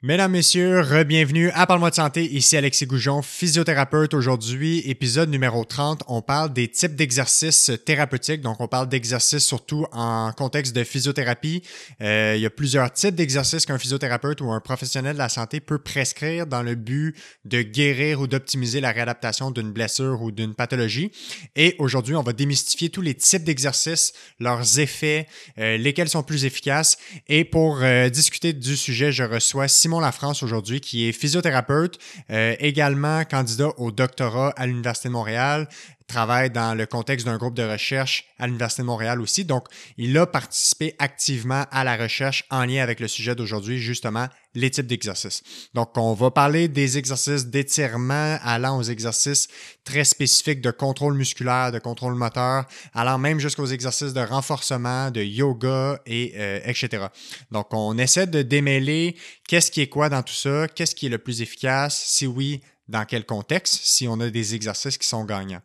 Mesdames, 0.00 0.30
Messieurs, 0.30 0.84
bienvenue 1.02 1.50
à 1.54 1.66
Parle-moi 1.66 1.90
de 1.90 1.96
santé. 1.96 2.24
Ici 2.24 2.56
Alexis 2.56 2.86
Goujon, 2.86 3.20
physiothérapeute. 3.20 4.14
Aujourd'hui, 4.14 4.78
épisode 4.88 5.28
numéro 5.28 5.64
30, 5.64 6.04
on 6.06 6.22
parle 6.22 6.52
des 6.52 6.68
types 6.68 6.94
d'exercices 6.94 7.72
thérapeutiques. 7.84 8.40
Donc, 8.40 8.60
on 8.60 8.68
parle 8.68 8.88
d'exercices 8.88 9.44
surtout 9.44 9.86
en 9.90 10.30
contexte 10.30 10.72
de 10.76 10.84
physiothérapie. 10.84 11.64
Euh, 12.00 12.34
il 12.36 12.40
y 12.40 12.46
a 12.46 12.50
plusieurs 12.50 12.92
types 12.92 13.16
d'exercices 13.16 13.66
qu'un 13.66 13.76
physiothérapeute 13.76 14.40
ou 14.40 14.52
un 14.52 14.60
professionnel 14.60 15.14
de 15.14 15.18
la 15.18 15.28
santé 15.28 15.58
peut 15.58 15.80
prescrire 15.80 16.46
dans 16.46 16.62
le 16.62 16.76
but 16.76 17.16
de 17.44 17.62
guérir 17.62 18.20
ou 18.20 18.28
d'optimiser 18.28 18.80
la 18.80 18.92
réadaptation 18.92 19.50
d'une 19.50 19.72
blessure 19.72 20.22
ou 20.22 20.30
d'une 20.30 20.54
pathologie. 20.54 21.10
Et 21.56 21.74
aujourd'hui, 21.80 22.14
on 22.14 22.22
va 22.22 22.32
démystifier 22.32 22.88
tous 22.88 23.02
les 23.02 23.16
types 23.16 23.42
d'exercices, 23.42 24.12
leurs 24.38 24.78
effets, 24.78 25.26
euh, 25.58 25.76
lesquels 25.76 26.08
sont 26.08 26.22
plus 26.22 26.44
efficaces. 26.44 26.98
Et 27.26 27.44
pour 27.44 27.82
euh, 27.82 28.08
discuter 28.10 28.52
du 28.52 28.76
sujet, 28.76 29.10
je 29.10 29.24
reçois 29.24 29.66
Lafrance 29.98 30.42
aujourd'hui, 30.42 30.80
qui 30.80 31.08
est 31.08 31.12
physiothérapeute, 31.12 31.98
euh, 32.30 32.54
également 32.60 33.24
candidat 33.24 33.70
au 33.78 33.90
doctorat 33.90 34.50
à 34.56 34.66
l'Université 34.66 35.08
de 35.08 35.14
Montréal, 35.14 35.68
travaille 36.08 36.50
dans 36.50 36.74
le 36.74 36.86
contexte 36.86 37.26
d'un 37.26 37.36
groupe 37.36 37.54
de 37.54 37.62
recherche 37.62 38.24
à 38.38 38.46
l'Université 38.46 38.82
de 38.82 38.86
Montréal 38.86 39.20
aussi. 39.20 39.44
Donc, 39.44 39.66
il 39.98 40.16
a 40.16 40.26
participé 40.26 40.94
activement 40.98 41.64
à 41.70 41.84
la 41.84 41.96
recherche 41.96 42.44
en 42.50 42.64
lien 42.64 42.82
avec 42.82 42.98
le 42.98 43.06
sujet 43.08 43.34
d'aujourd'hui, 43.34 43.78
justement, 43.78 44.26
les 44.54 44.70
types 44.70 44.86
d'exercices. 44.86 45.42
Donc, 45.74 45.96
on 45.96 46.14
va 46.14 46.30
parler 46.30 46.66
des 46.68 46.96
exercices 46.96 47.46
d'étirement 47.46 48.38
allant 48.42 48.78
aux 48.78 48.82
exercices 48.82 49.48
très 49.84 50.04
spécifiques 50.04 50.62
de 50.62 50.70
contrôle 50.70 51.14
musculaire, 51.14 51.72
de 51.72 51.78
contrôle 51.78 52.14
moteur, 52.14 52.64
allant 52.94 53.18
même 53.18 53.38
jusqu'aux 53.38 53.66
exercices 53.66 54.14
de 54.14 54.20
renforcement, 54.20 55.10
de 55.10 55.22
yoga 55.22 56.00
et 56.06 56.32
euh, 56.36 56.60
etc. 56.64 57.06
Donc, 57.50 57.66
on 57.72 57.98
essaie 57.98 58.26
de 58.26 58.40
démêler 58.40 59.16
qu'est-ce 59.46 59.70
qui 59.70 59.82
est 59.82 59.88
quoi 59.88 60.08
dans 60.08 60.22
tout 60.22 60.34
ça, 60.34 60.66
qu'est-ce 60.68 60.94
qui 60.94 61.06
est 61.06 61.10
le 61.10 61.18
plus 61.18 61.42
efficace, 61.42 62.02
si 62.06 62.26
oui, 62.26 62.62
dans 62.88 63.04
quel 63.04 63.24
contexte, 63.26 63.80
si 63.82 64.08
on 64.08 64.18
a 64.20 64.30
des 64.30 64.54
exercices 64.54 64.98
qui 64.98 65.06
sont 65.06 65.24
gagnants. 65.24 65.62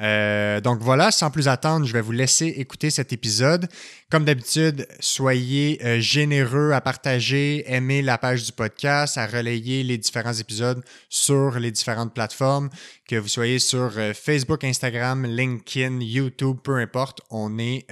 Euh, 0.00 0.60
donc 0.60 0.80
voilà, 0.80 1.10
sans 1.10 1.30
plus 1.30 1.46
attendre, 1.46 1.86
je 1.86 1.92
vais 1.92 2.00
vous 2.00 2.12
laisser 2.12 2.46
écouter 2.46 2.90
cet 2.90 3.12
épisode. 3.12 3.68
Comme 4.10 4.24
d'habitude, 4.24 4.86
soyez 5.00 5.80
euh, 5.84 6.00
généreux 6.00 6.72
à 6.72 6.80
partager, 6.80 7.64
aimer 7.72 8.02
la 8.02 8.18
page 8.18 8.44
du 8.44 8.52
podcast, 8.52 9.16
à 9.18 9.26
relayer 9.26 9.82
les 9.82 9.98
différents 9.98 10.32
épisodes 10.32 10.84
sur 11.08 11.58
les 11.58 11.70
différentes 11.70 12.12
plateformes, 12.12 12.70
que 13.08 13.16
vous 13.16 13.28
soyez 13.28 13.58
sur 13.58 13.92
euh, 13.96 14.12
Facebook, 14.14 14.64
Instagram, 14.64 15.26
LinkedIn, 15.26 16.00
YouTube, 16.00 16.58
peu 16.62 16.76
importe, 16.76 17.20
on 17.30 17.58
est 17.58 17.86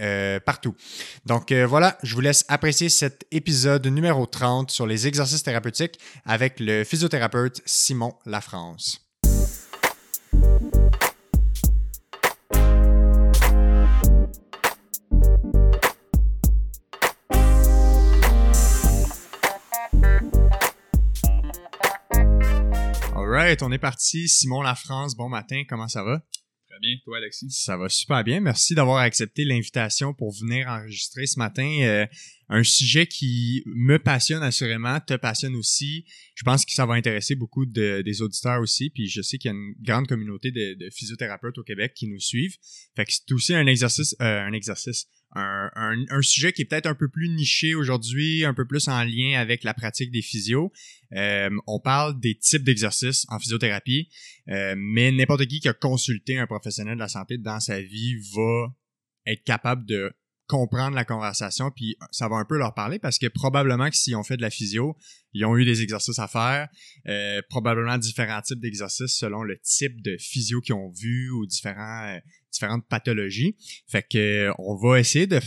partout. 0.45 0.75
Donc 1.27 1.53
voilà, 1.53 1.99
je 2.03 2.15
vous 2.15 2.21
laisse 2.21 2.45
apprécier 2.49 2.89
cet 2.89 3.27
épisode 3.31 3.87
numéro 3.87 4.27
30 4.27 4.71
sur 4.71 4.87
les 4.87 5.07
exercices 5.07 5.43
thérapeutiques 5.43 5.99
avec 6.25 6.59
le 6.61 6.85
physiothérapeute 6.85 7.61
Simon 7.65 8.15
Lafrance. 8.27 9.12
Alright, 23.35 23.63
on 23.63 23.73
est 23.73 23.79
parti. 23.79 24.29
Simon 24.29 24.61
La 24.61 24.75
France, 24.75 25.17
bon 25.17 25.31
matin, 25.31 25.63
comment 25.67 25.89
ça 25.89 26.05
va? 26.05 26.23
Très 26.69 26.79
bien, 26.83 26.97
toi 27.03 27.17
Alexis? 27.17 27.51
Ça 27.51 27.79
va 27.79 27.89
super 27.89 28.23
bien. 28.23 28.41
Merci 28.41 28.75
d'avoir 28.75 28.99
accepté 28.99 29.47
l'invitation 29.47 30.13
pour 30.13 30.35
venir 30.39 30.69
enregistrer 30.69 31.27
ce 31.27 31.39
matin. 31.39 31.79
Euh, 31.81 32.07
un 32.51 32.63
sujet 32.63 33.07
qui 33.07 33.63
me 33.65 33.99
passionne 33.99 34.43
assurément, 34.43 35.01
te 35.01 35.15
passionne 35.15 35.55
aussi. 35.55 36.05
Je 36.35 36.43
pense 36.43 36.67
que 36.67 36.73
ça 36.73 36.85
va 36.85 36.93
intéresser 36.93 37.35
beaucoup 37.35 37.65
de, 37.65 38.03
des 38.05 38.21
auditeurs 38.21 38.61
aussi. 38.61 38.91
Puis 38.91 39.09
je 39.09 39.23
sais 39.23 39.39
qu'il 39.39 39.51
y 39.51 39.55
a 39.55 39.57
une 39.57 39.73
grande 39.81 40.07
communauté 40.07 40.51
de, 40.51 40.75
de, 40.75 40.91
physiothérapeutes 40.91 41.57
au 41.57 41.63
Québec 41.63 41.95
qui 41.95 42.09
nous 42.09 42.21
suivent. 42.21 42.59
Fait 42.95 43.07
que 43.07 43.13
c'est 43.15 43.33
aussi 43.33 43.55
un 43.55 43.67
exercice, 43.67 44.15
euh, 44.21 44.43
un 44.43 44.53
exercice, 44.53 45.07
un, 45.35 46.05
un, 46.11 46.23
sujet 46.23 46.53
qui 46.53 46.63
est 46.63 46.65
peut-être 46.67 46.87
un 46.87 46.95
peu 46.95 47.09
plus 47.09 47.29
niché 47.29 47.75
aujourd'hui, 47.75 48.45
un 48.45 48.55
peu 48.55 48.67
plus 48.67 48.89
en 48.89 49.03
lien 49.05 49.39
avec 49.39 49.65
la 49.65 49.75
pratique 49.75 50.11
des 50.11 50.23
physios. 50.23 50.73
Euh, 51.15 51.51
on 51.67 51.81
parle 51.81 52.21
des 52.21 52.35
types 52.37 52.65
d'exercices 52.65 53.25
en 53.29 53.39
physiothérapie, 53.39 54.09
euh, 54.49 54.75
mais 54.77 55.11
n'importe 55.13 55.47
qui 55.47 55.61
qui 55.61 55.69
a 55.69 55.75
consulté 55.75 56.39
un 56.39 56.47
professionnel 56.47 56.95
de 56.95 57.01
la 57.01 57.09
santé 57.09 57.39
dans 57.39 57.61
sa 57.61 57.81
vie 57.81 58.17
va 58.35 58.75
être 59.27 59.45
capable 59.45 59.87
de 59.87 60.13
comprendre 60.49 60.95
la 60.95 61.07
conversation, 61.07 61.71
puis 61.71 61.97
ça 62.11 62.29
va 62.29 62.37
un 62.37 62.45
peu 62.45 62.59
leur 62.59 62.75
parler 62.75 62.99
parce 62.99 63.19
que 63.19 63.27
probablement 63.27 63.89
que 63.89 63.97
s'ils 63.97 64.17
ont 64.17 64.23
fait 64.23 64.37
de 64.37 64.43
la 64.43 64.51
physio, 64.51 64.97
ils 65.33 65.47
ont 65.47 65.57
eu 65.57 65.65
des 65.65 65.81
exercices 65.81 66.19
à 66.19 66.29
faire, 66.29 66.69
euh, 67.09 67.41
probablement 67.49 67.97
différents 67.97 68.43
types 68.43 68.61
d'exercices 68.61 69.17
selon 69.17 69.43
le 69.45 69.59
type 69.63 70.03
de 70.03 70.17
physio 70.19 70.61
qu'ils 70.61 70.75
ont 70.75 70.91
vu 70.91 71.31
ou 71.31 71.47
différents, 71.47 72.07
euh, 72.09 72.19
différentes 72.53 72.87
pathologies. 72.89 73.57
Fait 73.89 74.07
que 74.09 74.51
on 74.59 74.77
va 74.77 75.01
essayer 75.01 75.27
de 75.27 75.41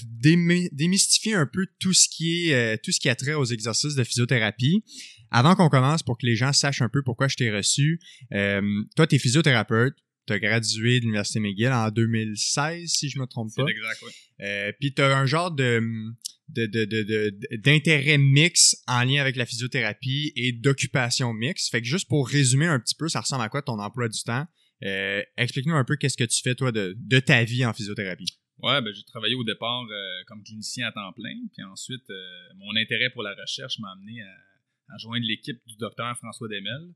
démystifier 0.71 1.35
un 1.35 1.45
peu 1.45 1.67
tout 1.79 1.93
ce 1.93 2.09
qui 2.09 2.49
est 2.49 2.53
euh, 2.53 2.77
tout 2.83 2.91
ce 2.91 2.99
qui 2.99 3.09
a 3.09 3.15
trait 3.15 3.33
aux 3.33 3.45
exercices 3.45 3.95
de 3.95 4.03
physiothérapie. 4.03 4.83
Avant 5.31 5.55
qu'on 5.55 5.69
commence, 5.69 6.03
pour 6.03 6.17
que 6.17 6.25
les 6.25 6.35
gens 6.35 6.53
sachent 6.53 6.81
un 6.81 6.89
peu 6.89 7.01
pourquoi 7.03 7.27
je 7.27 7.35
t'ai 7.35 7.51
reçu, 7.51 7.99
toi, 8.31 9.07
tu 9.07 9.15
es 9.15 9.19
physiothérapeute, 9.19 9.95
tu 10.25 10.33
as 10.33 10.39
gradué 10.39 10.99
de 10.99 11.05
l'Université 11.05 11.39
McGill 11.39 11.71
en 11.71 11.89
2016, 11.89 12.89
si 12.89 13.09
je 13.09 13.19
me 13.19 13.25
trompe 13.25 13.53
pas. 13.55 13.63
Exact, 13.63 13.99
oui. 14.03 14.11
Euh, 14.41 14.71
puis 14.79 14.93
tu 14.93 15.01
as 15.01 15.17
un 15.17 15.25
genre 15.25 15.51
de 15.51 15.81
d'intérêt 16.47 18.19
mix 18.19 18.75
en 18.87 19.03
lien 19.03 19.19
avec 19.19 19.35
la 19.35 19.47
physiothérapie 19.47 20.31
et 20.35 20.51
d'occupation 20.51 21.33
mix. 21.33 21.69
Fait 21.69 21.81
que 21.81 21.87
juste 21.87 22.07
pour 22.07 22.27
résumer 22.27 22.67
un 22.67 22.79
petit 22.79 22.93
peu, 22.93 23.09
ça 23.09 23.21
ressemble 23.21 23.43
à 23.43 23.49
quoi 23.49 23.63
ton 23.63 23.79
emploi 23.79 24.09
du 24.09 24.21
temps? 24.21 24.45
Euh, 24.85 25.21
explique-nous 25.37 25.75
un 25.75 25.83
peu 25.83 25.95
qu'est-ce 25.95 26.17
que 26.17 26.23
tu 26.23 26.41
fais, 26.41 26.55
toi, 26.55 26.71
de, 26.71 27.19
ta 27.19 27.43
vie 27.43 27.65
en 27.65 27.73
physiothérapie. 27.73 28.37
Ouais, 28.59 28.81
ben, 28.81 28.93
j'ai 28.93 29.03
travaillé 29.03 29.35
au 29.35 29.43
départ 29.43 29.83
euh, 29.83 30.23
comme 30.27 30.43
clinicien 30.43 30.87
à 30.87 30.91
temps 30.91 31.11
plein. 31.11 31.35
Puis 31.53 31.63
ensuite, 31.63 32.09
mon 32.55 32.75
intérêt 32.75 33.09
pour 33.09 33.23
la 33.23 33.33
recherche 33.35 33.79
m'a 33.79 33.91
amené 33.91 34.21
à, 34.21 34.97
joindre 34.97 35.25
l'équipe 35.27 35.59
du 35.65 35.75
docteur 35.77 36.15
François 36.17 36.47
Demel. 36.47 36.93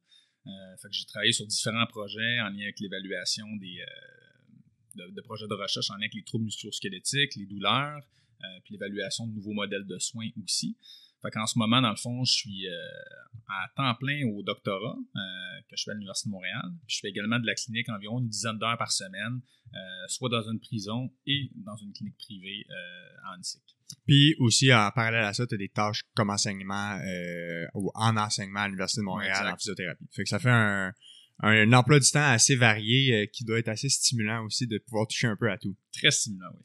Euh, 0.47 0.77
fait 0.77 0.87
que 0.87 0.93
j'ai 0.93 1.05
travaillé 1.05 1.33
sur 1.33 1.45
différents 1.45 1.85
projets 1.87 2.39
en 2.39 2.49
lien 2.49 2.63
avec 2.63 2.79
l'évaluation 2.79 3.45
des 3.57 3.81
euh, 3.81 5.11
de, 5.11 5.21
projets 5.21 5.47
de 5.47 5.53
recherche 5.53 5.89
en 5.91 5.95
lien 5.95 6.01
avec 6.01 6.13
les 6.13 6.23
troubles 6.23 6.45
musculo-squelettiques, 6.45 7.35
les 7.35 7.45
douleurs, 7.45 8.01
euh, 8.43 8.59
puis 8.63 8.73
l'évaluation 8.73 9.27
de 9.27 9.33
nouveaux 9.33 9.53
modèles 9.53 9.85
de 9.85 9.99
soins 9.99 10.29
aussi. 10.43 10.77
Fait 11.21 11.31
qu'en 11.31 11.45
ce 11.45 11.59
moment, 11.59 11.81
dans 11.81 11.89
le 11.89 11.97
fond, 11.97 12.23
je 12.23 12.31
suis 12.31 12.67
à 13.47 13.67
temps 13.75 13.95
plein 13.95 14.25
au 14.27 14.41
doctorat 14.43 14.95
que 15.69 15.75
je 15.75 15.83
fais 15.83 15.91
à 15.91 15.93
l'Université 15.93 16.29
de 16.29 16.31
Montréal. 16.31 16.63
Puis 16.87 16.95
je 16.95 16.99
fais 17.01 17.09
également 17.09 17.39
de 17.39 17.45
la 17.45 17.55
clinique 17.55 17.89
environ 17.89 18.19
une 18.19 18.29
dizaine 18.29 18.57
d'heures 18.57 18.77
par 18.77 18.91
semaine, 18.91 19.41
soit 20.07 20.29
dans 20.29 20.43
une 20.49 20.59
prison 20.59 21.11
et 21.25 21.51
dans 21.55 21.75
une 21.75 21.91
clinique 21.91 22.17
privée 22.17 22.65
en 23.27 23.37
NSIC. 23.37 23.61
Puis 24.05 24.35
aussi, 24.39 24.73
en 24.73 24.91
parallèle 24.91 25.23
à 25.23 25.33
ça, 25.33 25.45
tu 25.47 25.55
as 25.55 25.57
des 25.57 25.69
tâches 25.69 26.03
comme 26.15 26.29
enseignement 26.29 26.99
euh, 26.99 27.65
ou 27.73 27.91
en 27.95 28.17
enseignement 28.17 28.61
à 28.61 28.67
l'Université 28.67 29.01
de 29.01 29.05
Montréal 29.05 29.47
en 29.47 29.57
physiothérapie. 29.57 30.05
Fait 30.11 30.23
que 30.23 30.29
ça 30.29 30.39
fait 30.39 30.49
un, 30.49 30.93
un, 31.39 31.73
emploi 31.73 31.99
du 31.99 32.09
temps 32.09 32.27
assez 32.27 32.55
varié 32.55 33.13
euh, 33.13 33.25
qui 33.31 33.45
doit 33.45 33.59
être 33.59 33.69
assez 33.69 33.89
stimulant 33.89 34.43
aussi 34.45 34.67
de 34.67 34.77
pouvoir 34.79 35.07
toucher 35.07 35.27
un 35.27 35.35
peu 35.35 35.51
à 35.51 35.57
tout. 35.57 35.75
Très 35.93 36.11
stimulant, 36.11 36.49
oui. 36.55 36.61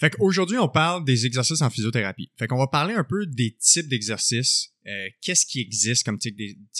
Fait 0.00 0.08
qu'aujourd'hui, 0.08 0.56
on 0.56 0.68
parle 0.68 1.04
des 1.04 1.26
exercices 1.26 1.60
en 1.60 1.68
physiothérapie. 1.68 2.32
Fait 2.38 2.46
qu'on 2.46 2.56
va 2.56 2.66
parler 2.66 2.94
un 2.94 3.04
peu 3.04 3.26
des 3.26 3.54
types 3.60 3.86
d'exercices, 3.86 4.72
euh, 4.86 5.08
qu'est-ce 5.20 5.44
qui 5.44 5.60
existe 5.60 6.04
comme 6.04 6.18
type 6.18 6.36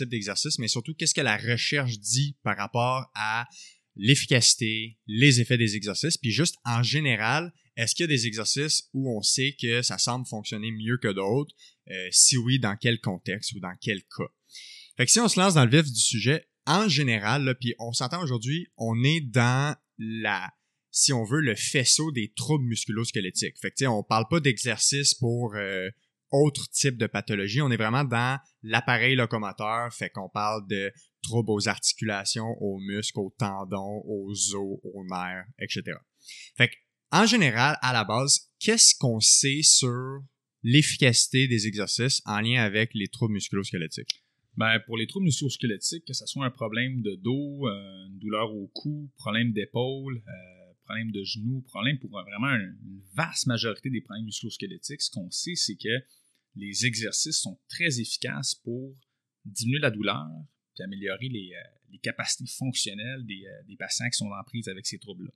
d'exercice, 0.08 0.58
mais 0.58 0.68
surtout 0.68 0.94
qu'est-ce 0.94 1.14
que 1.14 1.20
la 1.20 1.36
recherche 1.36 1.98
dit 1.98 2.38
par 2.42 2.56
rapport 2.56 3.10
à 3.14 3.46
l'efficacité, 3.94 4.98
les 5.06 5.40
effets 5.42 5.58
des 5.58 5.76
exercices, 5.76 6.16
puis 6.16 6.30
juste 6.30 6.56
en 6.64 6.82
général, 6.82 7.52
est-ce 7.76 7.94
qu'il 7.94 8.04
y 8.04 8.04
a 8.04 8.08
des 8.08 8.26
exercices 8.26 8.88
où 8.94 9.14
on 9.14 9.20
sait 9.20 9.54
que 9.60 9.82
ça 9.82 9.98
semble 9.98 10.26
fonctionner 10.26 10.70
mieux 10.70 10.96
que 10.96 11.08
d'autres? 11.08 11.54
Euh, 11.90 12.08
si 12.10 12.38
oui, 12.38 12.58
dans 12.58 12.76
quel 12.76 13.00
contexte 13.00 13.52
ou 13.52 13.60
dans 13.60 13.74
quel 13.82 14.00
cas? 14.00 14.28
Fait 14.96 15.04
que 15.04 15.12
si 15.12 15.20
on 15.20 15.28
se 15.28 15.38
lance 15.38 15.54
dans 15.54 15.64
le 15.66 15.70
vif 15.70 15.92
du 15.92 16.00
sujet, 16.00 16.46
en 16.66 16.88
général, 16.88 17.54
puis 17.60 17.74
on 17.78 17.92
s'entend 17.92 18.22
aujourd'hui, 18.22 18.68
on 18.78 19.02
est 19.04 19.20
dans 19.20 19.76
la, 19.98 20.50
si 20.90 21.12
on 21.12 21.24
veut, 21.24 21.40
le 21.40 21.54
faisceau 21.54 22.10
des 22.12 22.32
troubles 22.34 22.64
musculo-squelettiques. 22.64 23.58
Fait 23.60 23.70
que 23.70 23.86
on 23.86 24.02
parle 24.02 24.26
pas 24.28 24.40
d'exercice 24.40 25.14
pour 25.14 25.54
euh, 25.54 25.88
autre 26.30 26.68
type 26.70 26.96
de 26.96 27.06
pathologie, 27.06 27.60
on 27.60 27.70
est 27.70 27.76
vraiment 27.76 28.04
dans 28.04 28.38
l'appareil 28.62 29.16
locomoteur, 29.16 29.92
fait 29.92 30.10
qu'on 30.10 30.28
parle 30.28 30.66
de 30.68 30.92
troubles 31.22 31.50
aux 31.50 31.68
articulations, 31.68 32.56
aux 32.60 32.78
muscles, 32.78 33.18
aux 33.18 33.34
tendons, 33.36 34.02
aux 34.06 34.32
os, 34.54 34.80
aux 34.82 35.04
nerfs, 35.04 35.46
etc. 35.60 35.98
Fait 36.56 36.68
que 36.68 36.74
en 37.12 37.26
général, 37.26 37.76
à 37.82 37.92
la 37.92 38.04
base, 38.04 38.50
qu'est-ce 38.60 38.94
qu'on 38.96 39.18
sait 39.18 39.62
sur 39.62 40.22
l'efficacité 40.62 41.48
des 41.48 41.66
exercices 41.66 42.22
en 42.24 42.40
lien 42.40 42.62
avec 42.62 42.90
les 42.94 43.08
troubles 43.08 43.34
musculo-squelettiques? 43.34 44.22
Ben, 44.56 44.78
pour 44.86 44.96
les 44.96 45.08
troubles 45.08 45.24
musculo-squelettiques, 45.24 46.04
que 46.06 46.12
ce 46.12 46.26
soit 46.26 46.44
un 46.44 46.50
problème 46.50 47.02
de 47.02 47.16
dos, 47.16 47.66
euh, 47.66 48.06
une 48.06 48.18
douleur 48.18 48.54
au 48.54 48.68
cou, 48.74 49.10
problème 49.16 49.52
d'épaule, 49.52 50.18
euh, 50.18 50.59
problème 50.90 51.12
de 51.12 51.22
genou, 51.22 51.60
problème 51.62 51.98
pour 51.98 52.10
vraiment 52.10 52.48
une 52.48 53.00
vaste 53.14 53.46
majorité 53.46 53.90
des 53.90 54.00
problèmes 54.00 54.24
musculo-squelettiques, 54.24 55.02
ce 55.02 55.10
qu'on 55.10 55.30
sait, 55.30 55.54
c'est 55.54 55.76
que 55.76 56.04
les 56.56 56.84
exercices 56.84 57.40
sont 57.40 57.60
très 57.68 58.00
efficaces 58.00 58.56
pour 58.56 58.96
diminuer 59.44 59.78
la 59.78 59.92
douleur, 59.92 60.26
puis 60.74 60.82
améliorer 60.82 61.28
les, 61.28 61.52
les 61.90 61.98
capacités 61.98 62.50
fonctionnelles 62.58 63.24
des, 63.24 63.44
des, 63.68 63.76
patients 63.76 64.08
qui 64.10 64.18
sont 64.18 64.30
en 64.30 64.42
prise 64.44 64.68
avec 64.68 64.84
ces 64.84 64.98
troubles-là. 64.98 65.30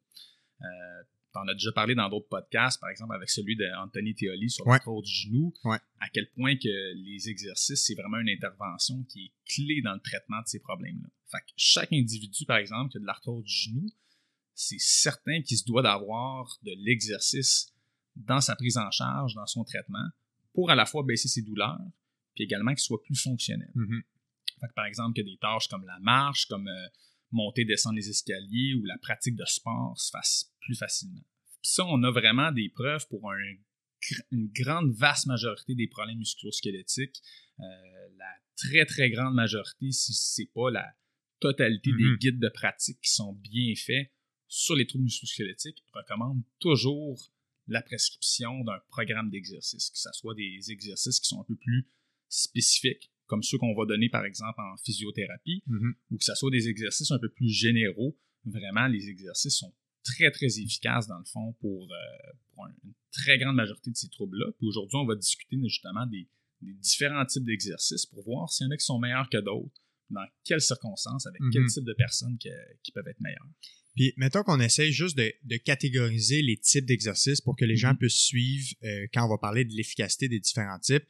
Euh, 0.62 1.02
on 1.36 1.48
a 1.48 1.52
déjà 1.52 1.72
parlé 1.72 1.94
dans 1.94 2.08
d'autres 2.08 2.28
podcasts, 2.28 2.80
par 2.80 2.90
exemple 2.90 3.14
avec 3.14 3.28
celui 3.28 3.56
d'Anthony 3.56 4.14
Theoli 4.14 4.50
sur 4.50 4.70
le 4.70 4.78
corps 4.78 5.02
du 5.02 5.10
genou, 5.10 5.52
à 5.64 6.08
quel 6.12 6.28
point 6.30 6.56
que 6.56 6.94
les 6.94 7.28
exercices, 7.28 7.84
c'est 7.84 7.94
vraiment 7.94 8.18
une 8.18 8.28
intervention 8.28 9.02
qui 9.04 9.26
est 9.26 9.32
clé 9.52 9.82
dans 9.82 9.94
le 9.94 10.00
traitement 10.00 10.40
de 10.40 10.46
ces 10.46 10.60
problèmes-là. 10.60 11.08
Fait 11.30 11.38
que 11.38 11.52
chaque 11.56 11.92
individu, 11.92 12.44
par 12.44 12.58
exemple, 12.58 12.90
qui 12.90 12.98
a 12.98 13.00
de 13.00 13.06
l'arthrose 13.06 13.44
du 13.44 13.52
genou, 13.52 13.86
c'est 14.54 14.78
certain 14.78 15.42
qu'il 15.42 15.58
se 15.58 15.64
doit 15.64 15.82
d'avoir 15.82 16.58
de 16.62 16.72
l'exercice 16.78 17.72
dans 18.16 18.40
sa 18.40 18.54
prise 18.56 18.76
en 18.76 18.90
charge, 18.90 19.34
dans 19.34 19.46
son 19.46 19.64
traitement, 19.64 20.08
pour 20.52 20.70
à 20.70 20.74
la 20.74 20.86
fois 20.86 21.02
baisser 21.04 21.28
ses 21.28 21.42
douleurs, 21.42 21.80
puis 22.34 22.44
également 22.44 22.72
qu'il 22.72 22.82
soit 22.82 23.02
plus 23.02 23.20
fonctionnel. 23.20 23.70
Mm-hmm. 23.74 24.02
fait 24.60 24.68
que, 24.68 24.74
par 24.74 24.86
exemple, 24.86 25.20
que 25.20 25.24
des 25.24 25.36
tâches 25.38 25.68
comme 25.68 25.84
la 25.84 25.98
marche, 26.00 26.46
comme 26.46 26.68
euh, 26.68 26.88
monter, 27.32 27.64
descendre 27.64 27.96
les 27.96 28.08
escaliers 28.08 28.74
ou 28.74 28.84
la 28.84 28.98
pratique 28.98 29.36
de 29.36 29.44
sport 29.44 29.98
se 29.98 30.10
fasse 30.10 30.52
plus 30.60 30.76
facilement. 30.76 31.24
Puis 31.62 31.72
ça, 31.72 31.84
on 31.86 32.02
a 32.04 32.10
vraiment 32.10 32.52
des 32.52 32.68
preuves 32.68 33.06
pour 33.08 33.28
une 34.30 34.48
grande, 34.52 34.92
vaste 34.92 35.26
majorité 35.26 35.74
des 35.74 35.88
problèmes 35.88 36.18
musculo-squelettiques. 36.18 37.20
Euh, 37.58 37.64
la 38.16 38.32
très, 38.56 38.84
très 38.86 39.10
grande 39.10 39.34
majorité, 39.34 39.90
si 39.90 40.12
c'est 40.12 40.50
pas 40.54 40.70
la 40.70 40.86
totalité 41.40 41.90
des 41.90 41.96
Mm-hmm. 41.96 42.18
guides 42.18 42.38
de 42.38 42.48
pratique 42.48 43.00
qui 43.02 43.10
sont 43.10 43.32
bien 43.32 43.74
faits 43.74 44.10
sur 44.56 44.76
les 44.76 44.86
troubles 44.86 45.04
musculo-squelettiques, 45.04 45.82
recommandent 45.92 46.42
toujours 46.60 47.32
la 47.66 47.82
prescription 47.82 48.62
d'un 48.62 48.78
programme 48.88 49.30
d'exercice, 49.30 49.90
que 49.90 49.98
ce 49.98 50.10
soit 50.12 50.34
des 50.34 50.70
exercices 50.70 51.18
qui 51.18 51.28
sont 51.28 51.40
un 51.40 51.44
peu 51.44 51.56
plus 51.56 51.88
spécifiques, 52.28 53.10
comme 53.26 53.42
ceux 53.42 53.58
qu'on 53.58 53.74
va 53.74 53.84
donner 53.86 54.08
par 54.08 54.24
exemple 54.24 54.60
en 54.60 54.76
physiothérapie, 54.84 55.62
Mhm. 55.66 55.94
ou 56.10 56.18
que 56.18 56.24
ce 56.24 56.34
soit 56.34 56.50
des 56.50 56.68
exercices 56.68 57.10
un 57.10 57.18
peu 57.18 57.28
plus 57.30 57.48
généraux. 57.48 58.16
Vraiment, 58.44 58.86
les 58.86 59.08
exercices 59.08 59.56
sont 59.56 59.74
très, 60.04 60.30
très 60.30 60.58
efficaces 60.60 61.06
dans 61.08 61.18
le 61.18 61.24
fond 61.24 61.54
pour, 61.60 61.90
euh, 61.90 62.32
pour 62.52 62.66
une 62.66 62.92
très 63.10 63.38
grande 63.38 63.56
majorité 63.56 63.90
de 63.90 63.96
ces 63.96 64.08
troubles-là. 64.10 64.52
Puis 64.58 64.66
aujourd'hui, 64.68 64.96
on 64.98 65.06
va 65.06 65.14
discuter 65.16 65.56
justement 65.64 66.06
des, 66.06 66.28
des 66.60 66.74
différents 66.74 67.24
types 67.26 67.44
d'exercices 67.44 68.06
pour 68.06 68.22
voir 68.22 68.50
s'il 68.52 68.66
y 68.66 68.68
en 68.68 68.70
a 68.72 68.76
qui 68.76 68.84
sont 68.84 68.98
meilleurs 68.98 69.28
que 69.30 69.38
d'autres, 69.38 69.80
dans 70.10 70.26
quelles 70.44 70.60
circonstances, 70.60 71.26
avec 71.26 71.40
quel 71.52 71.62
Mhm. 71.62 71.68
type 71.68 71.84
de 71.84 71.94
personnes 71.94 72.38
que- 72.38 72.74
qui 72.82 72.92
peuvent 72.92 73.08
être 73.08 73.20
meilleurs. 73.20 73.48
Puis, 73.94 74.12
mettons 74.16 74.42
qu'on 74.42 74.58
essaye 74.60 74.92
juste 74.92 75.16
de, 75.16 75.32
de 75.44 75.56
catégoriser 75.56 76.42
les 76.42 76.56
types 76.56 76.84
d'exercices 76.86 77.40
pour 77.40 77.56
que 77.56 77.64
les 77.64 77.76
gens 77.76 77.90
Mhm. 77.92 77.98
puissent 77.98 78.22
suivre 78.24 78.66
euh, 78.82 79.06
quand 79.12 79.24
on 79.24 79.28
va 79.28 79.38
parler 79.38 79.64
de 79.64 79.72
l'efficacité 79.74 80.28
des 80.28 80.40
différents 80.40 80.78
types. 80.80 81.04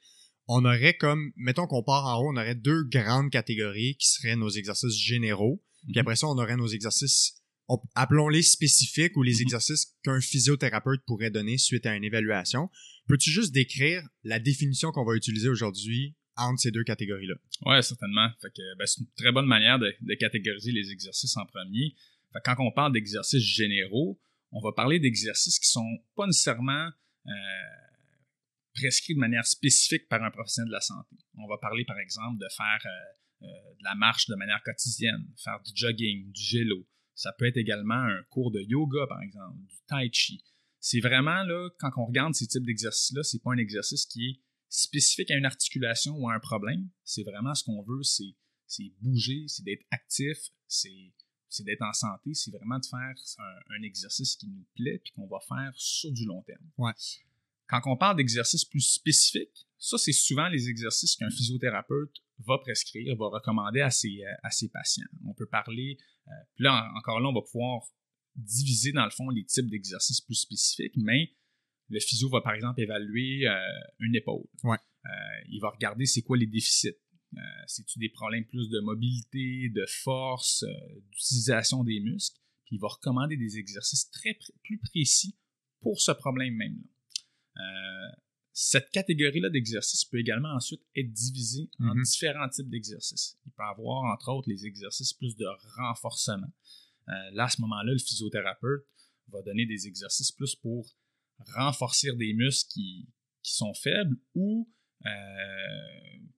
On 0.48 0.64
aurait 0.66 0.94
comme, 0.94 1.32
mettons 1.36 1.66
qu'on 1.66 1.82
part 1.82 2.04
en 2.04 2.20
haut, 2.20 2.30
on 2.30 2.36
aurait 2.36 2.54
deux 2.54 2.84
grandes 2.84 3.30
catégories 3.30 3.96
qui 3.96 4.08
seraient 4.08 4.36
nos 4.36 4.50
exercices 4.50 4.96
généraux. 4.98 5.62
Puis 5.84 5.92
Mhm. 5.94 6.00
après 6.00 6.16
ça, 6.16 6.26
on 6.28 6.36
aurait 6.36 6.56
nos 6.58 6.68
exercices, 6.68 7.42
on- 7.68 7.80
appelons-les 7.94 8.42
spécifiques 8.42 9.16
ou 9.16 9.22
les 9.22 9.36
Mhm. 9.36 9.40
exercices 9.42 9.94
qu'un 10.02 10.20
physiothérapeute 10.20 11.00
pourrait 11.06 11.30
donner 11.30 11.56
suite 11.56 11.86
à 11.86 11.96
une 11.96 12.04
évaluation. 12.04 12.68
Peux-tu 13.08 13.30
juste 13.30 13.52
décrire 13.52 14.02
la 14.22 14.38
définition 14.38 14.92
qu'on 14.92 15.04
va 15.06 15.14
utiliser 15.16 15.48
aujourd'hui 15.48 16.14
entre 16.36 16.60
ces 16.60 16.70
deux 16.70 16.84
catégories-là? 16.84 17.34
Oui, 17.64 17.82
certainement. 17.82 18.28
Fait 18.42 18.48
que, 18.48 18.62
ben, 18.78 18.86
c'est 18.86 19.00
une 19.00 19.06
très 19.16 19.32
bonne 19.32 19.46
manière 19.46 19.78
de, 19.78 19.94
de 20.02 20.14
catégoriser 20.14 20.72
les 20.72 20.90
exercices 20.90 21.36
en 21.38 21.46
premier. 21.46 21.94
Quand 22.44 22.56
on 22.58 22.72
parle 22.72 22.92
d'exercices 22.92 23.42
généraux, 23.42 24.20
on 24.50 24.60
va 24.60 24.72
parler 24.72 25.00
d'exercices 25.00 25.58
qui 25.58 25.68
sont 25.68 25.98
pas 26.14 26.26
nécessairement 26.26 26.88
euh, 27.26 27.30
prescrits 28.74 29.14
de 29.14 29.20
manière 29.20 29.46
spécifique 29.46 30.08
par 30.08 30.22
un 30.22 30.30
professionnel 30.30 30.68
de 30.68 30.74
la 30.74 30.80
santé. 30.80 31.16
On 31.36 31.48
va 31.48 31.58
parler, 31.58 31.84
par 31.84 31.98
exemple, 31.98 32.38
de 32.38 32.48
faire 32.56 32.80
euh, 32.84 33.46
euh, 33.46 33.74
de 33.78 33.84
la 33.84 33.94
marche 33.94 34.28
de 34.28 34.34
manière 34.36 34.62
quotidienne, 34.62 35.26
faire 35.42 35.60
du 35.62 35.72
jogging, 35.74 36.30
du 36.32 36.58
vélo. 36.58 36.86
Ça 37.14 37.32
peut 37.38 37.46
être 37.46 37.56
également 37.56 37.94
un 37.94 38.22
cours 38.30 38.50
de 38.50 38.60
yoga, 38.60 39.06
par 39.08 39.20
exemple, 39.22 39.58
du 39.66 39.76
tai 39.86 40.10
chi. 40.12 40.42
C'est 40.80 41.00
vraiment, 41.00 41.42
là, 41.44 41.68
quand 41.78 41.90
on 41.96 42.06
regarde 42.06 42.34
ces 42.34 42.46
types 42.46 42.64
d'exercices-là, 42.64 43.22
c'est 43.22 43.42
pas 43.42 43.52
un 43.52 43.58
exercice 43.58 44.06
qui 44.06 44.26
est 44.26 44.40
spécifique 44.68 45.30
à 45.30 45.36
une 45.36 45.46
articulation 45.46 46.16
ou 46.16 46.28
à 46.28 46.34
un 46.34 46.40
problème. 46.40 46.90
C'est 47.04 47.22
vraiment 47.22 47.54
ce 47.54 47.64
qu'on 47.64 47.82
veut, 47.82 48.02
c'est 48.02 48.92
bouger, 49.00 49.44
c'est 49.46 49.64
d'être 49.64 49.84
actif, 49.90 50.36
c'est, 50.66 51.12
c'est 51.54 51.64
d'être 51.64 51.82
en 51.82 51.92
santé, 51.92 52.34
c'est 52.34 52.50
vraiment 52.50 52.78
de 52.78 52.86
faire 52.86 53.14
un, 53.38 53.78
un 53.78 53.82
exercice 53.82 54.36
qui 54.36 54.48
nous 54.48 54.64
plaît 54.74 54.98
puis 55.02 55.12
qu'on 55.12 55.26
va 55.26 55.38
faire 55.40 55.72
sur 55.76 56.10
du 56.12 56.24
long 56.26 56.42
terme. 56.42 56.64
Ouais. 56.78 56.92
Quand 57.66 57.80
on 57.86 57.96
parle 57.96 58.16
d'exercices 58.16 58.64
plus 58.64 58.80
spécifiques, 58.80 59.66
ça, 59.78 59.96
c'est 59.98 60.12
souvent 60.12 60.48
les 60.48 60.68
exercices 60.68 61.16
qu'un 61.16 61.30
physiothérapeute 61.30 62.16
va 62.38 62.58
prescrire, 62.58 63.16
va 63.16 63.26
recommander 63.28 63.80
à 63.80 63.90
ses, 63.90 64.22
à 64.42 64.50
ses 64.50 64.68
patients. 64.68 65.06
On 65.26 65.34
peut 65.34 65.46
parler, 65.46 65.96
euh, 66.28 66.30
puis 66.54 66.64
là, 66.64 66.72
en- 66.74 66.98
encore 66.98 67.20
là, 67.20 67.28
on 67.28 67.34
va 67.34 67.42
pouvoir 67.42 67.82
diviser 68.36 68.92
dans 68.92 69.04
le 69.04 69.10
fond 69.10 69.28
les 69.30 69.44
types 69.44 69.68
d'exercices 69.70 70.20
plus 70.20 70.34
spécifiques, 70.34 70.94
mais 70.96 71.32
le 71.88 72.00
physio 72.00 72.28
va 72.28 72.40
par 72.40 72.54
exemple 72.54 72.80
évaluer 72.80 73.46
euh, 73.46 73.56
une 74.00 74.14
épaule. 74.16 74.46
Ouais. 74.64 74.78
Euh, 75.06 75.08
il 75.48 75.60
va 75.60 75.70
regarder 75.70 76.06
c'est 76.06 76.22
quoi 76.22 76.36
les 76.36 76.46
déficits. 76.46 76.96
Euh, 77.36 77.40
C'est-tu 77.66 77.98
des 77.98 78.08
problèmes 78.08 78.44
plus 78.46 78.68
de 78.68 78.80
mobilité, 78.80 79.68
de 79.70 79.84
force, 79.86 80.62
euh, 80.64 81.00
d'utilisation 81.10 81.84
des 81.84 82.00
muscles? 82.00 82.38
Puis 82.64 82.76
il 82.76 82.80
va 82.80 82.88
recommander 82.88 83.36
des 83.36 83.58
exercices 83.58 84.10
très 84.10 84.38
plus 84.62 84.78
précis 84.78 85.36
pour 85.80 86.00
ce 86.00 86.12
problème 86.12 86.54
même-là. 86.54 87.62
Euh, 87.62 88.16
cette 88.52 88.90
catégorie-là 88.90 89.50
d'exercices 89.50 90.04
peut 90.04 90.18
également 90.18 90.54
ensuite 90.54 90.82
être 90.96 91.12
divisée 91.12 91.68
en 91.80 91.94
Mhm. 91.94 92.02
différents 92.04 92.48
types 92.48 92.68
d'exercices. 92.70 93.36
Il 93.46 93.52
peut 93.52 93.62
avoir, 93.64 94.04
entre 94.12 94.30
autres, 94.32 94.48
les 94.48 94.64
exercices 94.64 95.12
plus 95.12 95.36
de 95.36 95.46
renforcement. 95.76 96.52
Là, 97.06 97.44
à 97.44 97.48
ce 97.50 97.60
moment-là, 97.60 97.92
le 97.92 97.98
physiothérapeute 97.98 98.86
va 99.28 99.42
donner 99.42 99.66
des 99.66 99.86
exercices 99.86 100.32
plus 100.32 100.54
pour 100.54 100.96
renforcer 101.54 102.12
des 102.16 102.32
muscles 102.32 102.70
qui, 102.72 103.08
qui 103.42 103.54
sont 103.54 103.74
faibles 103.74 104.16
ou 104.34 104.70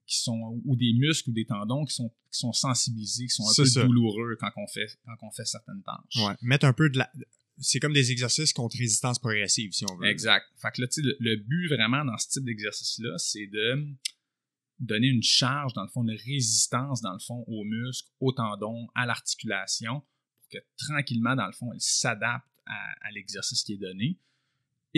qui 0.06 0.18
sont 0.20 0.60
ou 0.64 0.76
des 0.76 0.92
muscles 0.92 1.30
ou 1.30 1.32
des 1.32 1.44
tendons 1.44 1.84
qui 1.84 1.94
sont, 1.94 2.08
qui 2.30 2.38
sont 2.38 2.52
sensibilisés, 2.52 3.24
qui 3.24 3.34
sont 3.34 3.44
un 3.44 3.54
peu 3.56 3.64
ça. 3.64 3.84
douloureux 3.84 4.36
quand 4.38 4.50
on 4.56 4.66
fait 4.66 4.86
quand 5.04 5.16
on 5.22 5.30
fait 5.30 5.44
certaines 5.44 5.82
tâches. 5.82 6.24
Ouais. 6.24 6.34
Mettre 6.42 6.66
un 6.66 6.72
peu 6.72 6.88
de 6.88 6.98
la. 6.98 7.10
C'est 7.58 7.80
comme 7.80 7.94
des 7.94 8.12
exercices 8.12 8.52
contre 8.52 8.76
résistance 8.76 9.18
progressive, 9.18 9.72
si 9.72 9.84
on 9.90 9.96
veut. 9.96 10.08
Exact. 10.08 10.44
Fait 10.60 10.70
que 10.72 10.82
là, 10.82 10.88
tu 10.88 11.00
le, 11.00 11.16
le 11.20 11.36
but 11.36 11.68
vraiment 11.68 12.04
dans 12.04 12.18
ce 12.18 12.28
type 12.28 12.44
d'exercice-là, 12.44 13.16
c'est 13.16 13.46
de 13.46 13.86
donner 14.78 15.06
une 15.06 15.22
charge, 15.22 15.72
dans 15.72 15.82
le 15.82 15.88
fond, 15.88 16.02
une 16.02 16.18
résistance, 16.26 17.00
dans 17.00 17.14
le 17.14 17.18
fond, 17.18 17.44
aux 17.46 17.64
muscles, 17.64 18.10
aux 18.20 18.32
tendons, 18.32 18.88
à 18.94 19.06
l'articulation, 19.06 20.00
pour 20.00 20.48
que 20.50 20.58
tranquillement, 20.76 21.34
dans 21.34 21.46
le 21.46 21.52
fond, 21.52 21.72
elle 21.72 21.80
s'adapte 21.80 22.46
à, 22.66 22.74
à 23.00 23.10
l'exercice 23.12 23.62
qui 23.62 23.72
est 23.72 23.78
donné 23.78 24.18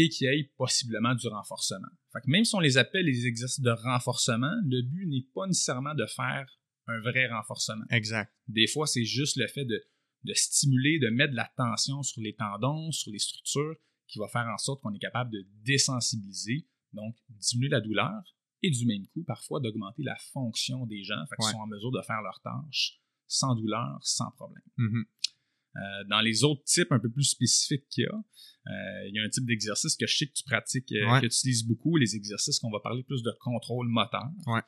et 0.00 0.08
qu'il 0.10 0.26
y 0.26 0.30
ait 0.30 0.44
possiblement 0.56 1.14
du 1.14 1.26
renforcement. 1.28 1.88
Fait 2.12 2.20
que 2.20 2.30
même 2.30 2.44
si 2.44 2.54
on 2.54 2.60
les 2.60 2.76
appelle 2.78 3.04
les 3.04 3.26
exercices 3.26 3.60
de 3.60 3.70
renforcement, 3.70 4.54
le 4.64 4.82
but 4.82 5.06
n'est 5.06 5.26
pas 5.34 5.46
nécessairement 5.46 5.94
de 5.94 6.06
faire 6.06 6.46
un 6.86 7.00
vrai 7.00 7.26
renforcement. 7.28 7.84
Exact. 7.90 8.32
Des 8.46 8.66
fois, 8.66 8.86
c'est 8.86 9.04
juste 9.04 9.36
le 9.36 9.46
fait 9.48 9.64
de, 9.64 9.82
de 10.24 10.32
stimuler, 10.34 10.98
de 11.00 11.08
mettre 11.08 11.32
de 11.32 11.36
la 11.36 11.50
tension 11.56 12.02
sur 12.02 12.22
les 12.22 12.34
tendons, 12.34 12.92
sur 12.92 13.10
les 13.10 13.18
structures, 13.18 13.74
qui 14.06 14.18
va 14.18 14.28
faire 14.28 14.46
en 14.46 14.56
sorte 14.58 14.80
qu'on 14.82 14.94
est 14.94 14.98
capable 15.00 15.32
de 15.32 15.44
désensibiliser, 15.64 16.66
donc 16.92 17.16
diminuer 17.28 17.68
la 17.70 17.80
douleur, 17.80 18.22
et 18.62 18.70
du 18.70 18.86
même 18.86 19.06
coup, 19.08 19.22
parfois, 19.24 19.60
d'augmenter 19.60 20.02
la 20.02 20.16
fonction 20.32 20.86
des 20.86 21.02
gens, 21.04 21.24
fait 21.28 21.36
qu'ils 21.36 21.46
Ouais. 21.46 21.52
sont 21.52 21.58
en 21.58 21.66
mesure 21.66 21.90
de 21.92 22.02
faire 22.02 22.22
leurs 22.22 22.40
tâches 22.40 23.00
sans 23.26 23.54
douleur, 23.54 23.98
sans 24.02 24.30
problème. 24.32 24.62
Mhm. 24.78 25.04
Euh, 25.78 26.04
dans 26.08 26.20
les 26.20 26.42
autres 26.44 26.64
types 26.64 26.90
un 26.90 26.98
peu 26.98 27.10
plus 27.10 27.24
spécifiques 27.24 27.86
qu'il 27.88 28.04
y 28.04 28.06
a, 28.06 28.14
euh, 28.16 29.08
il 29.08 29.14
y 29.14 29.18
a 29.18 29.22
un 29.22 29.28
type 29.28 29.46
d'exercice 29.46 29.94
que 29.96 30.06
je 30.06 30.16
sais 30.16 30.26
que 30.26 30.32
tu 30.32 30.42
pratiques, 30.44 30.90
euh, 30.92 31.06
Ouais. 31.12 31.20
que 31.20 31.26
tu 31.26 31.34
utilises 31.36 31.64
beaucoup, 31.64 31.96
les 31.96 32.16
exercices 32.16 32.58
qu'on 32.58 32.70
va 32.70 32.80
parler 32.80 33.04
plus 33.04 33.22
de 33.22 33.30
contrôle 33.40 33.88
moteur. 33.88 34.26
Ouais. 34.46 34.60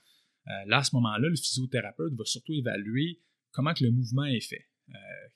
Là, 0.67 0.79
à 0.79 0.85
ce 0.85 0.95
moment-là, 0.97 1.29
le 1.29 1.37
physiothérapeute 1.37 2.12
va 2.14 2.25
surtout 2.25 2.52
évaluer 2.55 3.21
comment 3.52 3.73
que 3.75 3.85
le 3.85 3.90
mouvement 3.93 4.25
est 4.25 4.40
fait. 4.40 4.67
Euh, 4.88 4.93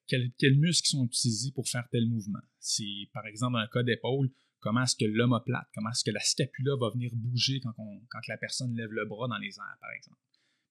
quels, 0.09 0.33
quels 0.39 0.59
muscles 0.59 0.89
sont 0.89 1.05
utilisés 1.07 1.53
pour 1.53 1.69
faire 1.69 1.87
tel 1.93 2.07
mouvement. 2.09 2.41
Si, 2.59 3.09
par 3.13 3.25
exemple, 3.27 3.53
dans 3.53 3.61
un 3.61 3.69
cas 3.69 3.83
d'épaule, 3.85 4.31
comment 4.61 4.83
est-ce 4.83 4.97
que 4.97 5.05
l'omoplate, 5.05 5.69
comment 5.75 5.91
est-ce 5.91 6.03
que 6.05 6.11
la 6.11 6.21
scapula 6.21 6.75
va 6.81 6.91
venir 6.91 7.11
bouger 7.15 7.61
quand, 7.61 7.75
on- 7.79 8.01
quand 8.11 8.27
la 8.29 8.39
personne 8.39 8.75
lève 8.77 8.91
le 8.91 9.05
bras 9.07 9.29
dans 9.29 9.39
les 9.39 9.55
airs, 9.59 9.79
par 9.81 9.91
exemple. 9.97 10.19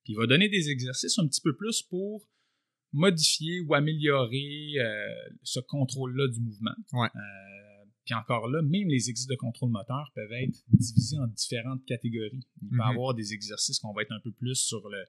Puis 0.04 0.14
il 0.14 0.18
va 0.18 0.28
donner 0.28 0.50
des 0.50 0.70
exercices 0.70 1.18
un 1.20 1.28
petit 1.28 1.42
peu 1.42 1.56
plus 1.56 1.82
pour 1.84 2.28
modifier 2.94 3.60
ou 3.62 3.74
améliorer 3.74 4.74
euh, 4.80 5.08
ce 5.44 5.60
contrôle-là 5.60 6.28
du 6.30 6.40
mouvement. 6.40 6.76
Ouais. 6.94 7.10
Euh, 7.16 7.86
puis 8.06 8.14
encore 8.14 8.48
là, 8.50 8.62
même 8.62 8.88
les 8.90 9.10
exercices 9.10 9.28
de 9.28 9.36
contrôle 9.36 9.72
moteur 9.72 10.12
peuvent 10.14 10.32
être 10.34 10.60
divisés 10.70 11.18
en 11.18 11.28
différentes 11.28 11.84
catégories. 11.86 12.46
Il 12.62 12.70
peut 12.70 12.76
y 12.76 12.80
Mhm. 12.80 12.82
avoir 12.82 13.14
des 13.14 13.34
exercices 13.34 13.80
qu'on 13.80 13.94
va 13.94 14.02
être 14.04 14.12
un 14.12 14.20
peu 14.20 14.32
plus 14.32 14.56
sur 14.56 14.88
le, 14.90 15.04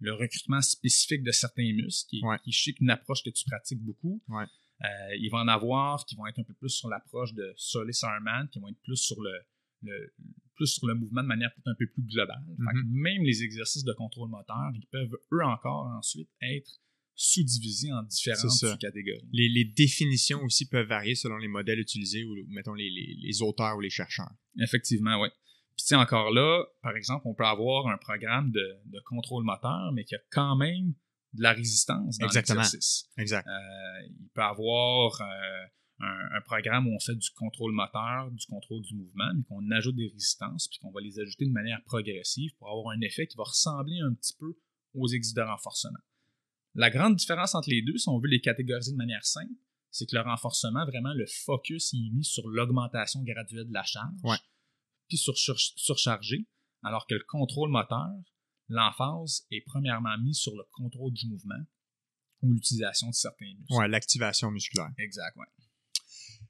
le 0.00 0.12
recrutement 0.12 0.60
spécifique 0.60 1.22
de 1.24 1.32
certains 1.32 1.72
muscles, 1.72 2.08
qui, 2.10 2.20
Ouais. 2.24 2.38
qui 2.44 2.52
je 2.52 2.62
sais 2.64 2.72
qu'une 2.72 2.90
approche 2.90 3.22
que 3.24 3.30
tu 3.30 3.44
pratiques 3.44 3.80
beaucoup. 3.82 4.22
Ouais. 4.28 4.44
Euh, 4.84 5.16
il 5.18 5.28
va 5.30 5.38
en 5.38 5.48
avoir 5.48 6.04
qui 6.04 6.14
vont 6.16 6.26
être 6.26 6.38
un 6.38 6.44
peu 6.44 6.54
plus 6.54 6.68
sur 6.70 6.88
l'approche 6.88 7.32
de 7.34 7.52
Solis 7.56 7.98
Arman, 8.02 8.48
qui 8.48 8.60
vont 8.60 8.68
être 8.68 8.80
plus 8.84 8.96
sur 8.96 9.20
le, 9.20 9.32
le- 9.82 10.12
plus 10.54 10.66
sur 10.68 10.86
le 10.86 10.94
mouvement 10.94 11.22
de 11.22 11.28
manière 11.28 11.52
peut-être 11.54 11.68
un 11.68 11.74
peu 11.78 11.86
plus 11.86 12.02
globale. 12.02 12.42
Fait 12.46 12.72
que 12.74 12.84
Mhm. 12.84 12.90
même 12.92 13.22
les 13.24 13.42
exercices 13.42 13.84
de 13.84 13.92
contrôle 13.92 14.28
moteur, 14.30 14.70
ils 14.74 14.86
peuvent 14.86 15.16
eux 15.32 15.44
encore 15.44 15.86
ensuite 15.98 16.28
être 16.42 16.70
sous-divisés 17.16 17.92
en 17.92 18.02
différentes 18.02 18.50
sous-catégories. 18.50 19.26
Les, 19.32 19.48
les 19.48 19.64
définitions 19.64 20.42
aussi 20.44 20.68
peuvent 20.68 20.86
varier 20.86 21.14
selon 21.14 21.38
les 21.38 21.48
modèles 21.48 21.80
utilisés 21.80 22.24
ou, 22.24 22.34
mettons, 22.48 22.74
les, 22.74 22.90
les- 22.90 23.16
les 23.20 23.42
auteurs 23.42 23.76
ou 23.76 23.80
les 23.80 23.90
chercheurs. 23.90 24.30
Effectivement, 24.60 25.20
oui. 25.20 25.28
Puis 25.76 25.84
tu 25.84 25.88
sais, 25.88 25.94
encore 25.96 26.30
là, 26.30 26.64
par 26.82 26.94
exemple, 26.96 27.22
on 27.26 27.34
peut 27.34 27.44
avoir 27.46 27.86
un 27.88 27.98
programme 27.98 28.50
de, 28.50 28.80
de 28.86 29.00
contrôle 29.04 29.44
moteur, 29.44 29.92
mais 29.92 30.04
qui 30.04 30.14
a 30.14 30.20
quand 30.30 30.56
même 30.56 30.94
de 31.32 31.42
la 31.42 31.52
résistance 31.52 32.16
dans 32.18 32.26
Exactement. 32.26 32.60
l'exercice. 32.60 33.10
Exact. 33.18 33.46
Euh, 33.46 34.06
il 34.08 34.28
peut 34.34 34.42
avoir 34.42 35.20
euh, 35.20 35.24
un, 36.00 36.36
un 36.38 36.40
programme 36.42 36.86
où 36.86 36.94
on 36.94 37.00
fait 37.00 37.14
du 37.14 37.28
contrôle 37.36 37.72
moteur, 37.72 38.30
du 38.30 38.46
contrôle 38.46 38.82
du 38.82 38.94
mouvement, 38.94 39.30
mais 39.34 39.42
qu'on 39.44 39.70
ajoute 39.70 39.96
des 39.96 40.08
résistances, 40.08 40.68
puis 40.68 40.78
qu'on 40.78 40.90
va 40.92 41.00
les 41.02 41.18
ajouter 41.18 41.44
de 41.46 41.52
manière 41.52 41.82
progressive 41.84 42.52
pour 42.58 42.70
avoir 42.70 42.94
un 42.96 43.00
effet 43.02 43.26
qui 43.26 43.36
va 43.36 43.44
ressembler 43.44 43.98
un 44.00 44.14
petit 44.14 44.34
peu 44.38 44.54
aux 44.94 45.08
exercices 45.08 45.34
de 45.34 45.42
renforcement. 45.42 45.98
La 46.78 46.90
grande 46.90 47.16
différence 47.16 47.54
entre 47.54 47.70
les 47.70 47.82
deux, 47.82 47.96
si 47.98 48.08
on 48.08 48.18
veut 48.18 48.28
les 48.28 48.40
catégoriser 48.40 48.92
de 48.92 48.96
manière 48.96 49.24
simple, 49.24 49.52
c'est 49.90 50.06
que 50.08 50.14
le 50.14 50.22
renforcement, 50.22 50.84
vraiment, 50.84 51.14
le 51.14 51.26
focus 51.26 51.92
il 51.94 52.08
est 52.08 52.10
mis 52.10 52.24
sur 52.24 52.46
l'augmentation 52.48 53.22
graduelle 53.22 53.66
de 53.66 53.72
la 53.72 53.82
charge, 53.84 54.14
Ouais. 54.24 54.36
puis 55.08 55.16
sur 55.16 55.36
sur- 55.38 55.58
surcharger, 55.58 56.46
alors 56.82 57.06
que 57.06 57.14
le 57.14 57.24
contrôle 57.26 57.70
moteur, 57.70 58.10
l'emphase 58.68 59.46
est 59.50 59.62
premièrement 59.66 60.18
mis 60.18 60.34
sur 60.34 60.52
le 60.54 60.64
contrôle 60.72 61.12
du 61.14 61.26
mouvement 61.28 61.64
ou 62.42 62.52
l'utilisation 62.52 63.08
de 63.08 63.14
certains 63.14 63.46
muscles. 63.58 63.72
Ouais, 63.74 63.88
l'activation 63.88 64.50
musculaire. 64.50 64.90
Exact, 64.98 65.34
ouais. 65.36 65.46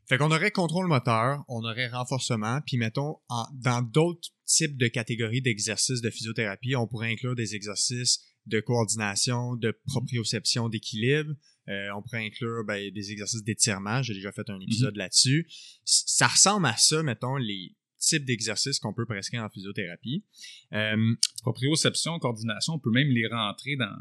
Fait 0.09 0.19
qu'on 0.19 0.31
aurait 0.31 0.51
contrôle 0.51 0.87
moteur, 0.89 1.45
on 1.49 1.63
aurait 1.65 1.89
renforcement, 1.89 2.61
puis 2.63 2.77
mettons, 2.79 3.17
en- 3.29 3.47
dans 3.55 3.83
d'autres 3.83 4.29
types 4.45 4.77
de 4.77 4.87
catégories 4.89 5.43
d'exercices 5.43 6.01
de 6.01 6.11
physiothérapie, 6.11 6.75
on 6.77 6.87
pourrait 6.87 7.13
inclure 7.13 7.35
des 7.35 7.55
exercices 7.55 8.25
de 8.47 8.61
coordination, 8.61 9.57
de 9.57 9.73
proprioception, 9.87 10.69
d'équilibre. 10.69 11.35
Euh, 11.69 11.89
on 11.97 12.03
pourrait 12.03 12.25
inclure 12.25 12.65
ben, 12.65 12.93
des 12.93 13.11
exercices 13.11 13.43
d'étirement. 13.43 14.03
J'ai 14.03 14.15
déjà 14.15 14.31
fait 14.33 14.49
un 14.51 14.61
épisode 14.61 14.97
là-dessus. 14.97 15.49
Ça 15.85 16.29
ressemble 16.29 16.67
à 16.67 16.77
ça, 16.77 17.03
mettons, 17.03 17.37
les 17.37 17.75
types 17.99 18.25
d'exercices 18.25 18.79
qu'on 18.79 18.93
peut 18.95 19.07
prescrire 19.07 19.43
en 19.43 19.49
physiothérapie. 19.51 20.25
Euh, 20.73 21.15
Proprioception, 21.43 22.19
coordination, 22.21 22.75
on 22.75 22.79
peut 22.79 22.91
même 22.91 23.09
les 23.09 23.27
rentrer 23.27 23.75
dans, 23.77 23.97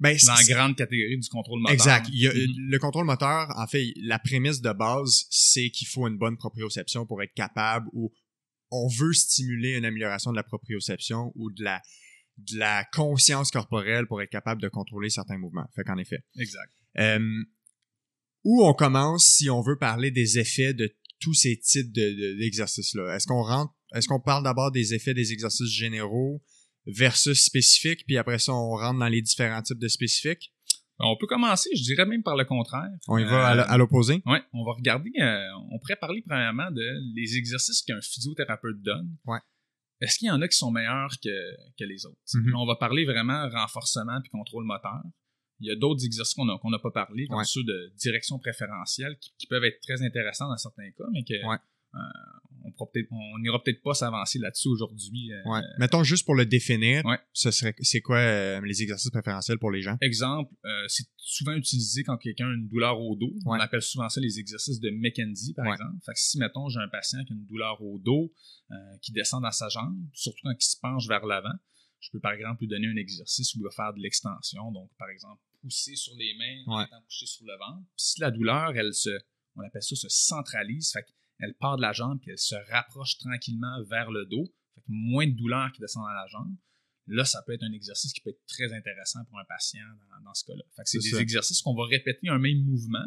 ben, 0.00 0.16
dans 0.26 0.34
la 0.34 0.44
grande 0.44 0.76
catégorie 0.76 1.18
du 1.18 1.28
contrôle 1.28 1.60
moteur. 1.60 1.72
Exact. 1.74 2.08
Il 2.12 2.20
y 2.20 2.26
a- 2.28 2.32
Mhm. 2.34 2.68
Le 2.70 2.78
contrôle 2.78 3.06
moteur, 3.06 3.48
en 3.56 3.66
fait, 3.66 3.92
la 3.96 4.18
prémisse 4.18 4.60
de 4.60 4.72
base, 4.72 5.26
c'est 5.30 5.70
qu'il 5.70 5.86
faut 5.88 6.06
une 6.08 6.18
bonne 6.18 6.36
proprioception 6.36 7.06
pour 7.06 7.22
être 7.22 7.32
capable 7.34 7.88
ou 7.92 8.12
on 8.70 8.86
veut 8.88 9.14
stimuler 9.14 9.76
une 9.78 9.86
amélioration 9.86 10.30
de 10.30 10.36
la 10.36 10.42
proprioception 10.42 11.32
ou 11.36 11.50
de 11.50 11.64
la, 11.64 11.80
de 12.38 12.58
la 12.58 12.84
conscience 12.92 13.50
corporelle 13.50 14.06
pour 14.06 14.22
être 14.22 14.30
capable 14.30 14.62
de 14.62 14.68
contrôler 14.68 15.10
certains 15.10 15.38
mouvements. 15.38 15.66
Fait 15.74 15.84
qu'en 15.84 15.98
effet. 15.98 16.18
Exact. 16.38 16.72
Euh, 16.98 17.18
où 18.44 18.64
on 18.64 18.72
commence 18.74 19.24
si 19.26 19.50
on 19.50 19.60
veut 19.60 19.76
parler 19.78 20.10
des 20.10 20.38
effets 20.38 20.72
de 20.72 20.94
tous 21.20 21.34
ces 21.34 21.58
types 21.58 21.92
de- 21.92 22.00
de- 22.00 22.38
d'exercices-là? 22.38 23.14
Est-ce 23.16 23.26
qu'on 23.26 23.42
rentre, 23.42 23.74
est-ce 23.94 24.06
qu'on 24.08 24.20
parle 24.20 24.44
d'abord 24.44 24.70
des 24.70 24.94
effets 24.94 25.14
des 25.14 25.32
exercices 25.32 25.70
généraux 25.70 26.42
versus 26.86 27.44
spécifiques, 27.44 28.04
puis 28.06 28.16
après 28.16 28.38
ça, 28.38 28.52
on 28.54 28.76
rentre 28.76 29.00
dans 29.00 29.08
les 29.08 29.20
différents 29.20 29.60
types 29.62 29.78
de 29.78 29.88
spécifiques? 29.88 30.54
On 31.00 31.16
peut 31.16 31.26
commencer, 31.26 31.70
je 31.76 31.82
dirais 31.82 32.06
même 32.06 32.22
par 32.22 32.36
le 32.36 32.44
contraire. 32.44 32.88
On 33.08 33.18
y 33.18 33.24
va 33.24 33.46
à 33.48 33.56
Euh, 33.56 33.64
à 33.68 33.76
l'opposé? 33.76 34.22
Ouais, 34.26 34.42
on 34.52 34.64
va 34.64 34.72
regarder, 34.72 35.10
euh, 35.20 35.46
on 35.70 35.78
pourrait 35.78 35.96
parler 36.00 36.22
premièrement 36.26 36.70
de 36.70 36.82
les 37.14 37.36
exercices 37.36 37.82
qu'un 37.82 38.00
physiothérapeute 38.00 38.80
donne. 38.82 39.16
Ouais. 39.26 39.38
Est-ce 40.00 40.18
qu'il 40.18 40.28
y 40.28 40.30
en 40.30 40.40
a 40.40 40.48
qui 40.48 40.56
sont 40.56 40.70
meilleurs 40.70 41.10
que, 41.22 41.56
que 41.78 41.84
les 41.84 42.06
autres? 42.06 42.20
Mhm. 42.34 42.54
On 42.56 42.66
va 42.66 42.76
parler 42.76 43.04
vraiment 43.04 43.48
renforcement 43.50 44.20
puis 44.20 44.30
contrôle 44.30 44.64
moteur. 44.64 45.02
Il 45.60 45.66
y 45.66 45.72
a 45.72 45.76
d'autres 45.76 46.04
exercices 46.04 46.34
qu'on 46.34 46.44
n'a 46.46 46.78
pas 46.78 46.90
parlé, 46.92 47.26
comme 47.26 47.38
Ouais. 47.38 47.44
ceux 47.44 47.64
de 47.64 47.92
direction 47.96 48.38
préférentielle, 48.38 49.16
qui, 49.18 49.32
qui 49.36 49.46
peuvent 49.48 49.64
être 49.64 49.80
très 49.80 50.00
intéressants 50.02 50.48
dans 50.48 50.56
certains 50.56 50.88
cas, 50.92 51.04
mais 51.12 51.24
que 51.24 51.34
Ouais. 51.44 51.56
Euh, 51.94 51.98
on 52.64 52.72
on 53.10 53.38
n'ira 53.38 53.62
peut-être 53.62 53.82
pas 53.82 53.94
s'avancer 53.94 54.38
là-dessus 54.38 54.68
aujourd'hui. 54.68 55.32
euh, 55.32 55.42
Ouais. 55.50 55.60
Mettons 55.78 56.02
juste 56.04 56.24
pour 56.26 56.34
le 56.34 56.44
définir, 56.46 57.04
Ouais. 57.04 57.18
ce 57.32 57.50
serait 57.50 57.74
c'est 57.80 58.00
quoi 58.00 58.18
euh, 58.18 58.60
les 58.64 58.82
exercices 58.82 59.10
préférentiels 59.10 59.58
pour 59.58 59.70
les 59.70 59.80
gens? 59.82 59.96
Exemple, 60.00 60.52
euh, 60.64 60.84
c'est 60.88 61.06
souvent 61.16 61.52
utilisé 61.52 62.02
quand 62.04 62.16
quelqu'un 62.18 62.46
a 62.48 62.54
une 62.54 62.68
douleur 62.68 63.00
au 63.00 63.16
dos. 63.16 63.32
On 63.46 63.52
appelle 63.54 63.82
souvent 63.82 64.08
ça 64.08 64.20
les 64.20 64.38
exercices 64.38 64.80
de 64.80 64.90
McKenzie, 64.90 65.54
par 65.54 65.66
exemple. 65.72 65.96
Fait 66.04 66.12
que 66.12 66.18
si, 66.20 66.38
mettons, 66.38 66.68
j'ai 66.68 66.80
un 66.80 66.88
patient 66.88 67.24
qui 67.24 67.32
a 67.32 67.36
une 67.36 67.46
douleur 67.46 67.80
au 67.82 67.98
dos, 67.98 68.32
euh, 68.70 68.74
qui 69.02 69.12
descend 69.12 69.42
dans 69.42 69.50
sa 69.50 69.68
jambe, 69.68 69.96
surtout 70.12 70.40
quand 70.42 70.52
il 70.52 70.62
se 70.64 70.76
penche 70.80 71.06
vers 71.08 71.24
l'avant, 71.26 71.54
je 72.00 72.10
peux 72.12 72.20
par 72.20 72.32
exemple 72.32 72.60
lui 72.60 72.68
donner 72.68 72.86
un 72.86 72.96
exercice 72.96 73.54
où 73.54 73.58
il 73.60 73.64
va 73.64 73.70
faire 73.70 73.92
de 73.94 74.00
l'extension. 74.00 74.70
Donc, 74.72 74.90
par 74.98 75.08
exemple, 75.08 75.40
pousser 75.62 75.96
sur 75.96 76.14
les 76.16 76.34
mains 76.38 76.62
en 76.72 76.84
étant 76.84 77.00
couché 77.02 77.26
sur 77.26 77.44
le 77.44 77.54
ventre. 77.58 77.82
Puis 77.96 78.04
si 78.04 78.20
la 78.20 78.30
douleur, 78.30 78.76
elle 78.76 78.94
se, 78.94 79.10
on 79.56 79.62
appelle 79.62 79.82
ça, 79.82 79.96
se 79.96 80.08
centralise, 80.08 80.92
fait 80.92 81.04
qu'elle 81.38 81.54
part 81.54 81.76
de 81.76 81.82
la 81.82 81.92
jambe 81.92 82.18
puis 82.20 82.30
elle 82.30 82.38
se 82.38 82.54
rapproche 82.70 83.18
tranquillement 83.18 83.82
vers 83.84 84.10
le 84.10 84.24
dos. 84.26 84.44
Fait 84.74 84.80
que 84.80 84.86
moins 84.88 85.26
de 85.26 85.32
douleur 85.32 85.70
qui 85.72 85.80
descend 85.80 86.02
dans 86.04 86.08
la 86.12 86.26
jambe. 86.28 86.54
Là, 87.06 87.24
ça 87.24 87.42
peut 87.46 87.52
être 87.54 87.62
un 87.62 87.72
exercice 87.72 88.12
qui 88.12 88.20
peut 88.20 88.30
être 88.30 88.44
très 88.46 88.72
intéressant 88.72 89.24
pour 89.30 89.38
un 89.38 89.44
patient 89.44 89.80
dans, 90.10 90.24
dans 90.24 90.34
ce 90.34 90.44
cas-là. 90.44 90.62
Fait 90.76 90.82
que 90.82 90.88
c'est 90.90 90.98
des 90.98 91.08
ça. 91.10 91.20
exercices 91.20 91.62
qu'on 91.62 91.74
va 91.74 91.86
répéter 91.86 92.28
un 92.28 92.38
même 92.38 92.62
mouvement 92.64 93.06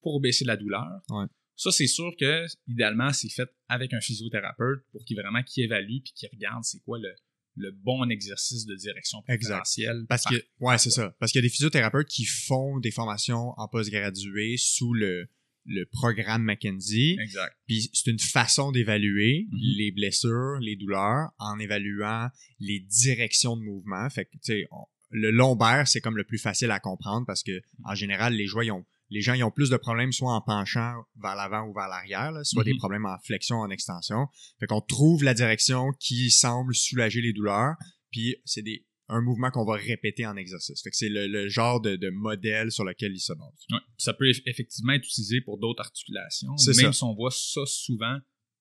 pour 0.00 0.20
baisser 0.20 0.44
la 0.44 0.56
douleur. 0.56 0.84
Ouais. 1.10 1.26
Ça, 1.54 1.70
c'est 1.70 1.86
sûr 1.86 2.10
que, 2.18 2.44
idéalement, 2.66 3.12
c'est 3.12 3.28
fait 3.28 3.48
avec 3.68 3.92
un 3.94 4.00
physiothérapeute 4.00 4.84
pour 4.90 5.04
qu'il 5.04 5.16
vraiment 5.18 5.42
qu'il 5.42 5.64
évalue 5.64 6.00
puis 6.04 6.12
qu'il 6.14 6.28
regarde 6.32 6.64
c'est 6.64 6.80
quoi 6.80 6.98
le, 6.98 7.14
le 7.54 7.70
bon 7.70 8.08
exercice 8.10 8.66
de 8.66 8.74
direction 8.74 9.18
Exact. 9.28 9.38
préférentielle. 9.62 10.06
Parce 10.08 10.24
par- 10.24 10.32
que 10.32 10.44
ouais, 10.60 10.78
c'est 10.78 10.90
ça. 10.90 11.14
Parce 11.20 11.30
qu'il 11.32 11.38
y 11.38 11.44
a 11.44 11.48
des 11.48 11.52
physiothérapeutes 11.52 12.08
qui 12.08 12.24
font 12.24 12.78
des 12.80 12.90
formations 12.90 13.54
en 13.58 13.68
postgradué 13.68 14.56
sous 14.58 14.92
le 14.92 15.28
le 15.66 15.84
programme 15.86 16.44
McKenzie. 16.44 17.16
Exact. 17.20 17.54
Puis 17.66 17.90
c'est 17.92 18.10
une 18.10 18.18
façon 18.18 18.72
d'évaluer 18.72 19.46
Mhm. 19.50 19.58
les 19.76 19.90
blessures, 19.92 20.58
les 20.60 20.76
douleurs, 20.76 21.30
en 21.38 21.58
évaluant 21.58 22.28
les 22.60 22.80
directions 22.80 23.56
de 23.56 23.62
mouvement. 23.62 24.08
Fait 24.10 24.24
que, 24.26 24.30
tu 24.32 24.38
sais, 24.42 24.64
le 25.10 25.30
lombaire, 25.30 25.86
c'est 25.88 26.00
comme 26.00 26.16
le 26.16 26.24
plus 26.24 26.38
facile 26.38 26.70
à 26.70 26.80
comprendre 26.80 27.26
parce 27.26 27.42
que, 27.42 27.60
en 27.84 27.94
général, 27.94 28.34
les 28.34 28.46
joueurs, 28.46 28.64
ils 28.64 28.70
ont, 28.72 28.84
les 29.10 29.20
gens, 29.20 29.34
ils 29.34 29.44
ont 29.44 29.50
plus 29.50 29.70
de 29.70 29.76
problèmes 29.76 30.12
soit 30.12 30.32
en 30.32 30.40
penchant 30.40 30.94
vers 31.22 31.36
l'avant 31.36 31.62
ou 31.68 31.74
vers 31.74 31.88
l'arrière, 31.88 32.32
soit 32.44 32.64
des 32.64 32.72
Mhm. 32.72 32.78
problèmes 32.78 33.06
en 33.06 33.18
flexion, 33.24 33.56
en 33.58 33.70
extension. 33.70 34.26
Fait 34.60 34.66
qu'on 34.66 34.80
trouve 34.80 35.22
la 35.24 35.34
direction 35.34 35.90
qui 36.00 36.30
semble 36.30 36.74
soulager 36.74 37.20
les 37.20 37.32
douleurs, 37.32 37.74
puis 38.10 38.36
c'est 38.44 38.62
des, 38.62 38.85
un 39.08 39.20
mouvement 39.20 39.50
qu'on 39.50 39.64
va 39.64 39.74
répéter 39.76 40.26
en 40.26 40.36
exercice. 40.36 40.82
Fait 40.82 40.90
que 40.90 40.96
c'est 40.96 41.08
le, 41.08 41.26
le 41.28 41.48
genre 41.48 41.80
de, 41.80 41.94
de 41.96 42.10
modèle 42.10 42.72
sur 42.72 42.84
lequel 42.84 43.12
il 43.12 43.20
se 43.20 43.32
base. 43.32 43.64
Ouais. 43.70 43.78
Ça 43.98 44.12
peut 44.14 44.24
eff- 44.26 44.42
effectivement 44.46 44.92
être 44.94 45.04
utilisé 45.04 45.40
pour 45.40 45.58
d'autres 45.58 45.80
articulations, 45.82 46.50
même 46.50 46.74
ça. 46.74 46.92
si 46.92 47.02
on 47.04 47.14
voit 47.14 47.30
ça 47.30 47.60
souvent 47.66 48.18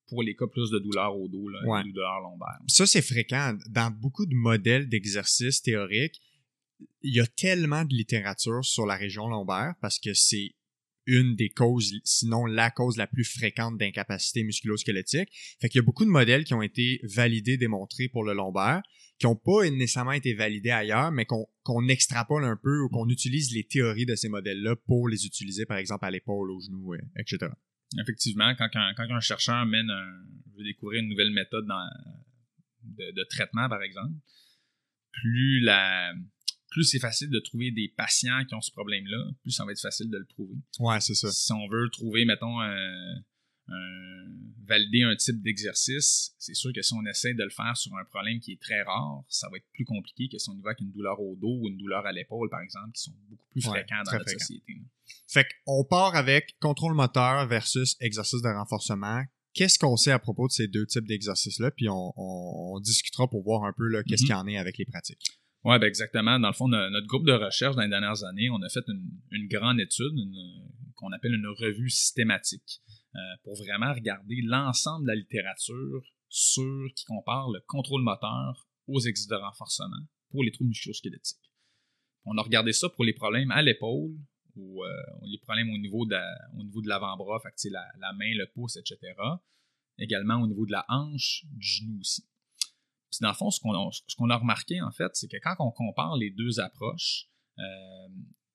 pour 0.07 0.21
les 0.21 0.35
cas 0.35 0.45
plus 0.45 0.69
de 0.69 0.77
douleur 0.77 1.17
au 1.17 1.27
dos, 1.27 1.49
là, 1.49 1.59
Ouais. 1.65 1.83
les 1.83 1.91
douleurs 1.91 2.19
lombaires. 2.21 2.59
ça, 2.67 2.85
c'est 2.85 3.01
fréquent. 3.01 3.57
Dans 3.71 3.89
beaucoup 3.89 4.27
de 4.27 4.35
modèles 4.35 4.87
d'exercices 4.87 5.63
théoriques, 5.63 6.21
il 7.01 7.15
y 7.15 7.19
a 7.19 7.25
tellement 7.25 7.83
de 7.85 7.93
littérature 7.95 8.63
sur 8.63 8.85
la 8.85 8.95
région 8.97 9.27
lombaire 9.27 9.73
parce 9.81 9.97
que 9.97 10.13
c'est 10.13 10.51
une 11.07 11.35
des 11.35 11.49
causes, 11.49 11.93
sinon 12.03 12.45
la 12.45 12.69
cause 12.69 12.97
la 12.97 13.07
plus 13.07 13.23
fréquente 13.23 13.77
d'incapacité 13.77 14.43
musculo-squelettique. 14.43 15.29
Fait 15.61 15.69
qu'il 15.69 15.79
y 15.79 15.83
a 15.83 15.85
beaucoup 15.85 16.05
de 16.05 16.09
modèles 16.09 16.43
qui 16.45 16.53
ont 16.53 16.61
été 16.63 16.99
validés, 17.03 17.57
démontrés 17.57 18.07
pour 18.09 18.23
le 18.23 18.33
lombaire, 18.33 18.81
qui 19.17 19.25
n'ont 19.27 19.36
pas 19.36 19.69
nécessairement 19.69 20.12
été 20.12 20.34
validés 20.34 20.72
ailleurs, 20.72 21.12
mais 21.12 21.25
qu'on 21.25 21.88
extrapole 21.88 22.43
un 22.43 22.57
peu 22.62 22.81
ou 22.81 22.89
qu'on 22.89 23.07
utilise 23.10 23.53
les 23.53 23.63
théories 23.63 24.05
de 24.05 24.15
ces 24.15 24.27
modèles-là 24.29 24.75
pour 24.88 25.07
les 25.07 25.25
utiliser, 25.25 25.65
par 25.65 25.77
exemple, 25.77 26.05
à 26.05 26.12
l'épaule, 26.12 26.51
au 26.51 26.60
genou, 26.60 26.93
euh, 26.93 27.00
etc. 27.17 27.51
Effectivement, 28.01 28.53
quand 28.57 28.69
un, 28.74 28.93
quand 28.95 29.10
un 29.10 29.19
chercheur 29.22 29.65
mène 29.65 29.89
un, 29.89 30.24
veut 30.57 30.63
découvrir 30.65 31.01
une 31.01 31.10
nouvelle 31.10 31.31
méthode 31.31 31.65
dans- 31.65 31.89
de, 32.84 33.12
de 33.15 33.24
traitement, 33.29 33.69
par 33.69 33.81
exemple, 33.84 34.13
plus 35.12 35.62
la 35.62 36.13
plus 36.72 36.84
c'est 36.84 37.00
facile 37.00 37.29
de 37.29 37.39
trouver 37.39 37.72
des 37.72 37.88
patients 37.95 38.43
qui 38.45 38.53
ont 38.53 38.60
ce 38.60 38.72
problème-là, 38.72 39.31
plus 39.43 39.51
ça 39.51 39.63
va 39.63 39.72
être 39.72 39.79
facile 39.79 40.10
de 40.10 40.17
le 40.17 40.25
prouver. 40.25 40.55
Ouais, 40.79 41.00
c'est 41.00 41.15
ça. 41.15 41.31
Si 41.31 41.53
on 41.53 41.69
veut 41.69 41.89
trouver, 41.89 42.25
mettons, 42.25 42.60
un- 42.60 43.15
un- 43.67 44.36
valider 44.67 45.03
un 45.03 45.15
type 45.15 45.41
d'exercice, 45.43 46.34
c'est 46.39 46.55
sûr 46.55 46.72
que 46.74 46.81
si 46.81 46.93
on 46.93 47.05
essaie 47.05 47.34
de 47.34 47.43
le 47.43 47.50
faire 47.50 47.75
sur 47.77 47.95
un 47.95 48.05
problème 48.05 48.39
qui 48.39 48.53
est 48.53 48.62
très 48.62 48.81
rare, 48.81 49.24
ça 49.29 49.48
va 49.51 49.57
être 49.57 49.65
plus 49.74 49.86
compliqué 49.86 50.27
que 50.27 50.38
si 50.39 50.50
on 50.50 50.53
y 50.57 50.62
va 50.62 50.69
avec 50.72 50.79
une 50.81 50.91
douleur 50.91 51.19
au 51.19 51.36
dos 51.36 51.60
ou 51.62 51.67
une 51.67 51.77
douleur 51.77 52.05
à 52.05 52.12
l'épaule, 52.12 52.50
par 52.50 52.62
exemple, 52.62 52.91
qui 52.95 53.03
sont 53.03 53.13
beaucoup 53.29 53.48
plus 53.51 53.65
Ouais, 53.67 53.79
fréquents 53.79 54.01
dans 54.05 54.13
notre 54.13 54.29
société. 54.29 54.74
là. 54.74 54.84
Fait 55.27 55.45
qu'on 55.65 55.84
part 55.84 56.15
avec 56.15 56.55
contrôle 56.60 56.95
moteur 56.95 57.48
versus 57.48 57.95
exercice 58.00 58.41
de 58.41 58.48
renforcement. 58.50 59.24
Qu'est-ce 59.53 59.77
qu'on 59.79 59.95
sait 59.98 60.12
à 60.12 60.19
propos 60.19 60.48
de 60.48 60.51
ces 60.51 60.67
deux 60.67 60.86
types 60.88 61.05
d'exercices-là? 61.07 61.72
Puis 61.72 61.88
on, 61.88 62.13
on- 62.17 62.75
on 62.75 62.79
discutera 62.79 63.27
pour 63.29 63.43
voir 63.43 63.63
un 63.65 63.74
peu 63.74 63.88
là, 63.88 64.03
qu'est-ce 64.03 64.24
Mhm. 64.24 64.27
qu'il 64.27 64.36
y 64.36 64.39
en 64.39 64.48
est 64.48 64.57
avec 64.57 64.77
les 64.77 64.86
pratiques. 64.86 65.39
Oui, 65.63 65.79
ben 65.79 65.88
exactement. 65.88 66.39
Dans 66.39 66.50
le 66.50 66.53
fond, 66.53 66.67
no- 66.67 66.89
notre 66.89 67.07
groupe 67.07 67.25
de 67.25 67.31
recherche 67.34 67.75
dans 67.75 67.81
les 67.84 67.89
dernières 67.89 68.24
années, 68.24 68.50
on 68.50 68.62
a 68.62 68.69
fait 68.69 68.84
une, 68.88 69.10
une 69.31 69.48
grande 69.48 69.79
étude 69.79 70.13
qu'on 70.95 71.12
appelle 71.12 71.34
une 71.34 71.48
revue 71.48 71.89
systématique 71.89 72.81
euh, 72.89 72.94
pour 73.43 73.55
vraiment 73.55 73.93
regarder 73.93 74.41
l'ensemble 74.41 75.05
de 75.05 75.07
la 75.10 75.15
littérature 75.15 76.03
sur 76.29 76.88
qui 76.95 77.05
compare 77.05 77.50
le 77.50 77.62
contrôle 77.62 78.01
moteur 78.01 78.67
aux 78.88 79.00
exercices 79.00 79.27
de 79.27 79.36
renforcement 79.36 80.05
pour 80.29 80.43
les 80.43 80.51
troubles 80.51 80.69
musculo-squelettiques. 80.69 81.51
On 82.25 82.38
a 82.38 82.41
regardé 82.41 82.74
ça 82.74 82.89
pour 82.89 83.03
les 83.03 83.13
problèmes 83.13 83.51
à 83.51 83.62
l'épaule 83.62 84.17
ou 84.55 84.84
euh, 84.84 84.89
les 85.24 85.38
problèmes 85.38 85.69
au 85.69 85.77
niveau 85.77 86.05
de, 86.05 86.88
l'avant-bras, 86.88 87.41
la, 87.72 87.86
la 88.00 88.13
main, 88.13 88.34
le 88.34 88.48
pouce, 88.53 88.77
etc. 88.77 88.98
Également 89.98 90.41
au 90.41 90.48
niveau 90.48 90.65
de 90.65 90.72
la 90.72 90.86
hanche, 90.89 91.45
du 91.51 91.65
genou 91.65 92.00
aussi. 92.00 92.27
Puis 93.12 93.19
dans 93.22 93.29
le 93.29 93.36
fond, 93.36 93.50
ce 93.50 93.60
qu'on 93.60 93.74
a, 93.74 94.34
a, 94.34 94.38
remarqué, 94.38 94.81
en 94.81 94.91
fait, 94.91 95.12
c'est 95.13 95.27
que 95.27 95.38
quand 95.41 95.55
on 95.60 95.72
compare 95.72 96.17
les 96.17 96.31
deux 96.31 96.60
approches, 96.60 97.29
euh, 97.60 98.07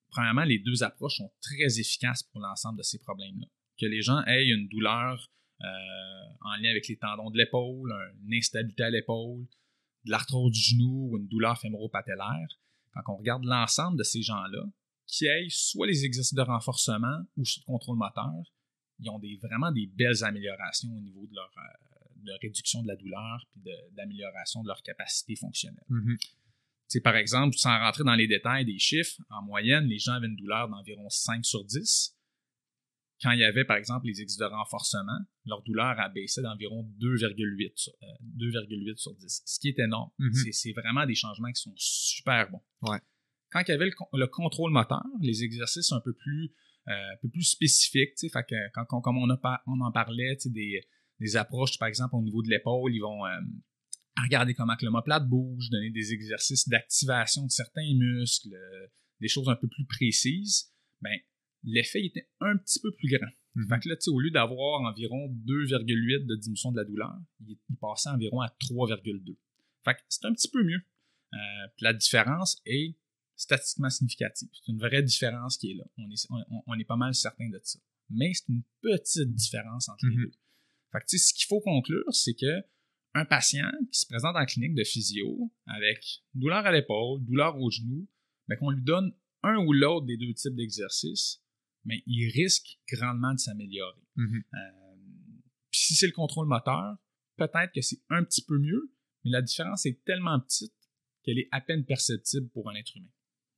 premièrement, 0.09 0.43
les 0.43 0.59
deux 0.59 0.83
approches 0.83 1.17
sont 1.17 1.31
très 1.41 1.79
efficaces 1.79 2.23
pour 2.23 2.41
l'ensemble 2.41 2.77
de 2.77 2.83
ces 2.83 2.99
problèmes-là. 2.99 3.47
Que 3.81 3.87
les 3.87 4.03
gens 4.03 4.23
aient 4.25 4.47
une 4.47 4.67
douleur 4.67 5.27
euh, 5.61 5.65
en 6.41 6.55
lien 6.57 6.69
avec 6.69 6.87
les 6.87 6.97
tendons 6.97 7.31
de 7.31 7.37
l'épaule, 7.39 7.91
une 8.27 8.35
instabilité 8.35 8.83
à 8.83 8.91
l'épaule, 8.91 9.47
de 10.05 10.11
l'arthrose 10.11 10.51
du 10.51 10.59
genou 10.59 11.09
ou 11.09 11.17
une 11.17 11.27
douleur 11.27 11.59
fémoro-patellaire, 11.59 12.47
quand 12.93 13.13
on 13.13 13.17
regarde 13.17 13.43
l'ensemble 13.43 13.97
de 13.97 14.03
ces 14.03 14.21
gens-là, 14.21 14.63
qui 15.07 15.25
aient 15.25 15.47
soit 15.49 15.87
les 15.87 16.05
exercices 16.05 16.35
de 16.35 16.41
renforcement 16.41 17.21
ou 17.37 17.43
de 17.43 17.65
contrôle 17.65 17.97
moteur, 17.97 18.53
ils 18.99 19.09
ont 19.09 19.19
des, 19.19 19.37
vraiment 19.41 19.71
des 19.71 19.87
belles 19.87 20.23
améliorations 20.23 20.89
au 20.95 21.01
niveau 21.01 21.25
de 21.25 21.33
leur, 21.33 21.51
euh, 21.57 22.37
réduction 22.41 22.83
de 22.83 22.87
la 22.87 22.95
douleur 22.95 23.43
et 23.55 23.95
d'amélioration 23.95 24.61
de, 24.61 24.67
leur 24.67 24.83
capacité 24.83 25.35
fonctionnelle. 25.35 25.83
Mm-hmm. 25.89 27.01
Par 27.01 27.15
exemple, 27.15 27.55
sans 27.57 27.79
rentrer 27.79 28.03
dans 28.03 28.15
les 28.15 28.27
détails 28.27 28.65
des 28.65 28.77
chiffres, 28.77 29.17
en 29.29 29.41
moyenne, 29.41 29.85
les 29.85 29.97
gens 29.97 30.13
avaient 30.13 30.27
une 30.27 30.35
douleur 30.35 30.69
d'environ 30.69 31.09
5 31.09 31.43
sur 31.43 31.63
10. 31.65 32.15
Quand 33.21 33.31
il 33.31 33.39
y 33.39 33.43
avait, 33.43 33.65
par 33.65 33.77
exemple, 33.77 34.07
les 34.07 34.19
exercices 34.21 34.37
de 34.37 34.45
renforcement, 34.45 35.19
leur 35.45 35.61
douleur 35.61 35.99
a 35.99 36.09
baissé 36.09 36.41
d'environ 36.41 36.89
2,8 36.99 37.71
sur, 37.75 37.93
euh, 38.01 38.95
sur 38.95 39.15
10, 39.15 39.43
ce 39.45 39.59
qui 39.59 39.69
est 39.69 39.79
énorme. 39.79 40.09
Mm-hmm. 40.19 40.51
C'est 40.51 40.73
vraiment 40.73 41.05
des 41.05 41.13
changements 41.13 41.51
qui 41.51 41.61
sont 41.61 41.73
super 41.75 42.49
bons. 42.49 42.61
Quand 43.51 43.61
il 43.67 43.69
y 43.69 43.73
avait 43.73 43.91
le, 44.13 44.27
contrôle 44.27 44.71
moteur, 44.71 45.03
les 45.21 45.43
exercices 45.43 45.91
un 45.91 45.99
peu 45.99 46.13
plus, 46.13 46.51
euh, 46.87 46.93
un 46.93 47.17
peu 47.21 47.29
plus 47.29 47.43
spécifiques, 47.43 48.13
fait 48.19 48.43
que 48.49 48.55
quand, 48.73 49.01
comme 49.01 49.17
on, 49.17 49.27
on 49.67 49.81
en 49.81 49.91
parlait, 49.91 50.37
des, 50.45 50.81
des, 51.19 51.35
approches, 51.35 51.77
par 51.77 51.89
exemple, 51.89 52.15
au 52.15 52.23
niveau 52.23 52.41
de 52.41 52.49
l'épaule, 52.49 52.95
ils 52.95 53.01
vont 53.01 53.23
euh, 53.25 53.39
regarder 54.23 54.55
comment 54.55 54.75
que 54.77 54.85
l'omoplate 54.85 55.27
bouge, 55.27 55.69
donner 55.69 55.91
des 55.91 56.11
exercices 56.13 56.67
d'activation 56.67 57.45
de 57.45 57.51
certains 57.51 57.93
muscles, 57.93 58.57
des 59.19 59.27
choses 59.27 59.47
un 59.47 59.55
peu 59.55 59.67
plus 59.67 59.85
précises. 59.85 60.71
Ben, 61.01 61.19
l'effet 61.63 62.03
était 62.05 62.27
un 62.39 62.57
petit 62.57 62.79
peu 62.79 62.91
plus 62.91 63.09
grand. 63.09 63.31
Mhm. 63.55 63.67
Fait 63.67 63.79
que 63.79 63.89
là, 63.89 63.95
au 64.07 64.19
lieu 64.19 64.31
d'avoir 64.31 64.81
environ 64.81 65.27
2,8 65.45 66.25
de 66.25 66.35
diminution 66.35 66.71
de 66.71 66.77
la 66.77 66.85
douleur, 66.85 67.13
il, 67.45 67.57
passait 67.79 68.09
environ 68.09 68.41
à 68.41 68.47
3,2. 68.47 69.37
Fait 69.83 69.93
que 69.95 69.99
c'est 70.09 70.25
un 70.25 70.33
petit 70.33 70.49
peu 70.49 70.63
mieux. 70.63 70.81
Euh, 71.33 71.67
la 71.79 71.93
différence 71.93 72.61
est 72.65 72.95
statistiquement 73.35 73.89
significative. 73.89 74.49
C'est 74.53 74.71
une 74.71 74.79
vraie 74.79 75.01
différence 75.01 75.57
qui 75.57 75.71
est 75.71 75.75
là. 75.75 75.85
On 75.97 76.09
est, 76.09 76.27
on, 76.67 76.79
est 76.79 76.85
pas 76.85 76.95
mal 76.95 77.13
certain 77.15 77.49
de 77.49 77.59
ça. 77.63 77.79
Mais 78.09 78.31
c'est 78.33 78.49
une 78.49 78.63
petite 78.81 79.33
différence 79.33 79.89
entre 79.89 80.05
les 80.05 80.15
mhm. 80.15 80.23
deux. 80.23 80.31
Fait 80.91 80.99
que, 80.99 81.17
ce 81.17 81.33
qu'il 81.33 81.47
faut 81.47 81.61
conclure, 81.61 82.13
c'est 82.13 82.35
que 82.35 82.61
un 83.13 83.25
patient 83.25 83.69
qui 83.91 83.99
se 83.99 84.05
présente 84.05 84.35
en 84.35 84.45
clinique 84.45 84.75
de 84.75 84.83
physio 84.83 85.51
avec 85.65 86.23
douleur 86.33 86.65
à 86.65 86.71
l'épaule, 86.71 87.23
douleur 87.25 87.57
au 87.57 87.69
genou, 87.69 88.07
mais 88.47 88.55
qu'on 88.55 88.69
lui 88.69 88.83
donne 88.83 89.13
un 89.43 89.57
ou 89.65 89.73
l'autre 89.73 90.05
des 90.05 90.17
deux 90.17 90.33
types 90.33 90.55
d'exercices, 90.55 91.41
mais 91.83 92.03
il 92.05 92.29
risque 92.31 92.79
grandement 92.91 93.33
de 93.33 93.39
s'améliorer. 93.39 94.01
Mm-hmm. 94.17 94.43
Euh, 94.53 94.95
si 95.71 95.95
c'est 95.95 96.07
le 96.07 96.13
contrôle 96.13 96.47
moteur, 96.47 96.97
peut-être 97.37 97.73
que 97.73 97.81
c'est 97.81 98.01
un 98.09 98.23
petit 98.23 98.43
peu 98.43 98.57
mieux, 98.57 98.93
mais 99.23 99.31
la 99.31 99.41
différence 99.41 99.85
est 99.85 100.03
tellement 100.03 100.39
petite 100.39 100.73
qu'elle 101.23 101.39
est 101.39 101.49
à 101.51 101.61
peine 101.61 101.85
perceptible 101.85 102.49
pour 102.49 102.69
un 102.69 102.75
être 102.75 102.95
humain. 102.95 103.09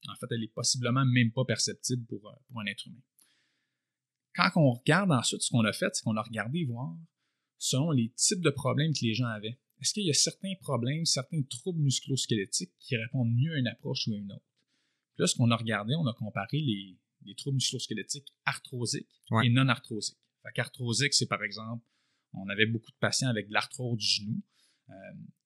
En 0.10 0.16
fait, 0.16 0.28
elle 0.32 0.44
est 0.44 0.54
possiblement 0.54 1.06
même 1.06 1.32
pas 1.32 1.46
perceptible 1.46 2.06
pour, 2.06 2.28
euh, 2.28 2.34
pour 2.48 2.60
un 2.60 2.66
être 2.66 2.86
humain. 2.86 3.02
Quand 4.36 4.50
on 4.56 4.72
regarde 4.72 5.12
ensuite 5.12 5.42
ce 5.42 5.50
qu'on 5.50 5.64
a 5.64 5.74
fait, 5.74 5.90
c'est 5.94 6.04
qu'on 6.04 6.18
a 6.18 6.22
regardé 6.22 6.66
voir 6.66 6.98
selon 7.58 7.92
les 7.92 8.10
types 8.10 8.42
de 8.42 8.50
problèmes 8.50 8.94
que 8.94 9.06
les 9.06 9.14
gens 9.14 9.28
avaient. 9.28 9.58
Est-ce 9.80 9.94
qu'il 9.94 10.06
y 10.06 10.10
a 10.10 10.14
certains 10.14 10.54
problèmes, 10.60 11.06
certains 11.06 11.42
troubles 11.44 11.82
musculo-squelettiques 11.82 12.74
qui 12.80 12.98
répondent 12.98 13.34
mieux 13.34 13.54
à 13.54 13.60
une 13.60 13.68
approche 13.68 14.08
ou 14.08 14.14
à 14.14 14.18
une 14.18 14.32
autre? 14.32 14.46
Puis 15.14 15.22
là, 15.22 15.28
ce 15.28 15.36
qu'on 15.36 15.52
a 15.52 15.56
regardé, 15.56 15.94
on 15.96 16.08
a 16.08 16.14
comparé 16.14 16.60
les, 16.60 16.98
les 17.26 17.36
troubles 17.36 17.56
musculo-squelettiques 17.56 18.34
arthrosiques 18.46 19.10
et 19.44 19.50
non 19.50 19.68
arthrosiques. 19.68 20.18
Fait 20.44 20.52
qu'arthrosique, 20.54 21.14
c'est 21.14 21.28
par 21.28 21.44
exemple, 21.44 21.86
on 22.34 22.50
avait 22.50 22.66
beaucoup 22.66 22.92
de 22.92 22.98
patients 23.00 23.30
avec 23.30 23.48
de 23.48 23.54
l'arthrose 23.54 23.98
du 23.98 24.06
genou. 24.06 24.42
Euh, 24.90 24.94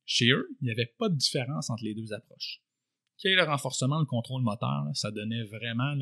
chez 0.06 0.30
eux, 0.32 0.48
il 0.62 0.66
n'y 0.66 0.72
avait 0.72 0.94
pas 0.98 1.10
de 1.10 1.16
différence 1.16 1.70
entre 1.70 1.84
les 1.84 1.94
deux 1.94 2.14
approches. 2.14 2.62
Quel 3.18 3.34
est 3.34 3.36
le 3.36 3.44
renforcement, 3.44 4.00
le 4.00 4.06
contrôle 4.06 4.44
moteur, 4.44 4.86
ça 4.94 5.12
donnait 5.12 5.44
vraiment 5.44 5.94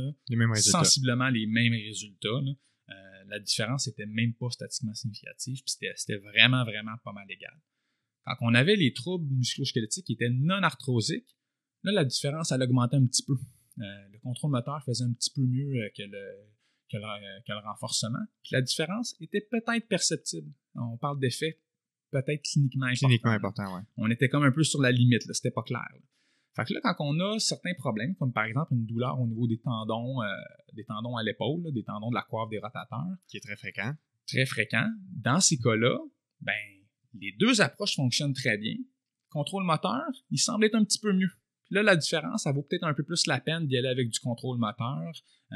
sensiblement 0.55 1.29
les 1.29 1.47
mêmes 1.47 1.73
résultats. 1.73 2.27
Euh, 2.27 2.93
la 3.27 3.39
différence 3.39 3.87
n'était 3.87 4.05
même 4.05 4.33
pas 4.33 4.49
statistiquement 4.49 4.93
significative, 4.93 5.61
puis 5.63 5.75
c'était 5.95 6.17
vraiment, 6.17 6.63
vraiment 6.65 6.95
pas 7.03 7.13
mal 7.13 7.25
égal. 7.29 7.57
Quand 8.25 8.35
on 8.41 8.53
avait 8.53 8.75
les 8.75 8.93
troubles 8.93 9.33
musculo-squelettiques 9.33 10.05
qui 10.05 10.13
étaient 10.13 10.29
non 10.29 10.61
arthrosiques, 10.61 11.35
là, 11.83 11.91
la 11.91 12.05
différence, 12.05 12.51
elle 12.51 12.63
augmentait 12.63 12.97
un 12.97 13.05
petit 13.05 13.23
peu. 13.23 13.37
Euh, 13.79 13.83
le 14.11 14.19
contrôle 14.19 14.51
moteur 14.51 14.81
faisait 14.85 15.03
un 15.03 15.13
petit 15.13 15.31
peu 15.35 15.41
mieux 15.41 15.69
euh, 15.69 15.89
que 15.95 16.03
le, 16.03 16.47
que 16.89 16.97
le, 16.97 17.67
renforcement. 17.67 18.25
la 18.51 18.61
différence 18.61 19.15
était 19.19 19.41
peut-être 19.41 19.87
perceptible. 19.87 20.51
On 20.75 20.97
parle 20.97 21.19
d'effets 21.19 21.59
peut-être 22.11 22.43
cliniquement 22.43 22.85
importants. 22.85 23.07
Cliniquement 23.07 23.31
important, 23.31 23.75
ouais. 23.75 23.81
On 23.97 24.09
était 24.09 24.29
comme 24.29 24.43
un 24.43 24.51
peu 24.51 24.63
sur 24.63 24.81
la 24.81 24.91
limite, 24.91 25.23
c'était 25.33 25.51
pas 25.51 25.63
clair. 25.63 25.87
Fait 26.55 26.63
que 26.63 26.73
là, 26.73 26.79
quand 26.83 26.95
on 26.99 27.19
a 27.19 27.39
certains 27.39 27.73
problèmes, 27.73 28.15
comme 28.15 28.31
par 28.31 28.45
exemple 28.45 28.73
une 28.73 28.85
douleur 28.85 29.19
au 29.19 29.27
niveau 29.27 29.45
des 29.45 29.59
tendons, 29.59 30.21
euh, 30.21 30.27
des 30.73 30.85
tendons 30.85 31.17
à 31.17 31.23
l'épaule, 31.23 31.61
des 31.73 31.83
tendons 31.83 32.09
de 32.09 32.15
la 32.15 32.21
coiffe 32.21 32.49
des 32.49 32.59
rotateurs. 32.59 33.17
Qui 33.27 33.37
est 33.37 33.41
très 33.41 33.57
fréquent. 33.57 33.93
Très 34.25 34.45
fréquent. 34.45 34.87
Dans 35.11 35.41
ces 35.41 35.57
cas-là, 35.57 35.97
ben, 36.39 36.53
les 37.13 37.33
deux 37.33 37.59
approches 37.59 37.95
fonctionnent 37.95 38.33
très 38.33 38.57
bien. 38.57 38.75
Contrôle 39.29 39.65
moteur, 39.65 40.05
il 40.31 40.39
semble 40.39 40.65
être 40.65 40.75
un 40.75 40.85
petit 40.85 40.99
peu 40.99 41.11
mieux. 41.11 41.31
Puis 41.65 41.75
là, 41.75 41.83
la 41.83 41.95
différence, 41.95 42.43
ça 42.43 42.51
vaut 42.51 42.61
peut-être 42.61 42.83
un 42.83 42.93
peu 42.93 43.03
plus 43.03 43.25
la 43.27 43.39
peine 43.39 43.67
d'y 43.67 43.77
aller 43.77 43.87
avec 43.87 44.09
du 44.09 44.19
contrôle 44.19 44.57
moteur. 44.57 45.11
Euh, 45.51 45.55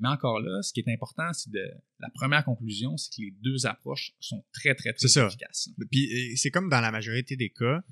mais 0.00 0.08
encore 0.08 0.40
là, 0.40 0.62
ce 0.62 0.72
qui 0.72 0.80
est 0.80 0.92
important, 0.92 1.32
c'est 1.32 1.50
de 1.50 1.64
la 1.98 2.08
première 2.14 2.44
conclusion, 2.44 2.96
c'est 2.96 3.10
que 3.10 3.22
les 3.22 3.34
deux 3.42 3.66
approches 3.66 4.12
sont 4.20 4.44
très, 4.52 4.74
très, 4.74 4.92
très 4.92 5.06
efficaces. 5.06 5.70
Puis 5.90 6.36
c'est 6.36 6.50
comme 6.50 6.68
dans 6.68 6.80
la 6.80 6.92
majorité 6.92 7.36
des 7.36 7.50
cas, 7.50 7.82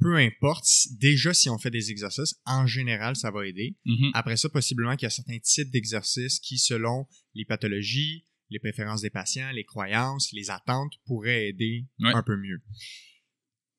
peu 0.00 0.16
importe, 0.16 0.66
déjà 0.98 1.32
si 1.32 1.48
on 1.48 1.58
fait 1.58 1.70
des 1.70 1.92
exercices, 1.92 2.40
en 2.44 2.66
général, 2.66 3.14
ça 3.14 3.30
va 3.30 3.46
aider. 3.46 3.76
Mm-hmm. 3.86 4.10
Après 4.14 4.36
ça, 4.36 4.48
possiblement 4.48 4.96
qu'il 4.96 5.06
y 5.06 5.06
a 5.06 5.10
certains 5.10 5.38
types 5.38 5.70
d'exercices 5.70 6.40
qui, 6.40 6.58
selon 6.58 7.06
les 7.34 7.44
pathologies, 7.44 8.26
les 8.50 8.58
préférences 8.58 9.02
des 9.02 9.10
patients, 9.10 9.50
les 9.52 9.64
croyances, 9.64 10.32
les 10.32 10.50
attentes, 10.50 10.92
pourraient 11.06 11.48
aider 11.48 11.86
un 12.00 12.22
peu 12.22 12.36
mieux 12.36 12.60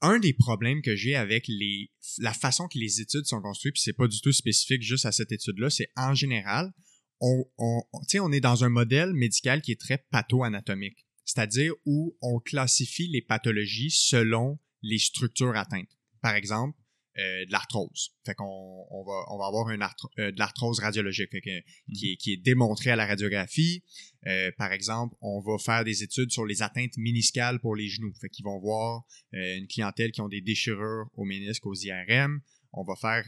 un 0.05 0.19
des 0.19 0.33
problèmes 0.33 0.81
que 0.81 0.95
j'ai 0.95 1.15
avec 1.15 1.45
les, 1.47 1.91
la 2.19 2.33
façon 2.33 2.67
que 2.67 2.77
les 2.77 3.01
études 3.01 3.25
sont 3.25 3.41
construites, 3.41 3.73
puis 3.73 3.81
c'est 3.81 3.93
pas 3.93 4.07
du 4.07 4.21
tout 4.21 4.31
spécifique 4.31 4.83
juste 4.83 5.05
à 5.05 5.11
cette 5.11 5.31
étude-là, 5.31 5.69
c'est 5.69 5.91
en 5.95 6.13
général, 6.13 6.71
on, 7.19 7.45
on, 7.57 7.81
on 7.91 8.31
est 8.31 8.39
dans 8.39 8.63
un 8.63 8.69
modèle 8.69 9.13
médical 9.13 9.61
qui 9.61 9.71
est 9.71 9.79
très 9.79 10.05
patho-anatomique, 10.11 11.05
c'est-à-dire 11.25 11.73
où 11.85 12.15
on 12.21 12.39
classifie 12.39 13.07
les 13.07 13.21
pathologies 13.21 13.91
selon 13.91 14.59
les 14.81 14.99
structures 14.99 15.55
atteintes. 15.55 15.97
Par 16.21 16.35
exemple, 16.35 16.77
euh, 17.17 17.45
de 17.45 17.51
l'arthrose. 17.51 18.11
Fait 18.25 18.35
qu'on 18.35 18.43
on 18.43 19.03
va, 19.05 19.23
on 19.29 19.37
va 19.37 19.45
avoir 19.47 19.69
une 19.69 19.81
euh, 20.19 20.31
de 20.31 20.37
l'arthrose 20.37 20.79
radiologique 20.79 21.31
fait 21.31 21.39
que, 21.39 21.61
qui, 21.93 22.11
est, 22.11 22.15
qui 22.17 22.33
est 22.33 22.37
démontrée 22.37 22.91
à 22.91 22.97
la 22.97 23.05
radiographie. 23.05 23.83
Euh, 24.27 24.51
par 24.57 24.73
exemple, 24.73 25.15
on 25.21 25.39
va 25.39 25.57
faire 25.57 25.85
des 25.85 26.03
études 26.03 26.31
sur 26.31 26.45
les 26.45 26.61
atteintes 26.61 26.97
miniscales 26.97 27.61
pour 27.61 27.75
les 27.75 27.87
genoux. 27.87 28.13
Fait 28.19 28.27
qu'ils 28.27 28.43
vont 28.43 28.59
voir 28.59 29.05
une 29.31 29.65
clientèle 29.67 30.11
qui 30.11 30.19
ont 30.19 30.27
des 30.27 30.41
déchirures 30.41 31.05
au 31.13 31.23
ménisque, 31.23 31.65
aux 31.65 31.75
IRM. 31.75 32.41
On 32.73 32.83
va 32.83 32.95
faire 32.97 33.23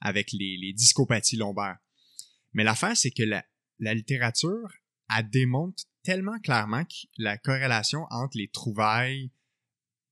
avec 0.00 0.32
les, 0.32 0.56
les 0.56 0.72
discopathies 0.72 1.36
lombaires. 1.36 1.76
Mais 2.54 2.64
l'affaire, 2.64 2.96
c'est 2.96 3.10
que 3.10 3.24
la, 3.24 3.44
la 3.78 3.92
littérature, 3.92 4.72
elle 5.14 5.28
démontre 5.28 5.84
tellement 6.02 6.38
clairement 6.38 6.86
la 7.18 7.36
corrélation 7.36 8.06
entre 8.10 8.38
les 8.38 8.48
trouvailles 8.48 9.30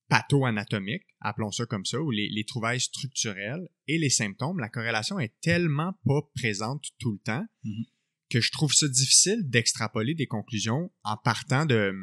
patho-anatomiques, 0.09 1.05
appelons 1.19 1.51
ça 1.51 1.65
comme 1.65 1.85
ça, 1.85 1.99
ou 1.99 2.11
les, 2.11 2.43
trouvailles 2.45 2.79
structurelles 2.79 3.67
et 3.87 3.97
les 3.97 4.09
symptômes, 4.09 4.59
la 4.59 4.69
corrélation 4.69 5.19
est 5.19 5.33
tellement 5.41 5.93
pas 6.05 6.21
présente 6.35 6.85
tout 6.99 7.13
le 7.13 7.19
temps 7.19 7.45
mm-hmm. 7.63 7.85
que 8.29 8.41
je 8.41 8.51
trouve 8.51 8.73
ça 8.73 8.87
difficile 8.87 9.49
d'extrapoler 9.49 10.13
des 10.13 10.27
conclusions 10.27 10.91
en 11.03 11.17
partant 11.17 11.65
de 11.65 11.93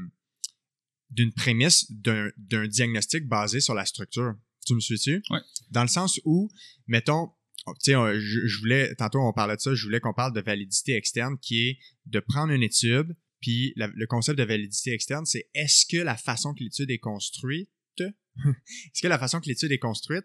d'une 1.10 1.32
prémisse 1.32 1.92
d'un 1.92 2.66
diagnostic 2.68 3.28
basé 3.28 3.60
sur 3.60 3.74
la 3.74 3.84
structure. 3.84 4.34
Tu 4.66 4.74
me 4.74 4.80
suis-tu? 4.80 5.22
Oui. 5.28 5.38
Dans 5.70 5.82
le 5.82 5.88
sens 5.88 6.18
où, 6.24 6.50
mettons, 6.86 7.30
oh, 7.66 7.74
tu 7.82 7.92
sais, 7.92 8.20
je, 8.20 8.46
je, 8.46 8.58
voulais, 8.60 8.94
tantôt 8.94 9.20
on 9.20 9.34
parlait 9.34 9.56
de 9.56 9.60
ça, 9.60 9.74
je 9.74 9.84
voulais 9.84 10.00
qu'on 10.00 10.14
parle 10.14 10.32
de 10.32 10.40
validité 10.40 10.94
externe 10.94 11.36
qui 11.38 11.68
est 11.68 11.78
de 12.06 12.18
prendre 12.18 12.50
une 12.50 12.62
étude, 12.62 13.14
Puis 13.42 13.74
le 13.76 14.06
concept 14.06 14.38
de 14.38 14.44
validité 14.44 14.92
externe, 14.92 15.26
c'est 15.26 15.50
est-ce 15.52 15.84
que 15.84 15.98
la 15.98 16.16
façon 16.16 16.54
que 16.54 16.64
l'étude 16.64 16.90
est 16.90 16.98
construite, 16.98 17.68
est-ce 18.00 19.02
que 19.02 19.08
la 19.08 19.18
façon 19.18 19.40
que 19.40 19.48
l'étude 19.48 19.72
est 19.72 19.78
construite, 19.78 20.24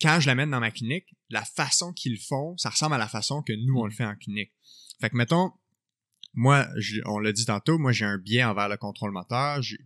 quand 0.00 0.20
je 0.20 0.26
l'amène 0.26 0.50
dans 0.50 0.60
ma 0.60 0.70
clinique, 0.70 1.06
la 1.30 1.44
façon 1.44 1.92
qu'ils 1.92 2.18
font, 2.18 2.56
ça 2.56 2.70
ressemble 2.70 2.94
à 2.94 2.98
la 2.98 3.08
façon 3.08 3.42
que 3.42 3.52
nous, 3.52 3.78
on 3.78 3.86
le 3.86 3.92
fait 3.92 4.04
en 4.04 4.16
clinique. 4.16 4.52
Fait 5.00 5.10
que, 5.10 5.16
mettons, 5.16 5.52
moi, 6.34 6.68
on 7.06 7.18
l'a 7.18 7.32
dit 7.32 7.44
tantôt, 7.44 7.78
moi, 7.78 7.92
j'ai 7.92 8.04
un 8.04 8.18
biais 8.18 8.44
envers 8.44 8.68
le 8.68 8.76
contrôle 8.76 9.12
moteur, 9.12 9.62
j'ai 9.62 9.78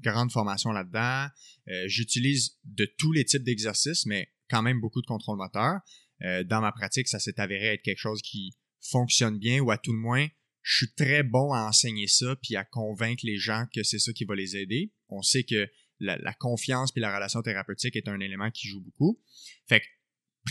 grande 0.00 0.30
formation 0.30 0.70
là-dedans. 0.70 1.26
Euh, 1.68 1.84
j'utilise 1.88 2.56
de 2.64 2.84
tous 2.98 3.12
les 3.12 3.24
types 3.24 3.42
d'exercices, 3.42 4.06
mais 4.06 4.32
quand 4.48 4.62
même 4.62 4.80
beaucoup 4.80 5.00
de 5.00 5.06
contrôle 5.06 5.38
moteur. 5.38 5.80
Euh, 6.22 6.44
dans 6.44 6.60
ma 6.60 6.72
pratique, 6.72 7.08
ça 7.08 7.18
s'est 7.18 7.40
avéré 7.40 7.74
être 7.74 7.82
quelque 7.82 7.98
chose 7.98 8.22
qui 8.22 8.52
fonctionne 8.80 9.38
bien, 9.38 9.60
ou 9.60 9.70
à 9.70 9.78
tout 9.78 9.92
le 9.92 9.98
moins, 9.98 10.26
je 10.62 10.76
suis 10.76 10.92
très 10.94 11.22
bon 11.22 11.52
à 11.52 11.64
enseigner 11.64 12.06
ça, 12.06 12.36
puis 12.42 12.56
à 12.56 12.64
convaincre 12.64 13.24
les 13.24 13.38
gens 13.38 13.66
que 13.74 13.82
c'est 13.82 13.98
ça 13.98 14.12
qui 14.12 14.24
va 14.24 14.34
les 14.34 14.56
aider. 14.56 14.92
On 15.08 15.22
sait 15.22 15.44
que 15.44 15.68
la, 16.00 16.34
confiance 16.34 16.92
puis 16.92 17.00
la 17.00 17.14
relation 17.14 17.42
thérapeutique 17.42 17.96
est 17.96 18.08
un 18.08 18.20
élément 18.20 18.50
qui 18.50 18.68
joue 18.68 18.80
beaucoup. 18.80 19.20
Fait 19.68 19.80
que, 19.80 19.86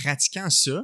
pratiquant 0.02 0.50
ça, 0.50 0.84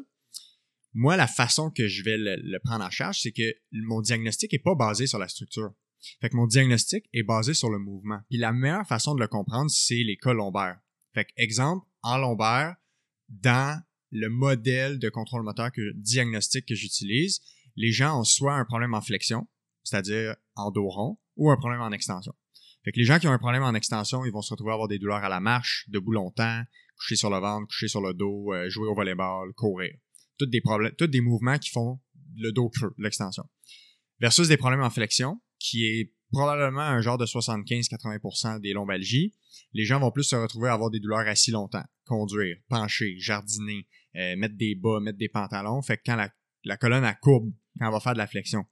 moi, 0.94 1.18
la 1.18 1.28
façon 1.28 1.72
que 1.72 1.88
je 1.88 2.04
vais 2.04 2.18
le, 2.18 2.60
prendre 2.60 2.86
en 2.86 2.90
charge, 2.90 3.20
c'est 3.22 3.32
que 3.32 3.56
mon 3.72 4.02
diagnostic 4.02 4.54
est 4.54 4.64
pas 4.64 4.76
basé 4.76 5.08
sur 5.08 5.20
la 5.20 5.28
structure. 5.28 5.74
Fait 6.22 6.30
que 6.30 6.36
mon 6.36 6.48
diagnostic 6.48 7.06
est 7.14 7.24
basé 7.24 7.54
sur 7.54 7.70
le 7.70 7.80
mouvement. 7.80 8.20
Puis 8.30 8.38
la 8.38 8.52
meilleure 8.52 8.88
façon 8.88 9.16
de 9.16 9.22
le 9.22 9.28
comprendre, 9.28 9.72
c'est 9.72 10.04
les 10.04 10.18
cas 10.18 10.34
lombaires. 10.34 10.80
Fait 11.14 11.26
que, 11.26 11.32
exemple, 11.38 11.86
en 12.02 12.18
lombaire, 12.18 12.76
dans 13.30 13.82
le 14.12 14.30
modèle 14.30 15.00
de 15.00 15.10
contrôle 15.10 15.44
moteur 15.44 15.72
que, 15.72 15.94
diagnostic 15.96 16.68
que 16.68 16.76
j'utilise, 16.76 17.42
les 17.76 17.92
gens 17.92 18.20
ont 18.20 18.24
soit 18.24 18.54
un 18.54 18.66
problème 18.66 18.94
en 18.94 19.02
flexion, 19.02 19.48
c'est-à-dire 19.84 20.36
en 20.56 20.70
dos 20.72 20.90
rond, 20.90 21.18
ou 21.36 21.50
un 21.50 21.58
problème 21.58 21.82
en 21.82 21.92
extension. 21.92 22.34
Fait 22.84 22.92
que 22.92 23.00
les 23.00 23.06
gens 23.06 23.20
qui 23.20 23.28
ont 23.28 23.32
un 23.32 23.40
problème 23.40 23.64
en 23.64 23.74
extension, 23.74 24.26
ils 24.26 24.32
vont 24.32 24.42
se 24.42 24.54
retrouver 24.54 24.72
à 24.72 24.74
avoir 24.74 24.90
des 24.90 25.00
douleurs 25.00 25.24
à 25.24 25.30
la 25.30 25.40
marche, 25.40 25.86
debout 25.88 26.12
longtemps, 26.12 26.64
coucher 26.98 27.16
sur 27.16 27.30
le 27.30 27.40
ventre, 27.40 27.68
coucher 27.68 27.88
sur 27.88 28.02
le 28.02 28.14
dos, 28.14 28.54
euh, 28.54 28.70
jouer 28.70 28.88
au 28.88 28.96
volleyball, 28.96 29.54
courir. 29.54 29.94
Toutes 30.38 30.50
des 30.50 30.62
problèmes, 30.62 30.92
tous 30.98 31.08
des 31.08 31.22
mouvements 31.22 31.58
qui 31.58 31.70
font 31.70 32.00
le 32.36 32.52
dos 32.52 32.70
creux, 32.70 32.94
l'extension. 32.98 33.44
Versus 34.20 34.48
des 34.48 34.58
problèmes 34.58 34.82
en 34.82 34.90
flexion, 34.90 35.42
qui 35.60 35.86
est 35.86 36.14
probablement 36.32 36.82
un 36.82 37.02
genre 37.02 37.18
de 37.18 37.26
75-80% 37.26 38.60
des 38.60 38.74
lombalgies. 38.74 39.34
Les 39.74 39.86
gens 39.86 40.00
vont 40.00 40.12
plus 40.12 40.24
se 40.24 40.36
retrouver 40.36 40.70
à 40.70 40.74
avoir 40.74 40.90
des 40.90 41.00
douleurs 41.00 41.28
assis 41.28 41.52
longtemps, 41.52 41.84
conduire, 42.06 42.58
pencher, 42.68 43.16
jardiner, 43.20 43.88
euh, 44.16 44.36
mettre 44.36 44.56
des 44.56 44.76
bas, 44.76 45.00
mettre 45.00 45.20
des 45.20 45.30
pantalons. 45.30 45.82
Fait 45.84 45.98
que 45.98 46.04
quand 46.06 46.16
la, 46.16 46.30
la 46.64 46.76
colonne 46.76 47.06
a 47.06 47.14
courbe, 47.14 47.54
quand 47.80 47.88
on 47.88 47.92
va 47.92 48.00
faire 48.00 48.14
de 48.14 48.18
la 48.18 48.28
flexion. 48.28 48.66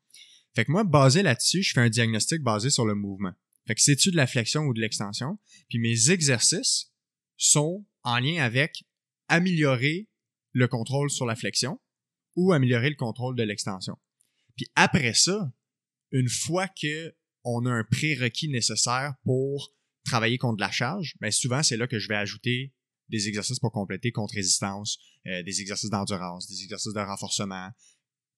Fait 0.56 0.66
que 0.66 0.72
moi, 0.72 0.84
basé 0.84 1.24
là-dessus, 1.24 1.64
je 1.64 1.74
fais 1.74 1.82
un 1.82 1.90
diagnostic 1.90 2.42
basé 2.42 2.70
sur 2.70 2.86
le 2.86 2.96
mouvement. 2.96 3.32
Fait 3.68 3.76
que 3.76 3.82
c'est-tu 3.82 4.12
de 4.12 4.16
la 4.16 4.28
flexion 4.28 4.64
ou 4.64 4.74
de 4.74 4.82
l'extension? 4.82 5.40
Puis 5.70 5.80
mes 5.80 6.10
exercices 6.10 6.92
sont 7.38 7.86
en 8.04 8.20
lien 8.20 8.44
avec 8.44 8.84
améliorer 9.28 10.10
le 10.54 10.68
contrôle 10.68 11.10
sur 11.10 11.26
la 11.26 11.36
flexion 11.36 11.80
ou 12.36 12.54
améliorer 12.54 12.90
le 12.90 12.96
contrôle 12.96 13.36
de 13.36 13.44
l'extension. 13.44 13.98
Puis 14.56 14.68
après 14.76 15.14
ça, 15.14 15.52
une 16.12 16.30
fois 16.30 16.68
que 16.68 17.16
on 17.44 17.66
a 17.66 17.72
un 17.72 17.84
prérequis 17.84 18.50
nécessaire 18.50 19.16
pour 19.24 19.74
travailler 20.06 20.38
contre 20.38 20.60
la 20.60 20.72
charge, 20.72 21.16
ben 21.20 21.32
souvent 21.32 21.64
c'est 21.64 21.78
là 21.78 21.88
que 21.88 22.00
je 22.00 22.08
vais 22.08 22.16
ajouter 22.16 22.74
des 23.10 23.28
exercices 23.28 23.60
pour 23.60 23.72
compléter 23.72 24.12
contre 24.12 24.36
résistance, 24.36 24.98
euh, 25.28 25.44
des 25.44 25.62
exercices 25.62 25.90
d'endurance, 25.90 26.48
des 26.48 26.64
exercices 26.64 26.94
de 26.94 27.00
renforcement. 27.00 27.70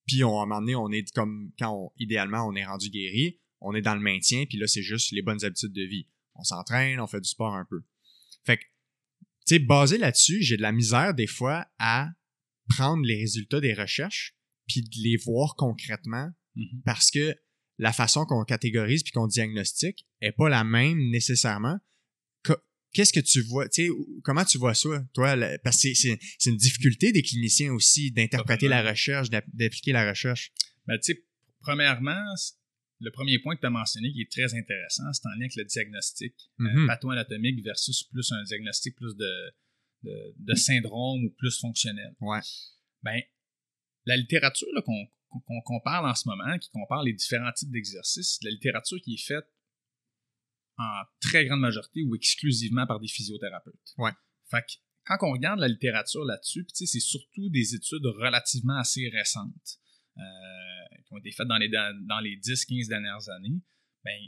Puis 0.06 0.24
on, 0.24 0.38
à 0.40 0.42
un 0.42 0.46
moment 0.46 0.60
donné, 0.60 0.74
on 0.74 0.90
est 0.90 1.10
comme 1.12 1.52
quand 1.58 1.92
idéalement 1.98 2.46
on 2.46 2.54
est 2.54 2.64
rendu 2.64 2.90
guéri, 2.90 3.40
on 3.64 3.74
est 3.74 3.82
dans 3.82 3.94
le 3.94 4.00
maintien, 4.00 4.44
puis 4.46 4.58
là, 4.58 4.66
c'est 4.66 4.82
juste 4.82 5.10
les 5.12 5.22
bonnes 5.22 5.44
habitudes 5.44 5.72
de 5.72 5.82
vie. 5.82 6.08
On 6.34 6.44
s'entraîne, 6.44 7.00
on 7.00 7.06
fait 7.06 7.20
du 7.20 7.28
sport 7.28 7.54
un 7.54 7.64
peu. 7.68 7.82
Fait 8.44 8.58
que, 8.58 8.62
tu 9.46 9.56
sais, 9.56 9.58
basé 9.58 9.98
là-dessus, 9.98 10.42
j'ai 10.42 10.56
de 10.56 10.62
la 10.62 10.72
misère 10.72 11.14
des 11.14 11.26
fois 11.26 11.66
à 11.78 12.10
prendre 12.68 13.04
les 13.04 13.16
résultats 13.16 13.60
des 13.60 13.74
recherches, 13.74 14.36
puis 14.66 14.82
de 14.82 15.02
les 15.02 15.16
voir 15.16 15.56
concrètement, 15.56 16.30
mm-hmm. 16.56 16.82
parce 16.84 17.10
que 17.10 17.34
la 17.78 17.92
façon 17.92 18.24
qu'on 18.24 18.44
catégorise 18.44 19.02
puis 19.02 19.12
qu'on 19.12 19.26
diagnostique 19.26 20.06
est 20.20 20.32
pas 20.32 20.48
la 20.48 20.64
même 20.64 20.98
nécessairement. 21.10 21.78
Qu'est-ce 22.92 23.12
que 23.12 23.18
tu 23.18 23.42
vois, 23.42 23.68
tu 23.68 23.86
sais, 23.86 23.92
comment 24.22 24.44
tu 24.44 24.56
vois 24.56 24.74
ça, 24.74 25.04
toi? 25.14 25.36
Parce 25.64 25.82
que 25.82 25.88
c'est 25.94 26.16
une 26.46 26.56
difficulté 26.56 27.10
des 27.10 27.22
cliniciens 27.22 27.72
aussi 27.72 28.12
d'interpréter 28.12 28.68
la 28.68 28.88
recherche, 28.88 29.30
d'appliquer 29.30 29.90
la 29.90 30.08
recherche. 30.08 30.52
Ben, 30.86 30.96
tu 30.98 31.12
sais, 31.12 31.24
premièrement, 31.58 32.22
le 33.04 33.10
premier 33.10 33.38
point 33.38 33.54
que 33.54 33.60
tu 33.60 33.66
as 33.66 33.70
mentionné 33.70 34.12
qui 34.12 34.22
est 34.22 34.30
très 34.30 34.54
intéressant, 34.54 35.12
c'est 35.12 35.26
en 35.26 35.30
lien 35.32 35.42
avec 35.42 35.56
le 35.56 35.64
diagnostic 35.64 36.34
euh, 36.60 36.64
mm-hmm. 36.64 36.86
patho-anatomique 36.86 37.62
versus 37.62 38.04
plus 38.04 38.32
un 38.32 38.42
diagnostic 38.44 38.96
plus 38.96 39.14
de, 39.16 39.54
de, 40.38 40.54
syndrome 40.54 41.24
ou 41.24 41.30
plus 41.30 41.58
fonctionnel. 41.58 42.14
Ouais. 42.20 42.40
Ben, 43.02 43.20
la 44.06 44.16
littérature 44.16 44.68
qu'on 44.84 45.80
parle 45.80 46.08
en 46.08 46.14
ce 46.14 46.28
moment, 46.28 46.58
qui 46.58 46.70
compare 46.70 47.02
les 47.02 47.12
différents 47.12 47.52
types 47.52 47.70
d'exercices, 47.70 48.38
c'est 48.38 48.44
la 48.44 48.50
littérature 48.50 48.98
qui 49.02 49.14
est 49.14 49.26
faite 49.26 49.46
en 50.78 51.02
très 51.20 51.44
grande 51.46 51.60
majorité 51.60 52.02
ou 52.02 52.14
exclusivement 52.14 52.86
par 52.86 53.00
des 53.00 53.08
physiothérapeutes. 53.08 53.94
Ouais. 53.98 54.12
Fait 54.50 54.62
que 54.62 54.72
quand 55.04 55.18
on 55.22 55.32
regarde 55.32 55.60
la 55.60 55.68
littérature 55.68 56.24
là-dessus, 56.24 56.66
c'est 56.72 56.86
surtout 57.00 57.48
des 57.50 57.74
études 57.74 58.06
relativement 58.06 58.78
assez 58.78 59.08
récentes. 59.10 59.78
Euh, 60.16 60.20
ont 61.14 61.18
été 61.18 61.30
faites 61.30 61.48
dans 61.48 61.58
les, 61.58 61.68
dans, 61.68 62.20
les 62.20 62.36
10-15 62.36 62.88
dernières 62.88 63.28
années, 63.30 63.60
ben, 64.04 64.18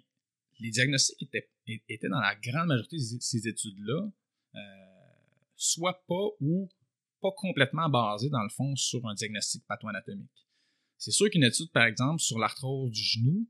les 0.59 0.71
diagnostics 0.71 1.23
étaient, 1.23 1.51
étaient 1.89 2.09
dans 2.09 2.21
la 2.21 2.35
grande 2.37 2.69
majorité 2.69 2.97
de 2.97 3.21
ces 3.21 3.49
études-là, 3.49 4.11
euh, 4.55 4.59
soit 5.57 6.05
pas 6.07 6.29
ou 6.41 6.69
pas 7.21 7.31
complètement 7.37 7.89
basés, 7.89 8.31
dans 8.31 8.43
le 8.43 8.49
fond, 8.49 8.75
sur 8.77 9.07
un 9.07 9.15
diagnostic 9.15 9.65
patho-anatomique. 9.67 10.47
C'est 10.99 11.11
sûr 11.11 11.29
qu'une 11.31 11.45
étude, 11.45 11.71
par 11.73 11.85
exemple, 11.85 12.21
sur 12.21 12.39
l'arthrose 12.39 12.91
du 12.91 13.03
genou, 13.03 13.49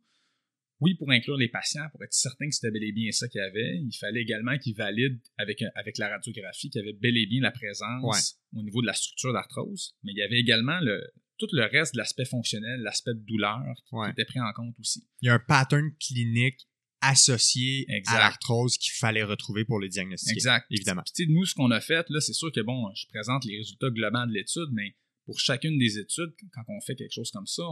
oui, 0.81 0.95
pour 0.95 1.11
inclure 1.11 1.37
les 1.37 1.49
patients, 1.49 1.89
pour 1.91 2.03
être 2.05 2.13
certain 2.13 2.49
que 2.49 2.55
c'était 2.55 2.71
bel 2.71 2.85
et 2.85 2.93
bien 2.93 3.11
ça 3.11 3.29
qu'il 3.29 3.41
y 3.41 3.45
avait, 3.45 3.79
il 3.79 3.97
fallait 3.99 4.21
également 4.21 4.59
qu'ils 4.59 4.77
valident 4.77 5.21
avec, 5.39 5.63
avec 5.75 5.97
la 5.97 6.09
radiographie 6.09 6.69
qu'il 6.69 6.83
y 6.83 6.85
avait 6.85 6.99
bel 6.99 7.17
et 7.17 7.27
bien 7.27 7.41
la 7.41 7.51
présence 7.51 8.39
au 8.55 8.63
niveau 8.63 8.83
de 8.83 8.87
la 8.87 8.93
structure 8.93 9.33
d'arthrose, 9.33 9.97
mais 10.03 10.13
il 10.13 10.19
y 10.19 10.23
avait 10.23 10.39
également 10.39 10.79
le, 10.81 11.03
tout 11.39 11.49
le 11.53 11.65
reste 11.65 11.95
de 11.95 11.99
l'aspect 11.99 12.25
fonctionnel, 12.25 12.81
l'aspect 12.81 13.15
de 13.15 13.21
douleur 13.21 13.63
qui 13.89 14.11
était 14.11 14.25
pris 14.25 14.41
en 14.41 14.53
compte 14.55 14.75
aussi. 14.79 15.07
Il 15.23 15.27
y 15.27 15.29
a 15.29 15.35
un 15.35 15.39
pattern 15.39 15.91
clinique 16.01 16.67
associé 17.01 17.87
à 18.07 18.19
l'arthrose 18.19 18.79
qu'il 18.79 18.93
fallait 18.93 19.23
retrouver 19.23 19.65
pour 19.65 19.79
le 19.79 19.89
diagnostic. 19.89 20.33
Exact. 20.33 20.67
Évidemment. 20.71 21.03
Puis, 21.15 21.27
nous, 21.29 21.45
ce 21.45 21.55
qu'on 21.55 21.71
a 21.71 21.81
fait, 21.81 22.05
là, 22.09 22.21
c'est 22.21 22.33
sûr 22.33 22.51
que 22.53 22.61
bon, 22.61 22.91
je 22.95 23.07
présente 23.09 23.45
les 23.45 23.59
résultats 23.59 23.91
globaux 23.91 24.27
de 24.27 24.33
l'étude, 24.33 24.69
mais 24.73 24.97
pour 25.25 25.39
chacune 25.39 25.79
des 25.79 25.99
études, 25.99 26.33
quand 26.53 26.63
on 26.69 26.81
fait 26.81 26.95
quelque 26.95 27.13
chose 27.13 27.31
comme 27.31 27.47
ça, 27.47 27.63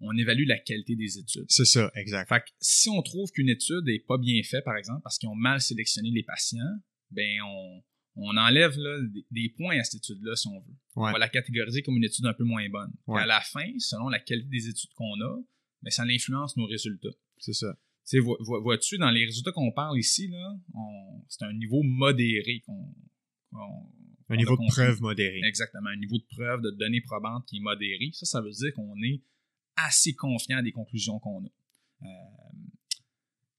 on, 0.00 0.16
évalue 0.16 0.46
la 0.46 0.58
qualité 0.58 0.96
des 0.96 1.18
études. 1.18 1.46
C'est 1.48 1.66
ça, 1.66 1.90
exact. 1.94 2.28
Fait 2.28 2.40
que 2.40 2.50
si 2.60 2.88
on 2.88 3.02
trouve 3.02 3.30
qu'une 3.32 3.48
étude 3.48 3.84
n'est 3.84 3.98
pas 3.98 4.18
bien 4.18 4.40
faite, 4.42 4.64
par 4.64 4.76
exemple, 4.76 5.00
parce 5.02 5.18
qu'ils 5.18 5.28
ont 5.28 5.34
mal 5.34 5.60
sélectionné 5.60 6.10
les 6.10 6.22
patients, 6.22 6.78
ben 7.10 7.42
on, 7.44 7.82
on 8.16 8.36
enlève 8.36 8.76
des, 9.30 9.48
points 9.50 9.78
à 9.78 9.84
cette 9.84 10.02
étude-là, 10.02 10.36
si 10.36 10.48
on 10.48 10.60
veut. 10.60 10.76
On 10.96 11.10
va 11.10 11.18
la 11.18 11.28
catégoriser 11.28 11.82
comme 11.82 11.96
une 11.96 12.04
étude 12.04 12.26
un 12.26 12.34
peu 12.34 12.44
moins 12.44 12.68
bonne. 12.68 12.92
À 13.08 13.26
la 13.26 13.40
fin, 13.40 13.66
selon 13.78 14.08
la 14.08 14.18
qualité 14.18 14.48
des 14.48 14.68
études 14.68 14.92
qu'on 14.94 15.20
a, 15.20 15.36
mais 15.82 15.88
ben, 15.88 15.90
ça 15.90 16.02
influence 16.02 16.56
nos 16.56 16.66
résultats. 16.66 17.16
C'est 17.38 17.54
ça. 17.54 17.78
Vois-tu, 18.12 18.98
dans 18.98 19.10
les 19.10 19.24
résultats 19.24 19.52
qu'on 19.52 19.72
parle 19.72 19.98
ici, 19.98 20.28
là, 20.28 20.56
c'est 21.28 21.44
un 21.44 21.52
niveau 21.52 21.82
modéré 21.82 22.60
qu'on. 22.66 22.94
un 24.28 24.36
niveau 24.36 24.56
de 24.56 24.66
preuve 24.72 25.00
modéré. 25.00 25.40
Exactement. 25.44 25.88
Un 25.88 25.96
niveau 25.96 26.18
de 26.18 26.24
preuve, 26.24 26.60
de 26.60 26.70
données 26.70 27.00
probantes 27.00 27.46
qui 27.46 27.58
est 27.58 27.60
modéré. 27.60 28.10
Ça, 28.12 28.26
ça 28.26 28.40
veut 28.40 28.50
dire 28.50 28.72
qu'on 28.74 29.00
est 29.02 29.22
assez 29.76 30.14
confiant 30.14 30.62
des 30.62 30.72
conclusions 30.72 31.18
qu'on 31.20 31.44
a. 31.44 31.48
Euh, 32.02 32.06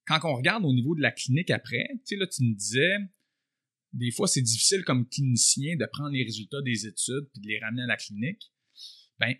quand 0.05 0.19
on 0.23 0.35
regarde 0.35 0.65
au 0.65 0.73
niveau 0.73 0.95
de 0.95 1.01
la 1.01 1.11
clinique 1.11 1.51
après, 1.51 1.87
tu 1.89 1.99
sais, 2.03 2.15
là, 2.17 2.27
tu 2.27 2.43
me 2.43 2.53
disais, 2.53 2.97
des 3.93 4.11
fois, 4.11 4.27
c'est 4.27 4.41
difficile 4.41 4.83
comme 4.83 5.07
clinicien 5.07 5.75
de 5.75 5.85
prendre 5.91 6.11
les 6.11 6.23
résultats 6.23 6.61
des 6.61 6.85
études 6.85 7.29
puis 7.33 7.41
de 7.41 7.47
les 7.47 7.59
ramener 7.59 7.83
à 7.83 7.87
la 7.87 7.97
clinique. 7.97 8.51
Ben, 9.19 9.33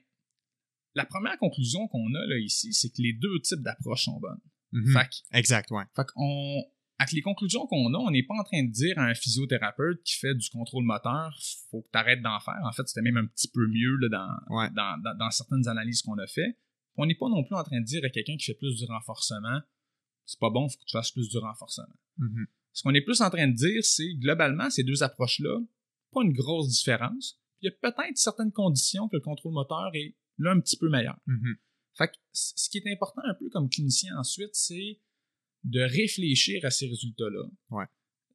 la 0.93 1.05
première 1.05 1.37
conclusion 1.37 1.87
qu'on 1.87 2.13
a 2.13 2.25
là 2.27 2.37
ici, 2.37 2.73
c'est 2.73 2.89
que 2.89 3.01
les 3.01 3.13
deux 3.13 3.39
types 3.41 3.61
d'approches 3.61 4.05
sont 4.05 4.19
bonnes. 4.19 4.41
Mm-hmm. 4.73 5.21
exact, 5.33 5.71
ouais. 5.71 5.83
Fait 5.95 6.05
qu'on, 6.13 6.63
avec 7.01 7.13
les 7.13 7.21
conclusions 7.21 7.65
qu'on 7.67 7.93
a, 7.93 7.97
on 7.97 8.11
n'est 8.11 8.23
pas 8.23 8.35
en 8.35 8.43
train 8.43 8.63
de 8.63 8.71
dire 8.71 8.97
à 8.97 9.05
un 9.05 9.13
physiothérapeute 9.13 10.03
qui 10.03 10.17
fait 10.17 10.35
du 10.35 10.49
contrôle 10.49 10.83
moteur, 10.83 11.35
faut 11.69 11.81
que 11.81 11.89
tu 11.91 11.97
arrêtes 11.97 12.21
d'en 12.21 12.39
faire. 12.39 12.59
En 12.63 12.71
fait, 12.71 12.87
c'était 12.87 13.01
même 13.01 13.17
un 13.17 13.25
petit 13.25 13.49
peu 13.49 13.65
mieux 13.67 13.97
là, 13.97 14.09
dans, 14.09 14.69
dans, 14.75 15.15
dans, 15.17 15.31
certaines 15.31 15.67
analyses 15.67 16.01
qu'on 16.01 16.17
a 16.17 16.27
fait. 16.27 16.57
On 16.97 17.05
n'est 17.05 17.15
pas 17.15 17.29
non 17.29 17.43
plus 17.43 17.55
en 17.55 17.63
train 17.63 17.79
de 17.79 17.85
dire 17.85 18.01
à 18.03 18.09
quelqu'un 18.09 18.37
qui 18.37 18.45
fait 18.45 18.53
plus 18.53 18.77
du 18.77 18.85
renforcement, 18.85 19.61
c'est 20.25 20.39
pas 20.39 20.49
bon, 20.49 20.69
faut 20.69 20.77
que 20.77 20.85
tu 20.85 20.91
fasses 20.91 21.11
plus 21.11 21.27
du 21.29 21.37
renforcement. 21.37 21.95
Mm-hmm. 22.19 22.45
Ce 22.73 22.84
qu'on 22.84 22.93
est 22.93 23.01
plus 23.01 23.21
en 23.21 23.29
train 23.29 23.47
de 23.47 23.55
dire, 23.55 23.84
c'est 23.84 24.13
globalement, 24.15 24.69
ces 24.69 24.84
deux 24.84 25.03
approches-là, 25.03 25.60
pas 26.12 26.21
une 26.23 26.34
grosse 26.34 26.69
différence. 26.69 27.39
Il 27.62 27.65
y 27.65 27.69
a 27.69 27.91
peut-être 27.91 28.17
certaines 28.17 28.51
conditions 28.51 29.07
que 29.07 29.17
le 29.17 29.21
contrôle 29.21 29.53
moteur 29.53 29.91
est 29.93 30.15
là 30.38 30.51
un 30.51 30.60
petit 30.60 30.77
peu 30.77 30.89
meilleur. 30.89 31.19
Mm-hmm. 31.27 31.55
Fait 31.97 32.07
que 32.07 32.13
ce 32.31 32.69
qui 32.69 32.77
est 32.77 32.91
important 32.91 33.21
un 33.25 33.34
peu 33.34 33.49
comme 33.49 33.69
clinicien 33.69 34.17
ensuite, 34.17 34.53
c'est 34.53 34.99
de 35.63 35.81
réfléchir 35.81 36.65
à 36.65 36.71
ces 36.71 36.88
résultats-là, 36.88 37.43
ouais. 37.71 37.86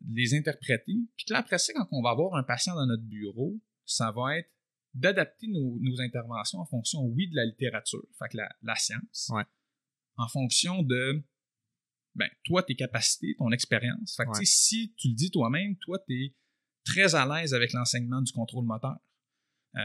de 0.00 0.16
les 0.16 0.34
interpréter, 0.34 0.94
puis 1.16 1.26
là, 1.30 1.38
après 1.38 1.58
ça, 1.58 1.72
quand 1.72 1.88
on 1.90 2.02
va 2.02 2.10
avoir 2.10 2.34
un 2.36 2.44
patient 2.44 2.74
dans 2.74 2.86
notre 2.86 3.02
bureau, 3.02 3.58
ça 3.84 4.12
va 4.12 4.38
être 4.38 4.50
d'adapter 4.94 5.48
nos, 5.48 6.00
interventions 6.00 6.60
en 6.60 6.66
fonction, 6.66 7.02
oui, 7.04 7.28
de 7.28 7.36
la 7.36 7.44
littérature, 7.44 8.06
fait 8.18 8.28
que 8.30 8.38
la, 8.62 8.76
science, 8.76 9.32
en 10.16 10.28
fonction 10.28 10.82
de 10.82 11.22
ben, 12.16 12.28
toi, 12.44 12.62
tes 12.62 12.74
capacités, 12.74 13.34
ton 13.38 13.50
expérience. 13.52 14.16
Fait 14.16 14.24
que, 14.24 14.44
si 14.44 14.94
tu 14.96 15.08
le 15.08 15.14
dis 15.14 15.30
toi-même, 15.30 15.76
toi, 15.76 15.98
tu 16.08 16.14
es 16.14 16.34
très 16.84 17.14
à 17.14 17.26
l'aise 17.26 17.54
avec 17.54 17.72
l'enseignement 17.72 18.22
du 18.22 18.32
contrôle 18.32 18.64
moteur. 18.64 18.96
Euh, 19.76 19.80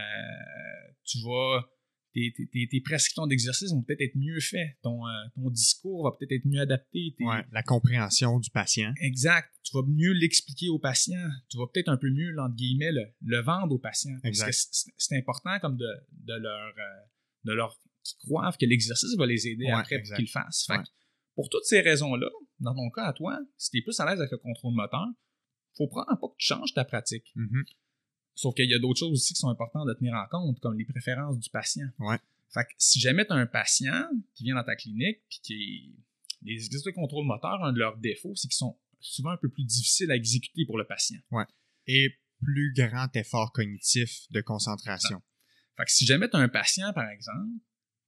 tu 1.04 1.18
vas 1.26 1.68
tes, 2.14 2.34
tes, 2.70 2.82
prescriptions 2.82 3.26
d'exercice 3.26 3.72
vont 3.72 3.84
peut-être 3.84 4.02
être 4.02 4.16
mieux 4.16 4.40
faites. 4.40 4.78
Ton, 4.82 5.08
euh, 5.08 5.12
ton 5.36 5.50
discours 5.50 6.04
va 6.04 6.12
peut-être 6.12 6.34
être 6.34 6.46
mieux 6.46 6.60
adapté. 6.60 7.16
la 7.52 7.64
compréhension 7.64 8.40
du 8.40 8.50
patient. 8.50 8.94
Exact. 9.02 9.50
Tu 9.64 9.72
vas 9.74 9.84
mieux 9.88 10.12
l'expliquer 10.12 10.70
au 10.70 10.80
patient. 10.80 11.30
Tu 11.50 11.58
vas 11.58 11.68
peut-être 11.74 11.90
un 11.90 11.98
peu 11.98 12.10
mieux, 12.10 12.38
entre 12.38 12.56
guillemets, 12.56 12.92
le, 12.92 13.42
vendre 13.42 13.74
au 13.74 13.80
patient. 13.80 14.18
Parce 14.24 14.44
que 14.44 14.52
c'est 14.98 15.18
important 15.18 15.58
comme 15.60 15.78
de, 15.78 15.88
de 16.12 16.34
leur, 16.34 16.74
euh, 16.78 17.06
de 17.46 17.54
leur 17.54 17.78
qu'ils 18.04 18.18
croient 18.18 18.52
que 18.60 18.66
l'exercice 18.66 19.16
va 19.18 19.26
les 19.26 19.48
aider 19.48 19.68
après 19.70 20.00
pour 20.00 20.16
qu'ils 20.16 20.26
le 20.26 20.32
fassent. 20.32 20.68
Pour 21.36 21.50
toutes 21.50 21.64
ces 21.66 21.82
raisons-là, 21.82 22.30
dans 22.60 22.76
ton 22.76 22.90
cas 22.90 23.06
à 23.06 23.14
toi, 23.14 23.40
si 23.58 23.72
tu 23.72 23.78
es 23.80 23.82
plus 23.82 24.00
à 24.00 24.06
l'aise 24.06 24.20
avec 24.20 24.32
le 24.32 24.38
contrôle 24.38 24.74
moteur, 24.74 25.08
faut 25.78 25.88
prendre 25.88 26.08
pas 26.08 26.28
que 26.28 26.36
tu 26.38 26.48
changes 26.48 26.74
ta 26.74 26.84
pratique. 26.84 27.32
Mm-hmm. 27.36 27.66
Sauf 28.36 28.56
qu'il 28.56 28.70
y 28.70 28.74
a 28.74 28.80
d'autres 28.80 29.00
choses 29.00 29.14
aussi 29.14 29.34
qui 29.34 29.40
sont 29.40 29.50
importantes 29.50 29.88
de 29.88 29.94
tenir 29.94 30.14
en 30.14 30.26
compte, 30.28 30.60
comme 30.60 30.78
les 30.78 30.86
préférences 30.86 31.40
du 31.40 31.50
patient. 31.50 31.88
Ouais. 32.00 32.18
Fait 32.54 32.64
que 32.64 32.72
si 32.78 33.00
jamais 33.00 33.26
tu 33.26 33.32
as 33.32 33.36
un 33.36 33.46
patient 33.46 34.10
qui 34.34 34.44
vient 34.44 34.56
dans 34.56 34.64
ta 34.64 34.76
clinique, 34.76 35.22
puis 35.30 35.40
qui 35.42 35.96
les 36.44 36.54
exercices 36.56 36.84
de 36.84 36.92
contrôle 36.92 37.26
moteur, 37.26 37.64
un 37.64 37.72
de 37.72 37.80
leurs 37.80 37.98
défauts, 37.98 38.36
c'est 38.36 38.48
qu'ils 38.48 38.58
sont 38.58 38.78
souvent 39.00 39.32
un 39.32 39.38
peu 39.38 39.50
plus 39.50 39.64
difficiles 39.64 40.12
à 40.12 40.16
exécuter 40.16 40.66
pour 40.66 40.78
le 40.78 40.86
patient. 40.86 41.20
Ouais. 41.32 41.46
Et 41.88 42.18
plus 42.42 42.74
grand 42.74 43.16
effort 43.16 43.52
cognitif 43.52 44.26
de 44.32 44.42
concentration. 44.42 45.22
Fait 45.78 45.86
que 45.86 45.92
si 45.92 46.06
jamais 46.06 46.30
tu 46.30 46.36
as 46.36 46.40
un 46.40 46.50
patient, 46.50 46.92
par 46.94 47.10
exemple, 47.10 47.52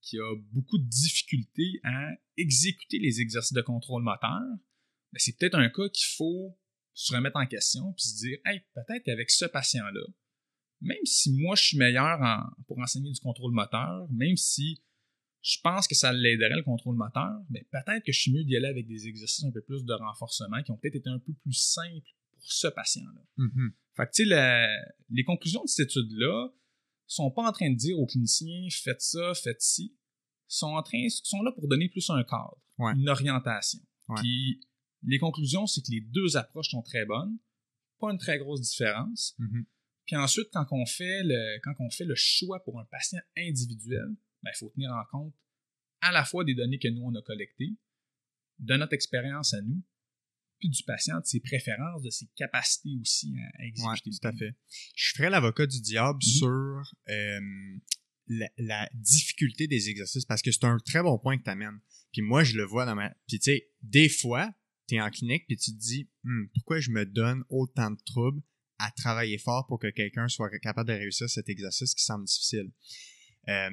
qui 0.04 0.20
a 0.20 0.36
beaucoup 0.52 0.78
de 0.78 0.88
difficultés 0.88 1.80
à 1.84 2.10
exécuter 2.38 3.00
les 3.00 3.22
exercices 3.22 3.54
de 3.54 3.62
contrôle 3.62 4.04
moteur, 4.04 4.42
ben 5.12 5.18
c'est 5.18 5.38
peut-être 5.38 5.56
un 5.56 5.70
cas 5.70 5.88
qu'il 5.90 6.08
faut 6.18 6.58
se 6.94 7.16
remettre 7.16 7.38
en 7.38 7.48
question 7.48 7.94
puis 7.94 8.06
se 8.06 8.18
dire 8.18 8.38
hey 8.46 8.62
peut-être 8.76 9.04
qu'avec 9.04 9.32
ce 9.32 9.46
patient 9.46 9.86
là 9.86 10.02
même 10.82 11.06
si 11.06 11.32
moi 11.34 11.56
je 11.56 11.64
suis 11.64 11.78
meilleur 11.78 12.20
pour 12.68 12.78
enseigner 12.80 13.12
du 13.12 13.20
contrôle 13.20 13.52
moteur 13.52 14.08
même 14.12 14.36
si 14.36 14.84
je 15.42 15.58
pense 15.64 15.88
que 15.88 15.96
ça 15.96 16.14
l'aiderait 16.14 16.56
le 16.56 16.64
contrôle 16.64 16.96
moteur 16.96 17.42
mais 17.50 17.66
peut-être 17.72 18.04
que 18.06 18.12
je 18.12 18.20
suis 18.20 18.32
mieux 18.32 18.44
d'y 18.44 18.56
aller 18.58 18.68
avec 18.68 18.88
des 18.88 19.08
exercices 19.08 19.44
un 19.44 19.52
peu 19.52 19.62
plus 19.62 19.84
de 19.86 19.94
renforcement 19.94 20.62
qui 20.62 20.72
ont 20.72 20.78
peut-être 20.78 20.98
été 20.98 21.10
un 21.10 21.20
peu 21.20 21.34
plus 21.34 21.54
simples 21.54 22.10
pour 22.32 22.44
ce 22.44 22.68
patient 22.68 23.06
là 23.16 23.46
mm-hmm. 23.46 23.72
fait 23.96 24.06
que 24.06 24.12
tu 24.12 24.30
sais 24.30 24.68
les 25.10 25.24
conclusions 25.24 25.64
de 25.64 25.70
cette 25.70 25.90
étude 25.90 26.12
là 26.12 26.50
sont 27.08 27.32
pas 27.32 27.48
en 27.48 27.52
train 27.52 27.70
de 27.70 27.76
dire 27.76 28.00
aux 28.00 28.06
cliniciens 28.06 28.68
faites 28.70 29.02
ça 29.02 29.34
faites 29.34 29.62
ci 29.62 29.96
sont 30.48 30.68
en 30.68 30.84
train 30.84 31.08
sont 31.10 31.42
là 31.42 31.52
pour 31.52 31.68
donner 31.68 31.90
plus 31.90 32.10
un 32.10 32.24
cadre 32.24 32.60
une 32.96 33.10
orientation 33.10 33.80
puis 34.18 34.60
les 35.06 35.20
conclusions, 35.20 35.68
c'est 35.68 35.82
que 35.82 35.92
les 35.92 36.02
deux 36.02 36.38
approches 36.38 36.70
sont 36.70 36.82
très 36.82 37.06
bonnes, 37.06 37.38
pas 38.00 38.12
une 38.12 38.18
très 38.18 38.38
grosse 38.38 38.62
différence. 38.62 39.36
Mm-hmm. 39.40 39.66
Puis 40.06 40.16
ensuite, 40.16 40.48
quand 40.52 40.66
on, 40.72 40.86
fait 40.86 41.24
le, 41.24 41.60
quand 41.64 41.74
on 41.80 41.90
fait 41.90 42.06
le 42.06 42.16
choix 42.16 42.64
pour 42.64 42.80
un 42.80 42.86
patient 42.86 43.22
individuel, 43.38 44.16
ben, 44.42 44.52
il 44.54 44.58
faut 44.58 44.70
tenir 44.70 44.92
en 44.92 45.04
compte 45.12 45.34
à 46.02 46.12
la 46.12 46.26
fois 46.26 46.44
des 46.44 46.54
données 46.54 46.80
que 46.80 46.90
nous, 46.90 47.04
on 47.04 47.16
a 47.16 47.22
collectées, 47.22 47.78
de 48.60 48.76
notre 48.76 48.94
expérience 48.94 49.54
à 49.54 49.62
nous, 49.62 49.82
puis 50.64 50.70
du 50.70 50.84
patient, 50.84 51.20
de 51.20 51.26
ses 51.26 51.42
préférences, 51.42 52.02
de 52.02 52.10
ses 52.10 52.28
capacités 52.38 52.96
aussi 53.02 53.34
à, 53.60 53.66
exécuter. 53.66 54.12
tout 54.12 54.28
à 54.28 54.32
fait. 54.32 54.56
Je 54.96 55.12
ferai 55.14 55.30
l'avocat 55.30 55.68
du 55.68 55.82
diable 55.82 56.20
mm-hmm. 56.20 56.38
sur 56.38 56.94
euh, 57.10 57.40
la, 58.28 58.50
la, 58.58 58.90
difficulté 58.94 59.68
des 59.68 59.90
exercices 59.90 60.24
parce 60.24 60.42
que 60.42 60.52
c'est 60.52 60.64
un 60.64 60.78
très 60.80 61.04
bon 61.04 61.20
point 61.20 61.38
que 61.38 61.44
tu 61.44 61.50
amènes. 61.50 61.82
Puis 62.14 62.22
moi, 62.22 62.46
je 62.46 62.56
le 62.56 62.64
vois 62.64 62.86
dans 62.86 62.96
ma... 62.96 63.10
Puis 63.28 63.40
tu 63.40 63.52
sais, 63.52 63.72
des 63.82 64.08
fois, 64.08 64.54
tu 64.88 64.96
es 64.96 65.02
en 65.02 65.10
clinique 65.10 65.46
puis 65.48 65.58
tu 65.58 65.74
te 65.74 65.78
dis 65.78 66.10
hmm, 66.24 66.46
pourquoi 66.54 66.80
je 66.80 66.92
me 66.92 67.06
donne 67.06 67.44
autant 67.50 67.92
de 67.92 68.00
troubles 68.06 68.42
à 68.80 68.90
travailler 68.92 69.38
fort 69.38 69.66
pour 69.68 69.80
que 69.80 69.90
quelqu'un 69.90 70.30
soit 70.30 70.50
capable 70.60 70.88
de 70.88 70.94
réussir 70.94 71.30
cet 71.30 71.50
exercice 71.50 71.94
qui 71.94 72.06
semble 72.06 72.24
difficile? 72.24 72.72
Euh, 73.50 73.70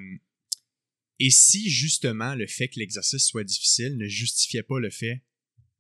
et 1.21 1.31
si 1.31 1.71
justement 1.71 2.35
le 2.35 2.49
fait 2.49 2.67
que 2.67 2.81
l'exercice 2.81 3.27
soit 3.27 3.45
difficile 3.45 3.97
ne 3.97 4.09
justifiait 4.09 4.65
pas 4.65 4.81
le 4.81 4.91
fait 4.91 5.23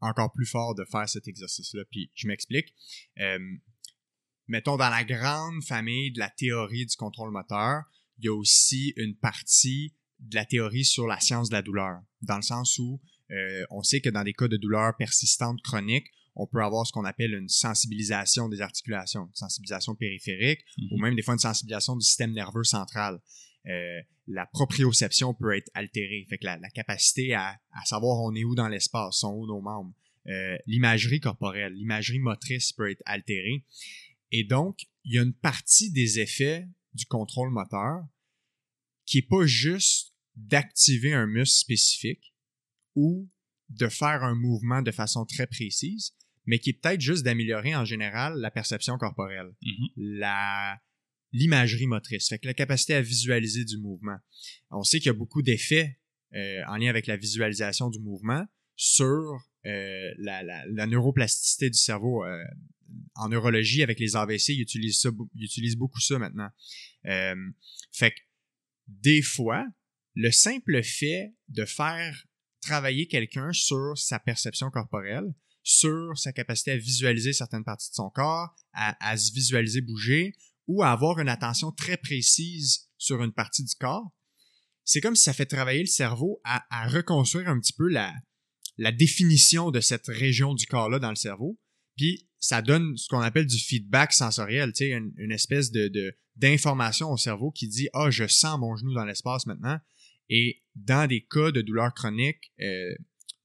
encore 0.00 0.32
plus 0.32 0.46
fort 0.46 0.74
de 0.74 0.84
faire 0.84 1.08
cet 1.08 1.28
exercice-là, 1.28 1.82
puis 1.90 2.10
je 2.14 2.26
m'explique. 2.26 2.74
Euh, 3.18 3.38
mettons 4.48 4.76
dans 4.76 4.90
la 4.90 5.04
grande 5.04 5.62
famille 5.62 6.12
de 6.12 6.18
la 6.18 6.30
théorie 6.30 6.86
du 6.86 6.96
contrôle 6.96 7.30
moteur, 7.30 7.82
il 8.18 8.26
y 8.26 8.28
a 8.28 8.34
aussi 8.34 8.92
une 8.96 9.16
partie 9.16 9.94
de 10.18 10.34
la 10.34 10.44
théorie 10.44 10.84
sur 10.84 11.06
la 11.06 11.18
science 11.20 11.48
de 11.48 11.54
la 11.54 11.62
douleur, 11.62 12.00
dans 12.22 12.36
le 12.36 12.42
sens 12.42 12.78
où 12.78 13.00
euh, 13.30 13.64
on 13.70 13.82
sait 13.82 14.00
que 14.00 14.10
dans 14.10 14.24
des 14.24 14.34
cas 14.34 14.48
de 14.48 14.56
douleur 14.56 14.96
persistante 14.96 15.62
chronique, 15.62 16.06
on 16.36 16.46
peut 16.46 16.62
avoir 16.62 16.86
ce 16.86 16.92
qu'on 16.92 17.04
appelle 17.04 17.34
une 17.34 17.48
sensibilisation 17.48 18.48
des 18.48 18.60
articulations, 18.60 19.26
une 19.26 19.34
sensibilisation 19.34 19.94
périphérique, 19.94 20.60
ou 20.90 20.96
mhm. 20.96 21.02
même 21.02 21.16
des 21.16 21.22
fois 21.22 21.34
une 21.34 21.40
sensibilisation 21.40 21.96
du 21.96 22.04
système 22.04 22.32
nerveux 22.32 22.64
central. 22.64 23.20
Euh, 23.66 24.00
la 24.26 24.46
proprioception 24.46 25.34
peut 25.34 25.56
être 25.56 25.70
altérée, 25.74 26.26
fait 26.28 26.38
que 26.38 26.46
la, 26.46 26.58
capacité 26.70 27.34
à, 27.34 27.58
savoir 27.84 28.20
on 28.20 28.34
est 28.34 28.44
où 28.44 28.54
dans 28.54 28.68
l'espace, 28.68 29.18
sont 29.18 29.34
où 29.34 29.46
nos 29.46 29.60
membres. 29.60 29.94
Euh, 30.26 30.56
l'imagerie 30.66 31.20
corporelle, 31.20 31.72
l'imagerie 31.72 32.18
motrice 32.18 32.72
peut 32.72 32.90
être 32.90 33.02
altérée. 33.06 33.64
Et 34.30 34.44
donc, 34.44 34.86
il 35.04 35.14
y 35.14 35.18
a 35.18 35.22
une 35.22 35.34
partie 35.34 35.90
des 35.90 36.20
effets 36.20 36.68
du 36.94 37.06
contrôle 37.06 37.50
moteur 37.50 38.04
qui 39.06 39.18
est 39.18 39.28
pas 39.28 39.44
juste 39.46 40.14
d'activer 40.36 41.12
un 41.12 41.26
muscle 41.26 41.58
spécifique, 41.58 42.30
ou 42.94 43.28
de 43.68 43.88
faire 43.88 44.22
un 44.24 44.34
mouvement 44.34 44.82
de 44.82 44.90
façon 44.90 45.24
très 45.24 45.46
précise, 45.46 46.12
mais 46.46 46.58
qui 46.58 46.70
est 46.70 46.80
peut-être 46.80 47.00
juste 47.00 47.24
d'améliorer 47.24 47.74
en 47.74 47.84
général 47.84 48.38
la 48.38 48.50
perception 48.50 48.98
corporelle, 48.98 49.52
mm-hmm. 49.62 49.90
la 49.96 50.80
l'imagerie 51.32 51.86
motrice, 51.86 52.28
fait 52.28 52.38
que 52.38 52.46
la 52.46 52.54
capacité 52.54 52.94
à 52.94 53.02
visualiser 53.02 53.64
du 53.64 53.78
mouvement. 53.78 54.18
On 54.70 54.82
sait 54.82 54.98
qu'il 54.98 55.06
y 55.06 55.10
a 55.10 55.14
beaucoup 55.14 55.42
d'effets 55.42 55.98
euh, 56.34 56.62
en 56.68 56.76
lien 56.76 56.88
avec 56.88 57.06
la 57.06 57.16
visualisation 57.16 57.90
du 57.90 57.98
mouvement 58.00 58.44
sur 58.76 59.38
euh, 59.66 60.10
la, 60.18 60.42
la, 60.42 60.86
neuroplasticité 60.86 61.70
du 61.70 61.78
cerveau. 61.78 62.24
Euh, 62.24 62.42
en 63.14 63.28
neurologie, 63.28 63.84
avec 63.84 64.00
les 64.00 64.16
AVC, 64.16 64.48
ils 64.48 64.62
utilisent, 64.62 65.00
ça, 65.00 65.10
ils 65.34 65.44
utilisent 65.44 65.76
beaucoup 65.76 66.00
ça 66.00 66.18
maintenant. 66.18 66.48
fait 67.04 68.10
que 68.10 68.20
des 68.88 69.22
fois, 69.22 69.64
le 70.14 70.32
simple 70.32 70.82
fait 70.82 71.34
de 71.48 71.64
faire 71.64 72.26
travailler 72.60 73.06
quelqu'un 73.06 73.52
sur 73.52 73.96
sa 73.96 74.18
perception 74.18 74.70
corporelle, 74.70 75.32
sur 75.62 76.18
sa 76.18 76.32
capacité 76.32 76.72
à 76.72 76.76
visualiser 76.76 77.32
certaines 77.32 77.64
parties 77.64 77.90
de 77.90 77.94
son 77.94 78.10
corps, 78.10 78.54
à, 78.72 79.16
se 79.16 79.32
visualiser 79.32 79.80
bouger 79.80 80.34
ou 80.70 80.84
à 80.84 80.92
avoir 80.92 81.18
une 81.18 81.28
attention 81.28 81.72
très 81.72 81.96
précise 81.96 82.88
sur 82.96 83.24
une 83.24 83.32
partie 83.32 83.64
du 83.64 83.74
corps. 83.74 84.08
C'est 84.84 85.00
comme 85.00 85.16
si 85.16 85.24
ça 85.24 85.32
fait 85.32 85.46
travailler 85.46 85.80
le 85.80 85.86
cerveau 85.86 86.40
à, 86.44 86.86
reconstruire 86.86 87.48
un 87.48 87.58
petit 87.58 87.72
peu 87.72 87.88
la, 87.88 88.14
définition 88.92 89.72
de 89.72 89.80
cette 89.80 90.06
région 90.06 90.54
du 90.54 90.66
corps-là 90.66 91.00
dans 91.00 91.10
le 91.10 91.16
cerveau. 91.16 91.58
Puis 91.96 92.28
ça 92.38 92.62
donne 92.62 92.96
ce 92.96 93.08
qu'on 93.08 93.18
appelle 93.18 93.46
du 93.46 93.58
feedback 93.58 94.12
sensoriel, 94.12 94.72
une, 94.80 95.32
espèce 95.32 95.72
d'information 96.36 97.10
au 97.10 97.16
cerveau 97.16 97.50
qui 97.50 97.66
dit 97.66 97.88
ah 97.92 98.10
je 98.10 98.28
sens 98.28 98.58
mon 98.60 98.76
genou 98.76 98.94
dans 98.94 99.04
l'espace 99.04 99.46
maintenant 99.46 99.78
et 100.28 100.62
dans 100.76 101.08
des 101.08 101.26
cas 101.28 101.50
de 101.50 101.62
douleurs 101.62 101.92
chroniques 101.94 102.52
euh, 102.60 102.94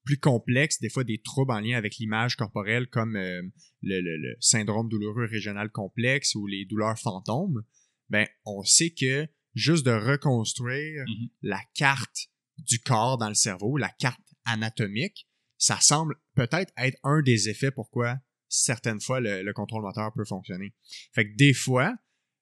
plus 0.05 0.17
complexes, 0.17 0.79
des 0.79 0.89
fois 0.89 1.03
des 1.03 1.21
troubles 1.21 1.51
en 1.51 1.59
lien 1.59 1.77
avec 1.77 1.97
l'image 1.97 2.35
corporelle 2.35 2.87
comme 2.87 3.15
euh, 3.15 3.41
le, 3.81 4.35
syndrome 4.39 4.87
douloureux 4.87 5.25
régional 5.25 5.69
complexe 5.71 6.35
ou 6.35 6.47
les 6.47 6.65
douleurs 6.65 6.97
fantômes, 6.97 7.63
ben 8.09 8.27
on 8.45 8.63
sait 8.63 8.91
que 8.91 9.27
juste 9.55 9.85
de 9.85 9.91
reconstruire 9.91 11.03
mm-hmm. 11.03 11.29
la 11.41 11.61
carte 11.73 12.29
du 12.59 12.79
corps 12.79 13.17
dans 13.17 13.29
le 13.29 13.35
cerveau, 13.35 13.77
la 13.77 13.89
carte 13.89 14.21
anatomique, 14.45 15.27
ça 15.57 15.79
semble 15.81 16.15
peut-être 16.35 16.71
être 16.77 16.97
un 17.03 17.21
des 17.21 17.49
effets 17.49 17.71
pourquoi 17.71 18.17
certaines 18.47 19.01
fois 19.01 19.19
le, 19.19 19.41
le 19.41 19.53
contrôle 19.53 19.81
moteur 19.81 20.13
peut 20.13 20.25
fonctionner. 20.25 20.73
Fait 21.13 21.25
que 21.25 21.35
des 21.35 21.53
fois, 21.53 21.95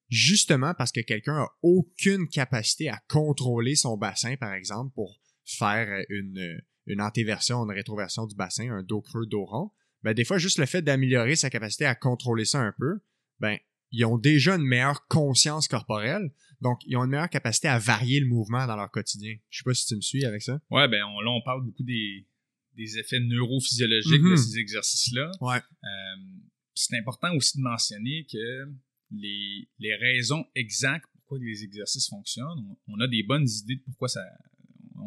justement 0.10 0.74
parce 0.78 0.92
que 0.92 1.02
quelqu'un 1.02 1.38
a 1.38 1.48
aucune 1.62 2.28
capacité 2.28 2.90
à 2.90 3.02
contrôler 3.08 3.76
son 3.76 3.98
bassin, 3.98 4.36
par 4.36 4.54
exemple, 4.54 4.94
pour 4.94 5.20
faire 5.46 6.04
une, 6.10 6.62
une 6.86 7.02
antéversion, 7.02 7.64
une 7.64 7.72
rétroversion 7.72 8.26
du 8.28 8.36
bassin, 8.36 8.70
un 8.72 8.84
dos 8.84 9.02
creux, 9.02 9.26
dos 9.26 9.46
rond, 9.46 9.72
ben 10.04 10.14
des 10.14 10.26
fois, 10.26 10.38
juste 10.38 10.58
le 10.60 10.66
fait 10.66 10.82
d'améliorer 10.82 11.36
sa 11.36 11.50
capacité 11.50 11.86
à 11.86 11.96
contrôler 11.96 12.46
ça 12.46 12.60
un 12.60 12.74
peu, 12.78 13.00
ben 13.40 13.58
ils 13.92 14.04
ont 14.06 14.18
déjà 14.18 14.56
une 14.56 14.64
meilleure 14.66 15.08
conscience 15.08 15.68
corporelle. 15.68 16.32
Donc, 16.62 16.80
ils 16.88 16.98
ont 16.98 17.04
une 17.04 17.12
meilleure 17.12 17.30
capacité 17.30 17.68
à 17.68 17.78
varier 17.78 18.20
le 18.20 18.26
mouvement 18.26 18.66
dans 18.66 18.76
leur 18.76 18.90
quotidien. 18.90 19.36
Je 19.50 19.60
sais 19.60 19.64
pas 19.64 19.74
si 19.74 19.86
tu 19.86 19.96
me 19.96 20.02
suis 20.02 20.26
avec 20.26 20.42
ça. 20.42 20.60
Ouais, 20.72 20.88
ben 20.88 21.04
on, 21.06 21.20
là, 21.22 21.30
on 21.30 21.42
parle 21.44 21.64
beaucoup 21.64 21.84
des, 21.84 22.28
des 22.76 22.98
effets 22.98 23.20
neurophysiologiques 23.20 24.22
de 24.24 24.30
Mhm. 24.30 24.38
ces 24.38 24.58
exercices-là. 24.58 25.30
Ouais. 25.42 25.58
Euh, 25.58 26.40
c'est 26.74 26.98
important 26.98 27.36
aussi 27.36 27.58
de 27.60 27.64
mentionner 27.64 28.26
que 28.32 28.72
les, 29.12 29.70
les 29.78 29.96
raisons 29.96 30.44
exactes 30.56 31.06
pourquoi 31.14 31.38
les 31.40 31.64
exercices 31.64 32.10
fonctionnent, 32.10 32.60
on, 32.68 32.78
on 32.96 33.00
a 33.00 33.08
des 33.08 33.22
bonnes 33.24 33.48
idées 33.48 33.76
de 33.76 33.84
pourquoi 33.86 34.08
ça. 34.08 34.22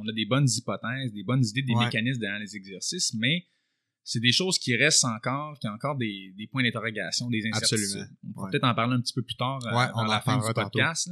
On 0.02 0.08
a 0.08 0.12
des 0.12 0.26
bonnes 0.26 0.48
hypothèses, 0.48 1.12
des 1.12 1.22
bonnes 1.24 1.44
idées 1.44 1.62
des 1.62 1.74
Ouais. 1.74 1.84
mécanismes 1.86 2.20
derrière 2.20 2.40
les 2.40 2.54
exercices, 2.56 3.14
mais 3.14 3.46
c'est 4.04 4.20
des 4.20 4.32
choses 4.32 4.58
qui 4.58 4.76
restent 4.76 5.04
encore, 5.04 5.58
qui 5.58 5.66
ont 5.68 5.72
encore 5.72 5.96
des, 5.96 6.32
des 6.36 6.46
points 6.46 6.62
d'interrogation, 6.62 7.28
des 7.28 7.42
incertitudes. 7.46 7.78
Absolument. 7.84 8.10
On 8.24 8.32
pourra 8.32 8.44
Ouais. 8.46 8.50
peut-être 8.52 8.64
en 8.64 8.74
parler 8.74 8.94
un 8.94 9.00
petit 9.00 9.14
peu 9.14 9.22
plus 9.22 9.34
tard 9.36 9.58
euh, 9.66 9.70
Ouais, 9.70 9.86
vers 9.86 9.96
on 9.96 10.04
la 10.04 10.20
fin 10.20 10.36
du 10.38 10.54
podcast. 10.54 11.10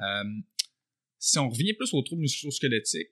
Euh, 0.00 0.24
si 1.18 1.38
on 1.38 1.48
revient 1.48 1.74
plus 1.74 1.92
aux 1.94 2.02
troubles 2.02 2.22
musculo-squelettiques, 2.22 3.10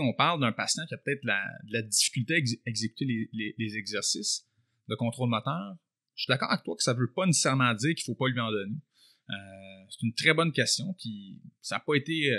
on 0.00 0.12
parle 0.14 0.40
d'un 0.40 0.52
patient 0.52 0.84
qui 0.86 0.94
a 0.94 0.96
peut-être 0.98 1.22
la, 1.24 1.44
de 1.68 1.72
la 1.74 1.82
difficulté 1.82 2.34
à 2.34 2.38
ex- 2.38 2.54
exécuter 2.66 3.04
les, 3.04 3.28
les- 3.32 3.54
les 3.58 3.76
exercices 3.76 4.46
de 4.88 4.94
contrôle 4.94 5.28
moteur. 5.28 5.76
Je 6.14 6.22
suis 6.24 6.30
d'accord 6.30 6.50
avec 6.50 6.64
toi 6.64 6.74
que 6.76 6.82
ça 6.82 6.94
ne 6.94 6.98
veut 6.98 7.12
pas 7.12 7.26
nécessairement 7.26 7.72
dire 7.74 7.94
qu'il 7.94 8.02
ne 8.10 8.14
faut 8.14 8.18
pas 8.18 8.28
lui 8.28 8.40
en 8.40 8.50
donner. 8.50 8.76
Euh, 9.30 9.34
c'est 9.90 10.02
une 10.06 10.14
très 10.14 10.34
bonne 10.34 10.52
question, 10.52 10.94
puis 10.98 11.40
ça 11.60 11.76
n'a 11.76 11.80
pas 11.80 11.94
été, 11.94 12.32
euh, 12.32 12.38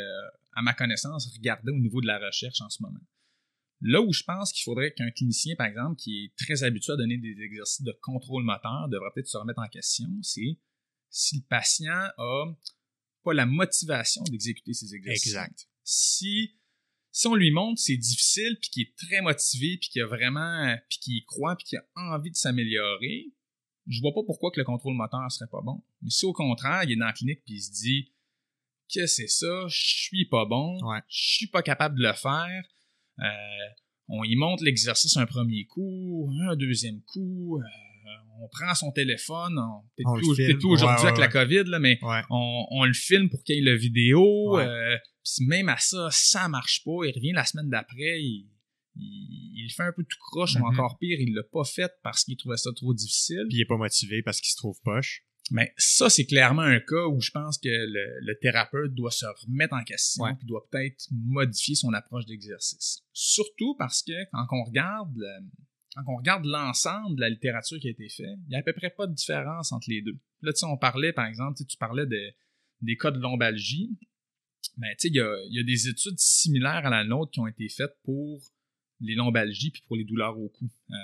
à 0.55 0.61
ma 0.61 0.73
connaissance, 0.73 1.31
regardé 1.35 1.71
au 1.71 1.79
niveau 1.79 2.01
de 2.01 2.07
la 2.07 2.19
recherche 2.19 2.61
en 2.61 2.69
ce 2.69 2.81
moment. 2.81 2.99
Là 3.81 4.01
où 4.01 4.13
je 4.13 4.23
pense 4.23 4.53
qu'il 4.53 4.63
faudrait 4.63 4.93
qu'un 4.93 5.11
clinicien, 5.11 5.55
par 5.57 5.67
exemple, 5.67 5.97
qui 5.97 6.25
est 6.25 6.35
très 6.37 6.63
habitué 6.63 6.93
à 6.93 6.95
donner 6.95 7.17
des 7.17 7.35
exercices 7.41 7.81
de 7.81 7.93
contrôle 8.01 8.43
moteur, 8.43 8.87
devrait 8.89 9.09
peut-être 9.13 9.27
se 9.27 9.37
remettre 9.37 9.59
en 9.59 9.67
question, 9.67 10.07
c'est 10.21 10.57
si 11.09 11.37
le 11.37 11.43
patient 11.49 12.09
a 12.17 12.45
pas 13.23 13.33
la 13.33 13.45
motivation 13.45 14.23
d'exécuter 14.23 14.73
ces 14.73 14.95
exercices. 14.95 15.27
Exact. 15.27 15.67
Si, 15.83 16.59
si 17.11 17.27
on 17.27 17.35
lui 17.35 17.51
montre 17.51 17.75
que 17.75 17.81
c'est 17.81 17.97
difficile, 17.97 18.57
puis 18.59 18.69
qu'il 18.69 18.83
est 18.83 18.95
très 18.95 19.21
motivé, 19.21 19.77
puis 19.77 19.89
qu'il 19.89 20.01
a 20.01 20.07
vraiment, 20.07 20.75
puis 20.89 20.99
qu'il 20.99 21.15
y 21.17 21.25
croit, 21.25 21.55
puis 21.55 21.65
qu'il 21.65 21.79
a 21.79 21.85
envie 21.95 22.31
de 22.31 22.35
s'améliorer, 22.35 23.33
je 23.87 23.99
vois 23.99 24.13
pas 24.13 24.23
pourquoi 24.25 24.51
que 24.51 24.59
le 24.59 24.65
contrôle 24.65 24.95
moteur 24.95 25.29
serait 25.31 25.49
pas 25.49 25.61
bon. 25.61 25.83
Mais 26.01 26.09
si 26.09 26.25
au 26.25 26.33
contraire, 26.33 26.83
il 26.83 26.93
est 26.93 26.95
dans 26.95 27.05
la 27.05 27.13
clinique 27.13 27.43
puis 27.45 27.55
il 27.55 27.61
se 27.61 27.71
dit 27.71 28.12
que 28.93 29.05
c'est 29.07 29.27
ça, 29.27 29.65
je 29.67 29.77
suis 30.03 30.25
pas 30.25 30.45
bon, 30.45 30.77
Ouais. 30.83 30.99
je 31.07 31.35
suis 31.37 31.47
pas 31.47 31.61
capable 31.63 31.97
de 31.97 32.03
le 32.03 32.13
faire, 32.13 32.63
euh, 33.19 33.23
on 34.07 34.23
y 34.23 34.35
montre 34.35 34.63
l'exercice 34.63 35.15
un 35.17 35.25
premier 35.25 35.65
coup, 35.65 36.29
un 36.49 36.55
deuxième 36.55 37.01
coup, 37.03 37.57
euh, 37.59 37.63
on 38.41 38.47
prend 38.49 38.73
son 38.75 38.91
téléphone, 38.91 39.57
on, 39.57 39.81
peut-être 39.95 40.07
On 40.09 40.15
filme. 40.33 40.35
peut-être 40.35 40.57
plus 40.59 40.67
aujourd'hui 40.67 41.03
Ouais, 41.05 41.07
avec 41.11 41.19
la 41.19 41.27
COVID, 41.29 41.63
là, 41.65 41.79
mais 41.79 41.99
on, 42.29 42.65
on 42.71 42.83
le 42.83 42.93
filme 42.93 43.29
pour 43.29 43.43
qu'il 43.43 43.55
y 43.55 43.59
ait 43.59 43.61
le 43.61 43.75
vidéo. 43.77 44.59
Euh, 44.59 44.97
puis 45.23 45.45
même 45.45 45.69
à 45.69 45.77
ça, 45.77 46.09
ça 46.11 46.49
marche 46.49 46.83
pas. 46.83 47.05
Il 47.05 47.13
revient 47.15 47.31
la 47.31 47.45
semaine 47.45 47.69
d'après, 47.69 48.19
il, 48.21 48.49
il, 48.97 49.63
il 49.65 49.71
fait 49.71 49.83
un 49.83 49.93
peu 49.95 50.03
tout 50.03 50.17
croche, 50.19 50.55
ou 50.57 50.65
encore 50.65 50.97
pire, 50.99 51.17
il 51.21 51.33
l'a 51.33 51.43
pas 51.43 51.63
fait 51.63 51.91
parce 52.03 52.25
qu'il 52.25 52.35
trouvait 52.35 52.57
ça 52.57 52.71
trop 52.75 52.93
difficile. 52.93 53.45
Puis 53.47 53.59
il 53.59 53.61
est 53.61 53.65
pas 53.65 53.77
motivé 53.77 54.21
parce 54.23 54.41
qu'il 54.41 54.51
se 54.51 54.57
trouve 54.57 54.77
poche. 54.83 55.23
Mais 55.51 55.73
ça, 55.77 56.09
c'est 56.09 56.25
clairement 56.25 56.61
un 56.61 56.79
cas 56.79 57.05
où 57.07 57.19
je 57.19 57.31
pense 57.31 57.57
que 57.57 57.67
le, 57.67 58.19
le 58.21 58.39
thérapeute 58.39 58.93
doit 58.93 59.11
se 59.11 59.25
remettre 59.45 59.73
en 59.75 59.83
question 59.83 60.23
Ouais. 60.23 60.35
puis 60.35 60.47
doit 60.47 60.65
peut-être 60.71 61.05
modifier 61.11 61.75
son 61.75 61.91
approche 61.93 62.25
d'exercice. 62.25 63.01
Surtout 63.11 63.75
parce 63.77 64.01
que 64.03 64.13
quand 64.31 64.45
on 64.51 64.63
regarde 64.63 65.11
le- 65.15 65.49
quand 65.95 66.01
on 66.07 66.15
regarde 66.17 66.45
l'ensemble 66.45 67.15
de 67.17 67.21
la 67.21 67.29
littérature 67.29 67.77
qui 67.79 67.87
a 67.87 67.91
été 67.91 68.09
faite, 68.09 68.25
il 68.47 68.49
n'y 68.49 68.55
a 68.55 68.59
à 68.59 68.63
peu 68.63 68.73
près 68.73 68.89
pas 68.89 69.05
de 69.05 69.13
différence 69.13 69.71
entre 69.71 69.89
les 69.89 70.01
deux. 70.01 70.17
Là, 70.41 70.51
tu 70.51 70.59
sais, 70.59 70.65
on 70.65 70.75
parlait, 70.77 71.13
par 71.13 71.27
exemple, 71.27 71.59
tu 71.69 71.77
parlais 71.77 72.07
de, 72.07 72.19
des 72.81 72.97
cas 72.97 73.11
de 73.11 73.19
lombalgie. 73.19 73.95
Ben, 74.77 74.87
tu 74.91 74.95
sais, 74.99 75.07
il 75.09 75.15
y 75.15 75.19
a, 75.19 75.35
y 75.49 75.59
a 75.59 75.63
des 75.63 75.87
études 75.89 76.17
similaires 76.17 76.85
à 76.85 76.89
la 76.89 77.03
nôtre 77.03 77.29
qui 77.31 77.41
ont 77.41 77.47
été 77.47 77.69
faites 77.69 77.95
pour 78.03 78.41
les 79.01 79.13
lombalgies 79.13 79.69
puis 79.69 79.83
pour 79.85 79.95
les 79.97 80.03
douleurs 80.05 80.39
au 80.39 80.49
cou. 80.49 80.67
Euh, 80.89 80.95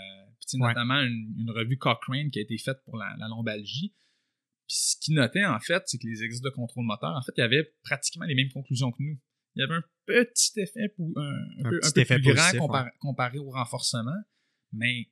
Ouais. 0.54 0.70
notamment 0.70 1.00
une, 1.02 1.36
une 1.38 1.52
revue 1.52 1.78
Cochrane 1.78 2.32
qui 2.32 2.40
a 2.40 2.42
été 2.42 2.58
faite 2.58 2.80
pour 2.86 2.98
la, 2.98 3.16
la 3.20 3.28
lombalgie. 3.28 3.94
Puis 4.70 4.78
ce 4.78 4.96
qu'il 5.02 5.16
notait, 5.16 5.46
en 5.46 5.60
fait, 5.60 5.82
c'est 5.88 5.98
que 5.98 6.06
les 6.08 6.24
exercices 6.24 6.42
de 6.42 6.52
contrôle 6.52 6.86
moteur, 6.86 7.10
en 7.16 7.22
fait, 7.24 7.32
il 7.38 7.42
y 7.42 7.44
avait 7.44 7.74
pratiquement 7.84 8.26
les 8.26 8.36
mêmes 8.36 8.52
conclusions 8.54 8.92
que 8.92 9.02
nous. 9.02 9.20
Il 9.56 9.62
y 9.62 9.64
avait 9.64 9.74
un 9.74 9.84
petit 10.06 10.52
effet, 10.60 10.90
pou- 10.96 11.12
un, 11.18 11.22
un 11.22 11.66
Un 11.66 11.70
peu, 11.72 11.80
petit 11.80 11.88
un 11.88 11.92
peu 11.94 12.02
effet 12.02 12.20
plus 12.20 12.34
grand 12.36 12.88
comparé 13.00 13.40
au 13.40 13.50
renforcement, 13.50 14.22
mais 14.72 15.10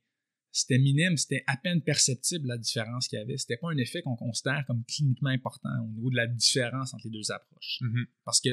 c'était 0.52 0.78
minime, 0.78 1.16
c'était 1.16 1.42
à 1.48 1.56
peine 1.56 1.82
perceptible 1.82 2.46
la 2.46 2.56
différence 2.56 3.08
qu'il 3.08 3.18
y 3.18 3.22
avait. 3.22 3.36
C'était 3.36 3.56
pas 3.56 3.68
un 3.70 3.76
effet 3.78 4.00
qu'on 4.02 4.14
considère 4.16 4.64
comme 4.66 4.84
cliniquement 4.84 5.30
important 5.30 5.68
au 5.84 5.88
niveau 5.88 6.10
de 6.10 6.16
la 6.16 6.28
différence 6.28 6.94
entre 6.94 7.06
les 7.08 7.18
deux 7.18 7.30
approches. 7.32 7.78
Mhm. 7.80 8.06
Parce 8.24 8.40
que, 8.40 8.50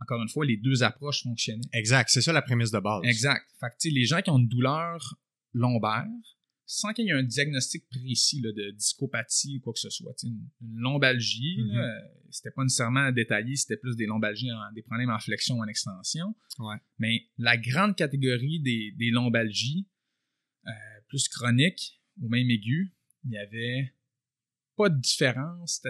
encore 0.00 0.20
une 0.20 0.28
fois, 0.28 0.44
les 0.44 0.56
deux 0.56 0.82
approches 0.82 1.22
fonctionnaient. 1.22 1.62
Exact. 1.72 2.10
C'est 2.10 2.20
ça 2.20 2.32
la 2.32 2.42
prémisse 2.42 2.72
de 2.72 2.80
base. 2.80 3.00
Exact. 3.04 3.48
Fait 3.60 3.68
que, 3.68 3.94
les 3.94 4.04
gens 4.04 4.20
qui 4.22 4.30
ont 4.30 4.38
une 4.38 4.48
douleur 4.48 5.14
lombaire, 5.52 6.04
sans 6.70 6.92
qu'il 6.92 7.06
y 7.06 7.08
ait 7.08 7.12
un 7.12 7.22
diagnostic 7.22 7.88
précis 7.88 8.42
là, 8.42 8.52
de 8.52 8.72
discopathie 8.72 9.56
ou 9.56 9.60
quoi 9.62 9.72
que 9.72 9.78
ce 9.78 9.88
soit, 9.88 10.14
une, 10.22 10.46
une 10.60 10.76
lombalgie, 10.76 11.56
là, 11.72 11.82
euh, 11.82 12.08
c'était 12.30 12.50
pas 12.50 12.62
nécessairement 12.62 13.10
détaillé, 13.10 13.56
c'était 13.56 13.78
plus 13.78 13.96
des 13.96 14.04
lombalgies, 14.04 14.52
en- 14.52 14.72
des 14.74 14.82
problèmes 14.82 15.08
en 15.10 15.18
flexion 15.18 15.56
ou 15.56 15.62
en 15.62 15.66
extension. 15.66 16.34
Ouais. 16.58 16.76
Mais 16.98 17.22
la 17.38 17.56
grande 17.56 17.96
catégorie 17.96 18.60
des, 18.60 18.92
des 18.98 19.10
lombalgies, 19.10 19.88
euh, 20.66 20.70
plus 21.08 21.26
chroniques 21.28 22.02
ou 22.20 22.28
même 22.28 22.50
aiguës, 22.50 22.90
il 23.24 23.30
y 23.32 23.38
avait 23.38 23.94
pas 24.76 24.90
de 24.90 25.00
différence. 25.00 25.80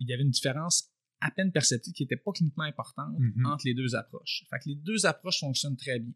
Il 0.00 0.08
y 0.08 0.12
avait 0.12 0.24
une 0.24 0.30
différence 0.30 0.90
à 1.20 1.30
peine 1.30 1.52
perceptible 1.52 1.94
qui 1.94 2.02
n'était 2.02 2.16
pas 2.16 2.32
cliniquement 2.32 2.64
importante 2.64 3.14
Mhm. 3.16 3.46
entre 3.46 3.64
les 3.64 3.74
deux 3.74 3.94
approches. 3.94 4.44
Fait 4.50 4.58
que 4.58 4.70
les 4.70 4.74
deux 4.74 5.06
approches 5.06 5.38
fonctionnent 5.38 5.76
très 5.76 6.00
bien. 6.00 6.12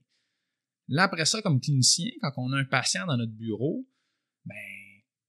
Là, 0.89 1.05
après 1.05 1.25
ça, 1.25 1.41
comme 1.43 1.61
clinicien, 1.61 2.11
quand 2.21 2.33
on 2.37 2.53
a 2.53 2.59
un 2.59 2.65
patient 2.65 3.07
dans 3.07 3.17
notre 3.17 3.33
bureau, 3.33 3.89
ben, 4.45 4.55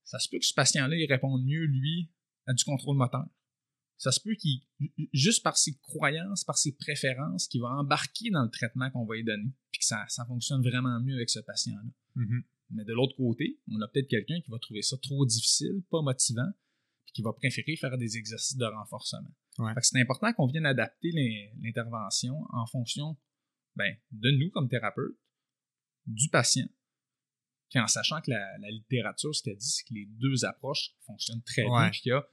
ça 0.04 0.18
se 0.18 0.28
peut 0.28 0.38
que 0.38 0.44
ce 0.44 0.54
patient-là, 0.54 0.96
il 0.96 1.06
réponde 1.10 1.44
mieux, 1.44 1.64
lui, 1.64 2.10
à 2.46 2.52
du 2.52 2.64
contrôle 2.64 2.96
moteur. 2.96 3.26
Ça 3.96 4.12
se 4.12 4.20
peut 4.20 4.34
qu'il, 4.34 4.60
juste 5.14 5.42
par 5.42 5.56
ses 5.56 5.78
croyances, 5.78 6.44
par 6.44 6.58
ses 6.58 6.76
préférences, 6.76 7.48
qu'il 7.48 7.62
va 7.62 7.68
embarquer 7.68 8.30
dans 8.30 8.42
le 8.42 8.50
traitement 8.50 8.90
qu'on 8.90 9.06
va 9.06 9.14
lui 9.16 9.24
donner, 9.24 9.54
puis 9.72 9.78
que 9.80 9.86
ça, 9.86 10.04
ça 10.08 10.26
fonctionne 10.26 10.60
vraiment 10.62 11.00
mieux 11.00 11.14
avec 11.14 11.30
ce 11.30 11.40
patient-là. 11.40 11.90
Mhm. 12.14 12.44
Mais 12.70 12.84
de 12.84 12.92
l'autre 12.92 13.16
côté, 13.16 13.58
on 13.68 13.80
a 13.80 13.88
peut-être 13.88 14.08
quelqu'un 14.08 14.40
qui 14.42 14.50
va 14.50 14.58
trouver 14.58 14.82
ça 14.82 14.96
trop 14.98 15.24
difficile, 15.24 15.82
pas 15.90 16.02
motivant, 16.02 16.50
puis 17.06 17.14
qui 17.14 17.22
va 17.22 17.32
préférer 17.32 17.76
faire 17.76 17.96
des 17.96 18.18
exercices 18.18 18.56
de 18.56 18.66
renforcement. 18.66 19.34
Ouais. 19.58 19.72
Fait 19.72 19.80
que 19.80 19.86
c'est 19.86 20.00
important 20.00 20.32
qu'on 20.34 20.46
vienne 20.46 20.66
adapter 20.66 21.10
l'in- 21.12 21.48
l'intervention 21.62 22.44
en 22.52 22.66
fonction 22.66 23.16
ben, 23.76 23.96
de 24.10 24.30
nous 24.32 24.50
comme 24.50 24.68
thérapeutes, 24.68 25.16
du 26.06 26.28
patient, 26.28 26.66
puis 27.70 27.80
en 27.80 27.86
sachant 27.88 28.20
que 28.20 28.30
la, 28.30 28.58
la 28.58 28.70
littérature, 28.70 29.34
ce 29.34 29.42
qu'elle 29.42 29.56
dit, 29.56 29.68
c'est 29.68 29.82
que 29.84 29.94
les 29.94 30.06
deux 30.06 30.44
approches 30.44 30.90
fonctionnent 31.06 31.42
très 31.42 31.62
bien, 31.64 31.72
Ouais. 31.86 31.90
qu'il 31.90 32.10
y 32.10 32.12
a 32.12 32.24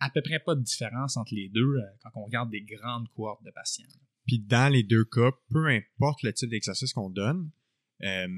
à 0.00 0.10
peu 0.10 0.20
près 0.22 0.38
pas 0.40 0.54
de 0.54 0.60
différence 0.62 1.16
entre 1.16 1.34
les 1.34 1.48
deux 1.48 1.76
euh, 1.76 1.82
quand 2.02 2.10
on 2.16 2.24
regarde 2.24 2.50
des 2.50 2.62
grandes 2.62 3.08
cohortes 3.14 3.42
de 3.44 3.50
patients. 3.50 3.86
Puis 4.26 4.38
dans 4.40 4.70
les 4.72 4.82
deux 4.82 5.04
cas, 5.04 5.30
peu 5.50 5.66
importe 5.68 6.22
le 6.22 6.32
type 6.32 6.50
d'exercice 6.50 6.92
qu'on 6.92 7.10
donne, 7.10 7.50
euh, 8.02 8.28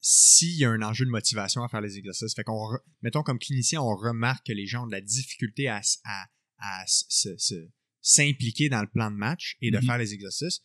s'il 0.00 0.56
y 0.56 0.64
a 0.64 0.70
un 0.70 0.82
enjeu 0.82 1.04
de 1.04 1.10
motivation 1.10 1.62
à 1.62 1.68
faire 1.68 1.80
les 1.80 1.98
exercices, 1.98 2.34
fait 2.34 2.44
qu'on, 2.44 2.52
re- 2.54 2.80
mettons 3.02 3.22
comme 3.22 3.38
clinicien, 3.38 3.80
on 3.80 3.94
remarque 3.96 4.46
que 4.46 4.52
les 4.52 4.66
gens 4.66 4.84
ont 4.84 4.86
de 4.86 4.92
la 4.92 5.00
difficulté 5.00 5.68
à, 5.68 5.80
s'impliquer 8.00 8.68
dans 8.68 8.80
le 8.80 8.86
plan 8.88 9.10
de 9.10 9.16
match 9.16 9.56
et 9.60 9.70
de 9.70 9.78
Mhm. 9.78 9.84
faire 9.84 9.98
les 9.98 10.14
exercices, 10.14 10.62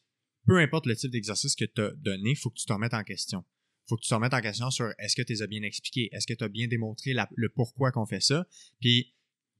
peu 0.47 0.57
importe 0.59 0.85
le 0.87 0.95
type 0.95 1.11
d'exercice 1.11 1.55
que 1.55 1.65
tu 1.65 1.81
as 1.81 1.91
donné, 1.97 2.35
faut 2.35 2.49
que 2.49 2.57
tu 2.59 2.65
te 2.65 2.73
remettes 2.73 2.93
en 2.93 3.03
question. 3.03 3.43
faut 3.89 3.97
que 3.97 4.03
tu 4.03 4.09
te 4.09 4.13
remettes 4.13 4.33
en 4.33 4.39
question 4.41 4.71
sur 4.71 4.89
est-ce 4.99 5.17
que 5.17 5.21
tu 5.21 5.33
les 5.33 5.41
as 5.41 5.47
bien 5.47 5.63
expliqués, 5.63 6.07
est-ce 6.13 6.25
que 6.25 6.33
tu 6.33 6.43
as 6.45 6.47
bien 6.47 6.67
démontré 6.67 7.11
la- 7.13 7.27
le 7.35 7.49
pourquoi 7.49 7.91
qu'on 7.91 8.05
fait 8.05 8.21
ça? 8.21 8.47
Puis 8.79 9.13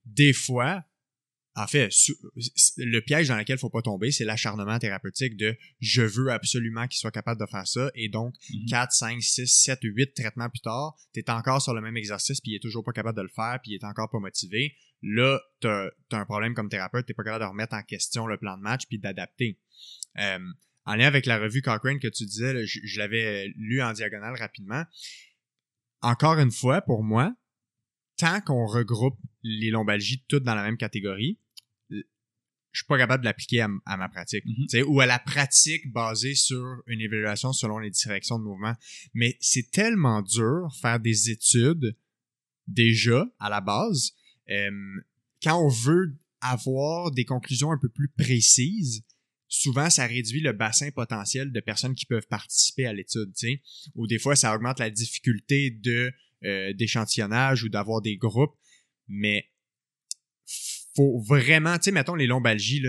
des 0.05 0.31
fois, 0.31 0.85
en 1.55 1.67
fait, 1.67 1.89
le 2.77 2.99
piège 3.01 3.27
dans 3.27 3.35
lequel 3.35 3.57
il 3.57 3.59
faut 3.59 3.69
pas 3.69 3.81
tomber, 3.81 4.11
c'est 4.11 4.23
l'acharnement 4.23 4.79
thérapeutique 4.79 5.35
de 5.35 5.57
je 5.81 6.01
veux 6.01 6.31
absolument 6.31 6.87
qu'il 6.87 6.97
soit 6.97 7.11
capable 7.11 7.41
de 7.41 7.45
faire 7.45 7.67
ça 7.67 7.91
et 7.93 8.07
donc 8.07 8.35
Mhm. 8.53 8.65
4, 8.69 8.91
5, 8.93 9.21
6, 9.21 9.47
7, 9.47 9.79
8 9.83 10.13
traitements 10.13 10.49
plus 10.49 10.61
tard, 10.61 10.95
tu 11.13 11.19
es 11.19 11.29
encore 11.29 11.61
sur 11.61 11.73
le 11.73 11.81
même 11.81 11.97
exercice 11.97 12.39
puis 12.39 12.51
il 12.51 12.55
est 12.55 12.59
toujours 12.59 12.85
pas 12.85 12.93
capable 12.93 13.17
de 13.17 13.23
le 13.23 13.27
faire 13.35 13.59
puis 13.61 13.71
il 13.71 13.75
est 13.75 13.83
encore 13.83 14.09
pas 14.09 14.19
motivé. 14.19 14.77
Là, 15.01 15.41
tu 15.59 15.67
as, 15.67 15.91
un 16.11 16.25
problème 16.25 16.53
comme 16.53 16.69
thérapeute, 16.69 17.05
tu 17.05 17.13
pas 17.13 17.23
capable 17.23 17.43
de 17.43 17.49
remettre 17.49 17.73
en 17.73 17.83
question 17.83 18.27
le 18.27 18.37
plan 18.37 18.55
de 18.55 18.61
match 18.61 18.83
puis 18.87 18.97
d'adapter. 18.97 19.59
Euh, 20.19 20.39
en 20.85 20.95
lien 20.95 21.07
avec 21.07 21.25
la 21.25 21.37
revue 21.37 21.61
Cochrane 21.61 21.99
que 21.99 22.07
tu 22.07 22.25
disais, 22.25 22.53
là, 22.53 22.65
je, 22.65 22.79
je 22.83 22.99
l'avais 22.99 23.53
lu 23.55 23.81
en 23.81 23.93
diagonale 23.93 24.35
rapidement. 24.35 24.83
Encore 26.01 26.39
une 26.39 26.51
fois, 26.51 26.81
pour 26.81 27.03
moi, 27.03 27.35
tant 28.17 28.41
qu'on 28.41 28.65
regroupe 28.65 29.19
les 29.43 29.69
lombalgies 29.69 30.23
toutes 30.27 30.43
dans 30.43 30.55
la 30.55 30.63
même 30.63 30.77
catégorie, 30.77 31.39
je 32.71 32.79
suis 32.79 32.87
pas 32.87 32.97
capable 32.97 33.23
de 33.23 33.25
l'appliquer 33.25 33.61
à, 33.61 33.97
ma 33.97 34.07
pratique. 34.07 34.43
Tu 34.45 34.69
sais, 34.69 34.83
Ou 34.83 35.01
à 35.01 35.05
la 35.05 35.19
pratique 35.19 35.91
basée 35.91 36.35
sur 36.35 36.81
une 36.87 37.01
évaluation 37.01 37.51
selon 37.51 37.79
les 37.79 37.89
directions 37.89 38.39
de 38.39 38.43
mouvement. 38.43 38.75
Mais 39.13 39.37
c'est 39.41 39.71
tellement 39.71 40.21
dur 40.21 40.69
faire 40.81 40.99
des 40.99 41.29
études 41.29 41.97
déjà 42.67 43.27
à 43.39 43.49
la 43.49 43.59
base. 43.59 44.13
Euh, 44.49 44.71
quand 45.43 45.61
on 45.61 45.67
veut 45.67 46.15
avoir 46.39 47.11
des 47.11 47.25
conclusions 47.25 47.71
un 47.71 47.77
peu 47.77 47.89
plus 47.89 48.07
précises, 48.07 49.03
souvent 49.51 49.89
ça 49.89 50.07
réduit 50.07 50.39
le 50.39 50.53
bassin 50.53 50.89
potentiel 50.91 51.51
de 51.51 51.59
personnes 51.59 51.93
qui 51.93 52.05
peuvent 52.05 52.27
participer 52.27 52.85
à 52.85 52.93
l'étude. 52.93 53.33
Ou 53.95 54.07
des 54.07 54.17
fois 54.17 54.35
ça 54.35 54.55
augmente 54.55 54.79
la 54.79 54.89
difficulté 54.89 55.69
de 55.69 56.11
euh, 56.45 56.73
d'échantillonnage 56.73 57.63
ou 57.63 57.69
d'avoir 57.69 58.01
des 58.01 58.17
groupes, 58.17 58.55
mais 59.07 59.51
faut 60.95 61.21
vraiment, 61.21 61.77
tu 61.77 61.85
sais, 61.85 61.91
mettons 61.91 62.15
les 62.15 62.27
lombalgies 62.27 62.81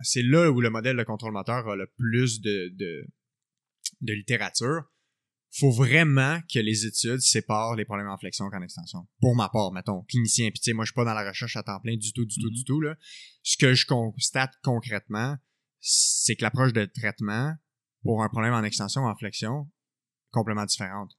c'est 0.00 0.22
là 0.22 0.50
où 0.50 0.60
le 0.60 0.68
modèle 0.68 0.96
de 0.96 1.02
contrôle 1.04 1.32
moteur 1.32 1.66
a 1.68 1.74
le 1.74 1.86
plus 1.96 2.40
de 2.42 2.68
de, 2.74 3.06
de 4.02 4.12
littérature 4.12 4.84
faut 5.52 5.70
vraiment 5.70 6.40
que 6.52 6.58
les 6.58 6.86
études 6.86 7.20
séparent 7.20 7.76
les 7.76 7.84
problèmes 7.84 8.08
en 8.08 8.18
flexion 8.18 8.48
qu'en 8.50 8.62
extension. 8.62 9.06
Pour 9.20 9.34
ma 9.36 9.48
part, 9.48 9.72
mettons, 9.72 10.02
clinicien. 10.02 10.50
Puis 10.50 10.60
tu 10.60 10.70
sais, 10.70 10.72
moi, 10.74 10.84
je 10.84 10.90
suis 10.90 10.94
pas 10.94 11.04
dans 11.04 11.14
la 11.14 11.26
recherche 11.26 11.56
à 11.56 11.62
temps 11.62 11.80
plein 11.80 11.96
du 11.96 12.12
tout, 12.12 12.24
du 12.24 12.36
tout, 12.40 12.50
du 12.50 12.60
mm-hmm. 12.60 12.64
tout. 12.64 12.80
Là. 12.80 12.96
Ce 13.42 13.56
que 13.56 13.74
je 13.74 13.86
constate 13.86 14.52
concrètement, 14.62 15.36
c'est 15.80 16.36
que 16.36 16.42
l'approche 16.42 16.72
de 16.72 16.84
traitement 16.84 17.54
pour 18.02 18.22
un 18.22 18.28
problème 18.28 18.54
en 18.54 18.62
extension 18.62 19.02
ou 19.02 19.08
en 19.08 19.16
flexion, 19.16 19.70
complètement 20.30 20.66
différente. 20.66 21.12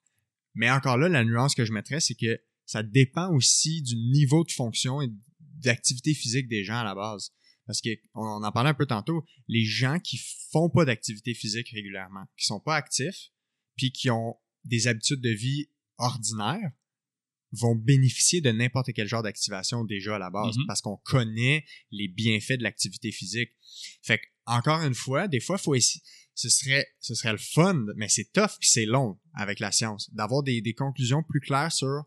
Mais 0.53 0.71
encore 0.71 0.97
là, 0.97 1.09
la 1.09 1.23
nuance 1.23 1.55
que 1.55 1.65
je 1.65 1.73
mettrais, 1.73 1.99
c'est 1.99 2.15
que 2.15 2.39
ça 2.65 2.83
dépend 2.83 3.33
aussi 3.33 3.81
du 3.81 3.95
niveau 3.95 4.43
de 4.43 4.51
fonction 4.51 5.01
et 5.01 5.07
d'activité 5.39 6.13
physique 6.13 6.47
des 6.47 6.63
gens 6.63 6.77
à 6.77 6.83
la 6.83 6.95
base. 6.95 7.31
Parce 7.65 7.81
qu'on 7.81 7.97
on 8.13 8.43
en 8.43 8.51
parlait 8.51 8.69
un 8.69 8.73
peu 8.73 8.85
tantôt, 8.85 9.25
les 9.47 9.65
gens 9.65 9.99
qui 9.99 10.19
font 10.51 10.69
pas 10.69 10.85
d'activité 10.85 11.33
physique 11.33 11.69
régulièrement, 11.69 12.25
qui 12.37 12.45
sont 12.45 12.59
pas 12.59 12.75
actifs, 12.75 13.31
puis 13.77 13.91
qui 13.91 14.09
ont 14.09 14.35
des 14.65 14.87
habitudes 14.87 15.21
de 15.21 15.29
vie 15.29 15.69
ordinaires 15.97 16.71
vont 17.53 17.75
bénéficier 17.75 18.41
de 18.41 18.51
n'importe 18.51 18.91
quel 18.93 19.07
genre 19.07 19.23
d'activation 19.23 19.85
déjà 19.85 20.15
à 20.15 20.19
la 20.19 20.29
base 20.29 20.57
mm-hmm. 20.57 20.67
parce 20.67 20.81
qu'on 20.81 20.97
connaît 20.97 21.63
les 21.91 22.07
bienfaits 22.07 22.57
de 22.57 22.63
l'activité 22.63 23.11
physique. 23.11 23.51
Fait 24.01 24.17
que, 24.17 24.25
encore 24.45 24.81
une 24.81 24.93
fois, 24.93 25.27
des 25.27 25.39
fois, 25.39 25.57
faut 25.57 25.75
essayer, 25.75 26.01
ce 26.35 26.49
serait, 26.49 26.85
ce 26.99 27.15
serait 27.15 27.31
le 27.31 27.37
fun, 27.37 27.85
mais 27.95 28.09
c'est 28.09 28.31
tough 28.33 28.57
puis 28.59 28.69
c'est 28.69 28.85
long 28.85 29.19
avec 29.33 29.59
la 29.59 29.71
science, 29.71 30.13
d'avoir 30.13 30.43
des, 30.43 30.61
des 30.61 30.73
conclusions 30.73 31.23
plus 31.23 31.39
claires 31.39 31.71
sur 31.71 32.03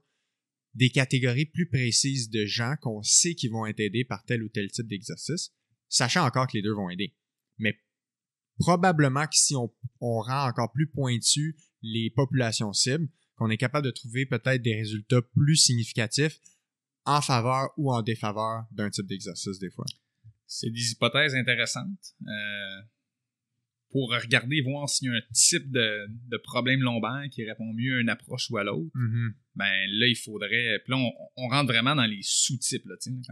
des 0.74 0.90
catégories 0.90 1.46
plus 1.46 1.68
précises 1.68 2.30
de 2.30 2.46
gens 2.46 2.76
qu'on 2.80 3.02
sait 3.02 3.34
qui 3.34 3.48
vont 3.48 3.66
être 3.66 3.80
aidés 3.80 4.04
par 4.04 4.24
tel 4.24 4.42
ou 4.42 4.48
tel 4.48 4.70
type 4.70 4.86
d'exercice, 4.86 5.52
sachant 5.88 6.24
encore 6.24 6.46
que 6.46 6.56
les 6.56 6.62
deux 6.62 6.74
vont 6.74 6.90
aider. 6.90 7.16
Mais 7.58 7.78
probablement 8.60 9.24
que 9.24 9.34
si 9.34 9.56
on, 9.56 9.70
rend 10.00 10.48
encore 10.48 10.70
plus 10.70 10.86
pointu 10.86 11.56
les 11.82 12.10
populations 12.14 12.72
cibles, 12.72 13.08
qu'on 13.36 13.50
est 13.50 13.56
capable 13.56 13.86
de 13.86 13.90
trouver 13.90 14.26
peut-être 14.26 14.62
des 14.62 14.76
résultats 14.76 15.22
plus 15.34 15.56
significatifs 15.56 16.38
en 17.06 17.20
faveur 17.22 17.70
ou 17.78 17.92
en 17.92 18.02
défaveur 18.02 18.64
d'un 18.70 18.90
type 18.90 19.06
d'exercice 19.06 19.58
des 19.58 19.70
fois. 19.70 19.86
C'est 20.46 20.70
des 20.70 20.92
hypothèses 20.92 21.34
intéressantes. 21.34 22.14
Euh, 22.22 22.82
pour 23.90 24.10
regarder, 24.10 24.60
voir 24.62 24.88
s'il 24.88 25.08
y 25.08 25.10
a 25.10 25.16
un 25.16 25.22
type 25.32 25.70
de, 25.70 26.06
de, 26.28 26.36
problème 26.36 26.80
lombaire 26.80 27.24
qui 27.32 27.44
répond 27.44 27.72
mieux 27.74 27.98
à 27.98 28.00
une 28.00 28.08
approche 28.08 28.48
ou 28.50 28.56
à 28.56 28.62
l'autre, 28.62 28.90
mm-hmm. 28.94 29.32
ben 29.56 29.86
là, 29.88 30.06
il 30.06 30.16
faudrait. 30.16 30.78
Puis 30.84 30.92
là, 30.92 30.96
on, 30.96 31.12
on 31.36 31.48
rentre 31.48 31.72
vraiment 31.72 31.96
dans 31.96 32.04
les 32.04 32.20
sous-types. 32.22 32.84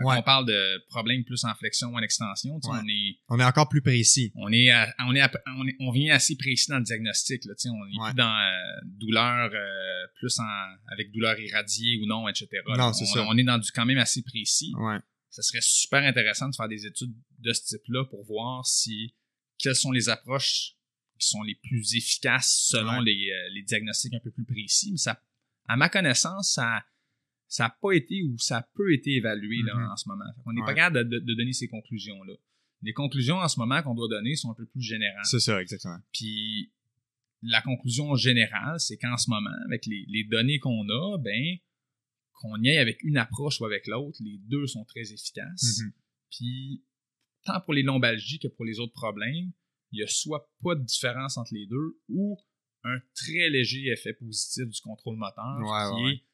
Quand 0.02 0.18
on 0.18 0.22
parle 0.22 0.46
de 0.46 0.84
problèmes 0.88 1.24
plus 1.24 1.44
en 1.44 1.54
flexion 1.54 1.90
ou 1.90 1.96
en 1.96 2.00
extension, 2.00 2.58
on, 2.64 2.88
est, 2.88 3.18
on 3.28 3.38
est 3.38 3.44
encore 3.44 3.68
plus 3.68 3.82
précis. 3.82 4.32
On 4.34 4.52
est, 4.52 4.72
on, 4.98 5.14
est, 5.14 5.22
on, 5.56 5.68
est, 5.68 5.76
on 5.78 5.92
vient 5.92 6.14
assez 6.14 6.36
précis 6.36 6.70
dans 6.70 6.78
le 6.78 6.84
diagnostic. 6.84 7.44
Là, 7.44 7.54
on 7.66 7.86
est 7.86 8.08
plus 8.08 8.16
dans 8.16 8.36
euh, 8.36 8.80
douleur, 8.98 9.50
euh, 9.54 10.06
plus 10.18 10.38
en, 10.40 10.92
avec 10.92 11.12
douleur 11.12 11.38
irradiée 11.38 12.00
ou 12.02 12.06
non, 12.06 12.28
etc. 12.28 12.48
Non, 12.76 12.92
c'est 12.92 13.06
ça. 13.06 13.24
On 13.28 13.36
est 13.36 13.44
dans 13.44 13.58
du 13.58 13.70
quand 13.70 13.86
même 13.86 13.98
assez 13.98 14.22
précis. 14.22 14.72
Ouais. 14.76 14.98
Ça 15.30 15.42
serait 15.42 15.60
super 15.62 16.02
intéressant 16.02 16.48
de 16.48 16.56
faire 16.56 16.68
des 16.68 16.84
études 16.84 17.14
de 17.38 17.52
ce 17.52 17.62
type-là 17.62 18.04
pour 18.06 18.24
voir 18.24 18.66
si 18.66 19.14
quelles 19.58 19.76
sont 19.76 19.92
les 19.92 20.08
approches 20.08 20.74
qui 21.18 21.28
sont 21.28 21.42
les 21.42 21.56
plus 21.56 21.96
efficaces 21.96 22.66
selon 22.68 23.00
les, 23.00 23.30
euh, 23.32 23.48
les, 23.54 23.62
diagnostics 23.62 24.14
un 24.14 24.20
peu 24.20 24.30
plus 24.30 24.44
précis? 24.44 24.92
Mais 24.92 24.98
ça, 24.98 25.20
à 25.66 25.76
ma 25.76 25.88
connaissance, 25.88 26.54
ça 26.54 26.84
ça 27.48 27.64
n'a 27.64 27.76
pas 27.80 27.92
été 27.92 28.22
ou 28.22 28.38
ça 28.38 28.68
peut 28.74 28.92
être 28.92 29.06
évalué 29.06 29.62
là, 29.64 29.74
mm-hmm. 29.74 29.92
en 29.92 29.96
ce 29.96 30.08
moment. 30.08 30.24
On 30.44 30.52
n'est 30.52 30.60
pas 30.60 30.74
capable 30.74 31.08
de, 31.08 31.18
de, 31.18 31.34
donner 31.34 31.54
ces 31.54 31.66
conclusions-là. 31.66 32.34
Les 32.82 32.92
conclusions 32.92 33.36
en 33.36 33.48
ce 33.48 33.58
moment 33.58 33.82
qu'on 33.82 33.94
doit 33.94 34.08
donner 34.08 34.36
sont 34.36 34.50
un 34.50 34.54
peu 34.54 34.66
plus 34.66 34.82
générales. 34.82 35.24
C'est 35.24 35.40
ça, 35.40 35.60
exactement. 35.60 35.98
Puis 36.12 36.70
la 37.42 37.62
conclusion 37.62 38.14
générale, 38.16 38.78
c'est 38.78 38.98
qu'en 38.98 39.16
ce 39.16 39.30
moment, 39.30 39.50
avec 39.64 39.86
les, 39.86 40.04
les 40.08 40.24
données 40.24 40.58
qu'on 40.58 40.88
a, 40.88 41.18
ben 41.18 41.56
qu'on 42.34 42.62
y 42.62 42.68
aille 42.68 42.78
avec 42.78 43.02
une 43.02 43.16
approche 43.16 43.60
ou 43.60 43.64
avec 43.64 43.86
l'autre, 43.86 44.18
les 44.22 44.38
deux 44.38 44.66
sont 44.66 44.84
très 44.84 45.12
efficaces. 45.12 45.80
Mm-hmm. 45.80 45.92
Puis 46.30 46.84
tant 47.48 47.60
pour 47.60 47.74
les 47.74 47.82
lombalgies 47.82 48.38
que 48.38 48.48
pour 48.48 48.64
les 48.64 48.78
autres 48.78 48.92
problèmes, 48.92 49.52
il 49.90 50.00
y 50.00 50.02
a 50.02 50.06
soit 50.06 50.50
pas 50.62 50.74
de 50.74 50.82
différence 50.82 51.36
entre 51.36 51.54
les 51.54 51.66
deux 51.66 52.00
ou 52.08 52.38
un 52.84 52.98
très 53.14 53.48
léger 53.50 53.88
effet 53.88 54.12
positif 54.12 54.68
du 54.68 54.80
contrôle 54.80 55.16
moteur 55.16 55.96
qui 55.96 56.10
est 56.10 56.24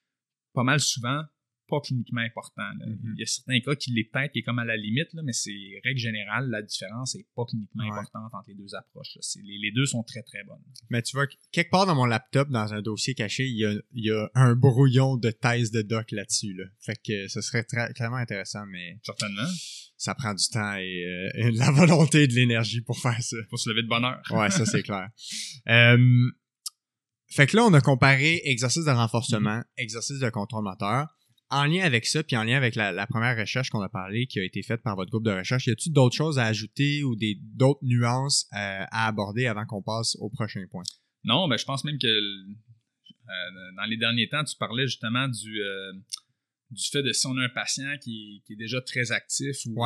pas 0.52 0.64
mal 0.64 0.80
souvent 0.80 1.22
pas 1.68 1.80
cliniquement 1.80 2.20
important. 2.20 2.62
Mm-hmm. 2.62 3.14
Il 3.16 3.20
y 3.20 3.22
a 3.22 3.26
certains 3.26 3.60
cas 3.60 3.74
qui 3.74 3.92
l'est 3.92 4.04
peut-être, 4.04 4.32
qui 4.32 4.40
est 4.40 4.42
comme 4.42 4.58
à 4.58 4.64
la 4.64 4.76
limite, 4.76 5.12
là, 5.12 5.22
mais 5.24 5.32
c'est 5.32 5.80
règle 5.84 5.98
générale, 5.98 6.48
la 6.50 6.62
différence 6.62 7.14
n'est 7.14 7.26
pas 7.34 7.44
cliniquement 7.44 7.84
importante 7.84 8.32
entre 8.32 8.48
les 8.48 8.54
deux 8.54 8.74
approches. 8.74 9.18
Les, 9.42 9.72
deux 9.72 9.86
sont 9.86 10.02
très 10.02 10.22
très 10.22 10.44
bonnes. 10.44 10.62
Mais 10.90 11.02
tu 11.02 11.16
vois, 11.16 11.26
quelque 11.52 11.70
part 11.70 11.86
dans 11.86 11.94
mon 11.94 12.06
laptop, 12.06 12.48
dans 12.50 12.72
un 12.72 12.82
dossier 12.82 13.14
caché, 13.14 13.46
il 13.46 13.56
y 13.56 13.64
a, 13.64 13.72
il 13.92 14.04
y 14.04 14.10
a 14.10 14.30
un 14.34 14.54
brouillon 14.54 15.16
de 15.16 15.30
thèse 15.30 15.70
de 15.70 15.82
doc 15.82 16.10
là-dessus. 16.10 16.54
Là. 16.54 16.64
Fait 16.80 16.96
que 16.96 17.28
ce 17.28 17.40
serait 17.40 17.64
très, 17.64 17.92
clairement 17.92 18.16
intéressant, 18.16 18.64
mais. 18.66 18.98
Certainement. 19.02 19.48
Ça 19.96 20.14
prend 20.14 20.34
du 20.34 20.44
temps 20.50 20.74
et, 20.74 21.04
euh, 21.04 21.52
de 21.52 21.58
la 21.58 21.70
volonté 21.70 22.24
et 22.24 22.26
de 22.26 22.34
l'énergie 22.34 22.80
pour 22.80 22.98
faire 22.98 23.22
ça. 23.22 23.36
Pour 23.48 23.58
se 23.58 23.70
lever 23.70 23.82
de 23.82 23.88
bonne 23.88 24.04
heure. 24.04 24.20
ouais, 24.30 24.50
ça 24.50 24.66
c'est 24.66 24.82
clair. 24.82 25.08
Euh, 25.68 26.30
fait 27.28 27.46
que 27.46 27.56
là, 27.56 27.64
on 27.64 27.72
a 27.74 27.80
comparé 27.80 28.42
exercice 28.44 28.84
de 28.84 28.90
renforcement, 28.90 29.58
mm-hmm. 29.58 29.78
exercice 29.78 30.18
de 30.18 30.28
contrôle 30.30 30.64
moteur 30.64 31.08
en 31.50 31.64
lien 31.66 31.84
avec 31.84 32.06
ça, 32.06 32.22
puis 32.22 32.36
en 32.36 32.44
lien 32.44 32.56
avec 32.56 32.74
la, 32.74 33.06
première 33.06 33.36
recherche 33.36 33.70
qu'on 33.70 33.80
a 33.80 33.88
parlé, 33.88 34.26
qui 34.26 34.40
a 34.40 34.44
été 34.44 34.62
faite 34.62 34.82
par 34.82 34.96
votre 34.96 35.10
groupe 35.10 35.24
de 35.24 35.30
recherche, 35.30 35.66
y 35.66 35.70
a-t-il 35.70 35.92
d'autres 35.92 36.16
choses 36.16 36.38
à 36.38 36.46
ajouter 36.46 37.04
ou 37.04 37.16
des 37.16 37.38
d'autres 37.40 37.80
nuances 37.82 38.48
euh, 38.54 38.84
à 38.90 39.06
aborder 39.06 39.46
avant 39.46 39.66
qu'on 39.66 39.82
passe 39.82 40.16
au 40.16 40.30
prochain 40.30 40.64
point? 40.70 40.84
Non, 41.24 41.46
mais 41.48 41.58
je 41.58 41.64
pense 41.64 41.84
même 41.84 41.98
que 41.98 42.06
euh, 42.06 43.72
dans 43.76 43.84
les 43.84 43.96
derniers 43.96 44.28
temps, 44.28 44.44
tu 44.44 44.56
parlais 44.56 44.86
justement 44.86 45.28
du, 45.28 45.62
euh, 45.62 45.92
du 46.70 46.84
fait 46.90 47.02
de 47.02 47.12
si 47.12 47.26
on 47.26 47.36
a 47.36 47.42
un 47.42 47.48
patient 47.48 47.96
qui, 48.02 48.42
est 48.48 48.56
déjà 48.56 48.80
très 48.80 49.12
actif 49.12 49.56
ou 49.66 49.82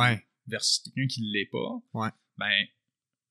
versus 0.47 0.79
quelqu'un 0.79 1.07
qui 1.07 1.21
ne 1.21 1.31
l'est 1.31 1.49
pas, 1.51 1.99
ouais. 2.01 2.09
ben, 2.37 2.51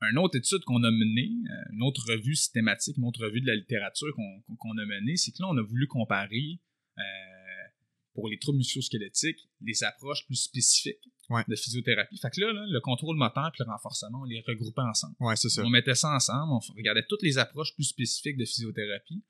une 0.02 0.18
autre 0.18 0.36
étude 0.36 0.60
qu'on 0.64 0.84
a 0.84 0.90
menée, 0.90 1.32
une 1.72 1.82
autre 1.82 2.02
revue 2.06 2.36
systématique, 2.36 2.96
une 2.96 3.04
autre 3.04 3.24
revue 3.24 3.40
de 3.40 3.46
la 3.46 3.56
littérature 3.56 4.14
qu'on 4.14 4.78
a 4.78 4.86
menée, 4.86 5.16
c'est 5.16 5.32
que 5.32 5.38
là, 5.40 5.48
on 5.50 5.58
a 5.58 5.62
voulu 5.62 5.88
comparer 5.88 6.60
pour 8.18 8.28
les 8.28 8.38
troubles 8.40 8.58
musculosquelettiques, 8.58 9.48
les 9.60 9.84
approches 9.84 10.26
plus 10.26 10.34
spécifiques 10.34 11.08
de 11.46 11.54
physiothérapie. 11.54 12.18
Fait 12.18 12.30
que 12.30 12.40
là, 12.40 12.52
le 12.52 12.80
contrôle 12.80 13.16
moteur 13.16 13.46
et 13.46 13.62
le 13.62 13.70
renforcement, 13.70 14.22
on 14.22 14.24
les 14.24 14.42
regroupait 14.44 14.82
ensemble. 14.82 15.14
Ouais, 15.20 15.36
c'est 15.36 15.48
ça. 15.48 15.62
On 15.64 15.70
mettait 15.70 15.94
ça 15.94 16.10
ensemble, 16.12 16.52
on 16.52 16.74
regardait 16.74 17.06
toutes 17.08 17.22
les 17.22 17.38
approches 17.38 17.72
plus 17.76 17.84
spécifiques 17.84 18.36
de 18.36 18.44
physiothérapie, 18.44 19.22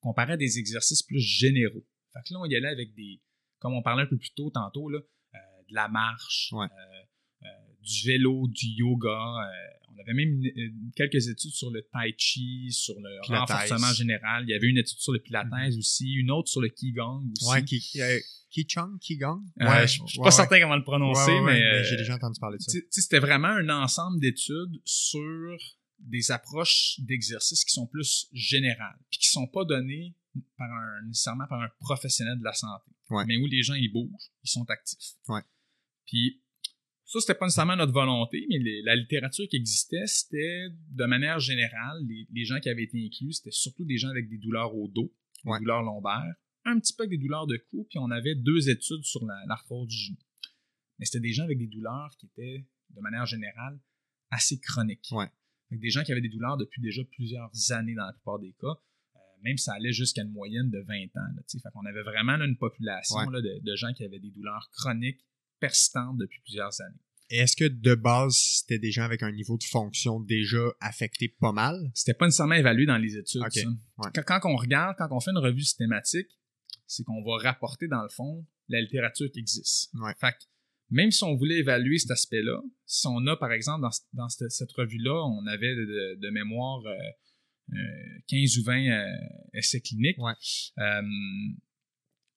comparait 0.00 0.32
à 0.32 0.36
des 0.38 0.58
exercices 0.58 1.02
plus 1.02 1.20
généraux. 1.20 1.84
Fait 2.14 2.20
que 2.26 2.32
là, 2.32 2.40
on 2.40 2.46
y 2.46 2.56
allait 2.56 2.68
avec 2.68 2.94
des, 2.94 3.20
comme 3.58 3.74
on 3.74 3.82
parlait 3.82 4.04
un 4.04 4.06
peu 4.06 4.16
plus 4.16 4.32
tôt 4.32 4.48
tantôt, 4.48 4.88
là, 4.88 5.00
euh, 5.34 5.38
de 5.68 5.74
la 5.74 5.88
marche, 5.88 6.54
euh, 6.54 6.66
euh, 7.42 7.46
du 7.82 8.06
vélo, 8.06 8.48
du 8.48 8.68
yoga, 8.68 9.36
on 9.94 10.00
avait 10.00 10.14
même 10.14 10.42
quelques 10.96 11.28
études 11.28 11.52
sur 11.52 11.70
le 11.70 11.82
tai 11.82 12.14
chi, 12.18 12.70
sur 12.70 12.94
le 12.98 13.36
renforcement 13.36 13.92
général. 13.92 14.44
Il 14.46 14.50
y 14.50 14.54
avait 14.54 14.66
une 14.66 14.78
étude 14.78 14.98
sur 14.98 15.12
le 15.12 15.20
pilates 15.20 15.46
mm-hmm. 15.46 15.78
aussi, 15.78 16.12
une 16.14 16.30
autre 16.30 16.48
sur 16.48 16.60
le 16.60 16.68
qigong 16.68 17.30
aussi. 17.32 17.50
Ouais, 17.50 17.64
ki, 17.64 17.82
euh, 18.00 18.18
Kichong, 18.50 18.98
Qigong? 19.00 19.42
Euh, 19.60 19.68
ouais, 19.68 19.86
je 19.86 20.00
suis 20.06 20.20
pas 20.20 20.30
certain 20.30 20.60
comment 20.60 20.76
le 20.76 20.84
prononcer, 20.84 21.40
mais, 21.40 21.84
j'ai 21.84 21.96
déjà 21.96 22.14
entendu 22.14 22.38
parler 22.40 22.58
de 22.58 22.62
ça. 22.62 22.72
C'était 22.90 23.18
vraiment 23.18 23.48
un 23.48 23.68
ensemble 23.68 24.20
d'études 24.20 24.80
sur 24.84 25.56
des 25.98 26.30
approches 26.30 27.00
d'exercice 27.00 27.64
qui 27.64 27.72
sont 27.72 27.86
plus 27.86 28.28
générales, 28.32 28.98
puis 29.10 29.18
qui 29.20 29.28
sont 29.28 29.46
pas 29.46 29.64
données 29.64 30.14
par 30.56 30.70
un, 30.70 31.06
nécessairement 31.06 31.46
par 31.48 31.60
un 31.60 31.68
professionnel 31.80 32.38
de 32.38 32.44
la 32.44 32.52
santé, 32.52 32.90
mais 33.26 33.36
où 33.38 33.46
les 33.46 33.62
gens 33.62 33.74
ils 33.74 33.90
bougent, 33.90 34.30
ils 34.42 34.50
sont 34.50 34.68
actifs. 34.68 35.14
Puis 36.06 36.43
ça, 37.04 37.20
c'était 37.20 37.34
pas 37.34 37.46
nécessairement 37.46 37.76
notre 37.76 37.92
volonté, 37.92 38.46
mais 38.48 38.58
la 38.82 38.96
littérature 38.96 39.46
qui 39.48 39.56
existait, 39.56 40.06
c'était 40.06 40.68
de 40.90 41.04
manière 41.04 41.38
générale, 41.38 42.02
les, 42.06 42.44
gens 42.44 42.58
qui 42.60 42.70
avaient 42.70 42.84
été 42.84 42.98
inclus, 43.04 43.34
c'était 43.34 43.50
surtout 43.50 43.84
des 43.84 43.98
gens 43.98 44.08
avec 44.08 44.28
des 44.28 44.38
douleurs 44.38 44.74
au 44.74 44.88
dos, 44.88 45.12
des 45.44 45.58
douleurs 45.58 45.82
lombaires, 45.82 46.34
un 46.64 46.78
petit 46.80 46.94
peu 46.94 47.02
avec 47.02 47.18
des 47.18 47.22
douleurs 47.22 47.46
de 47.46 47.58
cou, 47.70 47.86
puis 47.90 47.98
on 47.98 48.10
avait 48.10 48.34
deux 48.34 48.70
études 48.70 49.04
sur 49.04 49.24
l'arthrose 49.46 49.86
du 49.86 49.96
genou. 49.96 50.16
Mais 50.98 51.04
c'était 51.04 51.20
des 51.20 51.32
gens 51.32 51.44
avec 51.44 51.58
des 51.58 51.66
douleurs 51.66 52.10
qui 52.18 52.26
étaient, 52.26 52.66
de 52.90 53.00
manière 53.00 53.26
générale, 53.26 53.78
assez 54.30 54.58
chroniques. 54.58 55.08
Ouais. 55.12 55.28
des 55.70 55.90
gens 55.90 56.02
qui 56.04 56.12
avaient 56.12 56.22
des 56.22 56.30
douleurs 56.30 56.56
depuis 56.56 56.80
déjà 56.80 57.02
plusieurs 57.04 57.50
années 57.70 57.94
dans 57.94 58.06
la 58.06 58.12
plupart 58.12 58.38
des 58.38 58.52
cas. 58.52 58.66
Euh, 59.16 59.18
même 59.42 59.58
ça 59.58 59.74
allait 59.74 59.92
jusqu'à 59.92 60.22
une 60.22 60.32
moyenne 60.32 60.70
de 60.70 60.78
20 60.78 60.94
ans. 61.16 61.32
Là, 61.36 61.42
fait 61.46 61.70
qu'on 61.72 61.84
avait 61.84 62.02
vraiment 62.02 62.36
une 62.42 62.56
population 62.56 63.26
de, 63.30 63.60
de, 63.60 63.76
gens 63.76 63.92
qui 63.92 64.04
avaient 64.04 64.20
des 64.20 64.30
douleurs 64.30 64.70
chroniques 64.72 65.20
persistante 65.60 66.16
depuis 66.18 66.40
plusieurs 66.40 66.80
années. 66.80 67.00
Est-ce 67.30 67.56
que 67.56 67.64
de 67.64 67.94
base, 67.94 68.36
c'était 68.36 68.78
des 68.78 68.90
gens 68.90 69.04
avec 69.04 69.22
un 69.22 69.32
niveau 69.32 69.56
de 69.56 69.64
fonction 69.64 70.20
déjà 70.20 70.62
affecté 70.80 71.28
pas 71.28 71.52
mal? 71.52 71.90
C'était 71.94 72.14
pas 72.14 72.26
nécessairement 72.26 72.54
évalué 72.54 72.86
dans 72.86 72.98
les 72.98 73.16
études. 73.16 73.40
Ok, 73.40 73.52
ça. 73.54 73.68
ouais. 73.68 74.10
Quand, 74.14 74.40
quand 74.40 74.50
on 74.50 74.56
regarde, 74.56 74.94
quand 74.98 75.08
on 75.10 75.20
fait 75.20 75.30
une 75.30 75.38
revue 75.38 75.62
systématique, 75.62 76.28
c'est 76.86 77.02
qu'on 77.02 77.22
va 77.24 77.38
rapporter 77.38 77.88
dans 77.88 78.02
le 78.02 78.10
fond 78.10 78.46
la 78.68 78.80
littérature 78.80 79.30
qui 79.32 79.40
existe. 79.40 79.90
Ouais. 79.94 80.12
Fait 80.20 80.32
que 80.32 80.44
même 80.90 81.10
si 81.10 81.24
on 81.24 81.34
voulait 81.34 81.58
évaluer 81.58 81.98
cet 81.98 82.10
aspect-là, 82.10 82.60
si 82.86 83.06
on 83.06 83.26
a 83.26 83.36
par 83.36 83.52
exemple 83.52 83.82
dans, 83.82 83.90
dans 84.12 84.28
cette, 84.28 84.50
cette 84.50 84.72
revue-là, 84.72 85.24
on 85.26 85.46
avait 85.46 85.74
de, 85.74 86.30
mémoire 86.30 86.84
euh, 86.84 87.72
euh, 87.72 88.20
15 88.28 88.58
ou 88.58 88.64
20 88.64 88.86
euh, 88.86 89.06
essais 89.54 89.80
cliniques. 89.80 90.18
Ouais. 90.18 90.32
Euh, 90.78 91.02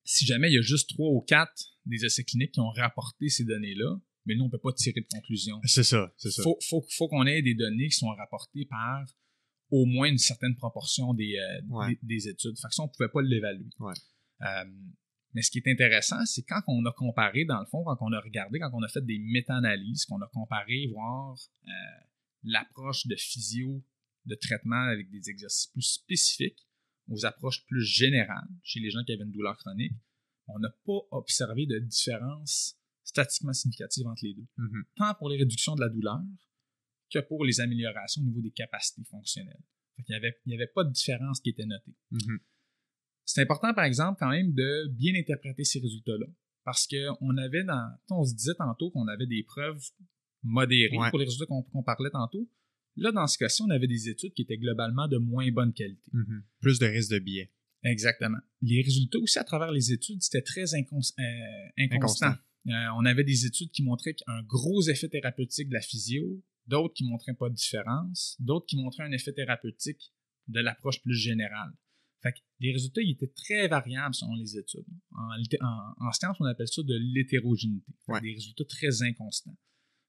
si 0.04 0.26
jamais 0.26 0.50
il 0.50 0.56
y 0.56 0.58
a 0.58 0.62
juste 0.62 0.90
3 0.92 1.10
ou 1.10 1.22
4 1.22 1.52
des 1.88 2.06
essais 2.06 2.24
cliniques 2.24 2.52
qui 2.54 2.60
ont 2.60 2.70
rapporté 2.70 3.30
ces 3.30 3.44
données-là, 3.46 4.00
mais 4.26 4.36
nous, 4.36 4.44
on 4.44 4.48
ne 4.48 4.52
peut 4.52 4.60
pas 4.60 4.74
tirer 4.74 5.02
de 5.02 5.08
conclusion. 5.12 5.60
C'est 5.64 5.84
ça, 5.84 6.14
c'est 6.18 6.32
ça. 6.32 6.44
Faut, 6.44 6.58
faut, 6.70 6.86
faut 6.98 7.08
qu'on 7.08 7.26
ait 7.26 7.42
des 7.42 7.56
données 7.56 7.88
qui 7.88 7.96
sont 7.98 8.08
rapportées 8.10 8.66
par 8.66 9.06
au 9.70 9.86
moins 9.86 10.08
une 10.10 10.18
certaine 10.18 10.56
proportion 10.56 11.14
des, 11.14 11.36
euh, 11.38 11.62
Ouais. 11.70 11.98
des, 12.04 12.16
des 12.16 12.28
études. 12.30 12.58
Fait 12.58 12.68
que 12.70 12.74
ça, 12.74 12.84
on 12.84 12.88
ne 12.88 12.92
pouvait 12.92 13.10
pas 13.10 13.22
l'évaluer. 13.22 13.70
Ouais. 13.80 13.94
Euh, 14.42 14.64
mais 15.34 15.42
ce 15.42 15.52
qui 15.52 15.58
est 15.60 15.68
intéressant, 15.70 16.26
c'est 16.26 16.44
quand 16.44 16.62
on 16.68 16.86
a 16.86 16.92
comparé, 16.94 17.44
dans 17.46 17.60
le 17.60 17.66
fond, 17.66 17.84
quand 17.84 17.98
on 18.02 18.12
a 18.14 18.20
regardé, 18.22 18.60
quand 18.60 18.72
on 18.74 18.82
a 18.82 18.88
fait 18.88 19.06
des 19.06 19.20
méta-analyses, 19.20 20.06
qu'on 20.06 20.22
a 20.22 20.28
comparé, 20.34 20.88
voir 20.94 21.36
euh, 21.68 21.72
l'approche 22.44 23.08
de 23.08 23.16
physio, 23.16 23.84
de 24.26 24.36
traitement 24.36 24.84
avec 24.92 25.10
des 25.10 25.30
exercices 25.30 25.68
plus 25.68 25.82
spécifiques 25.84 26.66
aux 27.10 27.26
approches 27.26 27.66
plus 27.66 27.84
générales 27.84 28.48
chez 28.64 28.80
les 28.80 28.90
gens 28.90 29.04
qui 29.06 29.14
avaient 29.14 29.24
une 29.24 29.32
douleur 29.32 29.58
chronique, 29.58 29.94
on 30.48 30.60
n'a 30.60 30.70
pas 30.86 31.00
observé 31.12 31.66
de 31.66 31.80
différence 31.80 32.78
statistiquement 33.04 33.54
significative 33.54 34.06
entre 34.08 34.24
les 34.26 34.34
deux 34.34 34.48
Mhm. 34.58 34.84
tant 34.98 35.14
pour 35.16 35.30
les 35.30 35.38
réductions 35.38 35.76
de 35.76 35.82
la 35.82 35.90
douleur 35.90 36.20
que 37.12 37.20
pour 37.20 37.46
les 37.46 37.60
améliorations 37.62 38.22
au 38.22 38.26
niveau 38.26 38.42
des 38.42 38.52
capacités 38.52 39.04
fonctionnelles. 39.06 39.62
Fait 39.96 40.14
avait, 40.14 40.38
il 40.46 40.50
n'y 40.50 40.56
avait 40.56 40.68
pas 40.68 40.84
de 40.84 40.92
différence 40.92 41.40
qui 41.40 41.50
était 41.50 41.66
notée. 41.66 41.96
Mhm. 42.12 42.40
C'est 43.26 43.42
important, 43.42 43.74
par 43.74 43.86
exemple, 43.86 44.18
quand 44.20 44.30
même, 44.30 44.54
de 44.54 44.88
bien 44.90 45.14
interpréter 45.16 45.64
ces 45.64 45.80
résultats-là. 45.80 46.28
Parce 46.64 46.86
qu'on 46.88 47.38
avait 47.38 47.64
dans. 47.64 47.90
On 48.10 48.24
se 48.26 48.34
disait 48.36 48.56
tantôt 48.56 48.92
qu'on 48.92 49.08
avait 49.08 49.26
des 49.26 49.44
preuves 49.44 49.82
modérées 50.44 50.98
Ouais. 50.98 51.10
pour 51.10 51.20
les 51.20 51.26
résultats 51.26 51.46
qu'on 51.46 51.84
parlait 51.84 52.10
tantôt. 52.10 52.50
Là, 52.98 53.12
dans 53.12 53.28
ce 53.28 53.38
cas-ci, 53.38 53.62
on 53.64 53.70
avait 53.70 53.88
des 53.88 54.10
études 54.10 54.34
qui 54.34 54.42
étaient 54.42 54.58
globalement 54.58 55.08
de 55.08 55.18
moins 55.18 55.50
bonne 55.52 55.72
qualité. 55.74 56.10
Mhm. 56.14 56.44
Plus 56.60 56.78
de 56.80 56.86
risque 56.88 57.12
de 57.12 57.20
biais. 57.20 57.52
Exactement. 57.84 58.38
Les 58.62 58.82
résultats 58.82 59.20
aussi 59.20 59.40
à 59.40 59.44
travers 59.44 59.72
les 59.72 59.92
études, 59.92 60.22
c'était 60.22 60.42
très 60.42 60.64
incons- 60.74 61.14
euh, 61.20 61.24
inconstant. 61.78 62.28
Inconstant. 62.28 62.44
Euh, 62.68 62.72
on 62.98 63.06
avait 63.06 63.24
des 63.24 63.46
études 63.46 63.72
qui 63.72 63.84
montraient 63.84 64.16
un 64.28 64.42
gros 64.44 64.82
effet 64.90 65.08
thérapeutique 65.08 65.70
de 65.70 65.74
la 65.74 65.82
physio, 65.82 66.44
d'autres 66.66 66.94
qui 66.96 67.06
montraient 67.06 67.34
pas 67.36 67.50
de 67.50 67.54
différence, 67.56 68.36
d'autres 68.40 68.66
qui 68.66 68.76
montraient 68.78 69.04
un 69.04 69.12
effet 69.12 69.32
thérapeutique 69.32 70.12
de 70.48 70.60
l'approche 70.60 71.02
plus 71.02 71.16
générale. 71.16 71.72
Fait 72.24 72.34
que 72.34 72.40
les 72.60 72.74
résultats 72.74 73.02
ils 73.02 73.12
étaient 73.12 73.32
très 73.36 73.68
variables 73.68 74.16
selon 74.16 74.36
les 74.36 74.58
études. 74.58 74.86
En, 75.12 75.36
litté- 75.38 75.60
en, 75.62 76.08
en 76.08 76.12
science, 76.12 76.36
on 76.40 76.46
appelle 76.46 76.68
ça 76.68 76.82
de 76.84 76.96
l'hétérogénéité. 77.14 77.94
Ouais. 78.08 78.20
Des 78.22 78.34
résultats 78.34 78.66
très 78.66 79.02
inconstants. 79.04 79.56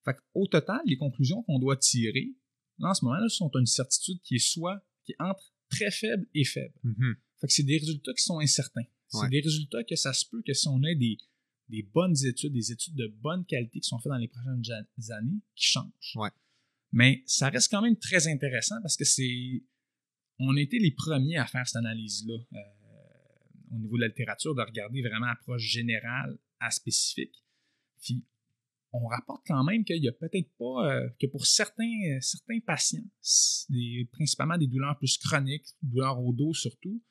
Fait 0.04 0.14
que, 0.14 0.20
au 0.34 0.46
total, 0.46 0.80
les 0.86 0.96
conclusions 0.96 1.42
qu'on 1.42 1.58
doit 1.58 1.76
tirer, 1.76 2.34
là, 2.78 2.88
en 2.90 2.94
ce 2.94 3.04
moment-là, 3.04 3.28
sont 3.28 3.50
une 3.54 3.66
certitude 3.66 4.20
qui 4.22 4.36
est 4.36 4.38
soit 4.38 4.80
qui 5.04 5.12
est 5.12 5.16
entre 5.22 5.52
très 5.68 5.90
faible 5.90 6.26
et 6.34 6.44
faible. 6.44 6.74
Mhm. 6.82 7.16
Fait 7.40 7.46
que 7.46 7.52
c'est 7.52 7.62
des 7.62 7.78
résultats 7.78 8.12
qui 8.14 8.22
sont 8.22 8.38
incertains. 8.40 8.84
C'est 9.08 9.18
Ouais. 9.18 9.28
des 9.30 9.40
résultats 9.40 9.84
que 9.84 9.96
ça 9.96 10.12
se 10.12 10.26
peut 10.28 10.42
que 10.46 10.52
si 10.52 10.68
on 10.68 10.82
a 10.82 10.94
des, 10.94 11.16
des 11.68 11.82
bonnes 11.82 12.16
études, 12.26 12.52
des 12.52 12.72
études 12.72 12.94
de 12.94 13.06
bonne 13.08 13.44
qualité 13.46 13.80
qui 13.80 13.88
sont 13.88 13.98
faites 13.98 14.10
dans 14.10 14.18
les 14.18 14.28
prochaines 14.28 14.62
années, 15.12 15.40
qui 15.54 15.64
changent. 15.66 16.12
Ouais. 16.16 16.30
Mais 16.92 17.22
ça 17.26 17.48
reste 17.48 17.70
quand 17.70 17.82
même 17.82 17.96
très 17.96 18.26
intéressant 18.28 18.76
parce 18.82 18.96
que 18.96 19.04
c'est. 19.04 19.62
On 20.38 20.56
a 20.56 20.60
été 20.60 20.78
les 20.78 20.92
premiers 20.92 21.36
à 21.36 21.46
faire 21.46 21.66
cette 21.66 21.76
analyse-là 21.76 22.34
euh, 22.52 23.74
au 23.74 23.78
niveau 23.78 23.96
de 23.96 24.02
la 24.02 24.08
littérature, 24.08 24.54
de 24.54 24.62
regarder 24.62 25.02
vraiment 25.02 25.26
approche 25.26 25.62
générale 25.62 26.38
à 26.60 26.70
spécifique. 26.70 27.44
Puis 28.02 28.24
on 28.92 29.06
rapporte 29.06 29.42
quand 29.46 29.62
même 29.64 29.84
qu'il 29.84 30.02
y 30.02 30.08
a 30.08 30.12
peut-être 30.12 30.50
pas, 30.58 30.86
euh, 30.90 31.08
que 31.20 31.26
pour 31.26 31.44
certains, 31.44 31.84
euh, 32.10 32.20
certains 32.20 32.60
patients, 32.60 33.04
des- 33.68 34.08
principalement 34.12 34.56
des 34.56 34.66
douleurs 34.66 34.96
plus 34.98 35.18
chroniques, 35.18 35.66
douleurs 35.82 36.18
au 36.20 36.32
dos 36.32 36.54
surtout, 36.54 37.02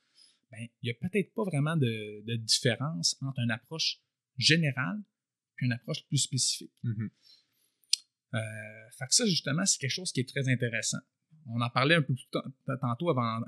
ben, 0.51 0.67
il 0.81 0.85
n'y 0.85 0.91
a 0.91 0.93
peut-être 0.93 1.33
pas 1.33 1.43
vraiment 1.43 1.75
de, 1.75 2.23
de 2.25 2.35
différence 2.37 3.17
entre 3.21 3.39
une 3.39 3.51
approche 3.51 4.01
générale 4.37 5.01
et 5.61 5.65
une 5.65 5.73
approche 5.73 6.05
plus 6.07 6.17
spécifique. 6.17 6.73
Mhm. 6.83 7.09
Euh, 8.33 8.89
fait 8.97 9.07
que 9.07 9.15
ça, 9.15 9.25
justement, 9.25 9.65
c'est 9.65 9.79
quelque 9.79 9.91
chose 9.91 10.11
qui 10.11 10.19
est 10.19 10.27
très 10.27 10.47
intéressant. 10.49 10.99
On 11.47 11.61
en 11.61 11.69
parlait 11.69 11.95
un 11.95 12.01
peu 12.01 12.13
plus 12.13 12.27
tantôt 12.81 13.09
avant, 13.09 13.41
euh, 13.41 13.43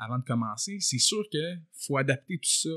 avant 0.00 0.18
de 0.18 0.24
commencer. 0.24 0.78
C'est 0.80 0.98
sûr 0.98 1.22
qu'il 1.30 1.62
faut 1.72 1.98
adapter 1.98 2.38
tout 2.38 2.50
ça 2.50 2.70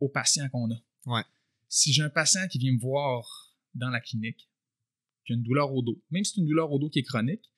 aux 0.00 0.08
patients 0.08 0.48
qu'on 0.48 0.70
a. 0.70 0.78
Ouais. 1.06 1.22
Si 1.68 1.92
j'ai 1.92 2.02
un 2.02 2.10
patient 2.10 2.46
qui 2.48 2.58
vient 2.58 2.72
me 2.72 2.80
voir 2.80 3.56
dans 3.74 3.90
la 3.90 4.00
clinique, 4.00 4.48
qui 5.26 5.32
a 5.32 5.36
une 5.36 5.42
douleur 5.42 5.72
au 5.72 5.82
dos, 5.82 6.02
même 6.10 6.24
si 6.24 6.34
c'est 6.34 6.40
une 6.40 6.46
douleur 6.46 6.72
au 6.72 6.78
dos 6.78 6.88
qui 6.88 7.00
est 7.00 7.02
chronique, 7.02 7.52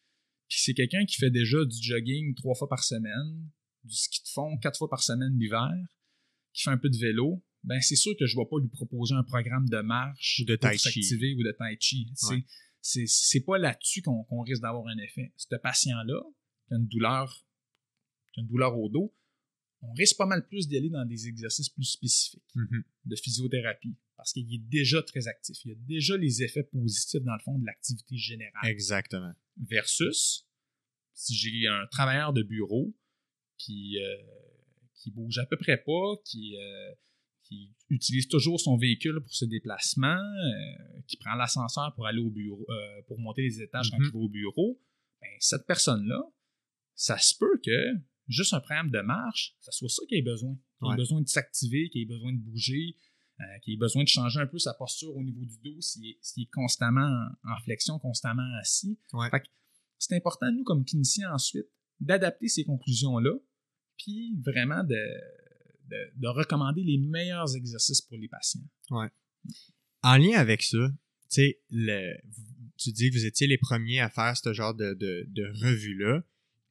puis 0.49 0.59
c'est 0.61 0.75
quelqu'un 0.75 1.05
qui 1.05 1.17
fait 1.17 1.31
déjà 1.31 1.65
du 1.65 1.77
jogging 1.81 2.35
trois 2.35 2.55
fois 2.55 2.69
par 2.69 2.83
semaine, 2.83 3.51
du 3.85 3.95
ski 3.95 4.23
de 4.23 4.29
fond 4.29 4.57
quatre 4.59 4.79
fois 4.79 4.89
par 4.89 5.03
semaine 5.03 5.39
l'hiver, 5.39 5.71
qui 6.53 6.63
fait 6.63 6.71
un 6.71 6.79
peu 6.79 6.89
de 6.91 6.97
vélo, 6.97 7.43
ben 7.65 7.81
c'est 7.81 7.97
sûr 7.97 8.15
que 8.19 8.27
je 8.27 8.37
ne 8.37 8.43
vais 8.43 8.49
pas 8.49 8.59
lui 8.61 8.69
proposer 8.69 9.15
un 9.15 9.23
programme 9.25 9.69
de 9.69 9.81
marche 9.81 10.43
de 10.47 10.57
tai 10.57 10.77
chi. 10.79 11.01
ou 11.35 11.43
de 11.43 11.53
tai 11.59 11.77
chi. 11.81 12.13
Ouais. 12.31 12.45
C'est 12.81 13.07
c'est 13.07 13.41
pas 13.41 13.59
là-dessus 13.59 14.03
qu'on 14.03 14.25
qu'on 14.25 14.43
risque 14.43 14.63
d'avoir 14.63 14.87
un 14.87 14.99
effet. 14.99 15.33
Ce 15.37 15.55
patient-là, 15.57 16.23
qui 16.69 16.75
a 16.75 16.77
une 16.77 16.87
douleur, 16.87 17.47
qui 18.33 18.41
a 18.41 18.43
une 18.43 18.49
douleur 18.49 18.79
au 18.79 18.89
dos, 18.89 19.15
on 19.83 19.93
risque 19.93 20.17
pas 20.17 20.27
mal 20.27 20.47
plus 20.47 20.69
d'y 20.69 20.77
aller 20.77 20.89
dans 20.91 21.05
des 21.05 21.27
exercices 21.27 21.69
plus 21.69 21.85
spécifiques 21.85 22.43
Mhm. 22.55 22.85
de 23.07 23.17
physiothérapie 23.17 23.97
parce 24.17 24.33
qu'il 24.33 24.53
est 24.53 24.59
déjà 24.59 25.03
très 25.03 25.29
actif. 25.29 25.57
Il 25.65 25.69
y 25.69 25.73
a 25.73 25.77
déjà 25.87 26.17
les 26.17 26.43
effets 26.43 26.65
positifs, 26.65 27.23
dans 27.23 27.35
le 27.35 27.41
fond, 27.45 27.59
de 27.59 27.65
l'activité 27.67 28.17
générale. 28.17 28.69
Exactement. 28.69 29.33
Versus, 29.57 30.47
si 31.15 31.35
j'ai 31.37 31.67
un 31.69 31.87
travailleur 31.91 32.33
de 32.33 32.43
bureau 32.43 32.95
qui, 33.59 33.99
euh, 34.03 34.17
qui 34.95 35.11
bouge 35.11 35.39
à 35.39 35.47
peu 35.47 35.57
près 35.57 35.77
pas, 35.79 36.17
qui, 36.25 36.57
euh, 36.57 36.93
qui 37.45 37.75
utilise 37.91 38.29
toujours 38.29 38.61
son 38.61 38.77
véhicule 38.77 39.21
pour 39.21 39.33
ses 39.35 39.47
déplacements, 39.47 40.19
euh, 40.19 41.01
qui 41.07 41.17
prend 41.17 41.35
l'ascenseur 41.35 41.95
pour 41.95 42.07
aller 42.07 42.21
au 42.21 42.31
bureau, 42.31 42.67
pour 43.07 43.19
monter 43.19 43.43
les 43.43 43.61
étages 43.63 43.91
quand 43.91 43.99
Mhm. 43.99 44.05
il 44.07 44.13
va 44.13 44.19
au 44.19 44.29
bureau, 44.29 44.81
ben, 45.21 45.29
cette 45.41 45.67
personne-là, 45.67 46.21
ça 46.95 47.17
se 47.19 47.35
peut 47.39 47.61
que 47.65 47.95
juste 48.29 48.53
un 48.55 48.61
programme 48.61 48.91
de 48.91 49.01
marche, 49.01 49.57
ça 49.61 49.73
soit 49.73 49.89
ça 49.89 50.03
qu'il 50.09 50.19
ait 50.19 50.23
besoin. 50.23 50.55
Qu'il 50.79 50.87
ait 50.89 50.91
Ouais. 50.91 50.97
besoin 50.97 51.21
de 51.23 51.29
s'activer, 51.29 51.89
qu'il 51.91 52.03
ait 52.03 52.07
besoin 52.07 52.33
de 52.33 52.39
bouger, 52.39 52.97
qu'il 53.63 53.75
ait 53.75 53.79
besoin 53.79 54.03
de 54.03 54.09
changer 54.09 54.41
un 54.41 54.47
peu 54.47 54.59
sa 54.59 54.75
posture 54.75 55.17
au 55.17 55.23
niveau 55.23 55.45
du 55.45 55.59
dos 55.61 55.81
s'il 55.81 56.05
est, 56.07 56.19
est 56.37 56.51
constamment 56.53 57.09
en, 57.45 57.53
en 57.53 57.59
flexion, 57.65 57.99
constamment 57.99 58.49
assis. 58.61 58.99
Ouais. 59.13 59.31
Fait 59.31 59.43
c'est 60.01 60.15
important, 60.17 60.51
nous, 60.53 60.65
comme 60.65 60.85
cliniciens, 60.85 61.33
ensuite, 61.33 61.67
d'adapter 62.01 62.49
ces 62.49 62.65
conclusions-là, 62.65 63.33
puis 63.97 64.37
vraiment 64.45 64.85
de, 64.85 64.97
de, 65.89 65.97
de 66.17 66.29
recommander 66.29 66.83
les 66.83 66.99
meilleurs 66.99 67.55
exercices 67.57 68.01
pour 68.01 68.17
les 68.19 68.29
patients. 68.29 68.63
En 70.03 70.17
lien 70.17 70.39
avec 70.39 70.63
ça, 70.63 70.93
tu 71.31 72.93
dis 72.93 73.11
que 73.11 73.15
vous 73.15 73.27
étiez 73.27 73.47
les 73.47 73.59
premiers 73.59 74.01
à 74.01 74.09
faire 74.09 74.37
ce 74.37 74.53
genre 74.53 74.75
de, 74.75 74.95
revue-là, 75.65 76.23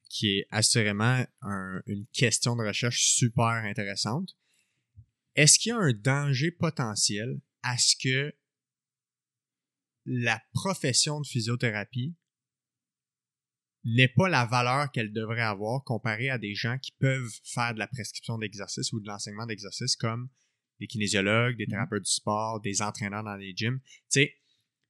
qui 0.09 0.37
est 0.37 0.47
assurément 0.51 1.25
un- 1.41 1.81
une 1.85 2.05
question 2.07 2.55
de 2.55 2.63
recherche 2.65 3.03
super 3.11 3.45
intéressante. 3.65 4.37
Est-ce 5.35 5.59
qu'il 5.59 5.71
y 5.71 5.73
a 5.73 5.77
un 5.77 5.91
danger 5.93 6.49
potentiel 6.51 7.39
à 7.61 7.77
ce 7.77 7.95
que 8.01 8.33
la 10.05 10.41
profession 10.53 11.19
de 11.19 11.27
physiothérapie 11.27 12.15
n'ait 13.95 14.07
pas 14.07 14.27
la 14.27 14.45
valeur 14.45 14.91
qu'elle 14.91 15.11
devrait 15.13 15.41
avoir 15.41 15.83
comparée 15.83 16.29
à 16.29 16.37
des 16.37 16.55
gens 16.55 16.77
qui 16.77 16.91
peuvent 16.99 17.31
faire 17.43 17.73
de 17.73 17.79
la 17.79 17.87
prescription 17.87 18.37
d'exercice 18.37 18.91
ou 18.93 18.99
de 18.99 19.07
l'enseignement 19.07 19.45
d'exercice 19.45 19.95
comme 19.95 20.29
des 20.79 20.87
kinésiologues, 20.87 21.57
des 21.57 21.65
Mhm. 21.65 21.71
thérapeutes 21.71 22.03
du 22.03 22.11
sport, 22.11 22.61
des 22.61 22.81
entraîneurs 22.81 23.23
dans 23.23 23.35
les 23.35 23.53
gyms. 23.55 23.79
Tu 23.79 23.87
sais, 24.09 24.35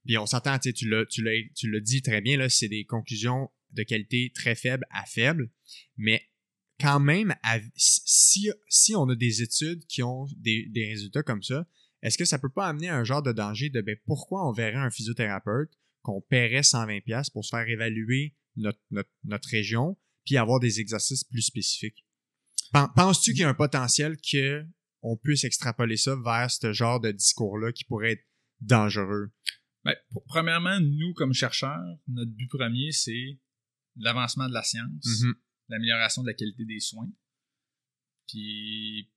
puis 0.05 0.17
on 0.17 0.25
s'entend, 0.25 0.57
tu 0.59 0.89
l'as, 0.89 1.05
tu 1.05 1.21
l'as, 1.21 1.41
tu 1.55 1.69
l'as 1.69 1.79
dit 1.79 2.01
très 2.01 2.21
bien, 2.21 2.37
là, 2.37 2.49
c'est 2.49 2.67
des 2.69 2.85
conclusions 2.85 3.49
de 3.71 3.83
qualité 3.83 4.31
très 4.33 4.55
faible 4.55 4.85
à 4.89 5.05
faible, 5.05 5.49
mais 5.97 6.23
quand 6.79 6.99
même, 6.99 7.35
si, 7.75 8.49
si 8.69 8.95
on 8.95 9.09
a 9.09 9.15
des 9.15 9.41
études 9.41 9.85
qui 9.87 10.03
ont 10.03 10.27
des, 10.37 10.67
des 10.69 10.87
résultats 10.87 11.23
comme 11.23 11.43
ça, 11.43 11.67
est-ce 12.01 12.17
que 12.17 12.25
ça 12.25 12.37
peut 12.39 12.51
pas 12.51 12.67
amener 12.67 12.89
un 12.89 13.03
genre 13.03 13.23
de 13.23 13.31
danger 13.31 13.69
de 13.69 13.81
ben, 13.81 13.97
pourquoi 14.05 14.47
on 14.47 14.53
verrait 14.53 14.75
un 14.75 14.91
physiothérapeute 14.91 15.71
qu'on 16.03 16.21
paierait 16.21 16.61
120$ 16.61 17.31
pour 17.31 17.43
se 17.43 17.49
faire 17.49 17.67
évaluer 17.67 18.35
notre, 18.57 18.79
notre, 18.91 19.09
notre 19.23 19.49
région 19.49 19.97
puis 20.25 20.37
avoir 20.37 20.59
des 20.59 20.79
exercices 20.79 21.23
plus 21.23 21.41
spécifiques? 21.41 22.05
Pen- 22.73 22.89
Penses-tu 22.95 23.31
qu'il 23.31 23.41
y 23.41 23.43
a 23.43 23.49
un 23.49 23.53
potentiel 23.53 24.17
que 24.17 24.65
on 25.01 25.15
puisse 25.15 25.43
extrapoler 25.45 25.95
ça 25.95 26.15
vers 26.23 26.51
ce 26.51 26.73
genre 26.73 26.99
de 26.99 27.11
discours-là 27.11 27.71
qui 27.71 27.85
pourrait 27.85 28.13
être 28.13 28.25
dangereux? 28.59 29.31
Ben, 29.85 29.95
pr- 30.11 30.23
premièrement, 30.25 30.79
nous, 30.81 31.13
comme 31.13 31.33
chercheurs, 31.33 31.97
notre 32.07 32.31
but 32.31 32.49
premier, 32.49 32.91
c'est 32.91 33.39
l'avancement 33.95 34.49
de 34.49 34.53
la 34.53 34.63
science, 34.63 35.21
Mhm. 35.23 35.35
l'amélioration 35.69 36.23
de 36.23 36.27
la 36.27 36.33
qualité 36.33 36.65
des 36.65 36.79
soins. 36.79 37.09
Puis, 38.27 39.09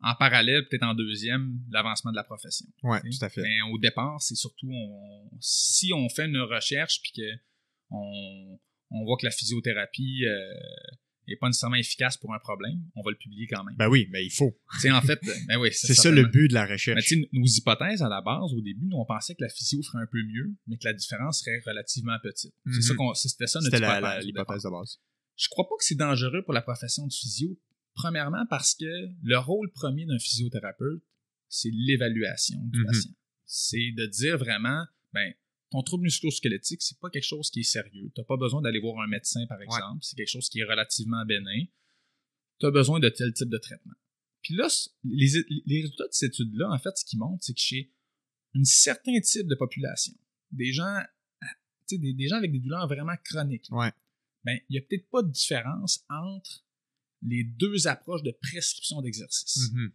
en 0.00 0.14
parallèle, 0.14 0.68
peut-être 0.68 0.84
en 0.84 0.94
deuxième, 0.94 1.58
l'avancement 1.70 2.12
de 2.12 2.16
la 2.16 2.24
profession. 2.24 2.66
Sais? 2.82 3.00
tout 3.10 3.24
à 3.24 3.28
fait. 3.28 3.42
Mais 3.42 3.62
au 3.72 3.78
départ, 3.78 4.20
c'est 4.22 4.34
surtout 4.36 4.68
on- 4.70 5.30
si 5.40 5.92
on 5.92 6.08
fait 6.08 6.26
une 6.26 6.38
recherche 6.38 7.00
puis 7.02 7.12
que 7.16 7.40
on, 7.90 8.60
on 8.90 9.04
voit 9.04 9.16
que 9.16 9.24
la 9.26 9.30
physiothérapie 9.32 10.24
n'est 11.28 11.36
pas 11.36 11.48
nécessairement 11.48 11.76
efficace 11.76 12.16
pour 12.16 12.32
un 12.34 12.38
problème, 12.38 12.80
on 12.94 13.02
va 13.02 13.10
le 13.10 13.16
publier 13.16 13.46
quand 13.48 13.64
même. 13.64 13.74
Ben 13.76 13.88
oui, 13.88 14.06
mais 14.12 14.24
il 14.24 14.30
faut. 14.30 14.56
En 14.92 15.00
fait, 15.02 15.18
ben 15.48 15.58
oui, 15.58 15.70
C'est 15.72 15.94
ça 15.94 16.10
le 16.10 16.24
but 16.24 16.48
de 16.48 16.54
la 16.54 16.66
Mais 16.66 16.72
recherche. 16.74 17.04
tu 17.04 17.20
sais, 17.20 17.28
nos 17.32 17.44
hypothèses 17.44 18.00
à 18.02 18.08
la 18.08 18.20
base, 18.22 18.52
au 18.54 18.60
début, 18.60 18.86
nous, 18.86 18.96
on 18.96 19.04
pensait 19.04 19.34
que 19.34 19.42
la 19.42 19.48
physio 19.48 19.82
ferait 19.82 20.02
un 20.04 20.06
peu 20.06 20.22
mieux, 20.22 20.54
mais 20.68 20.76
que 20.76 20.84
la 20.84 20.92
différence 20.92 21.40
serait 21.40 21.60
relativement 21.66 22.16
petite. 22.22 22.54
Mhm. 22.64 22.72
C'est 22.74 22.82
ça 22.82 22.94
qu'on, 22.94 23.12
c'était 23.14 23.46
ça 23.48 23.58
notre 23.60 23.76
hypothèse. 23.76 24.24
l'hypothèse 24.24 24.62
de 24.62 24.70
base. 24.70 24.98
Je 25.36 25.48
crois 25.48 25.64
pas 25.68 25.74
que 25.78 25.84
c'est 25.84 25.96
dangereux 25.96 26.42
pour 26.44 26.54
la 26.54 26.62
profession 26.62 27.06
de 27.08 27.12
physio. 27.12 27.58
Premièrement, 27.94 28.44
parce 28.48 28.74
que 28.76 28.84
le 29.22 29.38
rôle 29.38 29.70
premier 29.72 30.06
d'un 30.06 30.18
physiothérapeute, 30.18 31.02
c'est 31.48 31.70
l'évaluation 31.72 32.58
du 32.66 32.78
Mhm. 32.80 32.86
patient. 32.86 33.12
C'est 33.46 33.92
de 33.96 34.06
dire 34.06 34.38
vraiment, 34.38 34.84
ben, 35.12 35.32
ton 35.70 35.82
trouble 35.82 36.04
musculo-squelettique, 36.04 36.82
c'est 36.82 36.98
pas 37.00 37.10
quelque 37.10 37.24
chose 37.24 37.50
qui 37.50 37.60
est 37.60 37.64
sérieux. 37.64 38.10
T'as 38.14 38.24
pas 38.24 38.36
besoin 38.36 38.62
d'aller 38.62 38.78
voir 38.80 39.00
un 39.02 39.08
médecin, 39.08 39.44
par 39.48 39.60
exemple. 39.60 39.98
C'est 40.02 40.16
quelque 40.16 40.30
chose 40.30 40.48
qui 40.48 40.60
est 40.60 40.64
relativement 40.64 41.24
bénin. 41.26 41.64
Tu 42.60 42.66
as 42.66 42.70
besoin 42.70 43.00
de 43.00 43.08
tel 43.08 43.32
type 43.34 43.48
de 43.48 43.58
traitement. 43.58 43.94
Puis 44.42 44.54
là, 44.54 44.68
les, 45.04 45.26
les 45.66 45.82
résultats 45.82 46.04
de 46.06 46.12
cette 46.12 46.32
étude-là, 46.34 46.70
en 46.70 46.78
fait, 46.78 46.96
ce 46.96 47.04
qui 47.04 47.16
montrent, 47.16 47.42
c'est 47.42 47.52
que 47.54 47.60
chez 47.60 47.92
un 48.54 48.64
certain 48.64 49.18
type 49.20 49.48
de 49.48 49.56
population, 49.56 50.14
des 50.52 50.72
gens, 50.72 51.00
tu 51.88 51.96
sais, 51.96 51.98
des, 51.98 52.14
des 52.14 52.28
gens 52.28 52.36
avec 52.36 52.52
des 52.52 52.60
douleurs 52.60 52.86
vraiment 52.86 53.16
chroniques, 53.24 53.66
Ouais. 53.70 53.92
ben, 54.44 54.58
il 54.68 54.74
n'y 54.74 54.78
a 54.78 54.82
peut-être 54.82 55.08
pas 55.10 55.22
de 55.22 55.30
différence 55.30 56.04
entre 56.08 56.64
les 57.22 57.42
deux 57.44 57.88
approches 57.88 58.22
de 58.22 58.30
prescription 58.40 59.02
d'exercice. 59.02 59.72
Mhm. 59.72 59.92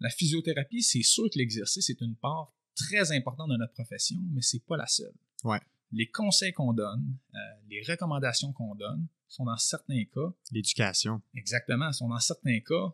La 0.00 0.10
physiothérapie, 0.10 0.82
c'est 0.82 1.02
sûr 1.02 1.24
que 1.32 1.38
l'exercice 1.38 1.88
est 1.88 2.00
une 2.02 2.16
part 2.16 2.54
très 2.76 3.12
importante 3.12 3.50
de 3.50 3.56
notre 3.56 3.72
profession, 3.72 4.18
mais 4.32 4.42
c'est 4.42 4.64
pas 4.64 4.76
la 4.76 4.86
seule. 4.86 5.14
Ouais. 5.44 5.60
Les 5.92 6.06
conseils 6.08 6.52
qu'on 6.52 6.72
donne, 6.72 7.16
euh, 7.34 7.38
les 7.68 7.82
recommandations 7.88 8.52
qu'on 8.52 8.74
donne 8.74 9.06
sont 9.28 9.44
dans 9.44 9.56
certains 9.56 10.04
cas, 10.12 10.32
L'éducation. 10.50 11.22
exactement, 11.34 11.92
sont 11.92 12.08
dans 12.08 12.18
certains 12.20 12.60
cas 12.60 12.92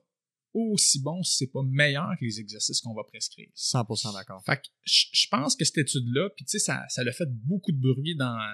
aussi 0.53 1.01
bons, 1.01 1.23
si 1.23 1.37
c'est 1.37 1.47
pas 1.53 1.63
meilleur 1.63 2.11
que 2.19 2.25
les 2.25 2.41
exercices 2.41 2.81
qu'on 2.81 2.93
va 2.93 3.05
prescrire. 3.05 3.49
100% 3.55 4.13
d'accord. 4.13 4.43
Fait 4.45 4.57
que 4.57 4.67
je 4.85 5.29
pense 5.31 5.55
que 5.55 5.65
cette 5.65 5.79
étude-là, 5.79 6.29
puis 6.35 6.45
tu 6.45 6.51
sais, 6.51 6.59
ça, 6.59 6.85
ça 6.89 7.03
a 7.03 7.13
fait 7.13 7.29
beaucoup 7.31 7.71
de 7.71 7.79
bruit 7.79 8.17
dans, 8.17 8.37
euh, 8.37 8.51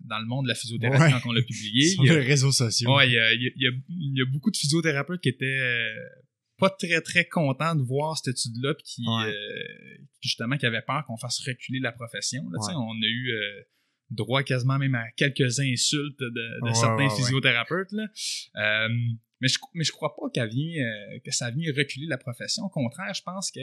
dans 0.00 0.18
le 0.18 0.24
monde 0.26 0.44
de 0.44 0.48
la 0.48 0.54
physiothérapie 0.54 1.02
Ouais. 1.02 1.20
quand 1.20 1.28
on 1.28 1.32
l'a 1.32 1.42
publié. 1.42 1.86
Sur 1.94 2.04
Il 2.04 2.06
y 2.08 2.10
a- 2.10 2.14
les 2.18 2.24
réseaux 2.26 2.50
sociaux. 2.52 2.96
Ouais, 2.96 3.08
il 3.08 3.12
y 3.12 3.18
a, 3.18 3.32
il 3.34 3.42
y 3.42 3.46
a- 3.48 3.52
il 3.56 3.62
y 3.62 3.66
a- 3.68 3.80
il 3.90 4.18
y 4.18 4.22
a 4.22 4.24
beaucoup 4.32 4.50
de 4.50 4.56
physiothérapeutes 4.56 5.20
qui 5.20 5.28
étaient 5.28 5.44
euh, 5.44 6.08
pas 6.58 6.70
très 6.70 7.00
très 7.00 7.24
contents 7.26 7.74
de 7.74 7.82
voir 7.82 8.16
cette 8.16 8.36
étude-là, 8.36 8.74
puis 8.74 8.84
qui, 8.84 9.02
Ouais. 9.06 9.32
euh, 9.32 10.04
justement 10.20 10.56
qui 10.56 10.66
avaient 10.66 10.82
peur 10.82 11.04
qu'on 11.06 11.16
fasse 11.16 11.40
reculer 11.46 11.80
la 11.80 11.92
profession. 11.92 12.42
Là, 12.50 12.58
Ouais. 12.60 12.74
On 12.76 12.92
a 12.92 13.06
eu 13.06 13.30
euh, 13.32 13.62
droit 14.10 14.42
quasiment 14.42 14.78
même 14.78 14.94
à 14.94 15.10
quelques 15.16 15.58
insultes 15.60 16.18
de, 16.20 16.28
de 16.30 16.62
Ouais, 16.68 16.74
certains 16.74 17.08
physiothérapeutes. 17.10 17.90
Là. 17.92 18.06
Euh, 18.56 18.88
mais 19.40 19.48
je 19.48 19.58
mais 19.74 19.84
je 19.84 19.92
crois 19.92 20.14
pas 20.14 20.30
qu'elle 20.32 20.48
vient, 20.50 20.84
que 21.24 21.30
ça 21.32 21.50
vient 21.50 21.72
reculer 21.76 22.06
la 22.06 22.18
profession. 22.18 22.62
Au 22.64 22.68
contraire, 22.70 23.12
je 23.14 23.22
pense 23.22 23.50
que 23.50 23.60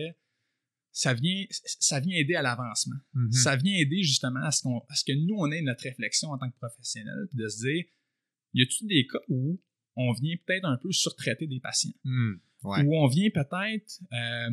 ça 0.91 1.13
vient, 1.13 1.45
ça 1.79 2.01
vient 2.01 2.17
aider 2.17 2.35
à 2.35 2.41
l'avancement 2.41 2.97
Mhm. 3.13 3.31
ça 3.31 3.55
vient 3.55 3.73
aider 3.77 4.03
justement 4.03 4.43
à 4.43 4.51
ce, 4.51 4.63
qu'on, 4.63 4.79
à 4.89 4.95
ce 4.95 5.05
que 5.05 5.13
nous, 5.13 5.35
on 5.37 5.49
ait 5.51 5.61
notre 5.61 5.83
réflexion 5.83 6.29
en 6.31 6.37
tant 6.37 6.49
que 6.51 6.57
professionnel, 6.57 7.15
puis 7.29 7.37
de 7.37 7.47
se 7.47 7.65
dire, 7.65 7.85
y 8.53 8.61
a-t-il 8.63 8.87
des 8.89 9.07
cas 9.07 9.19
où 9.29 9.61
on 9.95 10.11
vient 10.11 10.35
peut-être 10.45 10.65
un 10.65 10.77
peu 10.77 10.91
surtraiter 10.91 11.47
des 11.47 11.61
patients, 11.61 11.93
Mhm. 12.03 12.41
Ouais. 12.63 12.83
où 12.83 12.95
on 12.95 13.07
vient 13.07 13.29
peut-être 13.33 13.99
euh, 14.13 14.49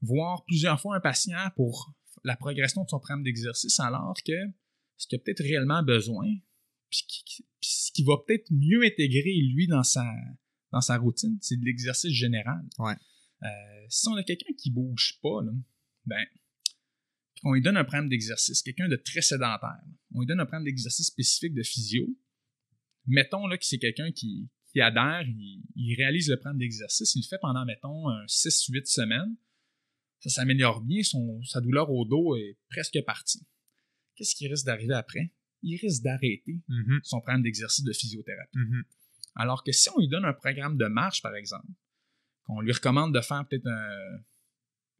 voir 0.00 0.44
plusieurs 0.46 0.80
fois 0.80 0.96
un 0.96 1.00
patient 1.00 1.50
pour 1.56 1.92
la 2.24 2.36
progression 2.36 2.84
de 2.84 2.88
son 2.88 2.98
programme 2.98 3.22
d'exercice, 3.22 3.78
alors 3.80 4.14
que 4.26 4.32
ce 4.96 5.06
qu'il 5.06 5.16
a 5.16 5.22
peut-être 5.22 5.42
réellement 5.42 5.82
besoin, 5.82 6.26
puis 6.90 7.02
qui- 7.06 7.24
qui- 7.24 7.42
puis 7.60 7.70
ce 7.70 7.92
qui 7.92 8.02
va 8.04 8.14
peut-être 8.26 8.50
mieux 8.50 8.82
intégrer 8.82 9.34
lui 9.54 9.66
dans 9.66 9.82
sa, 9.82 10.10
dans 10.72 10.80
sa 10.80 10.96
routine, 10.96 11.36
c'est 11.42 11.56
de 11.58 11.64
l'exercice 11.64 12.12
général. 12.12 12.64
Ouais. 12.78 12.94
Euh, 13.42 13.86
si 13.88 14.08
on 14.08 14.14
a 14.14 14.22
quelqu'un 14.22 14.52
qui 14.56 14.70
bouge 14.70 15.18
pas, 15.22 15.42
là, 15.42 15.52
ben, 16.06 16.24
qu'on 17.42 17.52
lui 17.52 17.60
donne 17.60 17.76
un 17.76 17.84
programme 17.84 18.08
d'exercice, 18.08 18.62
quelqu'un 18.62 18.88
de 18.88 18.96
très 18.96 19.20
sédentaire, 19.20 19.82
on 20.14 20.20
lui 20.20 20.26
donne 20.26 20.40
un 20.40 20.46
programme 20.46 20.64
d'exercice 20.64 21.06
spécifique 21.08 21.52
de 21.52 21.62
physio, 21.62 22.06
mettons 23.06 23.46
là, 23.46 23.58
que 23.58 23.64
c'est 23.66 23.78
quelqu'un 23.78 24.12
qui, 24.12 24.48
qui 24.74 24.80
adhère, 24.80 25.22
il, 25.26 25.62
il 25.76 25.94
réalise 25.96 26.28
le 26.28 26.36
programme 26.36 26.58
d'exercice, 26.58 27.14
il 27.14 27.20
le 27.20 27.28
fait 27.28 27.38
pendant, 27.40 27.64
mettons, 27.64 28.08
6-8 28.26 28.84
semaines, 28.86 29.36
ça 30.18 30.30
s'améliore 30.30 30.80
bien, 30.82 31.02
son, 31.02 31.42
sa 31.44 31.60
douleur 31.60 31.90
au 31.90 32.04
dos 32.04 32.34
est 32.36 32.58
presque 32.68 32.98
partie. 33.06 33.46
Qu'est-ce 34.16 34.34
qui 34.34 34.48
risque 34.48 34.66
d'arriver 34.66 34.94
après? 34.94 35.32
Il 35.62 35.76
risque 35.80 36.02
d'arrêter 36.02 36.60
Mhm. 36.68 37.00
son 37.04 37.20
programme 37.20 37.42
d'exercice 37.42 37.84
de 37.84 37.92
physiothérapie. 37.92 38.58
Mhm. 38.58 38.82
Alors 39.36 39.62
que 39.64 39.70
si 39.72 39.88
on 39.90 39.98
lui 40.00 40.08
donne 40.08 40.24
un 40.24 40.32
programme 40.32 40.76
de 40.76 40.86
marche, 40.86 41.22
par 41.22 41.34
exemple, 41.36 41.66
qu'on 42.44 42.60
lui 42.60 42.72
recommande 42.72 43.14
de 43.14 43.20
faire 43.20 43.46
peut-être 43.48 43.66
un- 43.66 44.18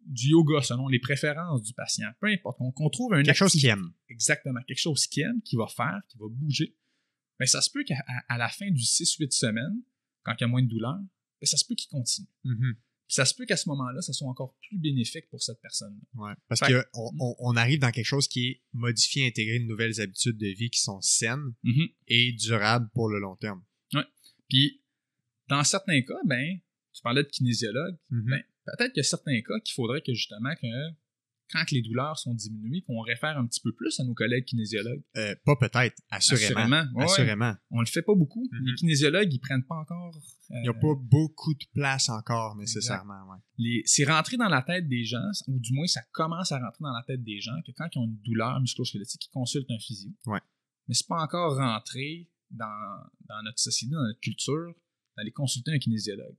du 0.06 0.28
yoga 0.30 0.60
selon 0.62 0.86
les 0.88 0.98
préférences 1.00 1.62
du 1.62 1.72
patient, 1.72 2.08
peu 2.20 2.28
importe, 2.28 2.58
qu'on 2.58 2.70
qu'on 2.72 2.90
trouve 2.90 3.14
un 3.14 3.22
Quelque 3.22 3.36
chose 3.36 3.52
qu'il 3.52 3.66
aime. 3.66 3.92
exactement, 4.08 4.60
quelque 4.68 4.78
chose 4.80 5.06
qu'il 5.06 5.22
aime, 5.24 5.40
qu'il 5.42 5.58
va 5.58 5.66
faire, 5.66 6.00
qu'il 6.08 6.20
va 6.20 6.26
bouger, 6.28 6.76
ben 7.38 7.46
ça 7.46 7.60
se 7.60 7.70
peut 7.70 7.84
qu'à 7.84 7.96
à- 8.28 8.38
la 8.38 8.48
fin 8.48 8.70
du 8.70 8.82
6-8 8.82 9.32
semaines, 9.32 9.82
quand 10.22 10.34
il 10.38 10.42
y 10.42 10.44
a 10.44 10.48
moins 10.48 10.62
de 10.62 10.68
douleur, 10.68 10.98
ben 11.40 11.46
ça 11.46 11.56
se 11.56 11.64
peut 11.64 11.74
qu'il 11.74 11.88
continue. 11.90 12.28
Puis 13.06 13.16
ça 13.16 13.26
se 13.26 13.34
peut 13.34 13.44
qu'à 13.44 13.56
ce 13.56 13.68
moment-là, 13.68 14.00
ça 14.00 14.12
soit 14.14 14.28
encore 14.28 14.56
plus 14.66 14.78
bénéfique 14.78 15.28
pour 15.28 15.42
cette 15.42 15.60
personne. 15.60 16.00
Ouais. 16.14 16.32
Parce 16.48 16.60
que 16.60 16.84
on, 16.94 17.54
arrive 17.56 17.78
dans 17.80 17.90
quelque 17.90 18.06
chose 18.06 18.28
qui 18.28 18.46
est 18.48 18.62
modifié, 18.72 19.26
intégrer 19.26 19.58
de 19.58 19.66
nouvelles 19.66 20.00
habitudes 20.00 20.38
de 20.38 20.46
vie 20.48 20.70
qui 20.70 20.80
sont 20.80 21.00
saines 21.02 21.52
et 22.08 22.32
durables 22.32 22.88
pour 22.94 23.08
le 23.10 23.18
long 23.20 23.36
terme. 23.36 23.62
Puis, 24.48 24.82
dans 25.48 25.64
certains 25.64 26.00
cas, 26.02 26.18
ben, 26.26 26.58
tu 26.92 27.02
parlais 27.02 27.22
de 27.22 27.28
kinésiologue, 27.28 27.96
Mhm. 28.10 28.24
Ben, 28.30 28.42
peut-être 28.64 28.92
qu'il 28.92 29.00
y 29.00 29.06
a 29.06 29.08
certains 29.08 29.40
cas 29.42 29.58
qu'il 29.60 29.74
faudrait 29.74 30.00
que 30.00 30.14
justement 30.14 30.54
que 30.54 30.66
quand 31.52 31.70
les 31.70 31.82
douleurs 31.82 32.18
sont 32.18 32.34
diminuées, 32.34 32.82
qu'on 32.86 33.00
réfère 33.00 33.38
un 33.38 33.46
petit 33.46 33.60
peu 33.60 33.72
plus 33.72 33.98
à 34.00 34.04
nos 34.04 34.14
collègues 34.14 34.44
kinésiologues? 34.44 35.02
Euh, 35.16 35.34
pas 35.44 35.56
peut-être, 35.56 35.96
assurément. 36.10 36.60
ouais, 36.66 36.82
ouais. 36.94 37.04
Assurément. 37.04 37.54
On 37.70 37.80
le 37.80 37.86
fait 37.86 38.02
pas 38.02 38.14
beaucoup. 38.14 38.48
Mhm. 38.50 38.60
Les 38.66 38.74
kinésiologues, 38.74 39.32
ils 39.32 39.38
prennent 39.38 39.64
pas 39.64 39.76
encore. 39.76 40.16
euh, 40.16 40.54
Il 40.56 40.62
n'y 40.62 40.68
a 40.68 40.74
pas 40.74 40.94
beaucoup 41.00 41.54
de 41.54 41.64
place 41.74 42.08
encore 42.08 42.56
nécessairement. 42.56 43.30
Ouais. 43.30 43.38
les- 43.58 43.82
C'est 43.86 44.04
rentré 44.04 44.36
dans 44.36 44.48
la 44.48 44.62
tête 44.62 44.88
des 44.88 45.04
gens, 45.04 45.30
ou 45.48 45.58
du 45.58 45.72
moins 45.74 45.86
ça 45.86 46.02
commence 46.12 46.52
à 46.52 46.58
rentrer 46.58 46.78
dans 46.82 46.92
la 46.92 47.02
tête 47.06 47.22
des 47.22 47.40
gens 47.40 47.60
que 47.66 47.72
quand 47.72 47.88
ils 47.94 47.98
ont 47.98 48.04
une 48.04 48.18
douleur 48.24 48.60
musculo-squelettique, 48.60 49.26
ils 49.26 49.30
consultent 49.32 49.70
un 49.70 49.78
physio. 49.78 50.10
Ouais. 50.26 50.40
Mais 50.88 50.94
c'est 50.94 51.06
pas 51.06 51.22
encore 51.22 51.56
rentré 51.56 52.30
dans, 52.50 52.66
dans 53.28 53.42
notre 53.42 53.58
société, 53.58 53.92
dans 53.94 54.02
notre 54.02 54.20
culture, 54.20 54.74
d'aller 55.16 55.30
consulter 55.32 55.72
un 55.72 55.78
kinésiologue. 55.78 56.36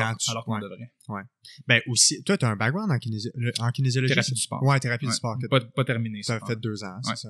Alors, 0.00 0.12
Quand 0.12 0.16
tu- 0.16 0.30
alors 0.30 0.44
qu'on 0.44 0.54
ouais. 0.54 0.60
devrait. 0.60 1.24
Ben 1.66 1.80
aussi, 1.86 2.22
toi, 2.24 2.36
tu 2.38 2.44
as 2.44 2.48
un 2.50 2.56
background 2.56 2.90
en, 2.90 2.96
kinésio- 2.98 3.30
le- 3.34 3.52
en 3.60 3.70
kinésiologie. 3.70 4.12
Thérapie 4.14 4.32
du 4.34 4.40
sport. 4.40 4.62
Ouais, 4.62 4.78
thérapie 4.80 5.06
Ouais. 5.06 5.10
du 5.12 5.16
sport. 5.16 5.36
que 5.40 5.46
Pas, 5.46 5.60
pas 5.60 5.84
terminé 5.84 6.18
Tu 6.18 6.24
ça. 6.24 6.36
as 6.42 6.46
fait 6.46 6.56
deux 6.56 6.82
ans, 6.84 7.00
c'est 7.02 7.16
ça. 7.16 7.28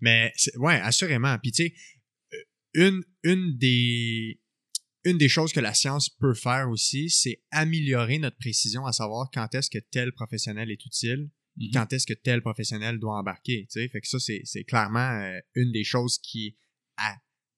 Mais 0.00 0.32
ouais, 0.56 0.74
assurément. 0.80 1.36
Puis 1.38 1.52
tu 1.52 1.64
sais, 1.64 1.74
une, 2.74 3.02
une 3.22 3.56
des 3.58 4.38
une 5.04 5.18
des 5.18 5.28
choses 5.28 5.52
que 5.52 5.58
la 5.58 5.74
science 5.74 6.08
peut 6.10 6.32
faire 6.32 6.68
aussi, 6.70 7.10
c'est 7.10 7.42
améliorer 7.50 8.18
notre 8.20 8.36
précision 8.36 8.86
à 8.86 8.92
savoir 8.92 9.30
quand 9.34 9.52
est-ce 9.52 9.68
que 9.68 9.78
tel 9.90 10.12
professionnel 10.12 10.70
est 10.70 10.86
utile, 10.86 11.28
Mhm. 11.56 11.70
quand 11.72 11.92
est-ce 11.92 12.06
que 12.06 12.14
tel 12.14 12.40
professionnel 12.40 13.00
doit 13.00 13.18
embarquer. 13.18 13.66
Tu 13.68 13.80
sais, 13.80 13.88
fait 13.88 14.00
que 14.00 14.06
ça 14.06 14.18
c'est 14.20 14.64
clairement 14.64 15.00
euh, 15.20 15.40
une 15.56 15.72
des 15.72 15.82
choses 15.82 16.18
qui 16.18 16.56
a, 16.98 17.16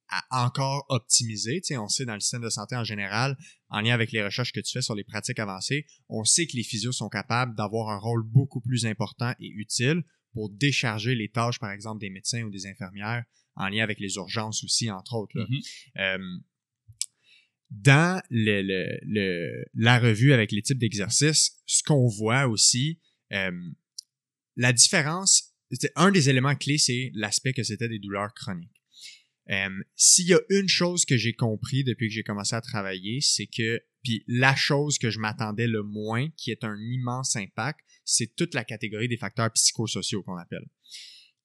a 0.09 0.45
encore 0.47 0.85
optimisé. 0.89 1.61
Tu 1.61 1.69
sais, 1.69 1.77
on 1.79 1.89
sait 1.89 2.05
dans 2.05 2.15
le 2.15 2.21
système 2.21 2.43
de 2.43 2.51
santé 2.51 2.77
en 2.77 2.85
général, 2.85 3.37
en 3.69 3.81
lien 3.81 3.95
avec 3.95 4.13
les 4.13 4.23
recherches 4.23 4.53
que 4.53 4.61
tu 4.61 4.73
fais 4.73 4.83
sur 4.83 4.95
les 4.95 5.05
pratiques 5.05 5.39
avancées, 5.39 5.87
on 6.09 6.25
sait 6.25 6.47
que 6.47 6.57
les 6.57 6.63
physios 6.63 6.93
sont 6.93 7.09
capables 7.09 7.55
d'avoir 7.57 7.89
un 7.91 7.99
rôle 7.99 8.23
beaucoup 8.23 8.61
plus 8.61 8.87
important 8.87 9.33
et 9.41 9.49
utile 9.49 10.03
pour 10.33 10.51
décharger 10.51 11.15
les 11.15 11.29
tâches, 11.31 11.59
par 11.59 11.71
exemple, 11.71 12.01
des 12.01 12.11
médecins 12.11 12.43
ou 12.43 12.51
des 12.51 12.67
infirmières, 12.67 13.25
en 13.57 13.69
lien 13.69 13.83
avec 13.85 14.01
les 14.01 14.15
urgences 14.17 14.63
aussi, 14.65 14.91
entre 14.91 15.15
autres. 15.15 15.37
là. 15.39 15.47
Mhm. 15.49 15.61
Euh, 15.99 16.39
dans 17.71 18.23
le, 18.31 18.63
le- 18.63 18.99
le- 19.03 19.65
la 19.75 19.99
revue 19.99 20.33
avec 20.33 20.53
les 20.53 20.63
types 20.63 20.79
d'exercices, 20.79 21.57
ce 21.67 21.83
qu'on 21.83 22.09
voit 22.09 22.47
aussi, 22.47 23.01
euh, 23.33 23.51
la 24.57 24.73
différence, 24.73 25.55
un 25.97 26.11
des 26.13 26.29
éléments 26.31 26.55
clés, 26.55 26.79
c'est 26.79 27.11
l'aspect 27.15 27.53
que 27.53 27.63
c'était 27.65 27.89
des 27.89 27.99
douleurs 27.99 28.33
chroniques. 28.35 28.74
S'il 29.95 30.27
y 30.27 30.35
a 30.35 30.41
une 30.51 30.69
chose 30.69 31.05
que 31.05 31.17
j'ai 31.17 31.35
compris 31.35 31.85
depuis 31.85 32.09
que 32.09 32.15
j'ai 32.15 32.23
commencé 32.23 32.55
à 32.57 32.61
travailler, 32.61 33.21
c'est 33.21 33.47
que, 33.47 33.83
Puis 34.03 34.25
la 34.27 34.55
chose 34.55 34.99
que 34.99 35.11
je 35.11 35.19
m'attendais 35.19 35.67
le 35.67 35.83
moins, 35.83 36.29
qui 36.37 36.51
est 36.51 36.65
un 36.65 36.77
immense 36.77 37.37
impact, 37.37 37.81
c'est 38.05 38.35
toute 38.37 38.55
la 38.55 38.65
catégorie 38.65 39.09
des 39.09 39.17
facteurs 39.17 39.51
psychosociaux 39.53 40.23
qu'on 40.23 40.37
appelle, 40.37 40.67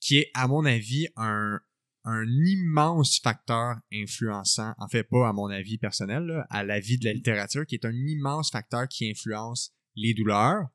qui 0.01 0.17
est, 0.17 0.31
à 0.33 0.47
mon 0.47 0.65
avis, 0.65 1.07
un, 1.15 1.59
un 2.05 2.25
immense 2.25 3.19
facteur 3.19 3.77
influençant, 3.93 4.73
en 4.77 4.87
fait 4.87 5.03
pas 5.03 5.29
à 5.29 5.33
mon 5.33 5.47
avis 5.47 5.77
personnel, 5.77 6.45
à 6.49 6.63
l'avis 6.63 6.97
de 6.97 7.05
la 7.05 7.13
littérature, 7.13 7.65
qui 7.65 7.75
est 7.75 7.85
un 7.85 7.93
immense 7.93 8.51
facteur 8.51 8.87
qui 8.87 9.09
influence 9.09 9.73
les 9.95 10.13
douleurs, 10.13 10.67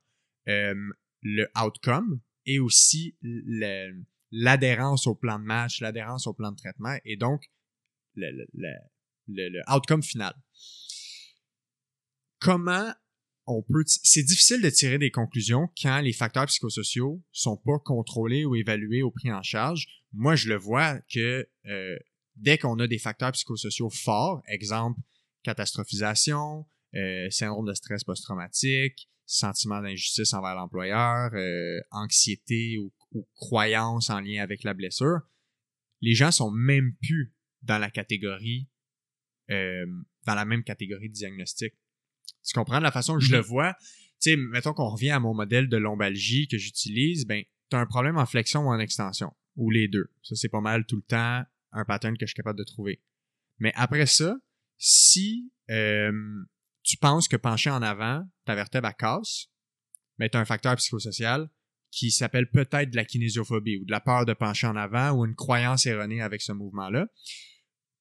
le 0.47 1.47
outcome 1.63 2.21
et 2.47 2.59
aussi 2.59 3.17
l'adhérence 4.37 5.07
au 5.07 5.15
plan 5.15 5.39
de 5.39 5.45
match, 5.45 5.81
l'adhérence 5.81 6.27
au 6.27 6.35
plan 6.35 6.51
de 6.51 6.57
traitement 6.57 6.97
et 7.05 7.17
donc 7.17 7.43
le, 8.15 8.31
le, 8.53 8.73
le, 9.29 9.49
le 9.49 9.63
outcome 9.73 10.03
final. 10.03 10.35
Comment 12.41 12.93
on 13.47 13.63
peut 13.63 13.85
c'est 13.87 14.23
difficile 14.23 14.61
de 14.61 14.71
tirer 14.71 14.99
des 14.99 15.11
conclusions 15.11 15.69
quand 15.81 16.01
les 16.01 16.13
facteurs 16.13 16.47
psychosociaux 16.47 17.23
sont 17.31 17.57
pas 17.57 17.79
contrôlés 17.79 18.45
ou 18.45 18.57
évalués 18.57 19.03
au 19.03 19.11
prix 19.11 19.33
en 19.33 19.43
charge. 19.43 19.87
Moi, 20.13 20.35
je 20.35 20.49
le 20.49 20.57
vois 20.57 20.99
que 21.13 21.49
euh, 21.67 21.97
dès 22.37 22.59
qu'on 22.59 22.79
a 22.79 22.87
des 22.87 22.99
facteurs 22.99 23.33
psychosociaux 23.33 23.91
forts, 23.91 24.43
exemple 24.49 24.99
catastrophisation, 25.43 26.67
euh, 26.95 27.29
syndrome 27.31 27.67
de 27.69 27.75
stress 27.75 28.03
post-traumatique, 28.03 29.09
sentiment 29.27 29.81
d'injustice 29.81 30.33
envers 30.33 30.55
l'employeur, 30.55 31.31
euh, 31.35 31.81
anxiété 31.91 32.79
ou, 32.79 32.93
ou 33.15 33.27
croyance 33.37 34.11
en 34.11 34.21
lien 34.21 34.43
avec 34.43 34.65
la 34.65 34.75
blessure, 34.75 35.21
les 36.01 36.15
gens 36.15 36.31
sont 36.31 36.51
même 36.51 36.95
plus 37.01 37.33
dans 37.63 37.79
la 37.79 37.91
catégorie, 37.91 38.69
euh, 39.51 39.87
dans 40.27 40.35
la 40.35 40.45
même 40.45 40.65
catégorie 40.65 41.09
de 41.09 41.15
diagnostic. 41.15 41.75
Tu 42.45 42.53
comprends? 42.55 42.81
La 42.81 42.93
façon 42.93 43.15
que 43.15 43.25
je 43.25 43.33
le 43.33 43.39
mhm. 43.39 43.45
vois? 43.45 43.75
Tu 44.21 44.31
sais, 44.31 44.37
mettons 44.37 44.75
qu'on 44.75 44.91
revient 44.91 45.11
à 45.11 45.21
mon 45.21 45.35
modèle 45.35 45.69
de 45.69 45.77
lombalgie 45.77 46.47
que 46.49 46.59
j'utilise, 46.59 47.27
ben, 47.27 47.43
tu 47.71 47.77
as 47.77 47.81
un 47.81 47.87
problème 47.87 48.19
en 48.19 48.27
flexion 48.27 48.67
ou 48.67 48.69
en 48.69 48.79
extension, 48.79 49.33
ou 49.57 49.71
les 49.71 49.89
deux. 49.89 50.11
Ça, 50.23 50.35
c'est 50.35 50.49
pas 50.49 50.61
mal 50.61 50.85
tout 50.87 50.97
le 50.97 51.03
temps 51.03 51.45
un 51.73 51.85
pattern 51.85 52.17
que 52.17 52.27
je 52.27 52.31
suis 52.31 52.37
capable 52.37 52.59
de 52.59 52.65
trouver. 52.65 53.03
Mais 53.59 53.73
après 53.75 54.07
ça, 54.07 54.37
si 54.77 55.53
euh, 55.71 56.13
tu 56.83 56.97
penses 56.97 57.29
que 57.29 57.37
pencher 57.37 57.71
en 57.71 57.83
avant, 57.83 58.25
ta 58.45 58.55
vertèbre 58.55 58.89
à 58.89 58.93
casse, 58.93 59.49
mais 60.19 60.29
tu 60.29 60.37
as 60.37 60.41
un 60.41 60.45
facteur 60.45 60.77
psychosocial 60.77 61.49
qui 61.95 62.11
s'appelle 62.11 62.51
peut-être 62.51 62.91
de 62.91 62.97
la 62.97 63.05
kinésiophobie 63.05 63.79
ou 63.79 63.85
de 63.85 63.91
la 63.91 64.01
peur 64.01 64.27
de 64.27 64.33
pencher 64.33 64.67
en 64.67 64.77
avant 64.77 65.13
ou 65.13 65.25
une 65.25 65.35
croyance 65.35 65.87
erronée 65.87 66.21
avec 66.21 66.43
ce 66.43 66.53
mouvement-là 66.53 67.07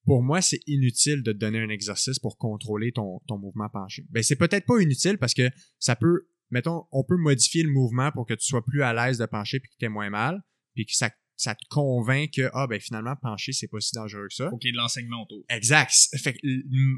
pour 0.05 0.21
moi, 0.21 0.41
c'est 0.41 0.59
inutile 0.67 1.23
de 1.23 1.31
te 1.31 1.37
donner 1.37 1.59
un 1.59 1.69
exercice 1.69 2.19
pour 2.19 2.37
contrôler 2.37 2.91
ton, 2.91 3.19
ton 3.27 3.37
mouvement 3.37 3.69
penché. 3.69 4.05
Ben, 4.09 4.21
c'est 4.21 4.35
peut-être 4.35 4.65
pas 4.65 4.79
inutile 4.79 5.17
parce 5.17 5.33
que 5.33 5.49
ça 5.79 5.95
peut, 5.95 6.27
mettons, 6.49 6.85
on 6.91 7.03
peut 7.03 7.17
modifier 7.17 7.63
le 7.63 7.71
mouvement 7.71 8.11
pour 8.11 8.25
que 8.25 8.33
tu 8.33 8.45
sois 8.45 8.63
plus 8.65 8.83
à 8.83 8.93
l'aise 8.93 9.17
de 9.17 9.25
pencher 9.25 9.59
puis 9.59 9.69
que 9.69 9.75
tu 9.79 9.85
aies 9.85 9.89
moins 9.89 10.09
mal, 10.09 10.41
puis 10.75 10.85
que 10.85 10.93
ça, 10.93 11.09
ça 11.35 11.55
te 11.55 11.65
convainc 11.69 12.31
que, 12.31 12.49
ah, 12.53 12.67
ben, 12.67 12.79
finalement, 12.79 13.15
pencher, 13.15 13.53
c'est 13.53 13.69
pas 13.69 13.79
si 13.79 13.95
dangereux 13.95 14.27
que 14.27 14.35
ça. 14.35 14.49
Faut 14.49 14.57
qu'il 14.57 14.69
y 14.69 14.71
ait 14.71 14.73
de 14.73 14.77
l'enseignement 14.77 15.23
autour. 15.23 15.43
Exact. 15.49 15.93
Fait 16.17 16.33
que 16.33 16.39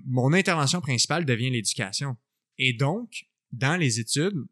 mon 0.07 0.33
intervention 0.33 0.81
principale 0.81 1.25
devient 1.25 1.51
l'éducation. 1.51 2.17
Et 2.57 2.73
donc, 2.73 3.25
dans 3.51 3.77
les 3.77 3.99
études, 3.99 4.45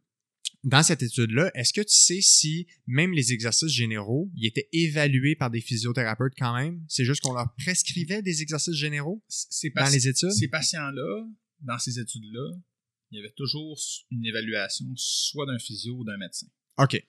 dans 0.64 0.82
cette 0.82 1.04
étude-là, 1.04 1.52
est-ce 1.56 1.74
que 1.74 1.82
tu 1.82 1.94
sais 1.94 2.22
si 2.22 2.68
même 2.88 3.12
les 3.12 3.34
exercices 3.34 3.72
généraux, 3.72 4.32
ils 4.36 4.48
étaient 4.48 4.70
évalués 4.72 5.36
par 5.36 5.52
des 5.52 5.60
physiothérapeutes 5.60 6.34
quand 6.38 6.56
même? 6.56 6.84
C'est 6.88 7.04
juste 7.04 7.22
qu'on 7.22 7.34
leur 7.34 7.54
prescrivait 7.56 8.22
des 8.22 8.42
exercices 8.42 8.76
généraux 8.76 9.22
dans 9.76 9.90
les 9.92 10.08
études? 10.08 10.32
Ces 10.32 10.48
patients-là, 10.48 11.28
dans 11.62 11.78
ces 11.78 12.00
études-là, 12.00 12.58
il 13.12 13.18
y 13.18 13.20
avait 13.20 13.34
toujours 13.36 13.78
une 14.12 14.26
évaluation 14.26 14.86
soit 14.96 15.46
d'un 15.46 15.60
physio 15.60 15.98
ou 15.98 16.04
d'un 16.06 16.18
médecin. 16.18 16.48
OK. 16.78 17.04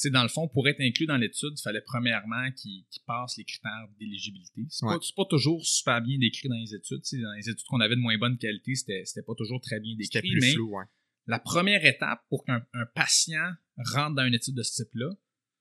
Fait 0.00 0.10
dans 0.10 0.22
le 0.22 0.28
fond, 0.28 0.46
pour 0.46 0.68
être 0.68 0.80
inclus 0.80 1.06
dans 1.06 1.16
l'étude, 1.16 1.54
il 1.58 1.62
fallait 1.62 1.80
premièrement 1.80 2.52
qu'ils 2.52 2.84
passent 3.04 3.36
les 3.36 3.44
critères 3.44 3.88
d'éligibilité. 3.98 4.66
C'est 4.68 4.86
pas, 4.86 5.00
pas, 5.16 5.24
toujours 5.28 5.66
super 5.66 6.00
bien 6.00 6.18
décrit 6.18 6.48
dans 6.48 6.54
les 6.54 6.74
études. 6.74 7.00
dans 7.20 7.32
les 7.36 7.48
études 7.48 7.66
qu'on 7.66 7.80
avait 7.80 7.96
de 7.96 8.00
moins 8.00 8.16
bonne 8.16 8.38
qualité, 8.38 8.76
c'était 8.76 9.22
pas 9.26 9.34
toujours 9.36 9.60
très 9.60 9.80
bien 9.80 9.96
décrit. 9.96 10.20
C'était 10.20 10.28
plus 10.28 10.52
flou, 10.52 10.76
ouais 10.76 10.84
la 11.26 11.38
première 11.38 11.84
étape 11.84 12.20
pour 12.28 12.44
qu'un 12.44 12.64
patient 12.94 13.52
rentre 13.76 14.16
dans 14.16 14.26
une 14.26 14.34
étude 14.34 14.54
de 14.54 14.62
ce 14.62 14.82
type-là, 14.82 15.10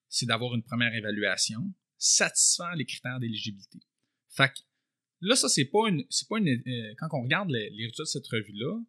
c'est 0.10 0.26
d'avoir 0.26 0.54
une 0.56 0.64
première 0.64 0.94
évaluation 0.94 1.74
satisfaisant 1.98 2.72
les 2.72 2.86
critères 2.86 3.20
d'éligibilité. 3.20 3.80
Fait 4.30 4.50
que 4.50 4.60
là, 5.22 5.36
ça, 5.36 5.50
c'est 5.50 5.66
pas 5.66 5.88
une. 5.88 6.04
C'est 6.10 6.28
pas 6.28 6.40
une. 6.40 6.50
Euh, 6.50 6.94
quand 6.98 7.08
on 7.14 7.24
regarde 7.24 7.50
les, 7.50 7.70
résultats 7.70 8.04
de 8.04 8.08
cette 8.08 8.28
revue-là, 8.28 8.80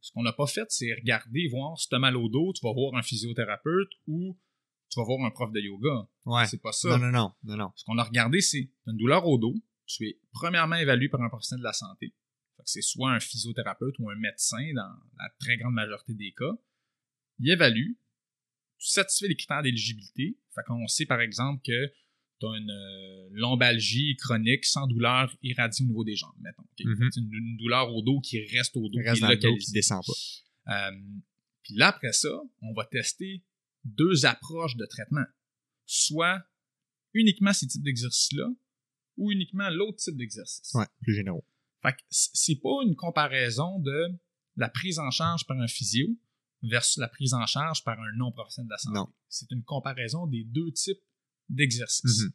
ce 0.00 0.12
qu'on 0.12 0.22
n'a 0.22 0.32
pas 0.32 0.46
fait, 0.46 0.66
c'est 0.68 0.92
regarder, 0.94 1.48
voir 1.48 1.78
si 1.78 1.88
tu 1.88 1.94
as 1.94 1.98
mal 1.98 2.16
au 2.16 2.28
dos, 2.28 2.52
tu 2.52 2.60
vas 2.64 2.72
voir 2.72 2.94
un 2.94 3.02
physiothérapeute 3.02 3.90
ou 4.06 4.38
tu 4.90 5.00
vas 5.00 5.04
voir 5.04 5.24
un 5.24 5.30
prof 5.30 5.50
de 5.52 5.60
yoga. 5.60 6.08
Ouais. 6.26 6.46
C'est 6.46 6.62
pas 6.62 6.72
ça. 6.72 6.90
Non, 6.90 6.98
non, 6.98 7.10
non, 7.10 7.32
non, 7.44 7.56
non. 7.56 7.72
Ce 7.74 7.84
qu'on 7.84 7.98
a 7.98 8.04
regardé, 8.04 8.40
c'est 8.40 8.70
une 8.86 8.96
douleur 8.96 9.26
au 9.26 9.38
dos, 9.38 9.54
tu 9.86 10.06
es 10.08 10.20
premièrement 10.32 10.76
évalué 10.76 11.08
par 11.08 11.20
un 11.22 11.28
professionnel 11.28 11.60
de 11.60 11.64
la 11.64 11.72
santé 11.72 12.14
c'est 12.68 12.82
soit 12.82 13.12
un 13.12 13.20
physiothérapeute 13.20 13.98
ou 13.98 14.10
un 14.10 14.16
médecin 14.16 14.72
dans 14.74 14.94
la 15.18 15.30
très 15.40 15.56
grande 15.56 15.74
majorité 15.74 16.12
des 16.14 16.32
cas. 16.32 16.52
Il 17.38 17.50
évalue, 17.50 17.92
tu 18.78 18.88
satisfais 18.88 19.28
les 19.28 19.36
critères 19.36 19.62
d'éligibilité. 19.62 20.38
Fait 20.54 20.62
qu'on 20.66 20.86
sait 20.86 21.06
par 21.06 21.20
exemple 21.20 21.62
que 21.64 21.92
tu 22.40 22.46
as 22.46 22.56
une 22.56 22.70
euh, 22.70 23.28
lombalgie 23.32 24.16
chronique 24.16 24.64
sans 24.64 24.86
douleur 24.86 25.34
irradiée 25.42 25.84
au 25.84 25.88
niveau 25.88 26.04
des 26.04 26.14
jambes, 26.14 26.36
mettons. 26.40 26.62
Mm-hmm. 26.78 27.18
une, 27.18 27.56
douleur 27.56 27.92
au 27.92 28.02
dos 28.02 28.20
qui 28.20 28.44
reste 28.46 28.76
au 28.76 28.88
dos, 28.88 28.98
reste 28.98 29.24
qui, 29.38 29.46
est 29.46 29.72
descend 29.72 30.02
pas. 30.06 30.90
Euh, 30.90 30.96
puis 31.62 31.74
là, 31.74 31.88
après 31.88 32.12
ça, 32.12 32.40
on 32.60 32.72
va 32.74 32.84
tester 32.84 33.42
deux 33.84 34.26
approches 34.26 34.76
de 34.76 34.84
traitement. 34.84 35.24
Soit 35.86 36.44
uniquement 37.14 37.52
ces 37.52 37.66
types 37.66 37.82
d'exercices-là, 37.82 38.48
ou 39.16 39.32
uniquement 39.32 39.68
l'autre 39.70 39.98
type 39.98 40.16
d'exercice. 40.16 40.72
Ouais, 40.74 40.86
plus 41.00 41.14
généraux. 41.14 41.44
Fait 41.82 41.92
que 41.92 42.02
c'est 42.10 42.60
pas 42.60 42.82
une 42.84 42.96
comparaison 42.96 43.78
de 43.78 44.18
la 44.56 44.68
prise 44.68 44.98
en 44.98 45.10
charge 45.10 45.46
par 45.46 45.58
un 45.58 45.68
physio 45.68 46.08
versus 46.62 46.98
la 46.98 47.08
prise 47.08 47.34
en 47.34 47.46
charge 47.46 47.84
par 47.84 47.98
un 48.00 48.12
non-professionnel 48.16 48.68
de 48.68 48.72
la 48.72 48.78
santé. 48.78 49.12
C'est 49.28 49.50
une 49.52 49.62
comparaison 49.62 50.26
des 50.26 50.44
deux 50.44 50.72
types 50.72 51.02
d'exercices. 51.48 52.22
Mm-hmm. 52.22 52.32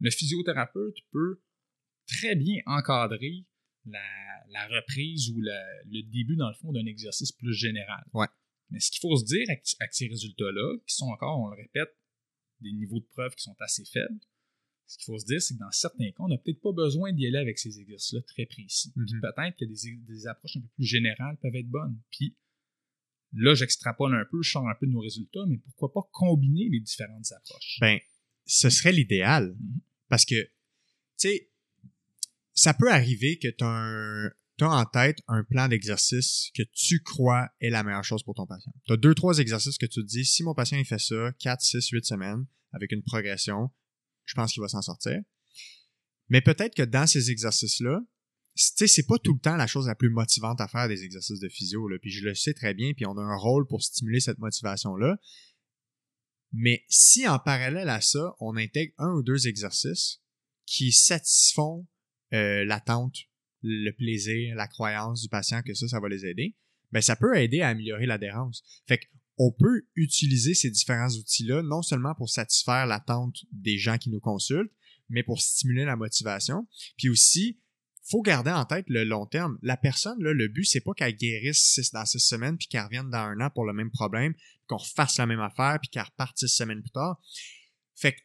Le 0.00 0.10
physiothérapeute 0.10 0.96
peut 1.10 1.42
très 2.06 2.36
bien 2.36 2.60
encadrer 2.66 3.44
la, 3.84 4.68
reprise 4.68 5.30
ou 5.30 5.40
le 5.40 6.02
début, 6.02 6.36
dans 6.36 6.48
le 6.48 6.54
fond, 6.54 6.72
d'un 6.72 6.86
exercice 6.86 7.32
plus 7.32 7.54
général. 7.54 8.04
Ouais. 8.12 8.26
Mais 8.70 8.80
ce 8.80 8.90
qu'il 8.90 9.00
faut 9.00 9.16
se 9.16 9.24
dire 9.24 9.44
avec, 9.48 9.64
avec 9.80 9.94
ces 9.94 10.08
résultats-là, 10.08 10.78
qui 10.86 10.94
sont 10.94 11.06
encore, 11.06 11.38
on 11.40 11.48
le 11.48 11.56
répète, 11.56 11.96
des 12.60 12.72
niveaux 12.72 13.00
de 13.00 13.06
preuve 13.06 13.34
qui 13.34 13.42
sont 13.42 13.56
assez 13.60 13.84
faibles, 13.84 14.18
ce 14.86 14.98
qu'il 14.98 15.04
faut 15.06 15.18
se 15.18 15.26
dire, 15.26 15.42
c'est 15.42 15.54
que 15.54 15.58
dans 15.58 15.70
certains 15.70 16.10
cas, 16.10 16.20
on 16.20 16.28
n'a 16.28 16.38
peut-être 16.38 16.60
pas 16.60 16.72
besoin 16.72 17.12
d'y 17.12 17.26
aller 17.26 17.38
avec 17.38 17.58
ces 17.58 17.80
exercices-là 17.80 18.20
très 18.22 18.46
précis. 18.46 18.92
Mhm. 18.94 19.20
peut-être 19.20 19.56
que 19.58 19.64
des, 19.64 20.26
approches 20.26 20.56
un 20.56 20.60
peu 20.60 20.68
plus 20.76 20.84
générales 20.84 21.36
peuvent 21.42 21.56
être 21.56 21.68
bonnes. 21.68 22.00
Puis 22.10 22.36
là, 23.32 23.54
j'extrapole 23.54 24.14
un 24.14 24.24
peu, 24.30 24.42
je 24.42 24.50
sors 24.50 24.68
un 24.68 24.74
peu 24.78 24.86
de 24.86 24.92
nos 24.92 25.00
résultats, 25.00 25.44
mais 25.48 25.58
pourquoi 25.58 25.92
pas 25.92 26.08
combiner 26.12 26.68
les 26.70 26.80
différentes 26.80 27.30
approches? 27.32 27.78
Ben, 27.80 27.98
ce 28.44 28.70
serait 28.70 28.92
l'idéal. 28.92 29.56
Mhm. 29.58 29.80
Parce 30.08 30.24
que, 30.24 30.40
tu 30.42 30.50
sais, 31.16 31.50
ça 32.54 32.72
peut 32.72 32.90
arriver 32.90 33.38
que 33.38 33.48
tu 33.48 33.64
as, 33.64 34.32
en 34.60 34.84
tête 34.86 35.18
un 35.26 35.42
plan 35.42 35.68
d'exercice 35.68 36.50
que 36.54 36.62
tu 36.62 37.02
crois 37.02 37.50
est 37.60 37.70
la 37.70 37.82
meilleure 37.82 38.04
chose 38.04 38.22
pour 38.22 38.34
ton 38.34 38.46
patient. 38.46 38.72
Tu 38.86 38.92
as 38.92 38.96
deux, 38.96 39.14
trois 39.14 39.38
exercices 39.38 39.78
que 39.78 39.86
tu 39.86 40.00
te 40.00 40.06
dis, 40.06 40.24
si 40.24 40.44
mon 40.44 40.54
patient 40.54 40.78
il 40.78 40.86
fait 40.86 40.98
ça 40.98 41.32
4, 41.40 41.60
6, 41.60 41.88
8 41.88 42.04
semaines 42.06 42.46
avec 42.72 42.92
une 42.92 43.02
progression, 43.02 43.70
je 44.26 44.34
pense 44.34 44.52
qu'il 44.52 44.60
va 44.60 44.68
s'en 44.68 44.82
sortir. 44.82 45.18
Mais 46.28 46.40
peut-être 46.40 46.74
que 46.74 46.82
dans 46.82 47.06
ces 47.06 47.30
exercices-là, 47.30 48.00
tu 48.76 48.88
c'est 48.88 49.06
pas 49.06 49.18
tout 49.18 49.34
le 49.34 49.40
temps 49.40 49.56
la 49.56 49.66
chose 49.66 49.86
la 49.86 49.94
plus 49.94 50.10
motivante 50.10 50.60
à 50.60 50.68
faire 50.68 50.88
des 50.88 51.04
exercices 51.04 51.40
de 51.40 51.48
physio, 51.48 51.88
là, 51.88 51.98
puis 52.00 52.10
je 52.10 52.24
le 52.24 52.34
sais 52.34 52.54
très 52.54 52.74
bien, 52.74 52.92
puis 52.94 53.06
on 53.06 53.16
a 53.16 53.22
un 53.22 53.36
rôle 53.36 53.66
pour 53.66 53.82
stimuler 53.82 54.20
cette 54.20 54.38
motivation-là. 54.38 55.18
Mais 56.52 56.84
si 56.88 57.28
en 57.28 57.38
parallèle 57.38 57.88
à 57.88 58.00
ça, 58.00 58.34
on 58.40 58.56
intègre 58.56 58.94
un 58.98 59.12
ou 59.12 59.22
deux 59.22 59.46
exercices 59.46 60.22
qui 60.64 60.90
satisfont 60.90 61.86
euh, 62.32 62.64
l'attente, 62.64 63.16
le 63.62 63.90
plaisir, 63.92 64.54
la 64.56 64.66
croyance 64.66 65.22
du 65.22 65.28
patient 65.28 65.62
que 65.62 65.74
ça, 65.74 65.86
ça 65.88 66.00
va 66.00 66.08
les 66.08 66.24
aider, 66.24 66.56
ben 66.92 67.00
ça 67.02 67.16
peut 67.16 67.36
aider 67.36 67.60
à 67.60 67.68
améliorer 67.68 68.06
l'adhérence. 68.06 68.62
Fait 68.86 69.00
on 69.38 69.52
peut 69.52 69.82
utiliser 69.94 70.54
ces 70.54 70.70
différents 70.70 71.10
outils-là 71.10 71.62
non 71.62 71.82
seulement 71.82 72.14
pour 72.14 72.30
satisfaire 72.30 72.86
l'attente 72.86 73.36
des 73.52 73.78
gens 73.78 73.98
qui 73.98 74.10
nous 74.10 74.20
consultent, 74.20 74.72
mais 75.08 75.22
pour 75.22 75.40
stimuler 75.40 75.84
la 75.84 75.96
motivation. 75.96 76.66
Puis 76.96 77.08
aussi, 77.08 77.60
faut 78.08 78.22
garder 78.22 78.52
en 78.52 78.64
tête 78.64 78.86
le 78.88 79.04
long 79.04 79.26
terme. 79.26 79.58
La 79.62 79.76
personne, 79.76 80.18
le 80.20 80.48
but, 80.48 80.64
c'est 80.64 80.80
pas 80.80 80.94
qu'elle 80.94 81.16
guérisse 81.16 81.78
dans 81.92 82.04
six 82.04 82.20
semaines, 82.20 82.56
puis 82.56 82.68
qu'elle 82.68 82.84
revienne 82.84 83.10
dans 83.10 83.18
un 83.18 83.40
an 83.40 83.50
pour 83.50 83.64
le 83.64 83.72
même 83.72 83.90
problème, 83.90 84.34
qu'on 84.68 84.76
refasse 84.76 85.18
la 85.18 85.26
même 85.26 85.40
affaire, 85.40 85.78
puis 85.80 85.90
qu'elle 85.90 86.04
reparte 86.04 86.38
six 86.38 86.48
semaines 86.48 86.82
plus 86.82 86.90
tard. 86.90 87.20
Fait 87.94 88.12
que 88.12 88.20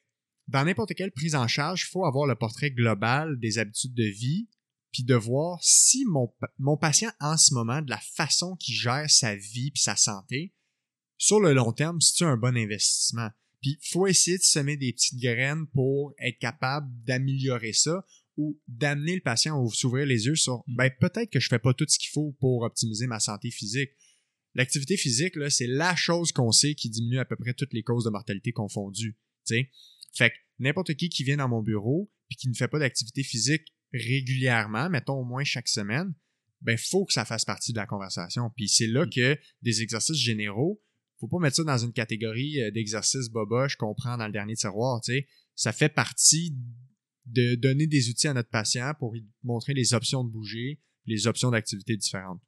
dans 0.47 0.66
n'importe 0.66 0.93
quelle 0.93 1.12
prise 1.12 1.36
en 1.36 1.47
charge, 1.47 1.86
il 1.88 1.91
faut 1.91 2.05
avoir 2.05 2.28
le 2.28 2.36
portrait 2.36 2.72
global 2.72 3.39
des 3.39 3.57
habitudes 3.57 3.93
de 3.93 4.03
vie, 4.03 4.49
puis 4.91 5.03
de 5.03 5.16
voir 5.16 5.59
si 5.64 6.05
mon, 6.05 6.32
mon 6.59 6.78
patient 6.78 7.12
en 7.20 7.38
ce 7.38 7.53
moment, 7.53 7.82
de 7.82 7.89
la 7.89 7.99
façon 7.99 8.55
qu'il 8.57 8.76
gère 8.76 9.09
sa 9.09 9.36
vie 9.36 9.72
puis 9.72 9.82
sa 9.82 9.95
santé, 9.95 10.53
sur 11.22 11.39
le 11.39 11.53
long 11.53 11.72
terme, 11.72 12.01
c'est 12.01 12.26
un 12.26 12.36
bon 12.36 12.57
investissement. 12.57 13.30
Puis 13.61 13.78
faut 13.91 14.07
essayer 14.07 14.39
de 14.39 14.43
semer 14.43 14.76
des 14.76 14.91
petites 14.91 15.19
graines 15.19 15.67
pour 15.67 16.15
être 16.17 16.39
capable 16.39 16.91
d'améliorer 17.03 17.74
ça 17.74 18.03
ou 18.38 18.59
d'amener 18.67 19.13
le 19.13 19.22
patient 19.22 19.63
à 19.63 19.69
s'ouvrir 19.69 20.07
les 20.07 20.26
yeux 20.26 20.36
sur 20.36 20.63
ben 20.65 20.89
peut-être 20.99 21.30
que 21.30 21.39
je 21.39 21.47
fais 21.47 21.59
pas 21.59 21.76
tout 21.76 21.86
ce 21.88 21.99
qu'il 21.99 22.09
faut 22.09 22.36
pour 22.39 22.63
optimiser 22.63 23.05
ma 23.05 23.19
santé 23.19 23.51
physique. 23.51 23.91
L'activité 24.55 24.97
physique 24.97 25.36
là, 25.36 25.51
c'est 25.51 25.67
la 25.67 25.95
chose 25.95 26.32
qu'on 26.32 26.51
sait 26.51 26.74
qui 26.74 26.89
diminue 26.89 27.19
à 27.19 27.26
peu 27.26 27.36
près 27.36 27.53
toutes 27.53 27.74
les 27.74 27.84
causes 27.84 28.05
de 28.05 28.09
mortalité 28.09 28.51
confondues, 28.51 29.15
tu 29.45 29.69
Fait 30.15 30.32
que 30.32 30.36
n'importe 30.57 30.95
qui 30.95 31.09
qui 31.09 31.24
vient 31.24 31.38
dans 31.38 31.49
mon 31.49 31.61
bureau 31.61 32.11
puis 32.30 32.38
qui 32.38 32.49
ne 32.49 32.55
fait 32.55 32.67
pas 32.67 32.80
d'activité 32.80 33.22
physique 33.22 33.67
régulièrement, 33.93 34.89
mettons 34.89 35.19
au 35.19 35.24
moins 35.24 35.43
chaque 35.43 35.67
semaine, 35.67 36.15
ben 36.61 36.80
faut 36.80 37.05
que 37.05 37.13
ça 37.13 37.26
fasse 37.26 37.45
partie 37.45 37.74
de 37.74 37.78
la 37.78 37.86
conversation. 37.86 38.49
Puis 38.55 38.69
c'est 38.69 38.88
là 38.88 39.05
mm. 39.05 39.09
que 39.11 39.39
des 39.61 39.84
exercices 39.84 40.17
généraux, 40.17 40.82
faut 41.22 41.28
pas 41.28 41.39
mettre 41.39 41.55
ça 41.57 41.63
dans 41.63 41.78
une 41.78 41.93
catégorie 41.93 42.61
euh, 42.61 42.72
d'exercices 42.72 43.30
boboche 43.30 43.76
qu'on 43.76 43.93
prend 43.93 44.17
dans 44.17 44.26
le 44.26 44.34
dernier 44.34 44.55
tiroir, 44.55 45.01
tu 45.01 45.13
sais. 45.13 45.28
Ça 45.55 45.72
fait 45.72 45.89
partie 45.89 46.55
de 47.28 47.55
donner 47.55 47.86
des 47.86 48.09
outils 48.09 48.28
à 48.28 48.34
notre 48.34 48.49
patient 48.49 48.93
pour 48.97 49.13
lui 49.13 49.26
montrer 49.43 49.74
les 49.74 49.93
options 49.93 50.24
de 50.24 50.32
bouger, 50.32 50.82
les 51.05 51.28
options 51.28 51.51
d'activités 51.51 51.95
différentes. 51.95 52.41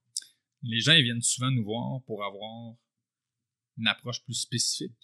Les 0.64 0.80
gens 0.80 0.94
ils 0.94 1.04
viennent 1.04 1.22
souvent 1.22 1.52
nous 1.52 1.64
voir 1.64 2.02
pour 2.06 2.24
avoir 2.24 2.76
une 3.78 3.88
approche 3.88 4.24
plus 4.24 4.34
spécifique. 4.34 4.98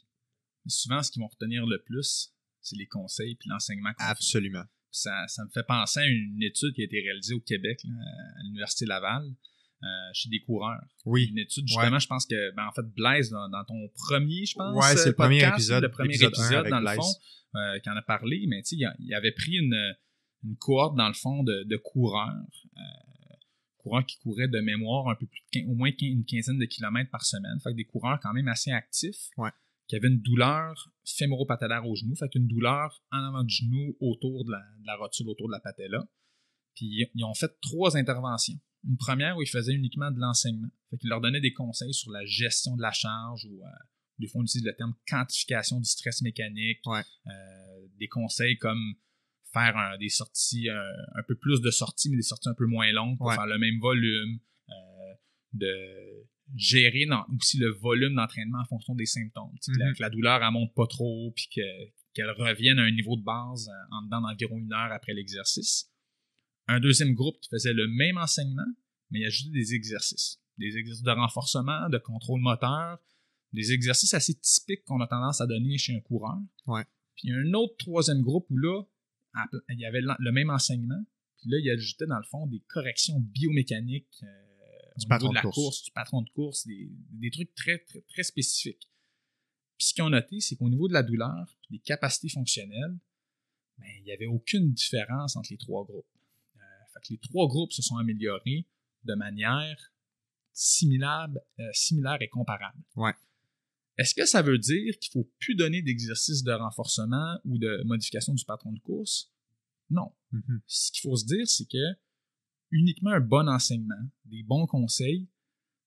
Mais 0.66 0.72
souvent, 0.72 1.04
ce 1.04 1.12
qu'ils 1.12 1.22
vont 1.22 1.28
retenir 1.28 1.66
le 1.66 1.82
plus, 1.84 2.34
c'est 2.62 2.76
les 2.76 2.88
conseils 2.88 3.36
puis 3.36 3.50
l'enseignement. 3.50 3.92
Absolument. 4.00 4.64
Ça, 4.92 5.28
ça, 5.28 5.44
me 5.46 5.50
fait 5.52 5.64
penser 5.64 6.00
à 6.00 6.08
une 6.08 6.42
étude 6.42 6.74
qui 6.74 6.82
a 6.82 6.86
été 6.86 7.00
réalisée 7.00 7.36
au 7.36 7.42
Québec, 7.42 7.80
à 7.86 8.44
l'Université 8.44 8.86
Laval, 8.86 9.24
chez 10.14 10.30
des 10.30 10.42
coureurs. 10.42 10.82
Oui. 11.06 11.28
Une 11.32 11.40
étude, 11.40 11.68
justement, 11.68 12.00
je 12.00 12.08
pense 12.08 12.26
que, 12.26 12.56
ben, 12.56 12.68
en 12.68 12.72
fait, 12.72 12.86
Blaise, 12.96 13.30
dans, 13.30 13.64
ton 13.66 13.90
premier, 13.96 14.46
je 14.46 14.56
pense, 14.56 14.76
ouais, 14.76 14.98
c'est 14.98 15.10
le 15.10 15.16
premier 15.16 15.48
épisode, 15.48 15.84
le 15.84 15.92
premier 15.92 16.16
épisode, 16.16 16.68
dans 16.68 16.80
le 16.80 16.96
fond, 16.96 17.14
euh, 17.56 17.80
qui 17.80 17.90
en 17.90 17.96
a 17.96 18.02
parlé, 18.02 18.46
mais 18.48 18.62
tu 18.62 18.78
sais, 18.78 18.86
il, 19.00 19.14
avait 19.14 19.32
pris 19.32 19.54
une, 19.54 19.96
une 20.44 20.56
cohorte, 20.58 20.98
dans 20.98 21.08
le 21.08 21.14
fond, 21.14 21.44
de, 21.44 21.64
de 21.64 21.78
coureurs, 21.78 22.34
euh, 22.78 22.82
coureurs 23.78 24.06
qui 24.06 24.18
couraient 24.18 24.50
de 24.50 24.60
mémoire 24.60 25.08
un 25.08 25.16
peu 25.16 25.26
plus 25.26 25.42
de 25.54 25.68
au 25.68 25.76
moins 25.76 25.92
une 26.02 26.26
quinzaine 26.26 26.60
de 26.60 26.66
kilomètres 26.66 27.10
par 27.10 27.24
semaine. 27.24 27.60
Fait 27.64 27.72
que 27.72 27.78
des 27.78 27.86
coureurs 27.86 28.20
quand 28.22 28.34
même 28.34 28.48
assez 28.48 28.72
actifs. 28.72 29.30
Ouais 29.38 29.52
qui 29.90 29.96
avait 29.96 30.08
une 30.08 30.22
douleur 30.22 30.92
fémoro-patellaire 31.04 31.86
au 31.86 31.96
genou, 31.96 32.16
fait 32.16 32.30
qu'une 32.30 32.48
douleur 32.48 33.04
en 33.12 33.24
avant 33.24 33.44
du 33.44 33.54
genou 33.54 33.98
autour 34.00 34.46
de 34.46 34.52
la, 34.52 34.96
rotule, 34.96 35.28
autour 35.28 35.48
de 35.48 35.54
la 35.54 35.60
patella. 35.60 36.08
Puis 36.76 37.10
ils 37.16 37.24
ont 37.26 37.34
fait 37.34 37.52
trois 37.60 37.98
interventions. 37.98 38.60
Une 38.88 38.98
première 38.98 39.38
où 39.38 39.42
ils 39.42 39.50
faisaient 39.50 39.74
uniquement 39.74 40.12
de 40.12 40.20
l'enseignement. 40.20 40.70
Fait 40.90 40.98
qu'ils 40.98 41.10
leur 41.10 41.22
donnaient 41.22 41.42
des 41.42 41.54
conseils 41.54 41.94
sur 41.94 42.12
la 42.12 42.26
gestion 42.26 42.76
de 42.76 42.82
la 42.82 42.92
charge 42.92 43.46
ou 43.46 43.62
euh, 43.62 43.70
des 44.20 44.28
fois 44.28 44.42
on 44.42 44.44
utilise 44.44 44.66
le 44.66 44.76
terme 44.76 44.94
quantification 45.08 45.80
du 45.80 45.90
stress 45.90 46.22
mécanique. 46.22 46.80
Euh, 46.88 47.32
des 48.00 48.08
conseils 48.08 48.58
comme 48.58 48.96
faire 49.52 49.98
des 50.00 50.10
sorties, 50.10 50.70
euh, 50.70 50.92
un 51.16 51.24
peu 51.28 51.36
plus 51.36 51.62
de 51.62 51.72
sorties, 51.72 52.10
mais 52.10 52.18
des 52.18 52.24
sorties 52.24 52.50
un 52.50 52.54
peu 52.54 52.68
moins 52.68 52.92
longues 52.92 53.18
pour 53.18 53.34
faire 53.34 53.48
le 53.48 53.58
même 53.58 53.80
volume. 53.80 54.40
de 55.54 56.28
gérer 56.56 57.06
aussi 57.36 57.58
le 57.58 57.70
volume 57.70 58.16
d'entraînement 58.16 58.60
en 58.60 58.66
fonction 58.66 58.96
des 58.96 59.06
symptômes. 59.06 59.52
Mm-hmm. 59.56 59.96
que, 59.96 60.02
la, 60.02 60.10
douleur 60.10 60.40
ne 60.40 60.52
monte 60.52 60.74
pas 60.76 60.88
trop, 60.88 61.32
puis 61.36 61.48
qu'elle 61.52 62.30
revienne 62.32 62.80
à 62.80 62.84
un 62.84 62.92
niveau 62.92 63.18
de 63.18 63.24
base 63.24 63.70
en 63.92 64.04
dedans 64.04 64.22
d'environ 64.22 64.58
une 64.58 64.74
heure 64.74 64.92
après 64.92 65.14
l'exercice. 65.14 65.89
Un 66.70 66.80
deuxième 66.80 67.14
groupe 67.16 67.40
qui 67.42 67.50
faisait 67.50 67.74
le 67.74 67.88
même 67.88 68.18
enseignement, 68.18 68.68
mais 69.10 69.22
il 69.22 69.26
ajoutait 69.26 69.52
des 69.52 69.74
exercices. 69.74 70.40
Des 70.60 70.78
exercices 70.78 71.04
de 71.04 71.12
renforcement, 71.12 71.90
de 71.90 71.98
contrôle 71.98 72.42
moteur, 72.42 73.00
des 73.54 73.72
exercices 73.72 74.14
assez 74.14 74.36
typiques 74.36 74.84
qu'on 74.86 75.02
a 75.02 75.08
tendance 75.08 75.42
à 75.42 75.48
donner 75.48 75.80
chez 75.80 75.96
un 75.96 76.00
coureur. 76.02 76.38
Ouais. 76.68 76.86
Puis 77.16 77.32
un 77.32 77.54
autre 77.54 77.76
troisième 77.78 78.22
groupe 78.22 78.46
où 78.52 78.58
là, 78.58 78.84
il 79.70 79.80
y 79.80 79.86
avait 79.86 80.02
le 80.02 80.32
même 80.32 80.52
enseignement, 80.52 81.04
puis 81.40 81.50
là, 81.50 81.58
il 81.58 81.70
ajoutait 81.72 82.06
dans 82.06 82.18
le 82.18 82.26
fond 82.30 82.46
des 82.46 82.60
corrections 82.68 83.20
biomécaniques. 83.20 84.24
Euh, 84.24 84.28
du 84.98 85.08
patron 85.08 85.30
de 85.30 85.36
la 85.36 85.42
course. 85.42 85.84
du 85.84 85.92
patron 85.92 86.22
de 86.22 86.30
course, 86.30 86.68
des, 86.68 87.32
trucs 87.32 87.56
très, 87.56 87.80
très, 87.80 88.02
très 88.02 88.24
spécifiques. 88.24 88.90
Puis 89.78 89.88
ce 89.88 89.94
qu'ils 89.94 90.04
ont 90.04 90.10
noté, 90.10 90.40
c'est 90.42 90.58
qu'au 90.58 90.70
niveau 90.70 90.88
de 90.88 90.94
la 90.94 91.04
douleur, 91.04 91.58
des 91.70 91.80
capacités 91.80 92.30
fonctionnelles, 92.30 93.00
ben, 93.78 93.88
il 94.00 94.04
n'y 94.04 94.12
avait 94.12 94.26
aucune 94.28 94.74
différence 94.74 95.38
entre 95.38 95.48
les 95.52 95.58
trois 95.58 95.86
groupes. 95.86 96.06
Fait 96.94 97.00
que 97.02 97.14
les 97.14 97.20
trois 97.20 97.48
groupes 97.48 97.72
se 97.72 97.82
sont 97.82 97.98
améliorés 97.98 98.68
de 99.04 99.16
manière 99.16 99.94
similaire, 100.54 101.30
euh, 101.60 101.64
similaire 101.74 102.18
et 102.22 102.28
comparable. 102.28 102.78
Ouais. 102.96 103.14
Est-ce 103.98 104.16
que 104.16 104.26
ça 104.26 104.42
veut 104.42 104.58
dire 104.58 104.98
qu'il 105.00 105.10
ne 105.20 105.24
faut 105.24 105.32
plus 105.40 105.56
donner 105.56 105.82
d'exercices 105.82 106.44
de 106.44 106.52
renforcement 106.52 107.38
ou 107.46 107.58
de 107.58 107.84
modification 107.86 108.34
du 108.34 108.46
patron 108.46 108.72
de 108.72 108.80
course? 108.80 109.32
Non. 109.90 110.14
Mm-hmm. 110.34 110.60
Ce 110.68 110.92
qu'il 110.92 111.02
faut 111.02 111.16
se 111.16 111.26
dire, 111.26 111.48
c'est 111.48 111.66
que 111.66 111.98
uniquement 112.72 113.12
un 113.12 113.20
bon 113.20 113.50
enseignement, 113.50 114.10
des 114.26 114.44
bons 114.44 114.68
conseils, 114.68 115.28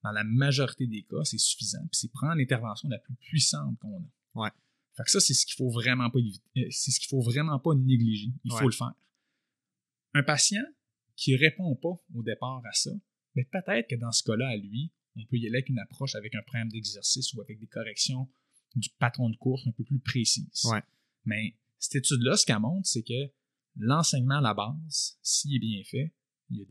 dans 0.02 0.10
la 0.10 0.24
majorité 0.24 0.86
des 0.86 1.04
cas, 1.04 1.24
c'est 1.24 1.38
suffisant. 1.38 1.80
Puis 1.90 2.00
c'est 2.00 2.12
prendre 2.12 2.34
l'intervention 2.34 2.88
la 2.88 2.98
plus 2.98 3.14
puissante 3.14 3.78
qu'on 3.78 3.98
a. 3.98 4.42
Ouais. 4.42 4.50
Fait 4.96 5.04
que 5.04 5.10
ça, 5.10 5.20
c'est 5.20 5.34
ce 5.34 5.46
qu'il 5.46 5.56
faut 5.56 5.70
vraiment 5.70 6.10
pas 6.10 6.18
euh, 6.18 6.66
c'est 6.70 6.90
ce 6.90 7.00
qu'il 7.00 7.08
faut 7.08 7.22
vraiment 7.22 7.58
pas 7.58 7.74
négliger. 7.74 8.32
Il 8.44 8.52
faut 8.52 8.66
le 8.66 8.72
faire. 8.72 8.92
Un 10.14 10.22
patient 10.22 10.62
qui 11.22 11.36
répond 11.36 11.76
pas 11.76 12.02
au 12.14 12.22
départ 12.24 12.62
à 12.64 12.72
ça, 12.72 12.90
mais 13.36 13.44
peut-être 13.44 13.88
que 13.88 13.94
dans 13.94 14.10
ce 14.10 14.24
cas-là, 14.24 14.48
à 14.48 14.56
lui, 14.56 14.92
on 15.16 15.24
peut 15.26 15.36
y 15.36 15.46
aller 15.46 15.58
avec 15.58 15.68
une 15.68 15.78
approche 15.78 16.16
avec 16.16 16.34
un 16.34 16.42
programme 16.42 16.68
d'exercice 16.68 17.32
ou 17.34 17.40
avec 17.40 17.60
des 17.60 17.68
corrections 17.68 18.28
du 18.74 18.88
patron 18.98 19.30
de 19.30 19.36
course 19.36 19.64
un 19.66 19.70
peu 19.72 19.84
plus 19.84 20.00
précises. 20.00 20.64
Ouais. 20.64 20.82
Mais 21.24 21.56
cette 21.78 21.96
étude-là, 21.96 22.36
ce 22.36 22.44
qu'elle 22.44 22.58
montre, 22.58 22.88
c'est 22.88 23.04
que 23.04 23.32
l'enseignement 23.76 24.38
à 24.38 24.40
la 24.40 24.54
base, 24.54 25.16
s'il 25.22 25.54
est 25.54 25.60
bien 25.60 25.82
fait, 25.84 26.12
il 26.50 26.58
y 26.58 26.62
a 26.62 26.64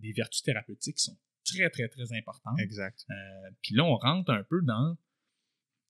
des, 0.00 0.12
vertus 0.12 0.42
thérapeutiques 0.42 0.96
qui 0.96 1.04
sont 1.04 1.18
très, 1.44 1.68
très, 1.70 1.88
très 1.88 2.12
importantes. 2.16 2.58
Exact. 2.60 3.04
Euh, 3.10 3.50
puis 3.62 3.74
là, 3.74 3.84
on 3.84 3.96
rentre 3.96 4.30
un 4.30 4.44
peu 4.44 4.62
dans 4.62 4.96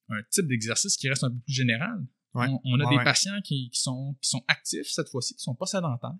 un 0.09 0.23
type 0.31 0.47
d'exercice 0.47 0.97
qui 0.97 1.11
reste 1.11 1.25
un 1.25 1.31
peu 1.31 1.41
plus 1.41 1.53
général. 1.53 2.07
On, 2.35 2.81
a 2.81 2.89
des 2.89 3.05
patients 3.05 3.41
qui, 3.43 3.69
sont, 3.73 4.17
qui 4.23 4.31
sont 4.31 4.45
actifs 4.49 4.87
cette 4.87 5.09
fois-ci, 5.09 5.35
qui 5.35 5.41
ne 5.41 5.45
sont 5.45 5.55
pas 5.55 5.67
sédentaires, 5.67 6.17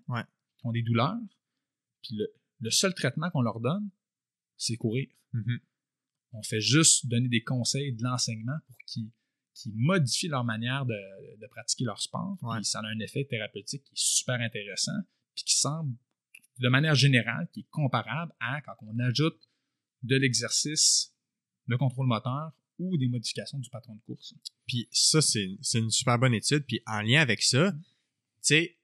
qui 0.57 0.67
ont 0.67 0.71
des 0.71 0.83
douleurs. 0.83 1.17
Puis 2.03 2.17
le, 2.59 2.71
seul 2.71 2.93
traitement 2.93 3.29
qu'on 3.29 3.41
leur 3.41 3.59
donne, 3.59 3.89
c'est 4.57 4.75
courir. 4.75 5.07
Mm-hmm. 5.33 5.59
On 6.33 6.43
fait 6.43 6.61
juste 6.61 7.07
donner 7.07 7.27
des 7.27 7.43
conseils, 7.43 7.93
de 7.93 8.03
l'enseignement 8.03 8.57
pour 8.67 8.77
qu'ils 8.85 9.73
modifient 9.73 10.27
leur 10.27 10.43
manière 10.43 10.85
de, 10.85 11.47
pratiquer 11.47 11.85
leur 11.85 12.01
sport. 12.01 12.37
Puis 12.39 12.65
ça 12.65 12.79
a 12.79 12.85
un 12.85 12.99
effet 12.99 13.25
thérapeutique 13.25 13.83
qui 13.83 13.93
est 13.93 13.99
super 13.99 14.39
intéressant, 14.39 14.99
puis 15.35 15.43
qui 15.43 15.55
semble 15.55 15.95
de 16.59 16.69
manière 16.69 16.95
générale 16.95 17.47
qui 17.53 17.61
est 17.61 17.69
comparable 17.69 18.33
à 18.39 18.61
quand 18.61 18.75
on 18.81 18.99
ajoute 18.99 19.49
de 20.03 20.15
l'exercice, 20.15 21.15
de 21.67 21.75
contrôle 21.75 22.07
moteur 22.07 22.51
ou 22.77 22.97
des 22.97 23.07
modifications 23.07 23.59
du 23.59 23.69
patron 23.69 23.95
de 23.95 24.01
course. 24.01 24.33
Puis 24.67 24.87
ça, 24.91 25.21
c'est 25.21 25.57
une 25.73 25.91
super 25.91 26.17
bonne 26.19 26.33
étude. 26.33 26.65
Puis 26.65 26.81
en 26.85 27.01
lien 27.01 27.21
avec 27.21 27.41
ça, 27.41 27.71
tu 27.71 27.79
sais, 28.41 28.78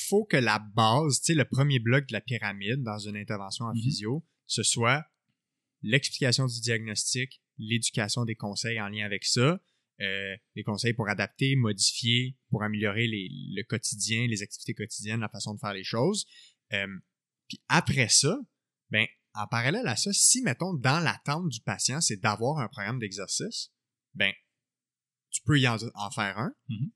faut 0.00 0.24
que 0.24 0.36
la 0.36 0.58
base, 0.58 1.20
tu 1.20 1.26
sais, 1.26 1.34
le 1.34 1.44
premier 1.44 1.78
bloc 1.78 2.06
de 2.06 2.12
la 2.12 2.20
pyramide 2.20 2.82
dans 2.82 2.98
une 2.98 3.16
intervention 3.16 3.66
en 3.66 3.72
mm-hmm. 3.72 3.82
physio, 3.82 4.26
ce 4.46 4.62
soit 4.62 5.04
l'explication 5.82 6.46
du 6.46 6.60
diagnostic, 6.60 7.42
l'éducation 7.58 8.24
des 8.24 8.34
conseils 8.34 8.80
en 8.80 8.88
lien 8.88 9.04
avec 9.04 9.24
ça, 9.24 9.60
euh, 10.00 10.36
les 10.54 10.64
conseils 10.64 10.94
pour 10.94 11.08
adapter, 11.08 11.54
modifier, 11.56 12.36
pour 12.50 12.62
améliorer 12.62 13.06
le 13.08 13.62
quotidien, 13.62 14.26
les 14.26 14.42
activités 14.42 14.74
quotidiennes, 14.74 15.20
la 15.20 15.28
façon 15.28 15.54
de 15.54 15.60
faire 15.60 15.74
les 15.74 15.84
choses, 15.84 16.26
euh, 16.72 16.86
puis 17.48 17.60
après 17.68 18.08
ça, 18.08 18.38
ben, 18.90 19.06
en 19.34 19.46
parallèle 19.46 19.86
à 19.86 19.96
ça, 19.96 20.12
si, 20.12 20.42
mettons, 20.42 20.74
dans 20.74 21.00
l'attente 21.00 21.48
du 21.48 21.60
patient, 21.60 22.00
c'est 22.00 22.16
d'avoir 22.16 22.58
un 22.58 22.68
programme 22.68 22.98
d'exercice, 22.98 23.70
ben, 24.14 24.32
tu 25.30 25.42
peux 25.42 25.58
y 25.58 25.68
en, 25.68 25.78
faire 25.78 26.38
un. 26.38 26.54
Mm-hmm. 26.68 26.90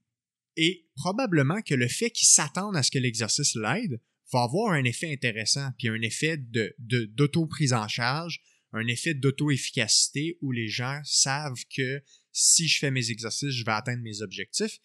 Et 0.57 0.87
probablement 0.95 1.61
que 1.63 1.75
le 1.75 1.89
fait 1.89 2.11
qu'il 2.11 2.29
s'attende 2.29 2.77
à 2.77 2.83
ce 2.83 2.91
que 2.91 2.99
l'exercice 2.99 3.55
l'aide 3.55 4.01
va 4.33 4.43
avoir 4.43 4.73
un 4.73 4.85
effet 4.85 5.13
intéressant, 5.13 5.71
puis 5.79 5.89
un 5.89 6.01
effet 6.03 6.39
d'auto-prise 6.79 7.73
en 7.73 7.87
charge, 7.89 8.41
un 8.73 8.87
effet 8.89 9.15
d'auto-efficacité 9.15 10.39
où 10.41 10.53
les 10.53 10.69
gens 10.69 11.01
savent 11.05 11.63
que 11.75 12.03
si 12.33 12.69
je 12.69 12.79
fais 12.79 12.91
mes 12.91 13.11
exercices, 13.11 13.55
je 13.55 13.65
vais 13.65 13.73
atteindre 13.73 14.03
mes 14.03 14.23
objectifs 14.23 14.79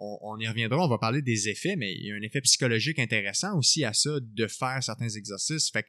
on, 0.00 0.38
y 0.38 0.48
reviendra, 0.48 0.84
on 0.84 0.88
va 0.88 0.98
parler 0.98 1.22
des 1.22 1.48
effets, 1.48 1.76
mais 1.76 1.94
il 1.94 2.06
y 2.06 2.10
a 2.10 2.14
un 2.14 2.22
effet 2.22 2.40
psychologique 2.40 2.98
intéressant 2.98 3.56
aussi 3.56 3.84
à 3.84 3.92
ça 3.92 4.18
de 4.20 4.46
faire 4.46 4.82
certains 4.82 5.08
exercices. 5.08 5.70
Fait 5.70 5.86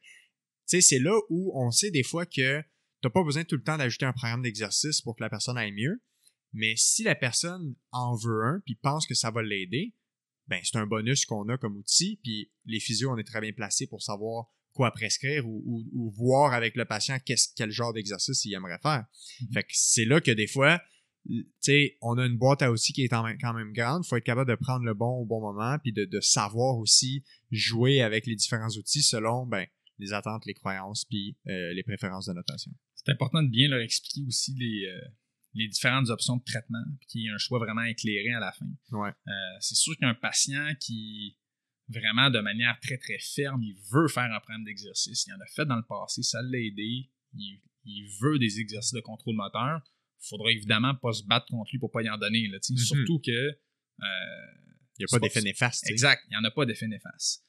c'est 0.65 0.99
là 0.99 1.17
où 1.29 1.51
on 1.55 1.71
sait 1.71 1.91
des 1.91 2.03
fois 2.03 2.25
que 2.25 2.61
t'as 3.01 3.09
pas 3.09 3.23
besoin 3.23 3.43
tout 3.43 3.55
le 3.55 3.63
temps 3.63 3.77
d'ajouter 3.77 4.05
un 4.05 4.13
programme 4.13 4.41
d'exercice 4.41 5.01
pour 5.01 5.15
que 5.15 5.23
la 5.23 5.29
personne 5.29 5.57
aille 5.57 5.71
mieux. 5.71 6.01
Mais 6.53 6.73
si 6.75 7.03
la 7.03 7.15
personne 7.15 7.75
en 7.91 8.15
veut 8.15 8.43
un 8.43 8.61
puis 8.65 8.75
pense 8.75 9.07
que 9.07 9.13
ça 9.13 9.31
va 9.31 9.41
l'aider, 9.41 9.93
ben 10.47 10.59
c'est 10.63 10.77
un 10.77 10.85
bonus 10.85 11.25
qu'on 11.25 11.47
a 11.49 11.57
comme 11.57 11.77
outil. 11.77 12.19
Puis 12.23 12.51
les 12.65 12.79
physios, 12.79 13.11
on 13.11 13.17
est 13.17 13.23
très 13.23 13.41
bien 13.41 13.53
placés 13.53 13.87
pour 13.87 14.01
savoir 14.01 14.47
quoi 14.73 14.91
prescrire 14.91 15.47
ou, 15.47 16.13
voir 16.17 16.53
avec 16.53 16.75
le 16.75 16.85
patient 16.85 17.17
quel 17.25 17.71
genre 17.71 17.93
d'exercice 17.93 18.45
il 18.45 18.53
aimerait 18.53 18.79
faire. 18.81 19.05
Mm-hmm. 19.05 19.53
Fait 19.53 19.63
que 19.63 19.69
c'est 19.73 20.05
là 20.05 20.21
que 20.21 20.31
des 20.31 20.47
fois, 20.47 20.81
tu 21.25 21.45
sais, 21.59 21.97
on 22.01 22.17
a 22.17 22.25
une 22.25 22.37
boîte 22.37 22.61
à 22.61 22.71
outils 22.71 22.93
qui 22.93 23.03
est 23.03 23.09
quand 23.09 23.23
même 23.23 23.73
grande. 23.73 24.03
Il 24.05 24.07
faut 24.07 24.17
être 24.17 24.23
capable 24.23 24.49
de 24.49 24.55
prendre 24.55 24.85
le 24.85 24.93
bon 24.93 25.21
au 25.21 25.25
bon 25.25 25.41
moment, 25.41 25.77
puis 25.79 25.93
de, 25.93 26.19
savoir 26.19 26.77
aussi 26.77 27.23
jouer 27.51 28.01
avec 28.01 28.25
les 28.25 28.35
différents 28.35 28.69
outils 28.69 29.03
selon 29.03 29.45
ben, 29.45 29.65
les 29.99 30.13
attentes, 30.13 30.45
les 30.45 30.53
croyances, 30.53 31.05
puis 31.05 31.37
euh, 31.47 31.73
les 31.73 31.83
préférences 31.83 32.25
de 32.25 32.33
notation. 32.33 32.71
C'est 32.95 33.11
important 33.11 33.43
de 33.43 33.49
bien 33.49 33.67
leur 33.67 33.81
expliquer 33.81 34.25
aussi 34.27 34.53
les, 34.55 34.85
euh, 34.87 35.09
les 35.53 35.67
différentes 35.67 36.09
options 36.09 36.37
de 36.37 36.43
traitement, 36.43 36.83
puis 36.99 37.07
qu'il 37.07 37.21
y 37.21 37.27
ait 37.27 37.31
un 37.31 37.37
choix 37.37 37.59
vraiment 37.59 37.83
éclairé 37.83 38.33
à 38.33 38.39
la 38.39 38.51
fin. 38.51 38.69
Ouais. 38.91 39.09
Euh, 39.09 39.31
c'est 39.59 39.75
sûr 39.75 39.95
qu'un 39.97 40.13
patient 40.13 40.73
qui 40.79 41.37
vraiment 41.89 42.29
de 42.29 42.39
manière 42.39 42.79
très 42.79 42.97
très 42.97 43.19
ferme, 43.19 43.61
il 43.63 43.75
veut 43.91 44.07
faire 44.07 44.31
un 44.31 44.39
programme 44.39 44.63
d'exercice, 44.63 45.25
il 45.27 45.33
en 45.33 45.39
a 45.41 45.47
fait 45.53 45.65
dans 45.65 45.75
le 45.75 45.83
passé, 45.83 46.23
ça 46.23 46.41
l'a 46.41 46.57
aidé, 46.57 47.09
il, 47.33 47.61
il 47.83 48.09
veut 48.21 48.39
des 48.39 48.59
exercices 48.59 48.93
de 48.93 49.01
contrôle 49.01 49.35
moteur 49.35 49.81
il 50.21 50.27
faudra 50.27 50.51
évidemment 50.51 50.95
pas 50.95 51.13
se 51.13 51.23
battre 51.23 51.47
contre 51.47 51.71
lui 51.71 51.79
pour 51.79 51.91
pas 51.91 52.03
y 52.03 52.09
en 52.09 52.17
donner. 52.17 52.47
Là, 52.47 52.57
mm-hmm. 52.57 52.77
Surtout 52.77 53.19
que. 53.19 53.31
Euh, 53.31 53.55
il 54.97 55.05
n'y 55.05 55.05
a 55.05 55.07
pas 55.09 55.19
d'effet 55.19 55.41
néfaste. 55.41 55.89
Exact, 55.89 56.21
il 56.27 56.31
n'y 56.31 56.37
en 56.37 56.43
a 56.43 56.51
pas 56.51 56.65
d'effet 56.65 56.87
néfaste. 56.87 57.43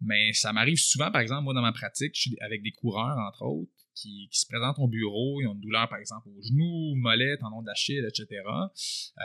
Mais 0.00 0.32
ça 0.32 0.52
m'arrive 0.52 0.78
souvent, 0.78 1.10
par 1.10 1.20
exemple, 1.20 1.44
moi, 1.44 1.54
dans 1.54 1.62
ma 1.62 1.72
pratique, 1.72 2.12
je 2.14 2.20
suis 2.22 2.36
avec 2.40 2.62
des 2.62 2.72
coureurs, 2.72 3.18
entre 3.18 3.42
autres, 3.42 3.79
qui, 3.94 4.28
se 4.30 4.46
présentent 4.46 4.78
au 4.78 4.88
bureau, 4.88 5.40
ils 5.40 5.46
ont 5.46 5.54
une 5.54 5.60
douleur, 5.60 5.88
par 5.88 5.98
exemple, 5.98 6.28
au 6.28 6.42
genou, 6.42 6.94
mollet, 6.96 7.36
tendon 7.38 7.62
d'Achille, 7.62 8.04
etc. 8.06 8.42
Euh, 8.46 9.22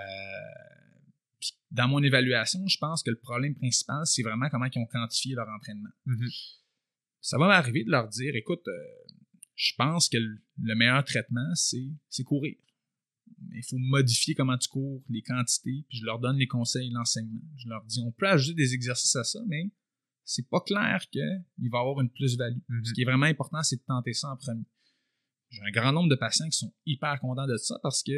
dans 1.71 1.87
mon 1.87 2.01
évaluation, 2.01 2.65
je 2.67 2.77
pense 2.77 3.03
que 3.03 3.09
le 3.09 3.19
problème 3.19 3.55
principal, 3.55 4.05
c'est 4.05 4.23
vraiment 4.23 4.49
comment 4.49 4.65
ils 4.65 4.79
ont 4.79 4.85
quantifié 4.85 5.35
leur 5.35 5.47
entraînement. 5.49 5.89
Mm-hmm. 6.07 6.61
Ça 7.21 7.37
va 7.37 7.47
m'arriver 7.47 7.83
de 7.83 7.91
leur 7.91 8.07
dire, 8.07 8.35
écoute, 8.35 8.67
euh, 8.67 8.71
je 9.55 9.73
pense 9.77 10.09
que 10.09 10.17
le 10.17 10.75
meilleur 10.75 11.03
traitement, 11.03 11.53
c'est 11.55 12.23
courir 12.23 12.55
il 13.53 13.63
faut 13.63 13.77
modifier 13.77 14.35
comment 14.35 14.57
tu 14.57 14.69
cours, 14.69 15.03
les 15.09 15.21
quantités, 15.21 15.85
puis 15.87 15.97
je 15.99 16.05
leur 16.05 16.19
donne 16.19 16.37
les 16.37 16.47
conseils, 16.47 16.89
l'enseignement. 16.91 17.41
Je 17.57 17.69
leur 17.69 17.83
dis, 17.85 17.99
on 18.05 18.11
peut 18.11 18.27
ajouter 18.27 18.55
des 18.55 18.73
exercices 18.73 19.15
à 19.15 19.23
ça, 19.23 19.39
mais 19.47 19.69
c'est 20.25 20.49
pas 20.49 20.59
clair 20.59 21.05
qu'il 21.11 21.21
va 21.71 21.77
y 21.77 21.81
avoir 21.81 22.01
une 22.01 22.09
plus-value. 22.09 22.59
Ce 22.67 22.73
mhm. 22.73 22.93
qui 22.93 23.01
est 23.01 23.05
vraiment 23.05 23.27
important, 23.27 23.61
c'est 23.63 23.77
de 23.77 23.83
tenter 23.87 24.13
ça 24.13 24.29
en 24.29 24.37
premier. 24.37 24.65
J'ai 25.51 25.61
un 25.61 25.71
grand 25.71 25.93
nombre 25.93 26.09
de 26.09 26.15
patients 26.15 26.49
qui 26.49 26.57
sont 26.57 26.73
hyper 26.85 27.19
contents 27.19 27.47
de 27.47 27.57
ça 27.57 27.79
parce 27.81 28.03
que 28.03 28.11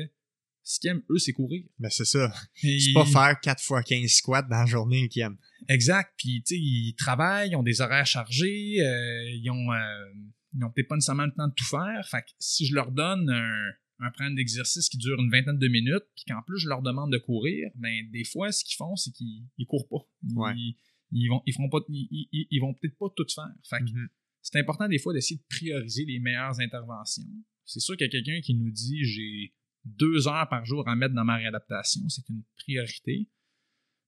ce 0.63 0.79
qu'ils 0.79 0.89
aiment, 0.89 1.03
eux, 1.09 1.17
c'est 1.17 1.33
courir. 1.33 1.63
Mais 1.79 1.89
c'est 1.89 2.05
ça. 2.05 2.33
C'est 2.55 2.93
pas 2.93 3.05
faire 3.05 3.39
4 3.41 3.63
fois 3.63 3.83
15 3.83 4.09
squats 4.09 4.41
dans 4.41 4.57
la 4.57 4.65
journée 4.65 5.07
qu'ils 5.07 5.21
aiment. 5.21 5.37
Exact. 5.69 6.11
Puis, 6.17 6.43
tu 6.45 6.55
sais, 6.55 6.59
ils 6.59 6.95
travaillent, 6.97 7.51
ils 7.51 7.55
ont 7.55 7.63
des 7.63 7.79
horaires 7.79 8.05
chargés, 8.05 8.81
euh, 8.81 9.31
ils 9.31 9.49
ont, 9.49 9.71
euh, 9.71 10.13
ils 10.53 10.63
ont 10.63 10.69
peut-être 10.71 10.89
pas 10.89 10.95
nécessairement 10.95 11.25
le 11.25 11.33
temps 11.33 11.47
de 11.47 11.53
tout 11.53 11.65
faire. 11.65 12.05
Fait 12.09 12.21
que 12.21 12.31
si 12.39 12.65
je 12.65 12.75
leur 12.75 12.91
donne 12.91 13.29
un, 13.29 13.71
un 13.99 14.11
programme 14.11 14.35
d'exercice 14.35 14.89
qui 14.89 14.97
dure 14.97 15.19
une 15.19 15.31
vingtaine 15.31 15.57
de 15.57 15.67
minutes, 15.67 16.05
puis 16.15 16.25
qu'en 16.27 16.41
plus 16.43 16.59
je 16.59 16.67
leur 16.67 16.81
demande 16.81 17.11
de 17.11 17.17
courir, 17.17 17.69
ben 17.75 18.09
des 18.11 18.23
fois 18.23 18.51
ce 18.51 18.63
qu'ils 18.63 18.75
font, 18.75 18.95
c'est 18.95 19.11
qu'ils 19.11 19.45
ils 19.57 19.65
courent 19.65 19.87
pas. 19.87 20.53
Ils, 20.55 20.77
ils 21.11 21.29
vont 21.29 21.41
ils 21.45 21.53
feront 21.53 21.69
pas 21.69 21.79
ils, 21.89 22.27
ils, 22.31 22.59
vont 22.59 22.73
peut-être 22.73 22.97
pas 22.97 23.07
tout 23.15 23.25
faire. 23.33 23.53
Fait 23.69 23.83
mm-hmm. 23.83 24.07
c'est 24.41 24.59
important 24.59 24.87
des 24.87 24.99
fois 24.99 25.13
d'essayer 25.13 25.37
de 25.37 25.45
prioriser 25.49 26.05
les 26.05 26.19
meilleures 26.19 26.59
interventions. 26.59 27.23
C'est 27.65 27.79
sûr 27.79 27.95
qu'il 27.97 28.05
y 28.05 28.09
a 28.09 28.11
quelqu'un 28.11 28.39
qui 28.41 28.55
nous 28.55 28.71
dit 28.71 29.03
j'ai 29.03 29.53
deux 29.85 30.27
heures 30.27 30.47
par 30.49 30.65
jour 30.65 30.87
à 30.87 30.95
mettre 30.95 31.13
dans 31.15 31.25
ma 31.25 31.37
réadaptation, 31.37 32.07
c'est 32.09 32.27
une 32.29 32.43
priorité. 32.57 33.29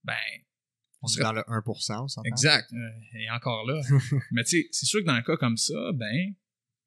Ben 0.04 0.16
on 1.02 1.08
est 1.08 1.22
dans 1.22 1.34
le 1.34 1.41
1%, 1.41 2.08
on 2.18 2.24
Exact. 2.24 2.74
Euh, 2.74 2.78
et 3.14 3.30
encore 3.32 3.66
là. 3.66 3.82
Mais 4.32 4.43
tu 4.43 4.62
sais, 4.62 4.68
c'est 4.72 4.86
sûr 4.86 5.00
que 5.00 5.06
dans 5.06 5.14
un 5.14 5.22
cas 5.22 5.38
comme 5.38 5.56
ça, 5.56 5.93
ben, 5.93 6.34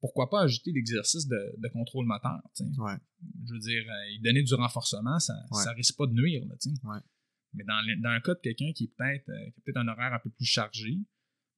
pourquoi 0.00 0.28
pas 0.28 0.42
ajouter 0.42 0.72
l'exercice 0.72 1.26
de, 1.26 1.68
contrôle 1.72 2.06
moteur? 2.06 2.40
Je 2.58 3.52
veux 3.52 3.58
dire, 3.60 3.82
euh, 3.88 4.22
donner 4.22 4.42
du 4.42 4.54
renforcement, 4.54 5.18
ça, 5.18 5.32
ne 5.50 5.76
risque 5.76 5.96
pas 5.96 6.06
de 6.06 6.12
nuire. 6.12 6.42
Mais 7.54 7.64
dans, 7.64 7.82
dans 8.00 8.14
le 8.14 8.20
cas 8.20 8.34
de 8.34 8.40
quelqu'un 8.40 8.72
qui, 8.72 8.88
peut-être, 8.88 9.28
euh, 9.28 9.50
qui 9.50 9.60
a 9.60 9.62
peut-être 9.64 9.76
un 9.76 9.88
horaire 9.88 10.12
un 10.14 10.18
peu 10.18 10.30
plus 10.30 10.46
chargé, 10.46 10.98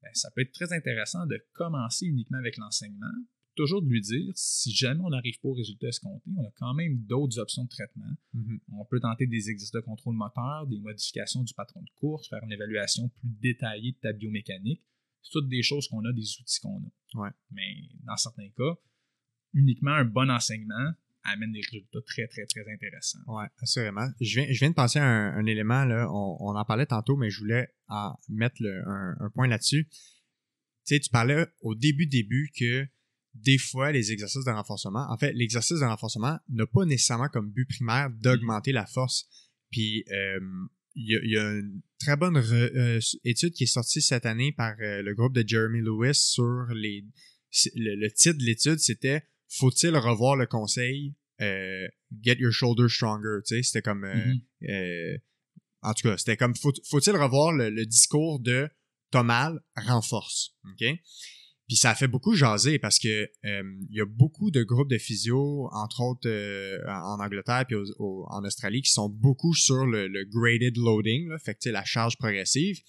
ben, 0.03 0.11
ça 0.13 0.31
peut 0.31 0.43
être 0.43 0.53
très 0.53 0.73
intéressant 0.73 1.27
de 1.27 1.41
commencer 1.53 2.07
uniquement 2.07 2.39
avec 2.39 2.57
l'enseignement. 2.57 3.13
Toujours 3.57 3.83
de 3.83 3.89
lui 3.89 4.01
dire, 4.01 4.33
si 4.35 4.75
jamais 4.75 5.01
on 5.05 5.11
n'arrive 5.11 5.39
pas 5.41 5.49
au 5.49 5.55
résultat 5.55 5.87
escompté, 5.87 6.29
on 6.37 6.45
a 6.45 6.51
quand 6.57 6.75
même 6.75 6.99
d'autres 7.05 7.39
options 7.39 7.65
de 7.65 7.69
traitement. 7.69 8.13
Mm-hmm. 8.35 8.59
On 8.73 8.85
peut 8.85 8.99
tenter 8.99 9.27
des 9.27 9.51
exercices 9.51 9.71
de 9.71 9.81
contrôle 9.81 10.17
moteur, 10.17 10.67
des 10.67 10.81
modifications 10.81 11.45
du 11.45 11.55
patron 11.55 11.81
de 11.81 11.91
course, 11.95 12.29
faire 12.29 12.43
une 12.43 12.53
évaluation 12.53 13.09
plus 13.09 13.29
détaillée 13.41 13.93
de 13.93 13.99
ta 13.99 14.13
biomécanique 14.13 14.83
c'est 15.25 15.31
toutes 15.33 15.49
des 15.49 15.63
choses 15.63 15.89
qu'on 15.89 16.05
a, 16.05 16.13
des 16.13 16.39
outils 16.41 16.61
qu'on 16.61 16.83
a. 17.17 17.33
Mais 17.51 17.89
dans 18.03 18.17
certains 18.17 18.49
cas, 18.51 18.77
uniquement 19.55 19.93
un 19.93 20.05
bon 20.05 20.31
enseignement 20.31 20.93
amène 21.25 21.53
des 21.53 21.61
résultats 21.61 22.01
très, 22.07 22.27
très, 22.29 22.47
très 22.47 22.73
intéressants. 22.73 23.19
Oui, 23.27 23.45
assurément. 23.61 24.09
Je 24.21 24.41
viens, 24.41 24.47
je 24.51 24.59
viens 24.59 24.71
de 24.71 24.75
penser 24.75 24.99
à 24.99 25.05
un, 25.05 25.47
élément, 25.47 25.85
là, 25.85 26.09
on, 26.11 26.55
en 26.57 26.65
parlait 26.65 26.87
tantôt, 26.87 27.17
mais 27.17 27.31
je 27.31 27.41
voulais 27.41 27.69
en 27.89 28.15
mettre 28.29 28.63
un, 28.87 29.31
point 29.35 29.47
là-dessus. 29.47 29.87
Tu 29.87 30.95
sais, 30.97 31.01
tu 31.01 31.11
parlais 31.11 31.47
au 31.61 31.75
début, 31.75 32.07
début 32.07 32.51
que 32.59 32.87
des 33.35 33.59
fois, 33.59 33.91
les 33.91 34.13
exercices 34.13 34.45
de 34.45 34.51
renforcement, 34.51 35.07
en 35.11 35.19
fait, 35.19 35.33
l'exercice 35.33 35.81
de 35.81 35.85
renforcement 35.85 36.39
n'a 36.51 36.67
pas 36.67 36.85
nécessairement 36.85 37.29
comme 37.29 37.51
but 37.51 37.69
primaire 37.69 38.11
d'augmenter 38.11 38.73
la 38.73 38.87
force. 38.87 39.27
Puis, 39.71 40.05
euh, 40.13 40.39
il 40.95 41.21
y, 41.25 41.37
a, 41.37 41.51
une 41.51 41.83
très 41.99 42.17
bonne 42.17 42.37
euh, 42.37 43.01
étude 43.25 43.53
qui 43.53 43.65
est 43.65 43.67
sortie 43.67 44.01
cette 44.01 44.27
année 44.27 44.53
par 44.53 44.75
euh, 44.81 45.03
le 45.03 45.15
groupe 45.15 45.35
de 45.35 45.47
Jeremy 45.47 45.81
Lewis 45.81 46.15
sur 46.15 46.67
les. 46.73 47.05
Le, 47.75 48.09
titre 48.09 48.39
de 48.39 48.45
l'étude, 48.45 48.79
c'était 48.79 49.23
Faut-il 49.59 49.97
revoir 49.97 50.37
le 50.37 50.47
conseil 50.47 51.15
euh, 51.41 51.87
Get 52.23 52.37
your 52.39 52.53
shoulder 52.53 52.89
stronger? 52.89 53.41
Tu 53.47 53.57
sais, 53.57 53.63
c'était 53.63 53.83
comme. 53.83 54.05
Mm-hmm. 54.05 55.19
en 55.83 55.95
tout 55.95 56.09
cas, 56.09 56.17
c'était 56.17 56.37
comme 56.37 56.55
Faut-il 56.57 57.17
revoir 57.17 57.53
le, 57.53 57.71
le, 57.71 57.87
discours 57.87 58.41
de 58.41 58.69
T'as 59.11 59.23
mal, 59.23 59.61
renforce. 59.77 60.57
OK? 60.65 60.85
Puis 61.69 61.77
ça 61.77 61.91
a 61.91 61.95
fait 61.95 62.09
beaucoup 62.09 62.35
jaser 62.35 62.79
parce 62.79 62.99
que 62.99 63.31
euh, 63.45 63.63
il 63.89 63.97
y 63.97 64.01
a 64.01 64.05
beaucoup 64.05 64.51
de 64.51 64.63
groupes 64.63 64.91
de 64.91 64.99
physio, 64.99 65.69
entre 65.73 66.03
autres 66.03 66.29
euh, 66.29 66.79
en 66.87 67.19
Angleterre 67.21 67.65
puis 67.67 67.77
en 67.99 68.45
Australie, 68.45 68.83
qui 68.83 68.93
sont 68.93 69.09
beaucoup 69.09 69.55
sur 69.55 69.87
le, 69.87 70.09
graded 70.25 70.77
loading, 70.77 71.29
là, 71.29 71.39
fait 71.39 71.55
que 71.55 71.71
la 71.71 71.85
charge 71.85 72.19
progressive. 72.19 72.81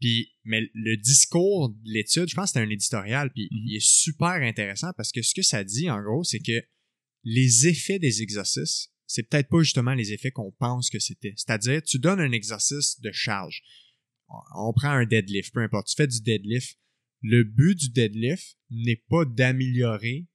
Puis, 0.00 0.32
mais 0.44 0.62
le 0.72 0.96
discours 0.96 1.68
de 1.68 1.78
l'étude, 1.84 2.28
je 2.28 2.34
pense 2.34 2.52
que 2.52 2.58
c'était 2.58 2.66
un 2.66 2.70
éditorial, 2.70 3.30
puis 3.32 3.44
mm-hmm. 3.44 3.62
il 3.66 3.76
est 3.76 3.86
super 3.86 4.42
intéressant 4.42 4.92
parce 4.96 5.12
que 5.12 5.22
ce 5.22 5.34
que 5.34 5.42
ça 5.42 5.62
dit, 5.62 5.90
en 5.90 6.02
gros, 6.02 6.24
c'est 6.24 6.40
que 6.40 6.64
les 7.24 7.66
effets 7.66 7.98
des 7.98 8.22
exercices, 8.22 8.92
c'est 9.06 9.24
peut-être 9.24 9.48
pas 9.48 9.62
justement 9.62 9.92
les 9.94 10.12
effets 10.12 10.30
qu'on 10.30 10.52
pense 10.52 10.88
que 10.88 10.98
c'était. 10.98 11.34
C'est-à-dire, 11.36 11.82
tu 11.82 11.98
donnes 11.98 12.20
un 12.20 12.32
exercice 12.32 12.98
de 13.00 13.10
charge. 13.12 13.62
On 14.56 14.72
prend 14.72 14.90
un 14.90 15.04
deadlift, 15.04 15.52
peu 15.52 15.60
importe. 15.60 15.88
Tu 15.88 15.96
fais 15.96 16.06
du 16.06 16.20
deadlift 16.20 16.78
le 17.22 17.44
but 17.44 17.78
du 17.78 17.90
deadlift 17.90 18.56
n'est 18.70 19.02
pas 19.08 19.24
d'améliorer 19.24 20.26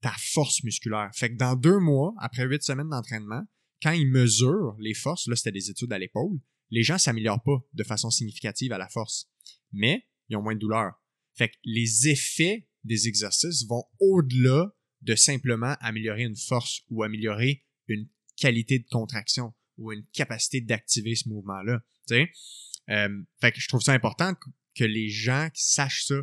ta 0.00 0.14
force 0.18 0.62
musculaire. 0.62 1.10
Fait 1.14 1.30
que 1.30 1.36
dans 1.36 1.56
deux 1.56 1.78
mois, 1.78 2.14
après 2.18 2.44
huit 2.44 2.62
semaines 2.62 2.88
d'entraînement, 2.88 3.42
quand 3.82 3.92
ils 3.92 4.10
mesurent 4.10 4.76
les 4.78 4.94
forces, 4.94 5.26
là 5.26 5.36
c'était 5.36 5.52
des 5.52 5.70
études 5.70 5.92
à 5.92 5.98
l'épaule, 5.98 6.38
les 6.70 6.82
gens 6.82 6.98
s'améliorent 6.98 7.42
pas 7.42 7.58
de 7.72 7.84
façon 7.84 8.10
significative 8.10 8.72
à 8.72 8.78
la 8.78 8.88
force, 8.88 9.30
mais 9.72 10.06
ils 10.28 10.36
ont 10.36 10.42
moins 10.42 10.54
de 10.54 10.60
douleur. 10.60 10.92
Fait 11.34 11.48
que 11.48 11.56
les 11.64 12.08
effets 12.08 12.68
des 12.84 13.08
exercices 13.08 13.66
vont 13.66 13.84
au-delà 14.00 14.74
de 15.02 15.14
simplement 15.14 15.76
améliorer 15.80 16.22
une 16.22 16.36
force 16.36 16.82
ou 16.90 17.02
améliorer 17.02 17.64
une 17.86 18.08
qualité 18.36 18.78
de 18.78 18.86
contraction 18.88 19.54
ou 19.76 19.92
une 19.92 20.04
capacité 20.12 20.60
d'activer 20.60 21.14
ce 21.14 21.28
mouvement-là. 21.28 21.80
Euh, 22.10 23.22
fait 23.40 23.52
que 23.52 23.60
je 23.60 23.68
trouve 23.68 23.80
ça 23.80 23.92
important 23.92 24.34
que 24.74 24.84
les 24.84 25.08
gens 25.08 25.48
sachent 25.54 26.06
ça. 26.06 26.16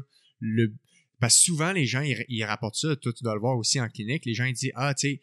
Parce 1.19 1.37
que 1.37 1.43
souvent, 1.43 1.71
les 1.71 1.85
gens, 1.85 2.01
ils, 2.01 2.43
rapportent 2.43 2.75
ça. 2.75 2.95
Toi, 2.95 3.13
tu 3.13 3.23
dois 3.23 3.35
le 3.35 3.39
voir 3.39 3.57
aussi 3.57 3.79
en 3.79 3.87
clinique. 3.87 4.25
Les 4.25 4.33
gens, 4.33 4.45
ils 4.45 4.53
disent 4.53 4.71
Ah, 4.75 4.93
tu 4.93 5.07
sais, 5.07 5.21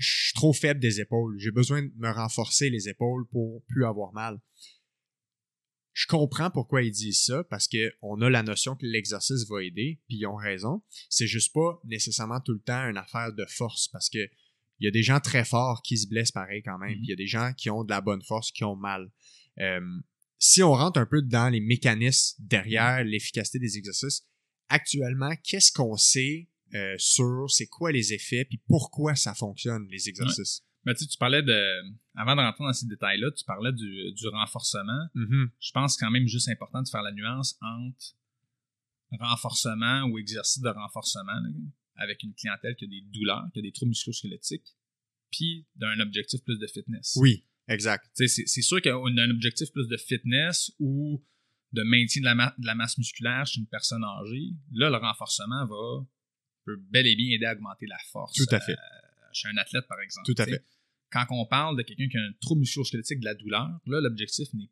je 0.00 0.24
suis 0.24 0.34
trop 0.34 0.52
faible 0.52 0.80
des 0.80 1.00
épaules. 1.00 1.38
J'ai 1.38 1.50
besoin 1.50 1.82
de 1.82 1.92
me 1.96 2.10
renforcer 2.10 2.70
les 2.70 2.88
épaules 2.88 3.26
pour 3.30 3.62
plus 3.66 3.84
avoir 3.84 4.12
mal. 4.14 4.40
Je 5.92 6.06
comprends 6.06 6.50
pourquoi 6.50 6.82
ils 6.82 6.92
disent 6.92 7.24
ça, 7.24 7.44
parce 7.44 7.68
qu'on 7.68 8.22
a 8.22 8.30
la 8.30 8.42
notion 8.42 8.76
que 8.76 8.86
l'exercice 8.86 9.46
va 9.48 9.62
aider, 9.62 10.00
puis 10.08 10.18
ils 10.18 10.26
ont 10.26 10.36
raison. 10.36 10.82
C'est 11.10 11.26
juste 11.26 11.52
pas 11.52 11.80
nécessairement 11.84 12.40
tout 12.40 12.54
le 12.54 12.60
temps 12.60 12.88
une 12.88 12.96
affaire 12.96 13.32
de 13.34 13.44
force, 13.44 13.88
parce 13.88 14.08
que 14.08 14.18
il 14.78 14.86
y 14.86 14.88
a 14.88 14.90
des 14.90 15.02
gens 15.02 15.20
très 15.20 15.44
forts 15.44 15.82
qui 15.82 15.98
se 15.98 16.08
blessent 16.08 16.32
pareil 16.32 16.62
quand 16.62 16.78
même. 16.78 16.92
Mm-hmm. 16.92 17.02
il 17.02 17.10
y 17.10 17.12
a 17.12 17.16
des 17.16 17.26
gens 17.26 17.52
qui 17.52 17.68
ont 17.68 17.84
de 17.84 17.90
la 17.90 18.00
bonne 18.00 18.22
force, 18.22 18.50
qui 18.50 18.64
ont 18.64 18.76
mal. 18.76 19.10
Euh, 19.58 19.80
si 20.38 20.62
on 20.62 20.72
rentre 20.72 20.98
un 20.98 21.04
peu 21.04 21.20
dans 21.20 21.50
les 21.50 21.60
mécanismes 21.60 22.42
derrière 22.42 23.04
l'efficacité 23.04 23.58
des 23.58 23.76
exercices, 23.76 24.26
actuellement, 24.70 25.34
qu'est-ce 25.44 25.70
qu'on 25.70 25.98
sait 25.98 26.48
euh, 26.74 26.94
sur 26.98 27.50
c'est 27.50 27.66
quoi 27.66 27.92
les 27.92 28.12
effets 28.12 28.44
puis 28.44 28.60
pourquoi 28.66 29.14
ça 29.14 29.34
fonctionne 29.34 29.86
les 29.90 30.08
exercices? 30.08 30.62
Mais 30.84 30.94
tu, 30.94 31.06
tu 31.06 31.18
parlais 31.18 31.42
de. 31.42 31.82
Avant 32.14 32.34
de 32.34 32.40
rentrer 32.40 32.64
dans 32.64 32.72
ces 32.72 32.86
détails-là, 32.86 33.30
tu 33.32 33.44
parlais 33.44 33.72
du, 33.72 34.12
du 34.14 34.28
renforcement. 34.28 35.08
Mhm. 35.14 35.50
Je 35.60 35.72
pense 35.72 35.96
quand 35.98 36.10
même 36.10 36.26
juste 36.26 36.48
important 36.48 36.80
de 36.82 36.88
faire 36.88 37.02
la 37.02 37.12
nuance 37.12 37.58
entre 37.60 38.16
renforcement 39.18 40.04
ou 40.04 40.18
exercice 40.18 40.62
de 40.62 40.68
renforcement 40.68 41.32
là, 41.32 41.48
avec 41.96 42.22
une 42.22 42.32
clientèle 42.34 42.76
qui 42.76 42.84
a 42.84 42.88
des 42.88 43.02
douleurs, 43.12 43.44
qui 43.52 43.58
a 43.58 43.62
des 43.62 43.72
troubles 43.72 43.90
musculo-squelettiques, 43.90 44.76
puis 45.30 45.66
d'un 45.76 45.98
objectif 46.00 46.42
plus 46.44 46.58
de 46.58 46.66
fitness. 46.66 47.14
Oui, 47.16 47.44
exact. 47.68 48.08
C'est 48.14 48.28
c'est 48.28 48.62
sûr 48.62 48.80
qu'on 48.80 49.16
a 49.16 49.22
un 49.22 49.30
objectif 49.30 49.70
plus 49.72 49.88
de 49.88 49.96
fitness 49.96 50.72
ou 50.78 51.22
de 51.72 51.82
maintien 51.82 52.20
de 52.20 52.26
la, 52.26 52.34
ma- 52.34 52.54
de 52.58 52.66
la 52.66 52.74
masse 52.74 52.98
musculaire 52.98 53.46
chez 53.46 53.60
une 53.60 53.66
personne 53.66 54.02
âgée. 54.02 54.50
Là, 54.72 54.90
le 54.90 54.96
renforcement 54.96 55.66
va 55.66 56.06
peut 56.64 56.76
bel 56.90 57.06
et 57.06 57.16
bien 57.16 57.34
aider 57.34 57.46
à 57.46 57.52
augmenter 57.52 57.86
la 57.86 57.98
force. 58.10 58.34
Tout 58.34 58.54
à 58.54 58.60
fait. 58.60 58.72
euh, 58.72 58.76
chez 59.32 59.48
un 59.48 59.56
athlète, 59.56 59.86
par 59.88 60.00
exemple. 60.00 60.26
Tout 60.26 60.40
à 60.42 60.46
fait. 60.46 60.64
Quand 61.10 61.26
on 61.30 61.46
parle 61.46 61.76
de 61.76 61.82
quelqu'un 61.82 62.08
qui 62.08 62.16
a 62.16 62.20
un 62.20 62.32
trouble 62.40 62.60
musculo-squelettique 62.60 63.20
de 63.20 63.24
la 63.24 63.34
douleur, 63.34 63.68
là, 63.86 64.00
l'objectif 64.00 64.52
n'est 64.54 64.70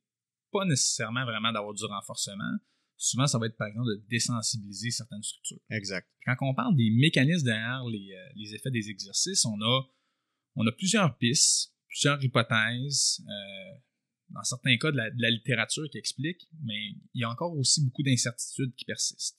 pas 0.52 0.64
nécessairement 0.64 1.24
vraiment 1.24 1.52
d'avoir 1.52 1.74
du 1.74 1.84
renforcement. 1.84 2.58
Souvent, 2.96 3.26
ça 3.26 3.38
va 3.38 3.46
être, 3.46 3.56
par 3.56 3.68
exemple, 3.68 3.88
de 3.88 4.04
désensibiliser 4.08 4.90
certaines 4.90 5.22
structures. 5.22 5.60
Exact. 5.70 6.08
Quand 6.24 6.34
on 6.40 6.54
parle 6.54 6.74
des 6.76 6.90
mécanismes 6.90 7.44
derrière 7.46 7.84
les, 7.84 8.12
euh, 8.12 8.28
les 8.36 8.54
effets 8.54 8.70
des 8.70 8.88
exercices, 8.88 9.44
on 9.44 9.60
a, 9.60 9.82
on 10.56 10.66
a 10.66 10.72
plusieurs 10.72 11.16
pistes, 11.16 11.72
plusieurs 11.88 12.22
hypothèses, 12.22 13.20
euh, 13.20 13.78
dans 14.30 14.42
certains 14.42 14.76
cas 14.78 14.90
de 14.90 14.96
la, 14.96 15.10
de 15.10 15.22
la 15.22 15.30
littérature 15.30 15.88
qui 15.90 15.98
explique, 15.98 16.48
mais 16.62 16.90
il 17.14 17.20
y 17.20 17.24
a 17.24 17.30
encore 17.30 17.56
aussi 17.56 17.84
beaucoup 17.84 18.02
d'incertitudes 18.02 18.74
qui 18.74 18.84
persistent. 18.84 19.38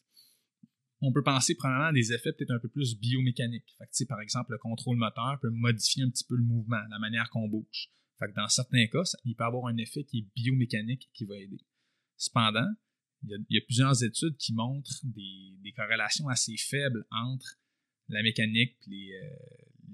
On 1.02 1.14
peut 1.14 1.24
penser 1.24 1.56
premièrement 1.56 1.86
à 1.88 1.94
des 1.94 2.12
effets 2.12 2.34
peut-être 2.34 2.52
un 2.52 2.60
peu 2.60 2.68
plus 2.70 2.98
biomécaniques. 3.00 3.74
Fait 3.78 3.86
que, 3.88 4.08
par 4.08 4.20
exemple, 4.22 4.52
le 4.52 4.58
contrôle 4.58 4.98
moteur 4.98 5.40
peut 5.42 5.50
modifier 5.50 6.04
un 6.04 6.10
petit 6.10 6.26
peu 6.26 6.36
le 6.36 6.44
mouvement, 6.44 6.82
la 6.90 7.00
manière 7.00 7.30
qu'on 7.30 7.48
bouge. 7.48 7.90
Fait 8.20 8.28
que 8.28 8.36
dans 8.36 8.48
certains 8.50 8.86
cas, 8.88 9.06
ça- 9.06 9.18
il 9.24 9.36
peut 9.36 9.46
avoir 9.46 9.68
un 9.68 9.78
effet 9.78 10.04
qui 10.04 10.20
est 10.20 10.28
biomécanique 10.36 11.10
qui 11.14 11.26
va 11.26 11.38
aider. 11.38 11.60
Cependant, 12.18 12.68
il 13.24 13.30
y 13.30 13.34
a, 13.34 13.38
il 13.50 13.56
y 13.56 13.58
a 13.58 13.62
plusieurs 13.66 14.04
études 14.04 14.36
qui 14.38 14.54
montrent 14.54 15.00
des, 15.06 15.58
des 15.64 15.72
corrélations 15.72 16.28
assez 16.28 16.56
faibles 16.58 17.06
entre 17.12 17.60
la 18.10 18.22
mécanique 18.22 18.76
et 18.88 18.90
les, 18.90 19.12
euh, 19.14 19.30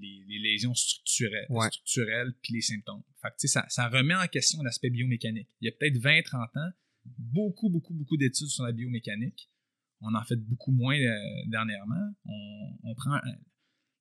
les, 0.00 0.24
les 0.26 0.38
lésions 0.40 0.74
structurelles, 0.74 1.46
Ouais. 1.50 1.68
structurelles 1.68 2.34
puis 2.42 2.54
les 2.54 2.62
symptômes. 2.62 3.02
Fait 3.22 3.28
que, 3.40 3.46
ça, 3.46 3.64
ça 3.68 3.88
remet 3.88 4.14
en 4.14 4.26
question 4.26 4.60
l'aspect 4.62 4.90
biomécanique. 4.90 5.48
Il 5.60 5.66
y 5.66 5.68
a 5.68 5.72
peut-être 5.72 5.98
20-30 5.98 6.48
ans, 6.56 6.70
beaucoup, 7.04 7.70
beaucoup, 7.70 7.94
beaucoup 7.94 8.16
d'études 8.16 8.48
sur 8.48 8.64
la 8.64 8.72
biomécanique. 8.72 9.48
On 10.00 10.14
en 10.14 10.24
fait 10.24 10.36
beaucoup 10.36 10.72
moins 10.72 10.98
euh, 10.98 11.16
dernièrement. 11.46 12.14
On, 12.26 12.78
on 12.84 12.94
prend 12.94 13.16
euh, 13.16 13.20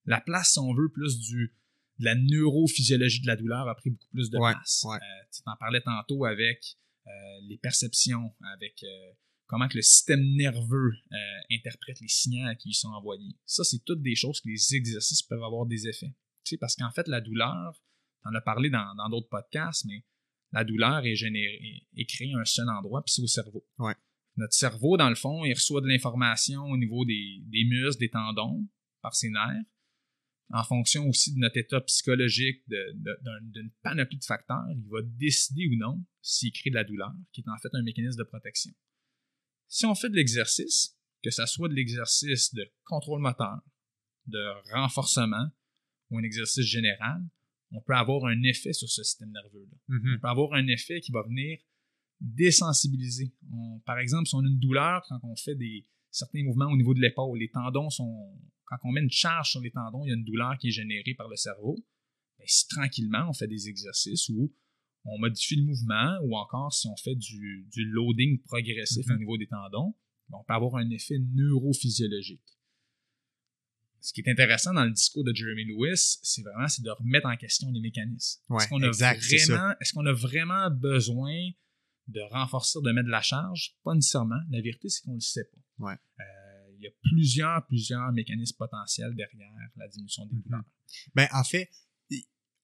la 0.06 0.22
place, 0.22 0.52
si 0.54 0.60
on 0.60 0.74
veut, 0.74 0.90
plus 0.90 1.20
du, 1.20 1.56
de 2.00 2.06
la 2.06 2.16
neurophysiologie 2.16 3.22
de 3.22 3.28
la 3.28 3.36
douleur 3.36 3.68
a 3.68 3.76
pris 3.76 3.90
beaucoup 3.92 4.08
plus 4.12 4.30
de 4.30 4.38
Ouais, 4.38 4.52
place. 4.54 4.84
ouais. 4.86 4.98
Euh, 4.98 5.26
tu 5.34 5.42
en 5.46 5.56
parlais 5.58 5.82
tantôt 5.82 6.26
avec 6.26 6.78
euh, 7.08 7.12
les 7.48 7.58
perceptions, 7.58 8.34
avec 8.54 8.84
euh, 8.84 9.12
comment 9.48 9.68
que 9.68 9.78
le 9.78 9.82
système 9.84 10.22
nerveux 10.36 10.92
interprète 11.52 12.00
les 12.02 12.08
signaux 12.08 12.48
qui 12.60 12.70
lui 12.70 12.74
sont 12.76 12.90
envoyés. 12.90 13.36
Ça, 13.46 13.64
c'est 13.64 13.84
toutes 13.86 14.02
des 14.02 14.16
choses 14.16 14.42
que 14.42 14.50
les 14.50 14.76
exercices 14.76 15.22
peuvent 15.24 15.44
avoir 15.44 15.66
des 15.66 15.88
effets. 15.88 16.14
Tu 16.44 16.52
sais, 16.52 16.58
parce 16.58 16.76
qu'en 16.76 16.92
fait, 16.92 17.08
la 17.08 17.22
douleur, 17.22 17.74
tu 18.22 18.30
en 18.30 18.34
as 18.36 18.42
parlé 18.42 18.70
dans 18.70 18.94
dans 18.96 19.10
d'autres 19.10 19.30
podcasts, 19.30 19.86
mais 19.86 20.04
la 20.52 20.64
douleur 20.64 21.06
est 21.06 21.16
générée, 21.16 21.88
est 21.96 22.06
créée 22.06 22.34
à 22.36 22.40
un 22.40 22.46
seul 22.46 22.68
endroit, 22.70 23.04
puis 23.04 23.14
c'est 23.14 23.22
au 23.22 23.28
cerveau. 23.28 23.66
Ouais. 23.80 23.96
Notre 24.38 24.54
cerveau, 24.54 24.98
dans 24.98 25.10
le 25.10 25.16
fond, 25.16 25.46
il 25.46 25.54
reçoit 25.54 25.82
de 25.82 25.88
l'information 25.88 26.62
au 26.64 26.78
niveau 26.78 27.06
des, 27.06 27.42
des 27.46 27.64
muscles, 27.66 28.00
des 28.00 28.10
tendons, 28.10 28.68
par 29.02 29.16
ses 29.16 29.30
nerfs, 29.30 29.64
en 30.50 30.64
fonction 30.64 31.08
aussi 31.08 31.34
de 31.34 31.40
notre 31.40 31.58
état 31.58 31.82
psychologique, 31.82 32.62
de- 32.68 32.94
de- 32.96 33.18
d'un- 33.24 33.42
d'une 33.42 33.72
panoplie 33.82 34.18
de 34.18 34.26
facteurs, 34.26 34.66
il 34.72 34.84
va 34.90 35.02
décider 35.04 35.68
ou 35.68 35.78
non 35.78 36.04
s'il 36.22 36.52
crée 36.52 36.70
de 36.70 36.76
la 36.76 36.84
douleur, 36.84 37.14
qui 37.32 37.42
est 37.42 37.50
en 37.50 37.58
fait 37.58 37.70
un 37.74 37.82
mécanisme 37.84 38.20
de 38.20 38.24
protection. 38.24 38.72
Si 39.68 39.86
on 39.86 39.96
fait 39.96 40.10
de 40.10 40.16
l'exercice, 40.16 40.98
que 41.24 41.32
ce 41.32 41.46
soit 41.46 41.70
de 41.70 41.74
l'exercice 41.74 42.54
de 42.54 42.70
contrôle 42.84 43.22
moteur, 43.22 43.62
de 44.28 44.72
renforcement 44.74 45.50
ou 46.10 46.20
un 46.20 46.24
exercice 46.24 46.66
général, 46.66 47.22
on 47.72 47.82
peut 47.82 47.96
avoir 47.96 48.26
un 48.26 48.42
effet 48.44 48.74
sur 48.74 48.88
ce 48.90 49.02
système 49.04 49.32
nerveux-là. 49.32 49.78
Mhm. 49.88 50.16
On 50.18 50.20
peut 50.20 50.28
avoir 50.28 50.54
un 50.54 50.68
effet 50.68 51.00
qui 51.02 51.12
va 51.12 51.24
venir 51.24 51.58
désensibiliser. 52.22 53.34
On- 53.52 53.80
par 53.86 54.00
exemple, 54.00 54.28
si 54.28 54.36
on 54.36 54.40
a 54.40 54.48
une 54.48 54.60
douleur 54.60 55.04
quand 55.10 55.20
on 55.24 55.36
fait 55.36 55.56
des, 55.56 55.86
certains 56.12 56.44
mouvements 56.44 56.72
au 56.72 56.78
niveau 56.78 56.94
de 56.94 57.02
l'épaule, 57.02 57.38
les 57.40 57.50
tendons 57.50 57.90
sont. 57.90 58.38
Quand 58.68 58.78
on 58.84 58.92
met 58.92 59.02
une 59.02 59.12
charge 59.12 59.52
sur 59.52 59.62
les 59.62 59.70
tendons, 59.72 60.04
il 60.06 60.10
y 60.10 60.12
a 60.12 60.16
une 60.16 60.24
douleur 60.24 60.58
qui 60.58 60.70
est 60.70 60.72
générée 60.72 61.14
par 61.16 61.28
le 61.28 61.36
cerveau. 61.36 61.76
Ben, 62.40 62.46
si 62.48 62.68
tranquillement 62.68 63.28
on 63.30 63.34
fait 63.34 63.48
des 63.48 63.70
exercices 63.70 64.28
où 64.30 64.52
on 65.04 65.20
modifie 65.20 65.56
le 65.58 65.64
mouvement, 65.66 66.18
ou 66.24 66.36
encore 66.36 66.74
si 66.74 66.88
on 66.88 66.96
fait 66.98 67.16
du, 67.16 67.68
du 67.72 67.86
loading 67.86 68.42
progressif 68.42 69.06
Mhm. 69.06 69.16
au 69.16 69.18
niveau 69.20 69.38
des 69.38 69.46
tendons, 69.48 69.94
ben, 70.30 70.38
on 70.40 70.44
peut 70.44 70.54
avoir 70.54 70.76
un 70.78 70.90
effet 70.90 71.20
neurophysiologique. 71.20 72.42
Ce 74.02 74.14
qui 74.14 74.22
est 74.22 74.30
intéressant 74.30 74.74
dans 74.74 74.86
le 74.86 74.92
discours 74.92 75.24
de 75.24 75.34
Jeremy 75.34 75.66
Lewis, 75.66 76.18
c'est 76.24 76.42
vraiment 76.44 76.68
c'est 76.68 76.84
de 76.84 76.90
remettre 76.92 77.28
en 77.28 77.36
question 77.38 77.72
les 77.72 77.82
mécanismes. 77.82 78.42
Ouais, 78.50 78.58
est-ce 78.64 78.70
qu'on 78.70 78.82
a 78.84 78.92
qu'on 79.94 80.06
a 80.06 80.14
vraiment 80.14 80.70
besoin 80.72 81.36
de 82.08 82.22
renforcer, 82.32 82.80
de 82.84 82.92
mettre 82.92 83.08
de 83.08 83.12
la 83.12 83.22
charge? 83.22 83.76
Pas 83.84 83.94
nécessairement. 83.96 84.40
La 84.50 84.62
vérité, 84.62 84.90
c'est 84.90 85.02
qu'on 85.04 85.12
ne 85.12 85.18
le 85.18 85.22
sait 85.22 85.46
pas. 85.46 85.86
Ouais. 85.86 85.94
Euh, 86.20 86.72
il 86.78 86.84
y 86.84 86.88
a 86.88 86.92
plusieurs, 87.04 87.66
plusieurs 87.68 88.12
mécanismes 88.12 88.58
potentiels 88.58 89.16
derrière 89.16 89.50
la 89.76 89.88
diminution 89.88 90.26
des 90.28 90.36
douleurs. 90.36 90.64
Ben, 91.16 91.28
en 91.34 91.44
fait, 91.44 91.70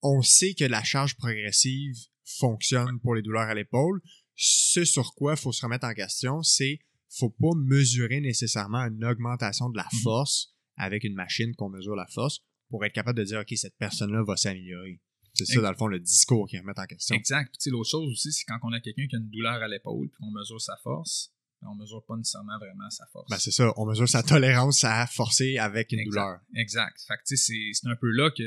on 0.03 0.21
sait 0.21 0.53
que 0.53 0.65
la 0.65 0.83
charge 0.83 1.15
progressive 1.15 1.95
fonctionne 2.25 2.99
pour 2.99 3.15
les 3.15 3.21
douleurs 3.21 3.49
à 3.49 3.53
l'épaule. 3.55 4.01
Ce 4.35 4.85
sur 4.85 5.13
quoi 5.13 5.33
il 5.33 5.39
faut 5.39 5.51
se 5.51 5.63
remettre 5.65 5.85
en 5.85 5.93
question, 5.93 6.41
c'est 6.43 6.79
faut 7.09 7.29
pas 7.29 7.51
mesurer 7.55 8.21
nécessairement 8.21 8.79
une 8.87 9.03
augmentation 9.03 9.69
de 9.69 9.77
la 9.77 9.87
Mhm. 9.91 9.99
force 10.03 10.55
avec 10.77 11.03
une 11.03 11.13
machine 11.13 11.53
qu'on 11.55 11.69
mesure 11.69 11.95
la 11.95 12.07
force 12.07 12.39
pour 12.69 12.85
être 12.85 12.93
capable 12.93 13.19
de 13.19 13.25
dire, 13.25 13.39
OK, 13.41 13.53
cette 13.55 13.75
personne-là 13.77 14.23
va 14.23 14.37
s'améliorer. 14.37 15.01
C'est 15.33 15.45
ça, 15.45 15.61
dans 15.61 15.71
le 15.71 15.77
fond, 15.77 15.87
le 15.87 15.99
discours 15.99 16.47
qui 16.47 16.57
remet 16.59 16.77
en 16.77 16.85
question. 16.85 17.15
Exact. 17.15 17.55
Puis, 17.59 17.71
l'autre 17.71 17.89
chose 17.89 18.11
aussi, 18.11 18.31
c'est 18.31 18.43
quand 18.45 18.59
on 18.63 18.73
a 18.73 18.79
quelqu'un 18.79 19.07
qui 19.07 19.15
a 19.15 19.19
une 19.19 19.29
douleur 19.29 19.61
à 19.61 19.67
l'épaule 19.67 20.09
puis 20.09 20.17
qu'on 20.19 20.31
mesure 20.31 20.59
sa 20.61 20.75
force, 20.77 21.31
ben, 21.61 21.69
on 21.71 21.75
mesure 21.75 22.03
pas 22.05 22.15
nécessairement 22.17 22.57
vraiment 22.57 22.89
sa 22.89 23.05
force. 23.07 23.29
Ben, 23.29 23.37
c'est 23.37 23.51
ça. 23.51 23.71
On 23.77 23.85
mesure 23.85 24.09
sa 24.09 24.23
tolérance 24.23 24.83
à 24.83 25.07
forcer 25.07 25.57
avec 25.57 25.91
une 25.91 25.99
Exact. 25.99 26.11
douleur. 26.11 26.39
Exact. 26.55 27.01
Fait 27.07 27.15
que, 27.17 27.21
tu 27.27 27.37
sais, 27.37 27.53
c'est- 27.73 27.87
un 27.87 27.95
peu 27.95 28.09
là 28.11 28.29
que 28.31 28.43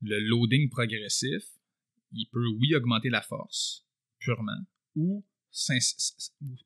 le 0.00 0.18
loading 0.28 0.68
progressif, 0.70 1.42
il 2.12 2.26
peut, 2.32 2.46
oui, 2.58 2.74
augmenter 2.74 3.10
la 3.10 3.20
force, 3.22 3.84
purement, 4.18 4.64
ou, 4.96 5.24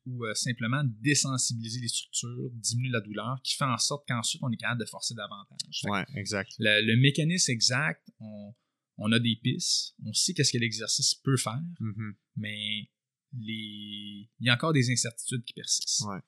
ou- 0.05 0.25
euh, 0.25 0.33
simplement 0.33 0.83
désensibiliser 1.01 1.79
les 1.81 1.87
structures, 1.87 2.49
diminuer 2.53 2.89
la 2.91 3.01
douleur, 3.01 3.39
qui 3.43 3.55
fait 3.55 3.63
en 3.65 3.77
sorte 3.77 4.07
qu'ensuite, 4.07 4.41
on 4.43 4.51
est 4.51 4.57
capable 4.57 4.81
de 4.81 4.85
forcer 4.85 5.13
davantage. 5.15 5.81
Fait 5.81 5.89
Ouais, 5.89 6.05
exact. 6.15 6.51
le, 6.59 6.81
le 6.85 6.95
mécanisme 7.01 7.51
exact, 7.51 8.07
on, 8.19 8.53
on 8.97 9.11
a 9.11 9.19
des 9.19 9.35
pistes, 9.35 9.95
on 10.05 10.13
sait 10.13 10.33
qu'est-ce 10.33 10.51
que 10.53 10.57
l'exercice 10.57 11.15
peut 11.15 11.37
faire, 11.37 11.61
Mhm. 11.79 12.15
mais 12.35 12.89
les... 13.39 14.29
il 14.39 14.45
y 14.45 14.49
a 14.49 14.53
encore 14.53 14.73
des 14.73 14.91
incertitudes 14.91 15.43
qui 15.43 15.53
persistent. 15.53 16.05
Ouais. 16.07 16.19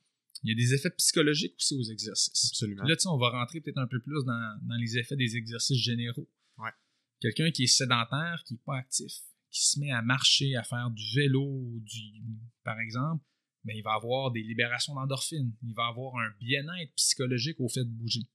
Il 0.44 0.50
y 0.50 0.52
a 0.52 0.56
des 0.56 0.74
effets 0.74 0.90
psychologiques 0.92 1.56
aussi 1.58 1.76
aux 1.76 1.84
exercices. 1.84 2.50
Absolument. 2.52 2.84
Là, 2.84 2.96
tu 2.96 3.04
sais, 3.04 3.08
on 3.10 3.18
va 3.18 3.30
rentrer 3.30 3.62
peut-être 3.62 3.78
un 3.78 3.88
peu 3.88 4.00
plus 4.00 4.24
dans, 4.26 4.60
dans 4.64 4.76
les 4.76 4.98
effets 4.98 5.16
des 5.16 5.36
exercices 5.38 5.78
généraux. 5.78 6.30
Ouais. 6.58 6.70
Quelqu'un 7.20 7.50
qui 7.52 7.64
est 7.64 7.68
sédentaire, 7.68 8.44
qui 8.46 8.54
n'est 8.54 8.60
pas 8.66 8.78
actif, 8.78 9.12
qui 9.50 9.64
se 9.66 9.80
met 9.80 9.92
à 9.92 10.02
marcher, 10.02 10.56
à 10.56 10.64
faire 10.64 10.92
du 10.92 11.04
vélo, 11.16 11.80
du, 11.82 12.22
par 12.64 12.80
exemple, 12.80 13.24
ben, 13.64 13.76
il 13.76 13.82
va 13.82 13.94
avoir 13.94 14.32
des 14.32 14.44
libérations 14.44 14.94
d'endorphines. 14.94 15.56
Il 15.64 15.74
va 15.74 15.88
avoir 15.88 16.16
un 16.18 16.30
bien-être 16.40 16.94
psychologique 16.96 17.60
au 17.60 17.70
fait 17.70 17.84
de 17.86 17.90
bouger. 17.90 18.28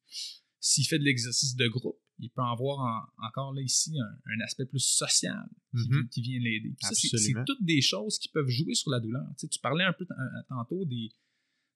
S'il 0.58 0.86
fait 0.86 0.98
de 0.98 1.04
l'exercice 1.04 1.54
de 1.54 1.68
groupe, 1.68 1.99
il 2.20 2.30
peut 2.30 2.42
avoir 2.42 2.78
en- 2.80 3.26
encore 3.26 3.52
là 3.54 3.62
ici 3.62 3.92
un, 3.98 4.32
un 4.32 4.40
aspect 4.44 4.66
plus 4.66 4.80
social 4.84 5.48
qui, 5.72 5.88
Mhm. 5.88 6.08
qui 6.08 6.20
vient 6.22 6.38
l'aider. 6.40 6.74
C'est- 6.80 7.44
toutes 7.46 7.64
des 7.64 7.80
choses 7.80 8.18
qui 8.18 8.28
peuvent 8.28 8.48
jouer 8.48 8.74
sur 8.74 8.90
la 8.90 9.00
douleur. 9.00 9.26
Tu, 9.38 9.40
sais, 9.40 9.48
tu 9.48 9.58
parlais 9.60 9.84
un 9.84 9.92
peu 9.92 10.04
euh, 10.10 10.42
tantôt 10.48 10.84
des, 10.84 11.10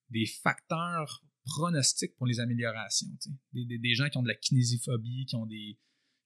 des 0.09 0.25
facteurs 0.25 1.23
pronostiques 1.45 2.15
pour 2.17 2.27
les 2.27 2.39
améliorations. 2.39 3.07
tu 3.21 3.29
sais. 3.29 3.35
Des, 3.53 3.65
des- 3.65 3.77
des 3.79 3.95
gens 3.95 4.09
qui 4.09 4.17
ont 4.17 4.23
de 4.23 4.27
la 4.27 4.35
kinésiophobie, 4.35 5.25
qui 5.25 5.35
ont 5.35 5.45
des 5.45 5.77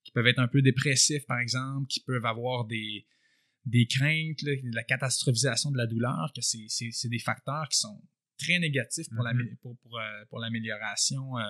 qui 0.02 0.12
peuvent 0.12 0.26
être 0.26 0.38
un 0.38 0.48
peu 0.48 0.62
dépressifs, 0.62 1.26
par 1.26 1.38
exemple, 1.40 1.86
qui 1.88 2.00
peuvent 2.00 2.24
avoir 2.24 2.64
des, 2.64 3.06
des 3.66 3.86
craintes, 3.86 4.40
là, 4.42 4.52
de 4.56 4.74
la 4.74 4.82
catastrophisation 4.82 5.70
de 5.70 5.76
la 5.76 5.86
douleur, 5.86 6.32
que 6.34 6.40
c'est, 6.40 7.08
des 7.08 7.18
facteurs 7.18 7.68
qui 7.68 7.78
sont 7.78 8.02
très 8.38 8.58
négatifs 8.58 9.08
pour, 9.10 9.18
Mhm. 9.18 9.24
l'amé- 9.24 9.56
pour, 9.60 9.76
pour, 9.80 9.98
euh, 9.98 10.24
pour 10.30 10.38
l'amélioration, 10.38 11.36
euh, 11.36 11.42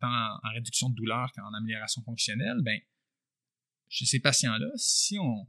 tant 0.00 0.08
en, 0.08 0.40
en 0.42 0.52
réduction 0.52 0.90
de 0.90 0.94
douleur 0.94 1.30
qu'en 1.32 1.52
amélioration 1.54 2.02
fonctionnelle. 2.02 2.58
Ben, 2.62 2.80
chez 3.88 4.06
ces 4.06 4.20
patients-là, 4.20 4.70
si 4.76 5.18
on, 5.18 5.46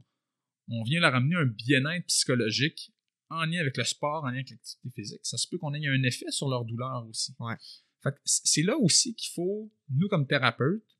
on 0.68 0.82
vient 0.82 1.00
leur 1.00 1.14
amener 1.14 1.36
un 1.36 1.46
bien-être 1.46 2.06
psychologique 2.06 2.92
en 3.30 3.44
lien 3.44 3.60
avec 3.60 3.76
le 3.76 3.84
sport, 3.84 4.24
en 4.24 4.28
lien 4.28 4.36
avec 4.36 4.50
l'activité 4.50 4.90
physique, 4.90 5.20
ça 5.22 5.38
se 5.38 5.48
peut 5.48 5.58
qu'on 5.58 5.72
ait 5.74 5.86
un 5.86 6.02
effet 6.02 6.30
sur 6.30 6.48
leur 6.48 6.64
douleur 6.64 7.06
aussi. 7.06 7.34
Ouais. 7.38 7.56
Fait 8.02 8.14
c'est 8.24 8.62
là 8.62 8.76
aussi 8.76 9.14
qu'il 9.14 9.32
faut, 9.32 9.72
nous 9.88 10.08
comme 10.08 10.26
thérapeutes, 10.26 10.98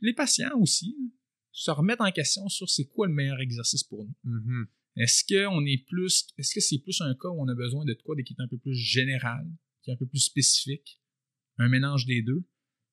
les 0.00 0.12
patients 0.12 0.58
aussi, 0.58 0.96
se 1.52 1.70
remettre 1.70 2.02
en 2.02 2.10
question 2.10 2.48
sur 2.48 2.68
c'est 2.68 2.86
quoi 2.86 3.06
le 3.06 3.14
meilleur 3.14 3.40
exercice 3.40 3.84
pour 3.84 4.04
nous. 4.04 4.14
Mhm. 4.24 4.66
Est-ce 4.96 5.24
que 5.24 5.46
on 5.46 5.64
est 5.64 5.84
plus, 5.86 6.26
est-ce 6.36 6.54
que 6.54 6.60
c'est 6.60 6.78
plus 6.78 7.00
un 7.00 7.14
cas 7.14 7.28
où 7.28 7.40
on 7.40 7.48
a 7.48 7.54
besoin 7.54 7.84
de 7.84 7.94
quoi 7.94 8.16
qui 8.16 8.32
est 8.32 8.42
un 8.42 8.48
peu 8.48 8.58
plus 8.58 8.74
général, 8.74 9.48
qui 9.82 9.90
est 9.90 9.94
un 9.94 9.96
peu 9.96 10.06
plus 10.06 10.20
spécifique, 10.20 11.00
un 11.58 11.68
mélange 11.68 12.06
des 12.06 12.22
deux? 12.22 12.44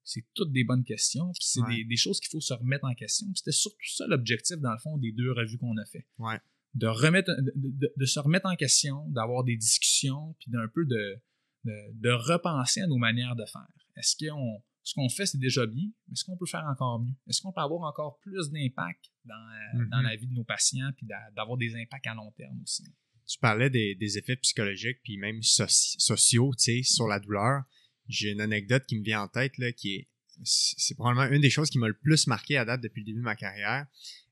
C'est 0.04 0.26
toutes 0.34 0.52
des 0.52 0.64
bonnes 0.64 0.84
questions, 0.84 1.32
puis 1.34 1.44
c'est 1.46 1.62
Ouais. 1.62 1.76
des, 1.78 1.84
des 1.86 1.96
choses 1.96 2.20
qu'il 2.20 2.30
faut 2.30 2.42
se 2.42 2.54
remettre 2.54 2.86
en 2.86 2.94
question. 2.96 3.28
C'était 3.36 3.52
surtout 3.52 3.78
ça 3.96 4.06
l'objectif, 4.08 4.58
dans 4.58 4.72
le 4.74 4.80
fond, 4.80 4.98
des 4.98 5.12
deux 5.12 5.32
revues 5.32 5.58
qu'on 5.58 5.78
a 5.78 5.86
fait. 5.86 6.08
Ouais. 6.18 6.40
De, 6.74 6.88
remettre, 6.88 7.30
de, 7.40 7.52
de- 7.56 7.94
de 7.96 8.06
se 8.06 8.20
remettre 8.20 8.48
en 8.48 8.56
question, 8.56 9.08
d'avoir 9.10 9.44
des 9.44 9.58
discussions, 9.58 10.36
puis 10.40 10.50
d'un 10.52 10.68
peu 10.74 10.86
de, 10.86 11.22
de, 11.66 12.10
repenser 12.10 12.82
à 12.82 12.88
nos 12.88 12.98
manières 12.98 13.36
de 13.36 13.46
faire. 13.46 13.68
Est-ce 13.98 14.16
qu'on 14.18 14.64
ce 14.84 14.96
qu'on 14.96 15.10
fait, 15.10 15.28
c'est 15.28 15.38
déjà 15.38 15.68
bien, 15.68 15.84
mais 16.08 16.14
est-ce 16.14 16.24
qu'on 16.26 16.36
peut 16.38 16.48
faire 16.48 16.66
encore 16.66 17.00
mieux? 17.00 17.14
Est-ce 17.28 17.40
qu'on 17.44 17.52
peut 17.54 17.62
avoir 17.62 17.88
encore 17.88 18.18
plus 18.22 18.50
d'impact 18.50 19.12
dans, 19.26 19.36
euh, 19.36 19.78
Mhm. 19.84 19.90
dans 19.90 20.02
la 20.02 20.16
vie 20.16 20.26
de 20.26 20.34
nos 20.34 20.44
patients, 20.44 20.90
puis 20.98 21.06
d'a- 21.06 21.30
d'avoir 21.36 21.56
des 21.58 21.76
impacts 21.76 22.08
à 22.08 22.16
long 22.16 22.32
terme 22.32 22.60
aussi? 22.64 22.84
Tu 23.28 23.38
parlais 23.38 23.70
des, 23.70 23.94
des 23.94 24.18
effets 24.18 24.38
psychologiques 24.38 24.98
puis 25.04 25.18
même 25.18 25.40
soci- 25.42 26.00
sociaux, 26.00 26.52
tu 26.58 26.64
sais, 26.64 26.84
sur 26.84 27.06
la 27.08 27.20
douleur. 27.20 27.62
J'ai 28.08 28.32
une 28.32 28.42
anecdote 28.42 28.86
qui 28.86 28.98
me 28.98 29.04
vient 29.04 29.22
en 29.22 29.28
tête, 29.28 29.58
là, 29.58 29.72
qui 29.72 29.96
est, 29.96 30.08
c'est 30.44 30.96
probablement 30.96 31.34
une 31.34 31.42
des 31.42 31.50
choses 31.50 31.70
qui 31.70 31.78
m'a 31.78 31.88
le 31.88 31.98
plus 31.98 32.28
marqué 32.28 32.58
à 32.58 32.66
date 32.66 32.82
depuis 32.82 33.02
le 33.02 33.06
début 33.06 33.20
de 33.20 33.24
ma 33.24 33.36
carrière, 33.36 33.86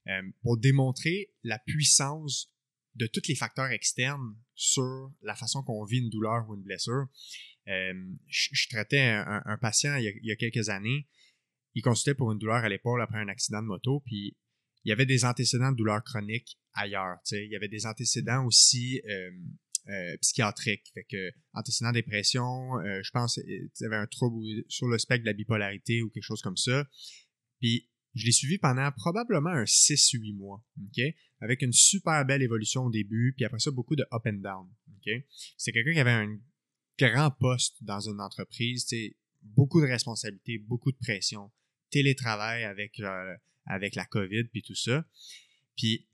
euh, 0.08 0.22
pour 0.42 0.58
démontrer 0.58 1.32
la 1.44 1.60
puissance 1.60 2.52
de 2.96 3.08
tous 3.08 3.28
les 3.28 3.36
facteurs 3.36 3.68
externes 3.68 4.36
sur 4.56 5.12
la 5.22 5.36
façon 5.36 5.64
qu'on 5.64 5.84
vit 5.86 6.00
une 6.00 6.10
douleur 6.10 6.50
ou 6.50 6.56
une 6.56 6.64
blessure. 6.64 7.08
Euh, 7.68 7.94
je, 8.28 8.68
traitais 8.70 9.00
un, 9.00 9.58
patient 9.62 9.96
il 9.98 10.20
y, 10.24 10.32
a, 10.32 10.36
quelques 10.36 10.70
années. 10.70 11.08
Il 11.76 11.82
consultait 11.82 12.16
pour 12.16 12.32
une 12.32 12.40
douleur 12.40 12.64
à 12.64 12.70
l'épaule 12.70 13.02
après 13.02 13.20
un 13.20 13.28
accident 13.28 13.62
de 13.62 13.68
moto, 13.68 14.02
puis 14.06 14.36
il 14.84 14.90
y 14.90 14.92
avait 14.92 15.06
des 15.06 15.26
antécédents 15.26 15.72
de 15.72 15.78
douleurs 15.78 16.04
chroniques 16.04 16.58
ailleurs. 16.74 17.18
Il 17.32 17.50
y 17.52 17.56
avait 17.56 17.68
des 17.68 17.86
antécédents 17.86 18.46
aussi 18.46 19.02
euh, 19.08 19.32
euh, 19.90 20.18
psychiatriques. 20.18 20.92
Fait 20.94 21.06
que 21.10 21.32
antécédents 21.54 21.90
de 21.90 21.96
dépression, 21.96 22.78
euh, 22.80 23.02
je 23.04 23.12
pense 23.12 23.38
il 23.38 23.70
y 23.80 23.86
avait 23.86 23.96
un 23.96 24.08
trouble 24.08 24.44
sur 24.68 24.88
le 24.88 24.98
spectre 24.98 25.24
de 25.24 25.30
la 25.30 25.34
bipolarité 25.34 26.02
ou 26.02 26.10
quelque 26.10 26.24
chose 26.24 26.42
comme 26.42 26.58
ça. 26.58 26.88
Puis 27.60 27.90
je 28.16 28.26
l'ai 28.26 28.32
suivi 28.32 28.58
pendant 28.58 28.92
probablement 28.92 29.50
un 29.50 29.64
6-8 29.64 30.36
mois, 30.36 30.64
OK? 30.78 31.04
Avec 31.42 31.62
une 31.62 31.74
super 31.74 32.26
belle 32.26 32.42
évolution 32.42 32.84
au 32.84 32.90
début, 32.90 33.34
puis 33.36 33.46
après 33.46 33.60
ça, 33.60 33.72
beaucoup 33.72 33.96
de 33.96 34.04
up 34.14 34.22
and 34.26 34.42
down, 34.42 34.70
OK? 34.98 35.24
C'est 35.58 35.72
quelqu'un 35.72 35.94
qui 35.94 36.00
avait 36.00 36.12
un 36.12 36.38
grand 37.00 37.32
poste 37.32 37.84
dans 37.84 38.00
une 38.00 38.20
entreprise, 38.20 38.88
beaucoup 39.42 39.82
de 39.82 39.88
responsabilités, 39.88 40.58
beaucoup 40.58 40.92
de 40.92 40.98
pression, 40.98 41.52
télétravail 41.90 42.64
avec, 42.64 43.00
euh, 43.00 43.36
avec 43.66 43.96
la 43.96 44.06
COVID, 44.06 44.46
puis 44.46 44.62
tout 44.62 44.76
ça. 44.76 45.06
Puis 45.78 46.08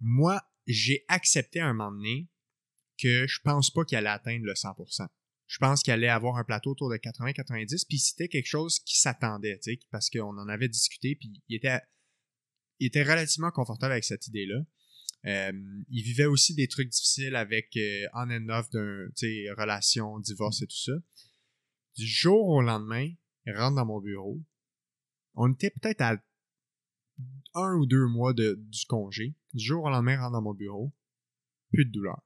moi, 0.00 0.42
j'ai 0.66 1.04
accepté 1.08 1.60
à 1.60 1.66
un 1.66 1.72
moment 1.72 1.92
donné 1.92 2.28
que 3.00 3.26
je 3.26 3.40
pense 3.42 3.70
pas 3.70 3.84
qu'il 3.84 3.98
allait 3.98 4.08
atteindre 4.08 4.44
le 4.44 4.54
100%. 4.54 5.06
Je 5.46 5.58
pense 5.58 5.82
qu'il 5.82 5.92
allait 5.92 6.08
avoir 6.08 6.36
un 6.36 6.44
plateau 6.44 6.72
autour 6.72 6.90
de 6.90 6.96
80-90, 6.96 7.86
puis 7.88 7.98
c'était 7.98 8.28
quelque 8.28 8.46
chose 8.46 8.80
qui 8.80 8.98
s'attendait, 9.00 9.58
parce 9.90 10.10
qu'on 10.10 10.36
en 10.36 10.48
avait 10.48 10.68
discuté, 10.68 11.16
puis 11.16 11.42
il 11.48 11.56
était, 11.56 11.80
il 12.80 12.86
était 12.86 13.02
relativement 13.02 13.50
confortable 13.50 13.92
avec 13.92 14.04
cette 14.04 14.26
idée-là. 14.26 14.62
Euh, 15.26 15.52
il 15.88 16.02
vivait 16.02 16.26
aussi 16.26 16.54
des 16.54 16.68
trucs 16.68 16.90
difficiles 16.90 17.34
avec 17.34 17.76
euh, 17.76 18.06
on 18.14 18.30
and 18.30 18.48
off 18.50 18.70
d'un, 18.70 19.08
relation, 19.56 20.20
divorce 20.20 20.62
et 20.62 20.66
tout 20.66 20.76
ça. 20.76 20.92
Du 21.96 22.06
jour 22.06 22.46
au 22.46 22.62
lendemain, 22.62 23.10
il 23.46 23.56
rentre 23.56 23.76
dans 23.76 23.86
mon 23.86 24.00
bureau. 24.00 24.40
On 25.34 25.52
était 25.52 25.70
peut-être 25.70 26.02
à 26.02 26.16
un 27.54 27.74
ou 27.74 27.86
deux 27.86 28.06
mois 28.06 28.32
de, 28.32 28.54
du 28.58 28.84
congé. 28.86 29.34
Du 29.54 29.64
jour 29.64 29.84
au 29.84 29.90
lendemain, 29.90 30.14
il 30.14 30.18
rentre 30.18 30.32
dans 30.32 30.42
mon 30.42 30.54
bureau. 30.54 30.94
Plus 31.72 31.84
de 31.86 31.90
douleur. 31.90 32.22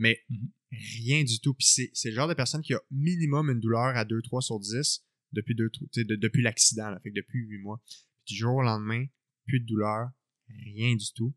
Mais 0.00 0.24
Mhm. 0.30 0.50
rien 0.72 1.22
du 1.24 1.38
tout. 1.40 1.54
Puis 1.54 1.66
c'est, 1.66 1.90
c'est 1.92 2.08
le 2.10 2.14
genre 2.16 2.26
de 2.28 2.34
personne 2.34 2.62
qui 2.62 2.74
a 2.74 2.80
minimum 2.90 3.50
une 3.50 3.60
douleur 3.60 3.96
à 3.96 4.04
2-3 4.04 4.40
sur 4.40 4.58
10 4.58 5.04
depuis, 5.32 5.54
deux, 5.54 5.70
tu 5.92 6.04
de- 6.04 6.16
depuis 6.16 6.42
l'accident. 6.42 6.92
Fait 7.02 7.10
que 7.10 7.14
depuis 7.16 7.38
8 7.40 7.58
mois. 7.58 7.80
Puis 8.24 8.34
du 8.34 8.36
jour 8.36 8.56
au 8.56 8.62
lendemain, 8.62 9.06
plus 9.46 9.60
de 9.60 9.66
douleur. 9.66 10.08
Rien 10.48 10.96
du 10.96 11.12
tout. 11.12 11.34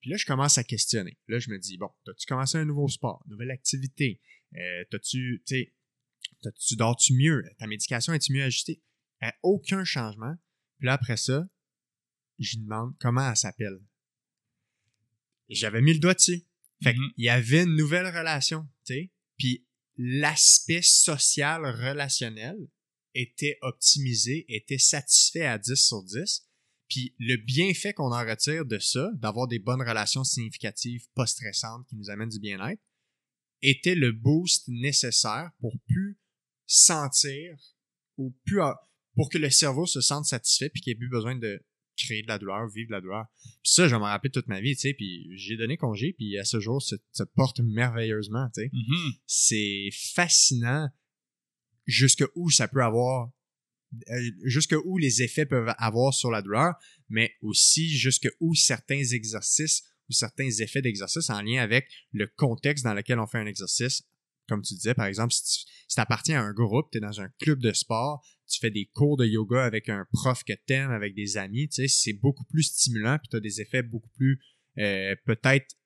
Puis 0.00 0.10
là, 0.10 0.16
je 0.16 0.26
commence 0.26 0.58
à 0.58 0.64
questionner. 0.64 1.18
Là, 1.28 1.38
je 1.38 1.50
me 1.50 1.58
dis, 1.58 1.76
bon, 1.78 1.88
t'as-tu 2.04 2.26
commencé 2.26 2.58
un 2.58 2.64
nouveau 2.64 2.88
sport, 2.88 3.22
une 3.26 3.32
nouvelle 3.32 3.50
activité? 3.50 4.20
Euh, 4.56 4.84
t'as-tu, 4.90 5.42
tu 5.46 5.54
sais, 5.56 5.74
t'as-tu, 6.42 6.76
dors-tu 6.76 7.14
mieux? 7.14 7.42
Ta 7.58 7.66
médication 7.66 8.12
est-tu 8.12 8.32
mieux 8.32 8.42
ajustée? 8.42 8.82
Euh, 9.22 9.28
aucun 9.42 9.84
changement. 9.84 10.34
Puis 10.78 10.86
là, 10.86 10.94
après 10.94 11.16
ça, 11.16 11.48
je 12.38 12.56
lui 12.56 12.64
demande 12.64 12.94
comment 12.98 13.28
elle 13.28 13.36
s'appelle. 13.36 13.78
J'avais 15.48 15.80
mis 15.82 15.92
le 15.94 15.98
doigt 16.00 16.14
dessus. 16.14 16.42
Fait 16.82 16.94
qu'il 16.94 17.12
y 17.24 17.28
avait 17.28 17.62
une 17.62 17.76
nouvelle 17.76 18.06
relation, 18.06 18.66
tu 18.84 18.94
sais. 18.94 19.12
Puis 19.38 19.66
l'aspect 19.96 20.82
social 20.82 21.64
relationnel 21.64 22.56
était 23.14 23.58
optimisé, 23.62 24.44
était 24.48 24.78
satisfait 24.78 25.46
à 25.46 25.58
10 25.58 25.74
sur 25.74 26.02
10. 26.02 26.46
Puis 26.88 27.14
le 27.18 27.36
bienfait 27.36 27.92
qu'on 27.92 28.12
en 28.12 28.26
retire 28.26 28.66
de 28.66 28.78
ça, 28.78 29.10
d'avoir 29.14 29.48
des 29.48 29.58
bonnes 29.58 29.82
relations 29.82 30.24
significatives, 30.24 31.06
pas 31.14 31.26
stressantes, 31.26 31.86
qui 31.88 31.96
nous 31.96 32.10
amènent 32.10 32.28
du 32.28 32.40
bien-être, 32.40 32.82
était 33.62 33.94
le 33.94 34.12
boost 34.12 34.68
nécessaire 34.68 35.50
pour 35.60 35.72
plus 35.86 36.18
sentir 36.66 37.56
ou 38.16 38.36
plus 38.44 38.60
pour 39.14 39.30
que 39.30 39.38
le 39.38 39.50
cerveau 39.50 39.86
se 39.86 40.00
sente 40.00 40.26
satisfait 40.26 40.68
puis 40.68 40.82
qu'il 40.82 40.92
ait 40.92 40.96
plus 40.96 41.08
besoin 41.08 41.36
de 41.36 41.64
créer 41.96 42.22
de 42.22 42.28
la 42.28 42.38
douleur, 42.38 42.66
vivre 42.68 42.88
de 42.88 42.92
la 42.94 43.00
douleur. 43.00 43.26
Puis 43.42 43.72
ça, 43.72 43.86
je 43.88 43.94
vais 43.94 43.98
m'en 43.98 44.06
rappeler 44.06 44.30
toute 44.30 44.46
ma 44.48 44.60
vie, 44.60 44.74
tu 44.74 44.82
sais, 44.82 44.94
puis 44.94 45.28
j'ai 45.36 45.56
donné 45.56 45.76
congé, 45.76 46.12
puis 46.12 46.38
à 46.38 46.44
ce 46.44 46.60
jour, 46.60 46.82
ça 46.82 46.96
se 47.12 47.22
porte 47.34 47.60
merveilleusement, 47.60 48.48
tu 48.54 48.62
sais 48.62 48.70
Mhm. 48.72 49.12
c'est 49.26 49.88
fascinant 50.14 50.88
jusque 51.86 52.24
où 52.34 52.50
ça 52.50 52.68
peut 52.68 52.82
avoir 52.82 53.30
euh, 54.10 54.30
jusque 54.42 54.74
où 54.84 54.98
les 54.98 55.22
effets 55.22 55.46
peuvent 55.46 55.72
avoir 55.78 56.12
sur 56.12 56.30
la 56.30 56.42
douleur, 56.42 56.74
mais 57.08 57.32
aussi 57.42 57.88
jusque 57.96 58.28
où 58.40 58.54
certains 58.56 59.02
exercices 59.04 59.84
ou 60.08 60.12
certains 60.12 60.50
effets 60.50 60.82
d'exercice 60.82 61.30
en 61.30 61.40
lien 61.42 61.62
avec 61.62 61.88
le 62.12 62.26
contexte 62.26 62.82
dans 62.84 62.94
lequel 62.94 63.20
on 63.20 63.26
fait 63.28 63.38
un 63.38 63.46
exercice. 63.46 64.02
Comme 64.48 64.62
tu 64.62 64.74
disais, 64.74 64.94
par 64.94 65.06
exemple, 65.06 65.32
si 65.32 65.42
tu 65.42 65.72
si 65.88 66.00
appartiens 66.00 66.40
à 66.40 66.44
un 66.44 66.52
groupe, 66.52 66.90
tu 66.90 66.98
es 66.98 67.00
dans 67.00 67.20
un 67.20 67.28
club 67.40 67.60
de 67.60 67.72
sport, 67.72 68.24
tu 68.46 68.58
fais 68.58 68.70
des 68.70 68.86
cours 68.92 69.16
de 69.16 69.26
yoga 69.26 69.64
avec 69.64 69.88
un 69.88 70.06
prof 70.12 70.42
que 70.44 70.52
t'aimes, 70.66 70.90
avec 70.90 71.14
des 71.14 71.36
amis, 71.36 71.68
tu 71.68 71.82
sais, 71.82 71.88
c'est 71.88 72.12
beaucoup 72.12 72.44
plus 72.44 72.64
stimulant, 72.64 73.18
puis 73.18 73.28
tu 73.28 73.36
as 73.36 73.40
des 73.40 73.60
effets 73.60 73.82
beaucoup 73.82 74.10
plus 74.10 74.40
euh, 74.78 75.14
peut-être 75.24 75.76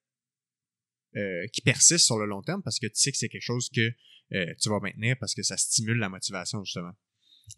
euh, 1.17 1.47
qui 1.53 1.63
persiste 1.63 2.05
sur 2.05 2.19
le 2.19 2.27
long 2.27 2.43
terme 2.43 2.63
parce 2.63 2.79
que 2.79 2.87
tu 2.87 2.95
sais 2.95 3.11
que 3.11 3.17
c'est 3.17 3.29
quelque 3.29 3.43
chose 3.43 3.71
que 3.71 3.93
euh, 4.35 4.55
tu 4.61 4.69
vas 4.69 4.79
maintenir 4.79 5.17
parce 5.19 5.35
que 5.35 5.43
ça 5.43 5.57
stimule 5.57 5.99
la 5.99 6.09
motivation, 6.09 6.63
justement. 6.65 6.93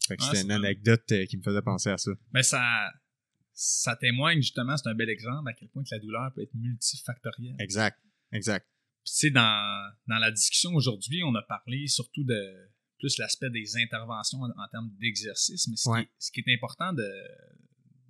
Fait 0.07 0.17
que 0.17 0.23
Ah, 0.23 0.27
c'était 0.27 0.39
c'est 0.39 0.45
une 0.45 0.53
anecdote 0.53 1.13
euh, 1.13 1.27
qui 1.27 1.37
me 1.37 1.43
faisait 1.43 1.63
penser 1.63 1.91
à 1.91 1.99
ça. 1.99 2.13
Ben, 2.31 2.43
ça, 2.43 2.63
ça 3.53 3.97
témoigne 3.97 4.41
justement, 4.41 4.77
c'est 4.77 4.89
un 4.89 4.95
bel 4.95 5.11
exemple 5.11 5.49
à 5.49 5.53
quel 5.53 5.69
point 5.69 5.83
que 5.83 5.89
la 5.91 5.99
douleur 5.99 6.33
peut 6.35 6.43
être 6.43 6.55
multifactorielle. 6.55 7.57
Exact. 7.59 7.99
Exact. 8.33 8.67
Sais, 9.13 9.31
dans, 9.31 9.93
dans 10.07 10.19
la 10.19 10.31
discussion 10.31 10.73
aujourd'hui, 10.75 11.23
on 11.25 11.35
a 11.35 11.43
parlé 11.43 11.87
surtout 11.89 12.23
de 12.25 12.71
plus 12.99 13.19
l'aspect 13.19 13.51
des 13.51 13.77
interventions 13.77 14.39
en, 14.41 14.51
en 14.51 14.69
termes 14.71 14.91
d'exercice, 15.01 15.67
mais 15.69 15.77
ce, 15.77 15.89
Ouais. 15.89 16.05
qui, 16.05 16.11
est- 16.11 16.15
ce 16.19 16.31
qui 16.33 16.41
est 16.47 16.55
important 16.55 16.93
de, 16.93 17.09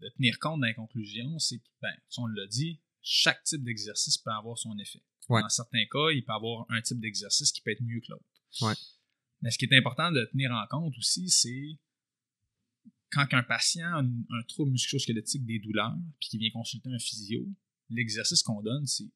de 0.01 0.09
tenir 0.17 0.39
compte 0.39 0.61
dans 0.61 0.67
les 0.67 0.75
conclusions, 0.75 1.39
c'est 1.39 1.59
que, 1.59 1.69
ben, 1.81 1.93
on 2.19 2.27
l'a 2.27 2.47
dit, 2.49 2.81
chaque 3.03 3.43
type 3.45 3.63
d'exercice 3.65 4.19
peut 4.19 4.31
avoir 4.31 4.59
son 4.59 4.77
effet. 4.79 5.03
Ouais. 5.29 5.41
Dans 5.41 5.49
certains 5.49 5.85
cas, 5.91 6.11
il 6.13 6.23
peut 6.25 6.33
y 6.33 6.37
avoir 6.37 6.67
un 6.71 6.83
type 6.83 7.01
d'exercice 7.01 7.51
qui 7.53 7.61
peut 7.63 7.71
être 7.71 7.83
mieux 7.83 8.01
que 8.01 8.07
l'autre. 8.11 8.25
Ouais. 8.63 8.75
Mais 9.43 9.51
ce 9.51 9.57
qui 9.59 9.65
est 9.65 9.77
important 9.79 10.11
de 10.13 10.23
tenir 10.33 10.51
en 10.53 10.67
compte 10.67 10.99
aussi, 10.99 11.31
c'est 11.31 11.79
quand 13.11 13.27
un 13.33 13.43
patient 13.43 13.87
a 13.87 14.01
un, 14.01 14.07
un 14.07 14.43
trouble 14.49 14.71
musculo-squelettique 14.73 15.45
des 15.47 15.59
douleurs, 15.61 15.97
puis 16.21 16.29
qu'il 16.31 16.41
vient 16.41 16.51
consulter 16.51 16.91
un 16.93 16.99
physio, 16.99 17.47
l'exercice 17.89 18.43
qu'on 18.43 18.61
donne, 18.61 18.87
c'est 18.87 19.09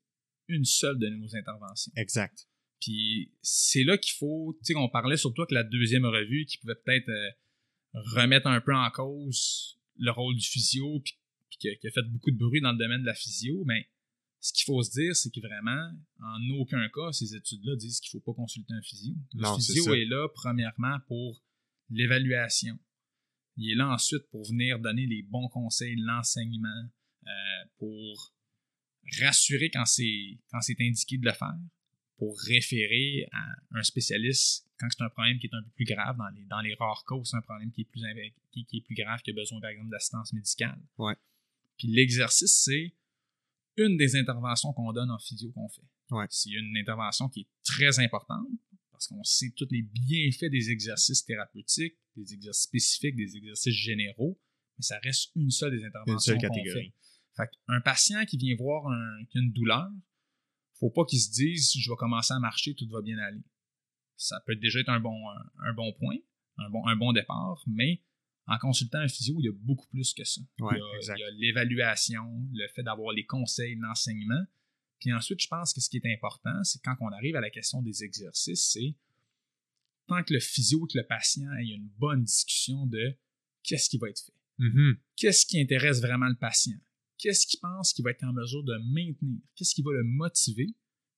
une 0.48 0.64
seule 0.64 0.98
de 0.98 1.08
nos 1.08 1.34
interventions. 1.36 1.92
Exact. 1.96 2.46
Puis 2.80 3.32
c'est 3.42 3.84
là 3.84 3.96
qu'il 3.96 4.14
faut, 4.14 4.56
tu 4.64 4.72
sais, 4.72 4.78
on 4.78 4.88
parlait 4.88 5.16
surtout 5.16 5.42
avec 5.42 5.52
la 5.52 5.64
deuxième 5.64 6.04
revue 6.04 6.44
qui 6.44 6.58
pouvait 6.58 6.74
peut-être 6.84 7.08
euh, 7.08 7.30
remettre 8.14 8.46
un 8.46 8.60
peu 8.60 8.74
en 8.74 8.90
cause 8.90 9.78
le 9.96 10.10
rôle 10.10 10.36
du 10.36 10.46
physio, 10.46 11.00
puis, 11.00 11.14
puis 11.48 11.58
qui, 11.58 11.68
a, 11.68 11.76
qui 11.76 11.86
a 11.86 11.90
fait 11.90 12.02
beaucoup 12.10 12.30
de 12.30 12.36
bruit 12.36 12.60
dans 12.60 12.72
le 12.72 12.78
domaine 12.78 13.00
de 13.00 13.06
la 13.06 13.14
physio, 13.14 13.64
mais 13.64 13.88
ce 14.40 14.52
qu'il 14.52 14.64
faut 14.64 14.82
se 14.82 14.90
dire, 14.90 15.16
c'est 15.16 15.30
que 15.30 15.40
vraiment, 15.40 15.90
en 16.20 16.50
aucun 16.58 16.86
cas, 16.90 17.12
ces 17.12 17.34
études-là 17.34 17.76
disent 17.76 18.00
qu'il 18.00 18.14
ne 18.14 18.20
faut 18.20 18.32
pas 18.32 18.36
consulter 18.36 18.74
un 18.74 18.82
physio. 18.82 19.14
Le 19.32 19.42
Non, 19.42 19.56
physio 19.56 19.94
est 19.94 20.04
là, 20.04 20.28
premièrement, 20.34 20.98
pour 21.06 21.42
l'évaluation. 21.88 22.78
Il 23.56 23.72
est 23.72 23.74
là 23.74 23.88
ensuite 23.88 24.28
pour 24.30 24.46
venir 24.46 24.80
donner 24.80 25.06
les 25.06 25.22
bons 25.22 25.48
conseils, 25.48 25.96
l'enseignement, 25.96 26.90
euh, 27.26 27.30
pour 27.78 28.34
rassurer 29.20 29.70
quand 29.70 29.84
c'est 29.84 30.38
quand 30.50 30.60
c'est 30.60 30.80
indiqué 30.80 31.18
de 31.18 31.24
le 31.24 31.32
faire, 31.32 31.58
pour 32.16 32.38
référer 32.40 33.26
à 33.32 33.44
un 33.72 33.82
spécialiste 33.82 34.68
quand 34.78 34.88
c'est 34.90 35.04
un 35.04 35.08
problème 35.08 35.38
qui 35.38 35.46
est 35.46 35.54
un 35.54 35.62
peu 35.62 35.70
plus 35.70 35.84
grave. 35.84 36.16
Dans 36.16 36.28
les, 36.30 36.44
dans 36.46 36.60
les 36.60 36.74
rares 36.74 37.04
cas 37.06 37.14
où 37.14 37.24
c'est 37.24 37.36
un 37.36 37.42
problème 37.42 37.70
qui 37.70 37.82
est 37.82 37.84
plus, 37.84 38.02
inv- 38.02 38.32
qui, 38.50 38.64
qui 38.64 38.78
est 38.78 38.80
plus 38.80 38.94
grave, 38.94 39.20
qui 39.22 39.30
a 39.30 39.34
besoin, 39.34 39.60
par 39.60 39.70
exemple, 39.70 39.90
d'assistance 39.90 40.32
médicale. 40.32 40.80
Ouais. 40.98 41.14
Puis 41.78 41.88
l'exercice, 41.88 42.62
c'est 42.64 42.92
une 43.76 43.96
des 43.96 44.16
interventions 44.16 44.72
qu'on 44.72 44.92
donne 44.92 45.10
en 45.10 45.18
physio 45.18 45.50
qu'on 45.52 45.68
fait. 45.68 45.82
Ouais. 46.10 46.26
C'est 46.30 46.50
une 46.50 46.76
intervention 46.76 47.28
qui 47.28 47.40
est 47.40 47.48
très 47.64 47.98
importante 47.98 48.46
parce 48.90 49.08
qu'on 49.08 49.24
sait 49.24 49.52
tous 49.56 49.68
les 49.70 49.82
bienfaits 49.82 50.50
des 50.50 50.70
exercices 50.70 51.24
thérapeutiques, 51.24 51.96
des 52.16 52.34
exercices 52.34 52.64
spécifiques, 52.64 53.16
des 53.16 53.36
exercices 53.36 53.74
généraux, 53.74 54.38
mais 54.78 54.82
ça 54.82 54.98
reste 55.02 55.30
une 55.34 55.50
seule 55.50 55.76
des 55.76 55.84
interventions. 55.84 56.14
Une 56.14 56.20
seule 56.20 56.36
qu'on 56.36 56.54
catégorie. 56.54 56.90
Fait. 56.90 56.94
Fait 57.36 57.50
un 57.68 57.80
patient 57.80 58.24
qui 58.26 58.36
vient 58.36 58.54
voir 58.56 58.86
un, 58.88 59.24
qui 59.30 59.38
a 59.38 59.40
une 59.40 59.52
douleur, 59.52 59.88
faut 60.78 60.90
pas 60.90 61.04
qu'il 61.04 61.20
se 61.20 61.30
dise 61.30 61.72
je 61.76 61.90
vais 61.90 61.96
commencer 61.96 62.32
à 62.34 62.38
marcher, 62.38 62.74
tout 62.74 62.88
va 62.88 63.00
bien 63.02 63.18
aller. 63.18 63.42
Ça 64.16 64.40
peut 64.46 64.54
déjà 64.56 64.80
être 64.80 64.88
un 64.90 65.00
bon, 65.00 65.16
un, 65.30 65.68
un 65.70 65.74
bon 65.74 65.92
point, 65.94 66.16
un 66.58 66.70
bon, 66.70 66.86
un 66.86 66.96
bon 66.96 67.12
départ, 67.12 67.62
mais 67.66 68.02
en 68.46 68.58
consultant 68.58 68.98
un 68.98 69.08
physio, 69.08 69.34
il 69.40 69.46
y 69.46 69.48
a 69.48 69.52
beaucoup 69.52 69.86
plus 69.88 70.12
que 70.14 70.22
ça. 70.24 70.40
Ouais, 70.60 70.78
il 71.00 71.06
y 71.18 71.22
a- 71.22 71.30
l'évaluation, 71.38 72.22
le 72.52 72.68
fait 72.74 72.82
d'avoir 72.82 73.12
les 73.12 73.24
conseils, 73.24 73.74
l'enseignement. 73.76 74.44
Puis 75.00 75.12
ensuite, 75.12 75.40
je 75.42 75.48
pense 75.48 75.72
que 75.72 75.80
ce 75.80 75.88
qui 75.90 75.96
est 75.96 76.14
important, 76.14 76.62
c'est 76.62 76.80
quand 76.82 76.94
on 77.00 77.08
arrive 77.08 77.34
à 77.36 77.40
la 77.40 77.50
question 77.50 77.82
des 77.82 78.04
exercices, 78.04 78.70
c'est 78.72 78.94
tant 80.06 80.22
que 80.22 80.34
le 80.34 80.40
physio 80.40 80.86
et 80.86 80.92
que 80.92 80.98
le 80.98 81.06
patient 81.06 81.50
aient 81.58 81.64
une 81.74 81.88
bonne 81.98 82.22
discussion 82.24 82.86
de 82.86 83.16
qu'est-ce 83.62 83.88
qui 83.88 83.98
va 83.98 84.08
être 84.10 84.20
fait, 84.20 84.32
Mhm. 84.58 84.98
qu'est-ce 85.16 85.46
qui 85.46 85.60
intéresse 85.60 86.00
vraiment 86.00 86.28
le 86.28 86.36
patient, 86.36 86.76
qu'est-ce 87.18 87.46
qu'il 87.46 87.60
pense 87.60 87.92
qu'il 87.92 88.04
va 88.04 88.10
être 88.10 88.24
en 88.24 88.32
mesure 88.32 88.62
de 88.62 88.76
maintenir, 88.92 89.38
qu'est-ce 89.54 89.74
qui 89.74 89.82
va 89.82 89.92
le 89.92 90.04
motiver, 90.04 90.74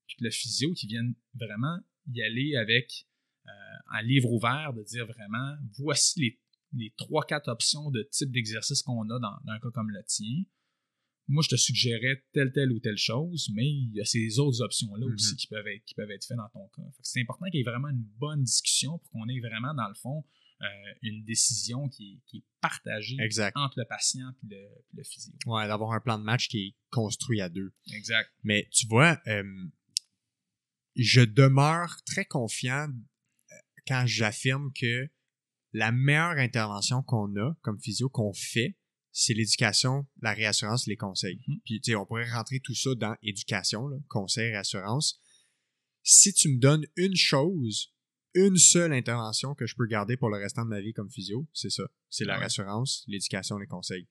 puis 0.07 0.17
que 0.19 0.25
le 0.25 0.31
physio 0.31 0.73
qui 0.73 0.87
vienne 0.87 1.15
vraiment 1.35 1.79
y 2.13 2.23
aller 2.23 2.57
avec 2.57 3.07
euh, 3.47 3.51
un 3.93 4.03
livre 4.03 4.31
ouvert, 4.33 4.73
de 4.73 4.83
dire 4.83 5.07
vraiment, 5.07 5.57
voici 5.79 6.21
les, 6.21 6.41
les 6.73 6.95
3-4 6.99 7.51
options 7.51 7.91
de 7.91 8.03
type 8.11 8.31
d'exercice 8.31 8.83
qu'on 8.83 9.09
a 9.11 9.19
dans, 9.19 9.37
dans 9.45 9.53
un 9.53 9.61
cas 9.61 9.71
comme 9.73 9.91
le 9.91 10.03
tien. 10.07 10.45
Moi, 11.29 11.43
je 11.43 11.49
te 11.49 11.57
suggérais 11.57 12.25
telle, 12.33 12.53
telle 12.53 12.71
ou 12.71 12.79
telle 12.79 12.97
chose, 12.97 13.51
mais 13.53 13.69
il 13.69 13.93
y 13.95 14.01
a 14.01 14.05
ces 14.05 14.39
autres 14.39 14.63
options-là 14.63 15.07
aussi 15.07 15.35
qui 15.35 15.49
peuvent 15.49 15.67
être, 15.67 15.85
qui 15.85 15.95
peuvent 15.95 16.11
être 16.11 16.25
faites 16.25 16.37
dans 16.37 16.49
ton 16.51 16.69
cas. 16.69 16.89
C'est 17.03 17.21
important 17.21 17.47
qu'il 17.47 17.59
y 17.59 17.61
ait 17.63 17.65
vraiment 17.65 17.89
une 17.89 18.07
bonne 18.19 18.45
discussion 18.45 18.99
pour 18.99 19.11
qu'on 19.11 19.29
ait 19.29 19.41
vraiment, 19.41 19.75
dans 19.75 19.89
le 19.89 19.95
fond, 19.95 20.25
euh, 20.63 20.67
une 21.03 21.25
décision 21.25 21.89
qui 21.89 22.15
est, 22.15 22.21
qui 22.27 22.39
est 22.39 22.45
partagée 22.61 23.17
Exact. 23.21 23.55
entre 23.57 23.75
le 23.79 23.85
patient 23.87 24.31
et 24.31 24.55
le, 24.55 24.69
le 24.95 25.03
physio. 25.05 25.35
Ouais, 25.47 25.67
d'avoir 25.69 25.93
un 25.93 26.01
plan 26.01 26.19
de 26.19 26.25
match 26.25 26.49
qui 26.49 26.59
est 26.59 26.77
construit 26.91 27.41
à 27.41 27.49
deux. 27.49 27.75
Exact. 27.93 28.31
Mais 28.43 28.69
tu 28.73 28.87
vois, 28.87 29.21
euh, 29.27 29.45
je 30.97 31.21
demeure 31.21 32.03
très 32.07 32.25
confiant 32.25 32.89
euh, 32.89 33.55
quand 33.87 34.05
j'affirme 34.07 34.73
que 34.73 35.11
la 35.73 35.93
meilleure 35.93 36.39
intervention 36.39 37.03
qu'on 37.03 37.37
a 37.37 37.55
comme 37.61 37.79
physio, 37.79 38.09
qu'on 38.09 38.33
fait, 38.33 38.79
c'est 39.13 39.35
l'éducation, 39.35 40.07
la 40.23 40.33
réassurance, 40.33 40.87
les 40.87 40.97
conseils. 40.97 41.43
Mhm. 41.47 41.61
Puis, 41.65 41.81
tu 41.81 41.91
sais, 41.91 41.97
on 41.97 42.07
pourrait 42.07 42.31
rentrer 42.31 42.61
tout 42.61 42.75
ça 42.75 42.95
dans 42.95 43.15
éducation, 43.23 43.89
là, 43.89 43.99
conseil, 44.09 44.53
réassurance. 44.53 45.21
Si 46.03 46.33
tu 46.33 46.49
me 46.49 46.59
donnes 46.59 46.87
une 46.97 47.17
chose, 47.17 47.95
une 48.37 48.57
seule 48.57 48.93
intervention 48.93 49.55
que 49.55 49.67
je 49.67 49.75
peux 49.75 49.87
garder 49.87 50.17
pour 50.17 50.29
le 50.31 50.37
restant 50.37 50.65
de 50.65 50.69
ma 50.71 50.81
vie 50.81 50.93
comme 50.93 51.11
physio, 51.11 51.49
c'est 51.53 51.71
ça. 51.71 51.85
C'est 52.09 52.25
la 52.25 52.35
Ouais. 52.35 52.41
réassurance, 52.41 53.03
l'éducation, 53.09 53.59
les 53.59 53.67
conseils. 53.67 54.07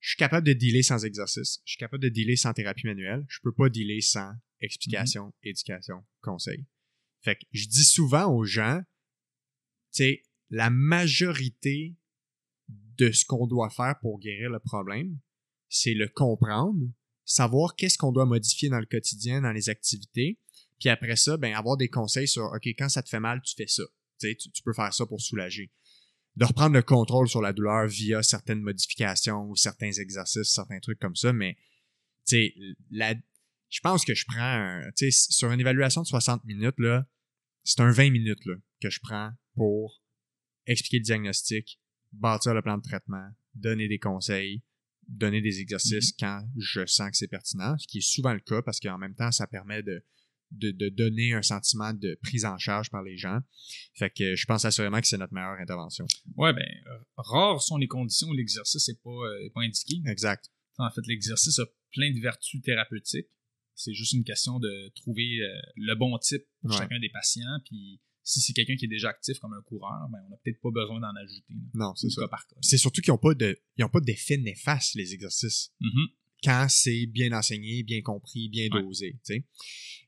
Je 0.00 0.10
suis 0.10 0.16
capable 0.16 0.46
de 0.46 0.52
dealer 0.52 0.82
sans 0.82 1.04
exercice. 1.04 1.60
Je 1.64 1.72
suis 1.72 1.78
capable 1.78 2.02
de 2.02 2.08
dealer 2.08 2.36
sans 2.36 2.52
thérapie 2.52 2.86
manuelle. 2.86 3.24
Je 3.28 3.40
peux 3.42 3.52
pas 3.52 3.68
dealer 3.68 4.00
sans 4.00 4.32
explication, 4.60 5.34
éducation, 5.42 6.04
conseil. 6.20 6.64
Fait 7.20 7.34
que 7.36 7.42
je 7.52 7.66
dis 7.66 7.84
souvent 7.84 8.32
aux 8.32 8.44
gens, 8.44 8.80
tu 9.92 10.04
sais, 10.04 10.22
la 10.50 10.70
majorité 10.70 11.96
de 12.68 13.10
ce 13.10 13.24
qu'on 13.24 13.46
doit 13.46 13.70
faire 13.70 13.98
pour 14.00 14.20
guérir 14.20 14.50
le 14.50 14.60
problème, 14.60 15.18
c'est 15.68 15.94
le 15.94 16.08
comprendre, 16.08 16.80
savoir 17.24 17.74
qu'est-ce 17.74 17.98
qu'on 17.98 18.12
doit 18.12 18.24
modifier 18.26 18.68
dans 18.68 18.78
le 18.80 18.86
quotidien, 18.86 19.40
dans 19.42 19.52
les 19.52 19.68
activités, 19.68 20.38
puis 20.78 20.88
après 20.88 21.16
ça, 21.16 21.36
ben 21.36 21.54
avoir 21.54 21.76
des 21.76 21.88
conseils 21.88 22.28
sur 22.28 22.44
OK, 22.44 22.66
quand 22.78 22.88
ça 22.88 23.02
te 23.02 23.08
fait 23.08 23.20
mal, 23.20 23.40
tu 23.42 23.54
fais 23.56 23.66
ça. 23.66 23.82
Tu 24.20 24.28
sais, 24.28 24.36
tu, 24.36 24.62
peux 24.62 24.72
faire 24.72 24.92
ça 24.92 25.06
pour 25.06 25.20
soulager. 25.20 25.70
De 26.36 26.44
reprendre 26.44 26.74
le 26.74 26.82
contrôle 26.82 27.28
sur 27.28 27.40
la 27.40 27.52
douleur 27.52 27.86
via 27.86 28.22
certaines 28.22 28.60
modifications 28.60 29.48
ou 29.48 29.56
certains 29.56 29.92
exercices, 29.92 30.52
certains 30.52 30.80
trucs 30.80 30.98
comme 30.98 31.16
ça, 31.16 31.32
mais 31.32 31.56
tu 32.26 32.36
sais, 32.36 32.54
la 32.90 33.14
je 33.70 33.80
pense 33.80 34.04
que 34.04 34.14
je 34.14 34.24
prends 34.26 34.40
un, 34.40 34.90
tu 34.96 35.10
sais, 35.10 35.26
sur 35.30 35.50
une 35.52 35.60
évaluation 35.60 36.00
de 36.02 36.06
60 36.06 36.44
minutes 36.44 36.78
là, 36.78 37.06
c'est 37.64 37.80
un 37.80 37.90
20 37.90 38.10
minutes 38.10 38.44
là 38.46 38.54
que 38.80 38.88
je 38.88 38.98
prends 39.00 39.30
pour 39.54 40.02
expliquer 40.66 40.98
le 40.98 41.04
diagnostic, 41.04 41.78
bâtir 42.12 42.54
le 42.54 42.62
plan 42.62 42.78
de 42.78 42.82
traitement, 42.82 43.28
donner 43.54 43.88
des 43.88 43.98
conseils, 43.98 44.62
donner 45.06 45.40
des 45.40 45.60
exercices 45.60 46.12
quand 46.18 46.46
je 46.56 46.86
sens 46.86 47.10
que 47.10 47.16
c'est 47.16 47.28
pertinent, 47.28 47.76
ce 47.78 47.86
qui 47.86 47.98
est 47.98 48.02
souvent 48.02 48.32
le 48.32 48.40
cas 48.40 48.62
parce 48.62 48.80
qu'en 48.80 48.98
même 48.98 49.14
temps, 49.14 49.32
ça 49.32 49.46
permet 49.46 49.82
de, 49.82 50.02
de, 50.50 50.70
de 50.70 50.88
donner 50.88 51.32
un 51.34 51.42
sentiment 51.42 51.92
de 51.92 52.18
prise 52.22 52.44
en 52.44 52.58
charge 52.58 52.90
par 52.90 53.02
les 53.02 53.16
gens. 53.16 53.40
Fait 53.94 54.10
que 54.10 54.34
je 54.36 54.46
pense 54.46 54.64
assurément 54.64 55.00
que 55.00 55.06
c'est 55.06 55.18
notre 55.18 55.34
meilleure 55.34 55.58
intervention. 55.60 56.06
Ouais, 56.36 56.52
ben, 56.52 56.62
euh, 56.86 56.98
rares 57.16 57.62
sont 57.62 57.76
les 57.76 57.86
conditions 57.88 58.28
où 58.28 58.32
l'exercice 58.34 58.88
n'est 58.88 58.94
pas, 59.02 59.10
euh, 59.10 59.50
pas 59.54 59.60
indiqué. 59.62 60.00
Exact. 60.06 60.50
En 60.78 60.90
fait, 60.90 61.02
l'exercice 61.06 61.58
a 61.58 61.66
plein 61.92 62.12
de 62.12 62.20
vertus 62.20 62.62
thérapeutiques. 62.62 63.28
C'est 63.74 63.94
juste 63.94 64.12
une 64.12 64.24
question 64.24 64.58
de 64.58 64.90
trouver 64.96 65.40
euh, 65.40 65.48
le 65.76 65.94
bon 65.94 66.16
type 66.18 66.42
pour 66.60 66.70
Ouais. 66.70 66.76
chacun 66.78 66.98
des 66.98 67.10
patients. 67.10 67.60
Puis 67.64 68.00
si 68.24 68.40
c'est 68.40 68.52
quelqu'un 68.52 68.76
qui 68.76 68.84
est 68.84 68.88
déjà 68.88 69.08
actif 69.10 69.38
comme 69.38 69.52
un 69.54 69.62
coureur, 69.62 70.08
ben, 70.10 70.18
on 70.26 70.30
n'a 70.30 70.36
peut-être 70.44 70.60
pas 70.60 70.70
besoin 70.70 71.00
d'en 71.00 71.14
ajouter. 71.16 71.54
là. 71.54 71.60
Non, 71.74 71.94
c'est 71.94 72.10
ça. 72.10 72.22
C'est 72.60 72.76
surtout 72.78 73.00
qu'ils 73.00 73.12
n'ont 73.12 73.18
pas 73.18 73.34
de, 73.34 73.56
d'effet 74.04 74.36
néfaste, 74.38 74.94
les 74.96 75.14
exercices. 75.14 75.72
Mhm. 75.80 76.06
Quand 76.42 76.66
c'est 76.68 77.06
bien 77.06 77.32
enseigné, 77.32 77.82
bien 77.82 78.02
compris, 78.02 78.48
bien 78.48 78.68
Ouais. 78.72 78.82
dosé. 78.82 79.12
tu 79.24 79.34
sais. 79.34 79.44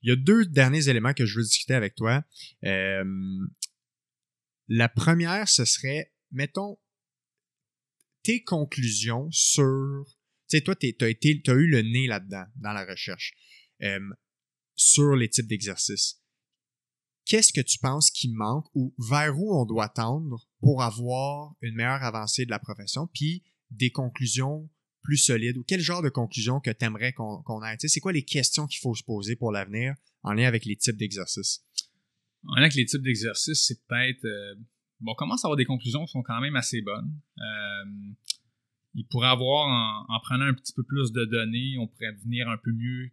Il 0.03 0.11
y 0.11 0.13
a 0.13 0.17
deux 0.17 0.47
derniers 0.47 0.89
éléments 0.89 1.13
que 1.13 1.27
je 1.27 1.37
veux 1.37 1.45
discuter 1.45 1.75
avec 1.75 1.95
toi. 1.95 2.25
Euh, 2.65 3.05
la 4.69 4.89
première, 4.89 5.49
ce 5.49 5.65
serait, 5.65 6.13
mettons, 6.31 6.79
tes 8.23 8.43
conclusions 8.43 9.29
sur... 9.31 10.05
Tu 10.49 10.57
sais, 10.57 10.61
toi, 10.63 10.75
tu 10.77 10.95
as, 11.01 11.53
eu 11.53 11.67
le 11.67 11.83
nez 11.83 12.07
là-dedans, 12.07 12.45
dans 12.57 12.73
la 12.73 12.85
recherche, 12.85 13.35
euh, 13.83 14.01
sur 14.75 15.15
les 15.17 15.29
types 15.29 15.47
d'exercices. 15.47 16.21
Qu'est-ce 17.25 17.53
que 17.53 17.61
tu 17.61 17.79
penses 17.79 18.11
qui 18.11 18.29
manque 18.33 18.67
ou 18.75 18.95
vers 18.99 19.39
où 19.39 19.55
on 19.55 19.65
doit 19.65 19.89
tendre 19.89 20.49
pour 20.61 20.83
avoir 20.83 21.55
une 21.61 21.75
meilleure 21.75 22.03
avancée 22.03 22.45
de 22.45 22.51
la 22.51 22.59
profession, 22.59 23.09
puis 23.13 23.45
des 23.71 23.91
conclusions 23.91 24.69
plus 25.03 25.17
solides 25.17 25.57
ou 25.57 25.65
quel 25.67 25.81
genre 25.81 26.03
de 26.03 26.09
conclusion 26.09 26.61
que 26.61 26.71
tu 26.71 26.85
aimerais 26.85 27.13
qu'on 27.13 27.63
ait? 27.65 27.77
C'est 27.79 28.01
quoi 28.01 28.13
les 28.13 28.25
questions 28.25 28.67
qu'il 28.67 28.81
faut 28.81 28.95
se 28.95 29.03
poser 29.03 29.37
pour 29.37 29.53
l'avenir 29.53 29.95
en 30.23 30.33
lien 30.33 30.47
avec 30.47 30.65
les 30.65 30.77
types 30.77 30.97
d'exercices? 30.97 31.65
En 32.47 32.55
lien 32.57 32.63
avec 32.63 32.75
les 32.75 32.87
types 32.87 33.03
d'exercices, 33.03 33.67
c'est 33.67 33.85
peut-être. 33.87 34.25
euh, 34.25 34.55
bon, 35.01 35.13
on 35.13 35.15
commence 35.15 35.45
à 35.45 35.49
avoir 35.49 35.57
des 35.57 35.65
conclusions 35.65 36.05
qui 36.05 36.13
sont 36.13 36.23
quand 36.23 36.41
même 36.41 36.57
assez 36.57 36.81
bonnes. 36.83 37.13
Euh, 37.39 38.13
il 38.95 39.07
pourrait 39.07 39.29
avoir, 39.29 39.69
en, 39.69 40.15
en 40.15 40.21
prenant 40.21 40.47
un 40.47 40.55
petit 40.55 40.73
peu 40.73 40.83
plus 40.83 41.13
de 41.13 41.25
données, 41.25 41.77
on 41.79 41.87
pourrait 41.87 42.13
venir 42.25 42.49
un 42.49 42.57
peu 42.59 42.73
mieux 42.73 43.11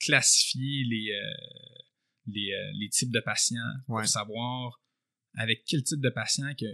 classifier 0.00 0.84
les, 0.84 1.12
euh, 1.12 1.82
les, 2.26 2.50
les 2.80 2.88
types 2.88 3.12
de 3.12 3.20
patients 3.20 3.56
Ouais. 3.88 4.02
pour 4.02 4.08
savoir 4.08 4.80
avec 5.36 5.64
quel 5.66 5.82
type 5.84 6.00
de 6.00 6.10
patient 6.10 6.52
que 6.58 6.66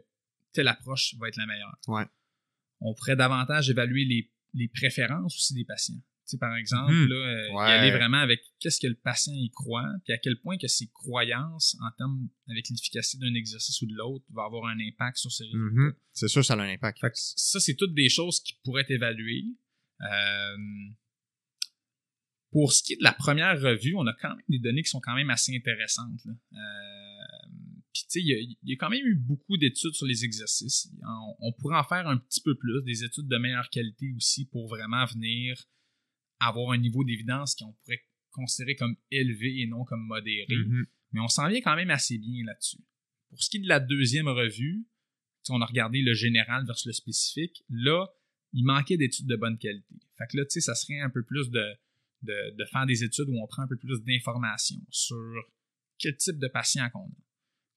telle 0.52 0.68
approche 0.68 1.14
va 1.18 1.28
être 1.28 1.36
la 1.36 1.46
meilleure. 1.46 1.76
Ouais. 1.88 2.06
On 2.80 2.94
pourrait 2.94 3.16
davantage 3.16 3.68
évaluer 3.70 4.04
les, 4.04 4.30
les 4.58 4.68
préférences 4.68 5.34
aussi 5.36 5.54
des 5.54 5.64
patients. 5.64 5.94
Tu 5.96 6.32
sais, 6.32 6.38
par 6.38 6.54
exemple, 6.56 6.92
Mhm. 6.92 7.08
là, 7.08 7.16
euh, 7.16 7.52
Ouais. 7.54 7.68
y 7.70 7.72
aller 7.72 7.90
vraiment 7.90 8.18
avec 8.18 8.42
qu'est-ce 8.60 8.78
que 8.80 8.86
le 8.86 8.96
patient 8.96 9.32
y 9.34 9.50
croit, 9.50 9.88
puis 10.04 10.12
à 10.12 10.18
quel 10.18 10.38
point 10.40 10.58
que 10.58 10.68
ses 10.68 10.88
croyances 10.88 11.74
en 11.80 11.90
termes 11.96 12.28
avec 12.50 12.68
l'efficacité 12.68 13.24
d'un 13.26 13.34
exercice 13.34 13.80
ou 13.80 13.86
de 13.86 13.94
l'autre 13.94 14.26
va 14.34 14.44
avoir 14.44 14.66
un 14.66 14.78
impact 14.78 15.16
sur 15.16 15.32
ses 15.32 15.44
résultats. 15.44 15.74
Mhm. 15.74 15.94
C'est 16.12 16.28
sûr, 16.28 16.44
ça 16.44 16.52
a 16.54 16.58
un 16.58 16.68
impact. 16.68 17.00
Fait 17.00 17.08
que 17.10 17.16
ça, 17.16 17.60
c'est 17.60 17.76
toutes 17.76 17.94
des 17.94 18.10
choses 18.10 18.40
qui 18.40 18.58
pourraient 18.62 18.82
être 18.82 18.90
évaluées. 18.90 19.46
Euh, 20.02 20.56
pour 22.50 22.72
ce 22.72 22.82
qui 22.82 22.94
est 22.94 22.96
de 22.96 23.04
la 23.04 23.12
première 23.12 23.60
revue, 23.60 23.94
on 23.96 24.06
a 24.06 24.14
quand 24.20 24.30
même 24.34 24.44
des 24.48 24.58
données 24.58 24.82
qui 24.82 24.88
sont 24.90 25.00
quand 25.00 25.14
même 25.14 25.30
assez 25.30 25.54
intéressantes. 25.56 26.20
là. 26.24 26.32
Euh, 26.52 27.17
Puis, 27.92 28.02
tu 28.02 28.08
sais, 28.10 28.20
il 28.20 28.26
y, 28.28 28.34
a- 28.34 28.38
il 28.38 28.56
y 28.70 28.72
a 28.74 28.76
quand 28.76 28.90
même 28.90 29.04
eu 29.04 29.14
beaucoup 29.16 29.56
d'études 29.56 29.94
sur 29.94 30.06
les 30.06 30.24
exercices. 30.24 30.90
On, 31.02 31.48
on 31.48 31.52
pourrait 31.52 31.78
en 31.78 31.84
faire 31.84 32.06
un 32.06 32.18
petit 32.18 32.40
peu 32.40 32.54
plus, 32.56 32.82
des 32.84 33.02
études 33.04 33.26
de 33.28 33.36
meilleure 33.38 33.68
qualité 33.70 34.12
aussi 34.16 34.46
pour 34.46 34.68
vraiment 34.68 35.04
venir 35.06 35.56
avoir 36.40 36.72
un 36.72 36.78
niveau 36.78 37.02
d'évidence 37.04 37.54
qu'on 37.54 37.72
pourrait 37.72 38.02
considérer 38.30 38.76
comme 38.76 38.94
élevé 39.10 39.60
et 39.62 39.66
non 39.66 39.84
comme 39.84 40.02
modéré 40.06 40.46
Mhm. 40.54 40.86
mais 41.12 41.20
on 41.20 41.28
s'en 41.28 41.48
vient 41.48 41.60
quand 41.60 41.74
même 41.74 41.90
assez 41.90 42.18
bien 42.18 42.44
là-dessus. 42.44 42.78
Pour 43.30 43.42
ce 43.42 43.50
qui 43.50 43.56
est 43.56 43.60
de 43.60 43.68
la 43.68 43.80
deuxième 43.80 44.28
revue, 44.28 44.86
on 45.50 45.60
a 45.62 45.66
regardé 45.66 46.02
le 46.02 46.12
général 46.14 46.66
versus 46.66 46.86
le 46.86 46.92
spécifique. 46.92 47.64
Là, 47.70 48.06
il 48.52 48.64
manquait 48.64 48.96
d'études 48.98 49.26
de 49.26 49.34
bonne 49.36 49.56
qualité. 49.58 49.94
Fait 50.18 50.26
que 50.30 50.36
là, 50.36 50.44
tu 50.44 50.50
sais, 50.52 50.60
ça 50.60 50.74
serait 50.74 51.00
un 51.00 51.08
peu 51.10 51.22
plus 51.24 51.50
de, 51.50 51.64
de, 52.22 52.54
de 52.56 52.64
faire 52.66 52.84
des 52.86 53.02
études 53.02 53.28
où 53.28 53.42
on 53.42 53.46
prend 53.46 53.62
un 53.62 53.66
peu 53.68 53.76
plus 53.78 54.00
d'informations 54.02 54.80
sur 54.90 55.16
quel 55.98 56.16
type 56.16 56.38
de 56.38 56.48
patient 56.48 56.88
qu'on 56.90 57.06
a. 57.06 57.16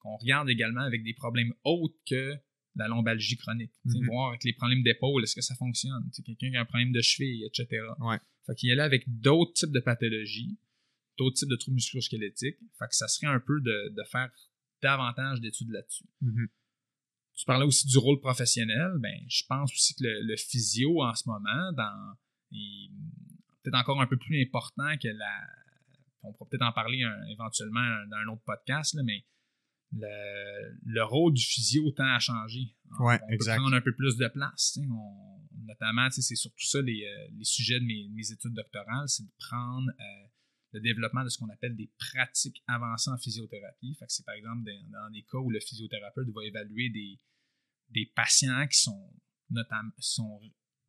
Qu'on 0.01 0.17
regarde 0.17 0.49
également 0.49 0.81
avec 0.81 1.03
des 1.03 1.13
problèmes 1.13 1.53
autres 1.63 1.97
que 2.07 2.35
la 2.75 2.87
lombalgie 2.87 3.37
chronique. 3.37 3.73
Mm 3.85 4.05
Voir 4.07 4.29
avec 4.29 4.43
les 4.43 4.53
problèmes 4.53 4.83
d'épaule, 4.83 5.23
est-ce 5.23 5.35
que 5.35 5.41
ça 5.41 5.55
fonctionne? 5.55 6.09
Quelqu'un 6.25 6.49
qui 6.49 6.55
a 6.55 6.61
un 6.61 6.65
problème 6.65 6.91
de 6.91 7.01
cheville, 7.01 7.43
etc. 7.45 7.67
Ouais. 7.99 8.17
Fait 8.45 8.55
qu'il 8.55 8.69
y 8.69 8.71
allait 8.71 8.81
avec 8.81 9.03
d'autres 9.07 9.53
types 9.53 9.71
de 9.71 9.79
pathologies, 9.79 10.57
d'autres 11.17 11.35
types 11.35 11.49
de 11.49 11.55
troubles 11.55 11.75
musculo-squelettiques. 11.75 12.57
Fait 12.79 12.87
que 12.87 12.95
ça 12.95 13.07
serait 13.07 13.27
un 13.27 13.39
peu 13.39 13.59
de, 13.61 13.93
de 13.95 14.03
faire 14.09 14.31
davantage 14.81 15.41
d'études 15.41 15.69
là-dessus. 15.69 16.05
Mhm. 16.21 16.47
Tu 17.35 17.45
parlais 17.45 17.65
aussi 17.65 17.87
du 17.87 17.97
rôle 17.97 18.19
professionnel. 18.19 18.93
Ben, 18.99 19.19
je 19.27 19.43
pense 19.47 19.71
aussi 19.71 19.95
que 19.95 20.03
le, 20.03 20.35
physio 20.37 21.01
en 21.01 21.13
ce 21.15 21.27
moment, 21.27 21.71
dans, 21.73 22.13
est 22.51 22.89
peut-être 23.63 23.77
encore 23.77 24.01
un 24.01 24.07
peu 24.07 24.17
plus 24.17 24.41
important 24.41 24.97
que 24.97 25.07
la. 25.07 25.47
On 26.23 26.33
pourra 26.33 26.49
peut-être 26.49 26.65
en 26.65 26.71
parler 26.71 27.03
éventuellement 27.31 28.05
dans 28.09 28.17
un 28.17 28.27
autre 28.27 28.43
podcast, 28.43 28.93
là, 28.93 29.01
mais 29.03 29.25
le, 29.93 31.03
rôle 31.03 31.33
du 31.33 31.43
physio 31.43 31.91
tend 31.91 32.13
à 32.13 32.19
changer. 32.19 32.75
Ouais, 32.99 33.19
on 33.23 33.37
peut 33.37 33.45
prendre 33.45 33.73
un 33.73 33.81
peu 33.81 33.93
plus 33.93 34.17
de 34.17 34.27
place. 34.27 34.77
notamment, 35.65 36.09
c'est 36.11 36.35
surtout 36.35 36.65
ça 36.65 36.81
les, 36.81 37.05
euh, 37.05 37.27
les 37.37 37.43
sujets 37.43 37.79
de 37.79 37.85
mes, 37.85 38.09
mes, 38.09 38.31
études 38.31 38.53
doctorales, 38.53 39.07
c'est 39.07 39.23
de 39.23 39.31
prendre 39.37 39.89
euh, 39.89 40.27
le 40.73 40.81
développement 40.81 41.23
de 41.23 41.29
ce 41.29 41.37
qu'on 41.37 41.49
appelle 41.49 41.75
des 41.75 41.91
pratiques 41.97 42.63
avancées 42.67 43.09
en 43.09 43.17
physiothérapie. 43.17 43.95
Fait 43.95 44.05
que 44.05 44.11
c'est 44.11 44.25
par 44.25 44.35
exemple 44.35 44.63
dans, 44.89 45.09
des 45.11 45.23
cas 45.23 45.37
où 45.37 45.49
le 45.49 45.59
physiothérapeute 45.59 46.29
va 46.29 46.43
évaluer 46.45 46.89
des, 46.89 47.19
des 47.89 48.05
patients 48.15 48.67
qui 48.67 48.79
sont 48.79 49.13
notamment 49.49 49.91
sont 49.99 50.39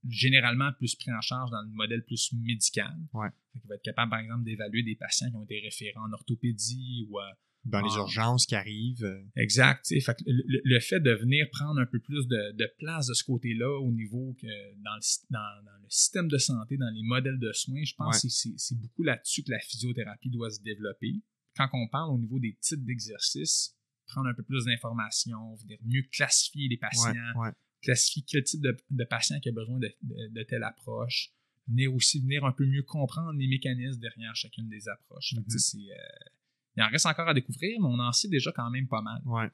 généralement 0.09 0.73
plus 0.73 0.95
pris 0.95 1.13
en 1.13 1.21
charge 1.21 1.51
dans 1.51 1.63
le 1.63 1.69
modèle 1.69 2.05
plus 2.05 2.33
médical. 2.33 2.97
Ouais. 3.13 3.29
il 3.55 3.69
va 3.69 3.77
être 3.77 3.83
capable, 3.83 4.11
par 4.11 4.21
exemple, 4.21 4.45
d'évaluer 4.45 4.83
des 4.83 4.97
patients 4.97 5.31
qui 5.31 5.37
ont 5.37 5.45
été 5.45 5.61
référés 5.61 5.97
en 5.97 6.13
orthopédie 6.13 7.07
ou 7.09 7.19
dans 7.65 7.81
les 7.81 7.95
urgences 7.95 8.47
qui 8.47 8.55
arrivent. 8.55 9.05
Euh. 9.05 9.23
Exact. 9.37 9.87
Fait 9.89 10.17
le, 10.27 10.81
fait 10.81 11.01
de 11.01 11.13
venir 11.13 11.47
prendre 11.51 11.81
un 11.81 11.87
peu 11.87 12.01
plus 12.01 12.27
de, 12.27 12.75
place 12.79 13.07
de 13.07 13.15
ce 13.15 13.25
côté-là 13.25 13.81
au 13.81 13.93
niveau 13.93 14.35
que 14.41 14.47
dans 14.83 14.97
le, 14.97 15.03
dans, 15.31 15.79
le, 15.83 15.89
système 15.89 16.29
de 16.29 16.39
santé, 16.39 16.77
dans 16.77 16.91
les 16.91 17.03
modèles 17.03 17.39
de 17.39 17.53
soins, 17.53 17.85
je 17.85 17.95
pense 17.95 18.23
que 18.23 18.29
c'est 18.29 18.79
beaucoup 18.79 19.03
là-dessus 19.03 19.43
que 19.43 19.51
la 19.51 19.61
physiothérapie 19.61 20.31
doit 20.31 20.51
se 20.51 20.61
développer. 20.63 21.21
Quand 21.57 21.69
on 21.75 21.87
parle 21.89 22.11
au 22.15 22.19
niveau 22.19 22.39
des 22.41 22.57
types 22.61 22.85
d'exercices, 22.85 23.77
prendre 24.07 24.29
un 24.29 24.35
peu 24.35 24.43
plus 24.43 24.65
d'informations, 24.65 25.55
venir 25.57 25.79
mieux 25.85 26.03
classifier 26.11 26.69
les 26.69 26.79
patients, 26.79 27.13
classifier 27.83 28.25
quel 28.27 28.45
type 28.45 28.63
de, 28.63 28.77
de, 28.91 29.05
patient 29.05 29.39
qui 29.41 29.51
a 29.51 29.53
besoin 29.53 29.79
de, 29.79 30.43
telle 30.45 30.65
approche, 30.65 31.31
venir 31.69 31.95
aussi 31.95 32.21
venir 32.21 32.45
un 32.45 32.53
peu 32.53 32.67
mieux 32.67 32.83
comprendre 32.83 33.39
les 33.39 33.47
mécanismes 33.47 34.01
derrière 34.01 34.35
chacune 34.35 34.69
des 34.69 34.89
approches. 34.89 35.35
Mm-hmm. 35.35 35.59
C'est 35.59 35.79
euh, 35.79 36.31
il 36.77 36.83
en 36.83 36.89
reste 36.89 37.07
encore 37.07 37.29
à 37.29 37.35
découvrir, 37.35 37.79
mais 37.81 37.87
on 37.87 37.99
en 37.99 38.13
sait 38.13 38.29
déjà 38.29 38.53
quand 38.53 38.71
même 38.71 38.89
pas 38.89 39.03
mal. 39.03 39.21
Ouais. 39.27 39.51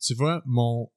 Tu 0.00 0.14
vois, 0.14 0.42
mon, 0.46 0.90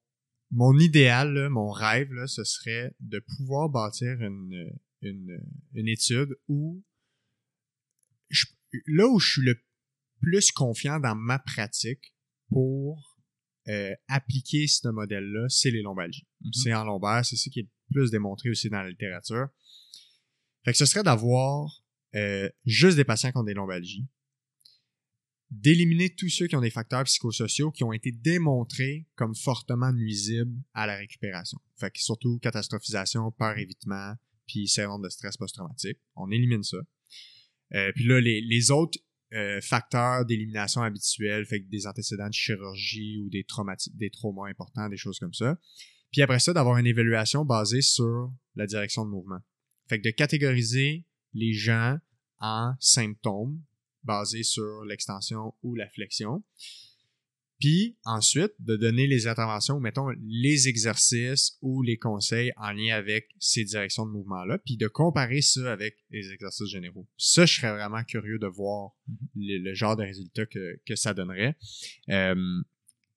mon 0.50 0.78
idéal, 0.78 1.48
mon 1.48 1.70
rêve, 1.70 2.12
là, 2.12 2.26
ce 2.26 2.44
serait 2.44 2.94
de 3.00 3.18
pouvoir 3.18 3.68
bâtir 3.68 4.20
une, 4.20 4.70
une, 5.02 5.40
une 5.74 5.88
étude 5.88 6.36
où 6.48 6.82
là 8.86 9.06
où 9.06 9.18
je 9.18 9.32
suis 9.32 9.42
le 9.42 9.56
plus 10.20 10.52
confiant 10.52 11.00
dans 11.00 11.14
ma 11.14 11.38
pratique 11.38 12.14
pour 12.48 13.18
euh, 13.68 13.94
appliquer 14.08 14.66
ce 14.66 14.88
modèle-là, 14.88 15.48
c'est 15.48 15.70
les 15.70 15.82
lombalgies. 15.82 16.26
Mm-hmm. 16.42 16.62
C'est 16.62 16.74
en 16.74 16.84
lombaire, 16.84 17.24
c'est 17.24 17.36
ce 17.36 17.48
qui 17.50 17.60
est 17.60 17.62
le 17.62 17.94
plus 17.94 18.10
démontré 18.10 18.50
aussi 18.50 18.68
dans 18.68 18.82
la 18.82 18.90
littérature. 18.90 19.48
Fait 20.64 20.72
que 20.72 20.78
ce 20.78 20.86
serait 20.86 21.02
d'avoir 21.02 21.84
euh, 22.14 22.48
juste 22.64 22.96
des 22.96 23.04
patients 23.04 23.32
qui 23.32 23.38
ont 23.38 23.44
des 23.44 23.54
lombalgies, 23.54 24.06
d'éliminer 25.50 26.10
tous 26.10 26.28
ceux 26.28 26.46
qui 26.46 26.56
ont 26.56 26.60
des 26.60 26.70
facteurs 26.70 27.04
psychosociaux 27.04 27.70
qui 27.70 27.84
ont 27.84 27.92
été 27.92 28.10
démontrés 28.12 29.06
comme 29.14 29.34
fortement 29.34 29.92
nuisibles 29.92 30.56
à 30.72 30.86
la 30.86 30.96
récupération. 30.96 31.58
Fait 31.76 31.90
que 31.90 32.00
surtout 32.00 32.38
catastrophisation, 32.38 33.30
peur 33.30 33.58
évitement, 33.58 34.14
puis 34.46 34.68
syndrome 34.68 35.02
de 35.02 35.08
stress 35.08 35.36
post-traumatique. 35.36 35.98
On 36.16 36.30
élimine 36.30 36.62
ça. 36.62 36.78
Euh, 37.74 37.92
puis 37.94 38.04
là, 38.04 38.20
les, 38.20 38.70
autres 38.70 38.98
euh, 39.32 39.60
facteurs 39.60 40.24
d'élimination 40.24 40.82
habituels, 40.82 41.44
fait 41.46 41.62
que 41.62 41.68
des 41.68 41.86
antécédents 41.86 42.28
de 42.28 42.34
chirurgie 42.34 43.18
ou 43.18 43.30
des, 43.30 43.44
des 43.94 44.10
traumas 44.10 44.48
importants, 44.48 44.88
des 44.88 44.96
choses 44.96 45.18
comme 45.18 45.34
ça. 45.34 45.58
Puis 46.12 46.22
après 46.22 46.38
ça, 46.38 46.52
d'avoir 46.52 46.78
une 46.78 46.86
évaluation 46.86 47.44
basée 47.44 47.82
sur 47.82 48.32
la 48.54 48.66
direction 48.66 49.04
de 49.04 49.10
mouvement. 49.10 49.40
Fait 49.88 50.00
que 50.00 50.04
de 50.04 50.10
catégoriser 50.12 51.04
les 51.32 51.52
gens 51.52 51.98
en 52.38 52.74
symptômes, 52.78 53.60
basé 54.04 54.42
sur 54.42 54.84
l'extension 54.84 55.54
ou 55.62 55.74
la 55.74 55.88
flexion. 55.88 56.42
Puis 57.60 57.96
ensuite, 58.04 58.52
de 58.58 58.76
donner 58.76 59.06
les 59.06 59.26
interventions, 59.26 59.80
mettons 59.80 60.08
les 60.26 60.68
exercices 60.68 61.56
ou 61.62 61.82
les 61.82 61.96
conseils 61.96 62.52
en 62.56 62.72
lien 62.72 62.94
avec 62.94 63.28
ces 63.38 63.64
directions 63.64 64.04
de 64.04 64.10
mouvement-là, 64.10 64.58
puis 64.58 64.76
de 64.76 64.88
comparer 64.88 65.40
ça 65.40 65.72
avec 65.72 65.96
les 66.10 66.30
exercices 66.32 66.68
généraux. 66.68 67.08
Ça, 67.16 67.46
je 67.46 67.54
serais 67.54 67.72
vraiment 67.72 68.02
curieux 68.04 68.38
de 68.38 68.46
voir 68.46 68.92
le, 69.34 69.72
genre 69.72 69.96
de 69.96 70.02
résultat 70.02 70.46
que, 70.46 70.80
que 70.84 70.96
ça 70.96 71.14
donnerait. 71.14 71.56
Euh, 72.10 72.34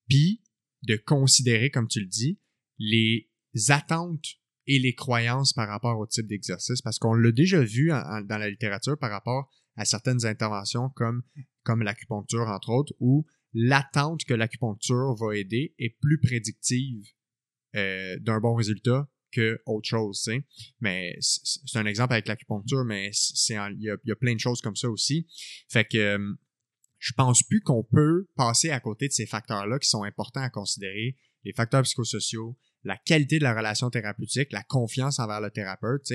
puis 0.08 0.42
de 0.84 0.96
considérer, 0.96 1.70
comme 1.70 1.88
tu 1.88 2.00
le 2.00 2.08
dis, 2.08 2.40
les 2.80 3.30
attentes 3.70 4.38
et 4.68 4.80
les 4.80 4.94
croyances 4.94 5.54
par 5.54 5.68
rapport 5.68 5.98
au 5.98 6.06
type 6.06 6.28
d'exercice, 6.28 6.82
parce 6.82 7.00
qu'on 7.00 7.14
l'a 7.14 7.32
déjà 7.32 7.62
vu 7.62 7.90
dans 7.90 8.38
la 8.38 8.50
littérature 8.50 8.98
par 8.98 9.10
rapport 9.10 9.50
à 9.78 9.86
certaines 9.86 10.26
interventions 10.26 10.90
comme, 10.90 11.24
l'acupuncture, 11.82 12.48
entre 12.48 12.70
autres, 12.70 12.94
où 13.00 13.26
l'attente 13.54 14.26
que 14.26 14.34
l'acupuncture 14.34 15.16
va 15.16 15.36
aider 15.36 15.74
est 15.80 15.98
plus 16.02 16.20
prédictive 16.20 17.06
euh, 17.76 18.18
d'un 18.20 18.40
bon 18.40 18.56
résultat 18.56 19.08
que 19.32 19.62
autre 19.66 19.88
chose. 19.88 20.30
Mais 20.80 21.16
c'est 21.20 21.78
un 21.78 21.86
exemple 21.86 22.14
avec 22.14 22.28
l'acupuncture, 22.28 22.84
mais 22.86 23.12
il 23.50 23.82
y 23.82 24.12
a, 24.12 24.16
plein 24.16 24.34
de 24.34 24.40
choses 24.40 24.62
comme 24.62 24.76
ça 24.76 24.90
aussi. 24.90 25.28
Fait 25.70 25.86
que 25.86 25.98
euh, 25.98 26.34
je 27.00 27.14
pense 27.14 27.44
plus 27.44 27.62
qu'on 27.62 27.84
peut 27.84 28.28
passer 28.36 28.72
à 28.72 28.80
côté 28.80 29.08
de 29.08 29.14
ces 29.14 29.26
facteurs-là 29.26 29.80
qui 29.80 29.90
sont 29.90 30.04
importants 30.04 30.42
à 30.42 30.50
considérer, 30.50 31.16
les 31.44 31.54
facteurs 31.54 31.84
psychosociaux, 31.84 32.58
la 32.84 32.98
qualité 32.98 33.38
de 33.38 33.44
la 33.44 33.54
relation 33.54 33.90
thérapeutique, 33.90 34.52
la 34.52 34.64
confiance 34.64 35.20
envers 35.20 35.42
le 35.42 35.52
thérapeute. 35.52 36.06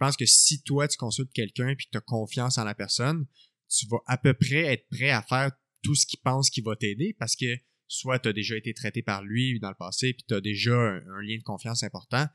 Pense 0.00 0.16
que 0.16 0.26
si 0.26 0.62
toi, 0.62 0.88
tu 0.88 0.96
consultes 0.96 1.32
quelqu'un 1.32 1.68
et 1.68 1.76
que 1.76 1.82
tu 1.82 1.96
as 1.96 2.00
confiance 2.00 2.58
en 2.58 2.64
la 2.64 2.74
personne, 2.74 3.26
tu 3.68 3.86
vas 3.86 4.00
à 4.06 4.18
peu 4.18 4.34
près 4.34 4.64
être 4.64 4.88
prêt 4.90 5.10
à 5.10 5.22
faire 5.22 5.52
tout 5.82 5.94
ce 5.94 6.06
qu'il 6.06 6.20
pense 6.20 6.50
qui 6.50 6.60
va 6.60 6.74
t'aider 6.74 7.14
parce 7.18 7.36
que 7.36 7.56
soit 7.86 8.18
tu 8.18 8.28
as 8.28 8.32
déjà 8.32 8.56
été 8.56 8.72
traité 8.74 9.02
par 9.02 9.22
lui 9.22 9.58
dans 9.60 9.68
le 9.68 9.76
passé 9.78 10.12
puis 10.12 10.24
tu 10.26 10.34
as 10.34 10.40
déjà 10.40 10.74
un, 10.74 11.22
lien 11.22 11.36
de 11.36 11.42
confiance 11.42 11.82
important. 11.82 12.26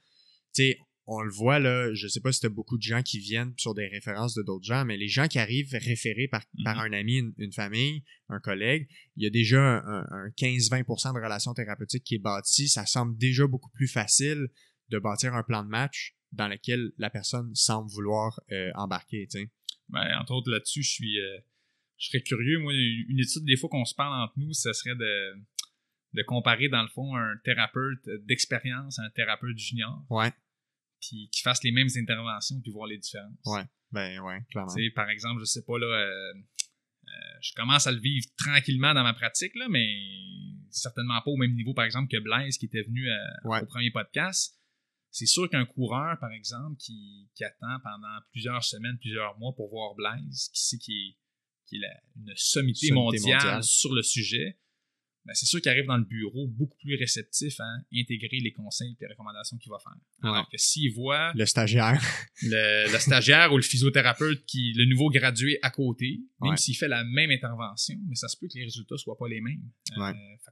Tu 0.53 0.63
sais, 0.63 0.77
on 1.07 1.21
le 1.21 1.31
voit 1.31 1.59
là, 1.59 1.93
je 1.93 2.07
sais 2.07 2.19
pas 2.19 2.31
si 2.31 2.39
tu 2.39 2.45
as 2.47 2.49
beaucoup 2.49 2.77
de 2.77 2.83
gens 2.83 3.03
qui 3.03 3.19
viennent 3.19 3.53
sur 3.57 3.75
des 3.75 3.87
références 3.87 4.33
de 4.33 4.41
d'autres 4.41 4.65
gens, 4.65 4.85
mais 4.85 4.97
les 4.97 5.07
gens 5.07 5.27
qui 5.27 5.37
arrivent 5.37 5.71
référés 5.71 6.27
par, 6.27 6.43
par 6.63 6.77
mm-hmm. 6.77 6.87
un 6.87 6.93
ami, 6.93 7.21
une, 7.37 7.51
famille, 7.51 8.03
un 8.29 8.39
collègue, 8.39 8.87
il 9.15 9.23
y 9.23 9.27
a 9.27 9.29
déjà 9.29 9.83
un, 9.85 10.05
un 10.09 10.29
15-20% 10.37 11.13
de 11.13 11.23
relation 11.23 11.53
thérapeutique 11.53 12.03
qui 12.03 12.15
est 12.15 12.19
bâti. 12.19 12.67
Ça 12.69 12.87
semble 12.87 13.15
déjà 13.17 13.45
beaucoup 13.45 13.69
plus 13.71 13.87
facile 13.87 14.47
de 14.89 14.97
bâtir 14.97 15.35
un 15.35 15.43
plan 15.43 15.63
de 15.63 15.69
match 15.69 16.14
dans 16.35 16.47
lequel 16.47 16.91
la 16.97 17.09
personne 17.09 17.53
semble 17.55 17.89
vouloir 17.89 18.39
euh, 18.51 18.71
embarquer. 18.75 19.27
Ben, 19.89 20.19
entre 20.19 20.33
autres, 20.33 20.51
là-dessus, 20.51 20.83
je 20.83 20.89
suis 20.89 21.19
euh, 21.19 21.39
je 21.97 22.07
serais 22.07 22.21
curieux. 22.21 22.59
Moi, 22.59 22.73
une 22.73 23.19
étude, 23.19 23.45
des 23.45 23.55
fois 23.55 23.69
qu'on 23.69 23.85
se 23.85 23.95
parle 23.95 24.21
entre 24.21 24.33
nous, 24.37 24.53
ce 24.53 24.73
serait 24.73 24.95
de, 24.95 25.43
de 26.13 26.23
comparer, 26.23 26.67
dans 26.67 26.81
le 26.81 26.89
fond, 26.89 27.15
un 27.15 27.37
thérapeute 27.43 28.03
d'expérience 28.25 28.99
à 28.99 29.03
un 29.03 29.09
thérapeute 29.11 29.57
junior. 29.57 30.03
Ouais. 30.09 30.31
Puis 30.99 31.29
qui 31.31 31.41
fasse 31.41 31.63
les 31.63 31.71
mêmes 31.71 31.89
interventions, 31.97 32.59
puis 32.61 32.71
voir 32.71 32.87
les 32.87 32.97
différences. 32.97 33.37
Ouais, 33.45 33.63
ben 33.91 34.19
ouais, 34.21 34.41
clairement. 34.49 34.73
par 34.95 35.09
exemple, 35.09 35.39
je 35.39 35.45
sais 35.45 35.63
pas, 35.63 35.77
là, 35.77 35.85
euh, 35.85 36.33
je 37.41 37.53
commence 37.53 37.87
à 37.87 37.91
le 37.91 37.99
vivre 37.99 38.25
tranquillement 38.37 38.93
dans 38.93 39.03
ma 39.03 39.13
pratique, 39.13 39.55
là, 39.55 39.67
mais 39.69 39.87
certainement 40.69 41.21
pas 41.21 41.31
au 41.31 41.37
même 41.37 41.53
niveau, 41.53 41.73
par 41.73 41.85
exemple, 41.85 42.09
que 42.09 42.21
Blaise 42.21 42.57
qui 42.57 42.65
était 42.65 42.83
venu 42.83 43.07
au 43.45 43.65
premier 43.67 43.91
podcast. 43.91 44.59
C'est 45.15 45.27
sûr 45.27 45.49
qu'un 45.49 45.65
coureur, 45.65 46.19
par 46.19 46.29
exemple, 46.31 46.75
qui, 46.75 47.29
attend 47.39 47.79
pendant 47.81 48.19
plusieurs 48.31 48.61
semaines, 48.65 48.97
plusieurs 48.99 49.39
mois 49.39 49.55
pour 49.55 49.69
voir 49.69 49.95
Blaise, 49.95 50.49
qui 50.53 50.61
sait 50.61 50.77
qui 50.77 51.15
est, 51.71 51.79
une 52.17 52.33
sommité, 52.35 52.91
mondiale, 52.91 53.63
sur 53.63 53.93
le 53.93 54.03
sujet, 54.03 54.59
ben 55.23 55.33
c'est 55.33 55.45
sûr 55.45 55.61
qu'il 55.61 55.71
arrive 55.71 55.85
dans 55.85 55.97
le 55.97 56.03
bureau 56.03 56.47
beaucoup 56.49 56.77
plus 56.79 56.95
réceptif 56.97 57.59
à 57.61 57.63
intégrer 57.93 58.39
les 58.41 58.51
conseils 58.51 58.91
et 58.91 58.97
les 58.99 59.07
recommandations 59.07 59.57
qu'il 59.57 59.71
va 59.71 59.79
faire. 59.79 59.95
Alors 60.21 60.49
que 60.49 60.57
s'il 60.57 60.93
voit 60.93 61.31
le 61.33 61.45
stagiaire, 61.45 61.99
le, 62.43 62.97
stagiaire 62.99 63.53
ou 63.53 63.55
le 63.55 63.63
physiothérapeute 63.63 64.45
qui 64.45 64.73
le 64.73 64.85
nouveau 64.85 65.09
gradué 65.09 65.57
à 65.61 65.71
côté, 65.71 66.19
même 66.41 66.57
s'il 66.57 66.75
fait 66.75 66.89
la 66.89 67.05
même 67.05 67.31
intervention, 67.31 67.97
mais 68.07 68.15
ça 68.15 68.27
se 68.27 68.35
peut 68.35 68.47
que 68.47 68.57
les 68.57 68.65
résultats 68.65 68.97
soient 68.97 69.17
pas 69.17 69.29
les 69.29 69.39
mêmes. 69.39 69.63
Euh, 69.97 70.11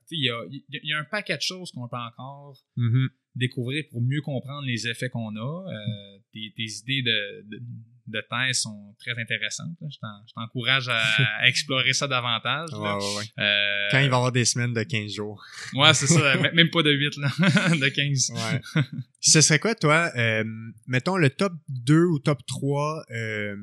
il, 0.09 0.23
y 0.23 0.93
a, 0.93 0.97
un 0.97 1.03
paquet 1.03 1.35
de 1.35 1.41
choses 1.41 1.69
qu'on 1.71 1.87
peut 1.89 1.97
encore 1.97 2.57
mm-hmm 2.77 3.09
découvrir 3.35 3.83
pour 3.89 4.01
mieux 4.01 4.21
comprendre 4.21 4.65
les 4.65 4.87
effets 4.87 5.09
qu'on 5.09 5.35
a, 5.35 5.71
euh, 5.71 6.19
des, 6.33 6.79
idées 6.79 7.01
de, 7.01 7.59
de 8.07 8.23
thèse 8.29 8.61
sont 8.61 8.95
très 8.99 9.19
intéressantes. 9.19 9.75
Je 9.81 10.33
t'encourage 10.33 10.89
à, 10.89 11.47
explorer 11.47 11.93
ça 11.93 12.07
davantage. 12.07 12.69
Euh, 12.73 13.87
Quand 13.91 13.99
il 13.99 14.01
va 14.01 14.01
y 14.01 14.05
avoir 14.05 14.31
des 14.31 14.45
semaines 14.45 14.73
de 14.73 14.83
15 14.83 15.11
jours. 15.11 15.43
Ouais, 15.73 15.93
c'est 15.93 16.07
ça. 16.07 16.35
même 16.53 16.69
pas 16.69 16.83
de 16.83 16.91
8, 16.91 17.17
là, 17.17 17.29
de 17.39 17.89
15. 17.89 18.31
Ouais. 18.31 18.83
Ce 19.19 19.41
serait 19.41 19.59
quoi, 19.59 19.75
toi, 19.75 20.11
euh, 20.15 20.43
mettons 20.87 21.17
le 21.17 21.29
top 21.29 21.53
2 21.69 22.05
ou 22.05 22.19
top 22.19 22.39
3 22.45 23.05
euh, 23.11 23.55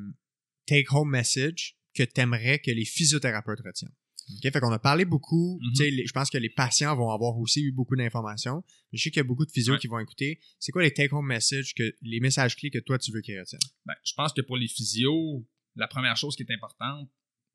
take-home 0.65 1.09
message 1.09 1.75
que 1.95 2.03
tu 2.03 2.21
aimerais 2.21 2.59
que 2.59 2.71
les 2.71 2.85
physiothérapeutes 2.85 3.61
retiennent? 3.65 3.93
OK, 4.29 4.51
fait 4.51 4.59
qu'on 4.59 4.71
a 4.71 4.79
parlé 4.79 5.05
beaucoup. 5.05 5.59
Mm-hmm. 5.61 6.07
Je 6.07 6.11
pense 6.13 6.29
que 6.29 6.37
les 6.37 6.49
patients 6.49 6.95
vont 6.95 7.11
avoir 7.11 7.37
aussi 7.37 7.61
eu 7.61 7.71
beaucoup 7.71 7.95
d'informations. 7.95 8.63
Je 8.93 9.01
sais 9.01 9.09
qu'il 9.09 9.17
y 9.17 9.25
a 9.25 9.27
beaucoup 9.27 9.45
de 9.45 9.51
physios 9.51 9.77
qui 9.77 9.87
vont 9.87 9.99
écouter. 9.99 10.39
C'est 10.59 10.71
quoi 10.71 10.83
les 10.83 10.93
take-home 10.93 11.25
messages, 11.25 11.73
que, 11.73 11.95
les 12.01 12.19
messages 12.19 12.55
clés 12.55 12.69
que 12.69 12.79
toi, 12.79 12.97
tu 12.97 13.11
veux 13.11 13.21
qu'ils 13.21 13.39
retiennent? 13.39 13.59
Ben, 13.85 13.95
je 14.03 14.13
pense 14.13 14.33
que 14.33 14.41
pour 14.41 14.57
les 14.57 14.67
physios, 14.67 15.45
la 15.75 15.87
première 15.87 16.17
chose 16.17 16.35
qui 16.35 16.43
est 16.43 16.53
importante 16.53 17.09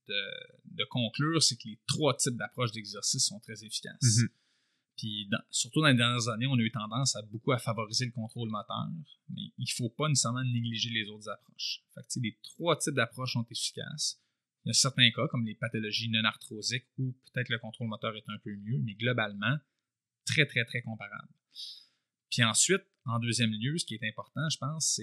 de, 0.08 0.84
conclure, 0.90 1.42
c'est 1.42 1.56
que 1.56 1.68
les 1.68 1.80
trois 1.86 2.16
types 2.16 2.36
d'approches 2.36 2.72
d'exercice 2.72 3.26
sont 3.26 3.40
très 3.40 3.64
efficaces. 3.64 4.02
Mm-hmm. 4.02 4.28
Puis 4.96 5.28
surtout 5.50 5.80
dans 5.80 5.88
les 5.88 5.94
dernières 5.94 6.28
années, 6.28 6.46
on 6.46 6.54
a 6.54 6.62
eu 6.62 6.70
tendance 6.70 7.16
à 7.16 7.22
beaucoup 7.22 7.52
à 7.52 7.58
favoriser 7.58 8.06
le 8.06 8.12
contrôle 8.12 8.48
moteur, 8.48 8.86
mais 9.28 9.42
il 9.58 9.64
ne 9.64 9.74
faut 9.76 9.90
pas 9.90 10.08
nécessairement 10.08 10.44
négliger 10.44 10.90
les 10.90 11.08
autres 11.10 11.28
approches. 11.28 11.82
Fait 11.94 12.00
que, 12.02 12.20
les 12.20 12.38
trois 12.42 12.76
types 12.76 12.94
d'approches 12.94 13.34
sont 13.34 13.46
efficaces. 13.50 14.20
Il 14.66 14.70
y 14.70 14.72
a 14.72 14.74
certains 14.74 15.08
cas, 15.12 15.28
comme 15.28 15.46
les 15.46 15.54
pathologies 15.54 16.08
non 16.08 16.24
arthrosiques, 16.24 16.88
où 16.98 17.12
peut-être 17.32 17.50
le 17.50 17.58
contrôle 17.60 17.86
moteur 17.86 18.16
est 18.16 18.28
un 18.28 18.38
peu 18.38 18.50
mieux, 18.56 18.80
mais 18.82 18.94
globalement, 18.94 19.56
très, 20.24 20.44
très, 20.44 20.64
très 20.64 20.82
comparable. 20.82 21.28
Puis 22.32 22.42
ensuite, 22.42 22.82
en 23.04 23.20
deuxième 23.20 23.52
lieu, 23.52 23.78
ce 23.78 23.86
qui 23.86 23.94
est 23.94 24.08
important, 24.08 24.48
je 24.50 24.58
pense, 24.58 25.00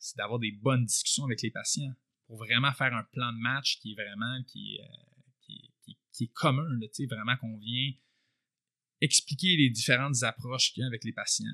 c'est 0.00 0.16
d'avoir 0.16 0.40
des 0.40 0.50
bonnes 0.50 0.86
discussions 0.86 1.24
avec 1.24 1.40
les 1.40 1.52
patients 1.52 1.94
pour 2.26 2.38
vraiment 2.38 2.72
faire 2.72 2.92
un 2.92 3.04
plan 3.04 3.32
de 3.32 3.38
match 3.38 3.78
qui 3.78 3.92
est 3.92 3.94
vraiment 3.94 4.42
qui, 4.48 4.80
euh, 4.80 5.54
qui, 6.12 6.24
est 6.24 6.32
commun, 6.32 6.68
vraiment 7.08 7.36
qu'on 7.36 7.58
vient 7.58 7.92
expliquer 9.00 9.56
les 9.56 9.70
différentes 9.70 10.20
approches 10.24 10.72
qu'il 10.72 10.80
y 10.80 10.84
a 10.84 10.88
avec 10.88 11.04
les 11.04 11.12
patients, 11.12 11.46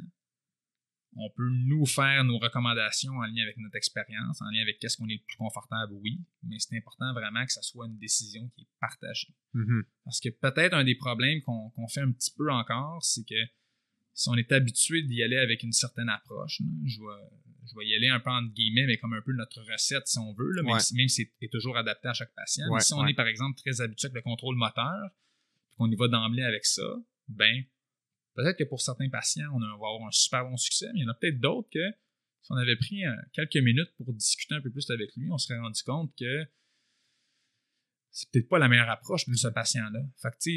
on 1.18 1.30
peut 1.30 1.48
nous 1.50 1.86
faire 1.86 2.24
nos 2.24 2.38
recommandations 2.38 3.12
en 3.12 3.24
lien 3.24 3.42
avec 3.42 3.56
notre 3.58 3.76
expérience, 3.76 4.40
en 4.42 4.50
lien 4.50 4.60
avec 4.60 4.78
qu'est-ce 4.78 4.96
qu'on 4.96 5.08
est 5.08 5.14
le 5.14 5.24
plus 5.26 5.36
confortable, 5.36 5.94
oui, 6.02 6.20
mais 6.42 6.56
c'est 6.58 6.76
important 6.76 7.12
vraiment 7.12 7.44
que 7.44 7.52
ça 7.52 7.62
soit 7.62 7.86
une 7.86 7.98
décision 7.98 8.48
qui 8.54 8.62
est 8.62 8.68
partagée. 8.80 9.34
Mm-hmm. 9.54 9.82
Parce 10.04 10.20
que 10.20 10.28
peut-être 10.28 10.74
un 10.74 10.84
des 10.84 10.94
problèmes 10.94 11.40
qu'on 11.42 11.88
fait 11.88 12.02
un 12.02 12.12
petit 12.12 12.32
peu 12.36 12.50
encore, 12.52 13.02
c'est 13.02 13.24
que 13.24 13.50
si 14.12 14.28
on 14.28 14.34
est 14.34 14.50
habitué 14.52 15.02
d'y 15.02 15.22
aller 15.22 15.36
avec 15.36 15.62
une 15.62 15.72
certaine 15.72 16.08
approche, 16.08 16.62
je, 16.84 16.98
vais, 17.00 17.86
y 17.86 17.94
aller 17.94 18.08
un 18.08 18.20
peu 18.20 18.30
entre 18.30 18.52
guillemets, 18.52 18.86
mais 18.86 18.96
comme 18.98 19.12
un 19.12 19.22
peu 19.22 19.32
notre 19.32 19.62
recette 19.70 20.06
si 20.06 20.18
on 20.18 20.32
veut, 20.34 20.50
là, 20.52 20.62
même, 20.62 21.08
si, 21.08 21.30
c'est 21.40 21.48
toujours 21.48 21.76
adapté 21.76 22.08
à 22.08 22.14
chaque 22.14 22.34
patient. 22.34 22.66
mais 22.72 22.80
si 22.80 22.94
on 22.94 23.06
est 23.06 23.14
par 23.14 23.26
exemple 23.26 23.58
très 23.58 23.80
habitué 23.80 24.06
avec 24.06 24.16
le 24.16 24.22
contrôle 24.22 24.56
moteur, 24.56 25.10
qu'on 25.76 25.90
y 25.90 25.96
va 25.96 26.08
d'emblée 26.08 26.42
avec 26.42 26.64
ça, 26.64 26.82
ben 27.28 27.64
Peut-être 28.36 28.58
que 28.58 28.64
pour 28.64 28.82
certains 28.82 29.08
patients, 29.08 29.50
on, 29.54 29.58
va 29.58 29.66
avoir 29.72 30.06
un 30.06 30.12
super 30.12 30.44
bon 30.44 30.56
succès, 30.58 30.86
mais 30.92 31.00
il 31.00 31.02
y 31.02 31.06
en 31.06 31.10
a 31.10 31.14
peut-être 31.14 31.40
d'autres 31.40 31.68
que 31.72 31.90
si 32.42 32.52
on 32.52 32.56
avait 32.56 32.76
pris 32.76 33.04
euh, 33.04 33.12
quelques 33.32 33.56
minutes 33.56 33.90
pour 33.96 34.12
discuter 34.12 34.54
un 34.54 34.60
peu 34.60 34.70
plus 34.70 34.88
avec 34.90 35.10
lui, 35.16 35.30
on 35.30 35.38
se 35.38 35.48
serait 35.48 35.58
rendu 35.58 35.82
compte 35.82 36.14
que 36.16 36.44
c'est 38.10 38.30
peut-être 38.30 38.48
pas 38.48 38.58
la 38.58 38.68
meilleure 38.68 38.90
approche 38.90 39.24
pour 39.24 39.34
ce 39.34 39.48
patient-là. 39.48 40.00
Fait 40.20 40.30
que, 40.30 40.50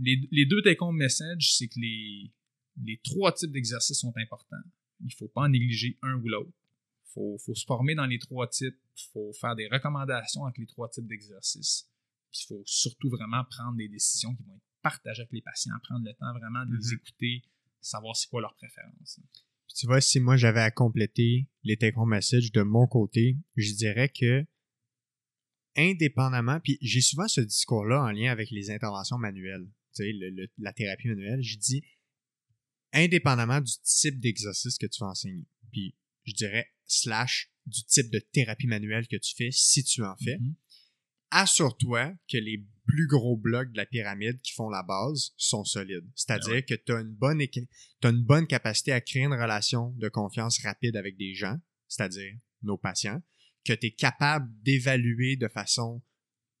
les, 0.00 0.28
les 0.32 0.46
deux 0.46 0.62
take-home 0.62 0.96
messages, 0.96 1.56
c'est 1.56 1.68
que 1.68 1.78
les, 1.78 2.32
les 2.82 3.00
trois 3.04 3.32
types 3.32 3.52
d'exercices 3.52 4.00
sont 4.00 4.14
importants. 4.16 4.56
Il 5.00 5.06
ne 5.06 5.12
faut 5.12 5.28
pas 5.28 5.42
en 5.42 5.48
négliger 5.50 5.98
un 6.02 6.14
ou 6.14 6.28
l'autre. 6.28 6.52
Il 7.06 7.12
faut, 7.12 7.38
faut, 7.38 7.54
se 7.54 7.66
former 7.66 7.94
dans 7.94 8.06
les 8.06 8.18
trois 8.18 8.48
types. 8.48 8.78
Il 8.96 9.10
faut 9.12 9.32
faire 9.34 9.54
des 9.54 9.68
recommandations 9.68 10.46
avec 10.46 10.58
les 10.58 10.66
trois 10.66 10.88
types 10.88 11.06
d'exercices. 11.06 11.88
il 12.32 12.46
faut 12.48 12.62
surtout 12.64 13.10
vraiment 13.10 13.44
prendre 13.44 13.76
des 13.76 13.88
décisions 13.88 14.34
qui 14.34 14.42
vont 14.42 14.56
être 14.56 14.73
partager 14.84 15.22
avec 15.22 15.32
les 15.32 15.40
patients, 15.40 15.72
prendre 15.82 16.04
le 16.04 16.12
temps 16.12 16.32
vraiment 16.38 16.64
de 16.66 16.76
les 16.76 16.78
mm-hmm. 16.78 16.94
écouter, 16.94 17.42
savoir 17.80 18.14
c'est 18.14 18.28
quoi 18.28 18.42
leur 18.42 18.54
préférence. 18.54 19.18
tu 19.74 19.86
vois, 19.86 20.00
si 20.00 20.20
moi 20.20 20.36
j'avais 20.36 20.60
à 20.60 20.70
compléter 20.70 21.48
les 21.64 21.76
take-home 21.76 22.10
messages 22.10 22.52
de 22.52 22.62
mon 22.62 22.86
côté, 22.86 23.38
je 23.56 23.72
dirais 23.72 24.10
que 24.10 24.46
indépendamment, 25.76 26.60
puis 26.60 26.78
j'ai 26.82 27.00
souvent 27.00 27.26
ce 27.26 27.40
discours-là 27.40 28.00
en 28.02 28.12
lien 28.12 28.30
avec 28.30 28.50
les 28.50 28.70
interventions 28.70 29.18
manuelles, 29.18 29.66
tu 29.96 30.04
sais, 30.04 30.12
la 30.58 30.72
thérapie 30.72 31.08
manuelle, 31.08 31.42
je 31.42 31.56
dis 31.56 31.82
indépendamment 32.92 33.60
du 33.60 33.72
type 33.82 34.20
d'exercice 34.20 34.78
que 34.78 34.86
tu 34.86 35.00
vas 35.00 35.08
enseigner, 35.08 35.46
puis 35.72 35.96
je 36.24 36.34
dirais 36.34 36.68
slash 36.86 37.50
du 37.66 37.82
type 37.84 38.10
de 38.10 38.18
thérapie 38.18 38.66
manuelle 38.66 39.08
que 39.08 39.16
tu 39.16 39.34
fais, 39.34 39.50
si 39.50 39.82
tu 39.82 40.04
en 40.04 40.14
fais, 40.16 40.36
mm-hmm. 40.36 40.54
Assure-toi 41.34 42.14
que 42.30 42.38
les 42.38 42.64
plus 42.86 43.06
gros 43.08 43.36
blocs 43.36 43.72
de 43.72 43.76
la 43.76 43.86
pyramide 43.86 44.40
qui 44.40 44.52
font 44.52 44.68
la 44.68 44.82
base 44.82 45.32
sont 45.36 45.64
solides. 45.64 46.08
C'est-à-dire 46.14 46.56
ah 46.58 46.62
que 46.62 46.74
tu 46.74 46.92
as 46.92 47.00
une 47.00 47.14
bonne 47.14 47.40
as 47.40 48.08
une 48.08 48.22
bonne 48.22 48.46
capacité 48.46 48.92
à 48.92 49.00
créer 49.00 49.24
une 49.24 49.32
relation 49.32 49.90
de 49.96 50.08
confiance 50.08 50.60
rapide 50.62 50.96
avec 50.96 51.16
des 51.16 51.34
gens, 51.34 51.58
c'est-à-dire 51.88 52.34
nos 52.62 52.78
patients, 52.78 53.20
que 53.64 53.72
tu 53.72 53.86
es 53.86 53.90
capable 53.90 54.48
d'évaluer 54.62 55.36
de 55.36 55.48
façon 55.48 56.02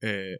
euh, 0.02 0.36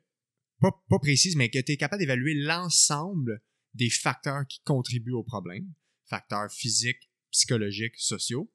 pas, 0.60 0.72
pas 0.88 0.98
précise, 0.98 1.36
mais 1.36 1.48
que 1.48 1.60
tu 1.60 1.72
es 1.72 1.76
capable 1.76 2.00
d'évaluer 2.00 2.34
l'ensemble 2.34 3.40
des 3.74 3.90
facteurs 3.90 4.46
qui 4.48 4.60
contribuent 4.64 5.12
au 5.12 5.22
problème, 5.22 5.72
facteurs 6.06 6.50
physiques, 6.50 7.10
psychologiques, 7.30 7.98
sociaux, 7.98 8.52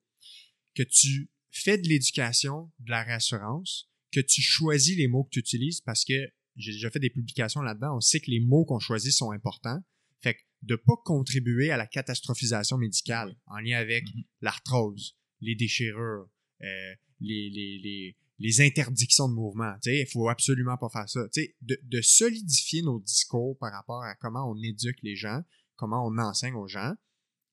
que 0.75 0.83
tu 0.83 1.31
fais 1.51 1.77
de 1.77 1.87
l'éducation, 1.87 2.71
de 2.79 2.91
la 2.91 3.03
réassurance, 3.03 3.89
que 4.11 4.19
tu 4.19 4.41
choisis 4.41 4.97
les 4.97 5.07
mots 5.07 5.23
que 5.23 5.29
tu 5.31 5.39
utilises 5.39 5.81
parce 5.81 6.03
que 6.05 6.13
j'ai 6.55 6.73
déjà 6.73 6.89
fait 6.89 6.99
des 6.99 7.09
publications 7.09 7.61
là-dedans, 7.61 7.97
on 7.97 8.01
sait 8.01 8.19
que 8.19 8.29
les 8.29 8.39
mots 8.39 8.65
qu'on 8.65 8.79
choisit 8.79 9.13
sont 9.13 9.31
importants. 9.31 9.81
Fait 10.21 10.33
que 10.33 10.39
de 10.63 10.75
pas 10.75 10.95
contribuer 11.05 11.71
à 11.71 11.77
la 11.77 11.87
catastrophisation 11.87 12.77
médicale 12.77 13.35
en 13.45 13.59
lien 13.59 13.77
avec 13.77 14.03
mm-hmm. 14.05 14.25
l'arthrose, 14.41 15.17
les 15.39 15.55
déchirures, 15.55 16.29
euh, 16.61 16.93
les, 17.21 17.49
les, 17.49 17.79
les, 17.79 18.17
les, 18.39 18.61
interdictions 18.61 19.29
de 19.29 19.33
mouvement. 19.33 19.73
Il 19.85 20.05
faut 20.11 20.27
absolument 20.27 20.77
pas 20.77 20.89
faire 20.89 21.09
ça. 21.09 21.21
De, 21.61 21.79
de 21.81 22.01
solidifier 22.01 22.81
nos 22.81 22.99
discours 22.99 23.57
par 23.57 23.71
rapport 23.71 24.03
à 24.03 24.15
comment 24.15 24.51
on 24.51 24.61
éduque 24.61 24.99
les 25.01 25.15
gens, 25.15 25.41
comment 25.77 26.05
on 26.05 26.17
enseigne 26.17 26.55
aux 26.55 26.67
gens, 26.67 26.93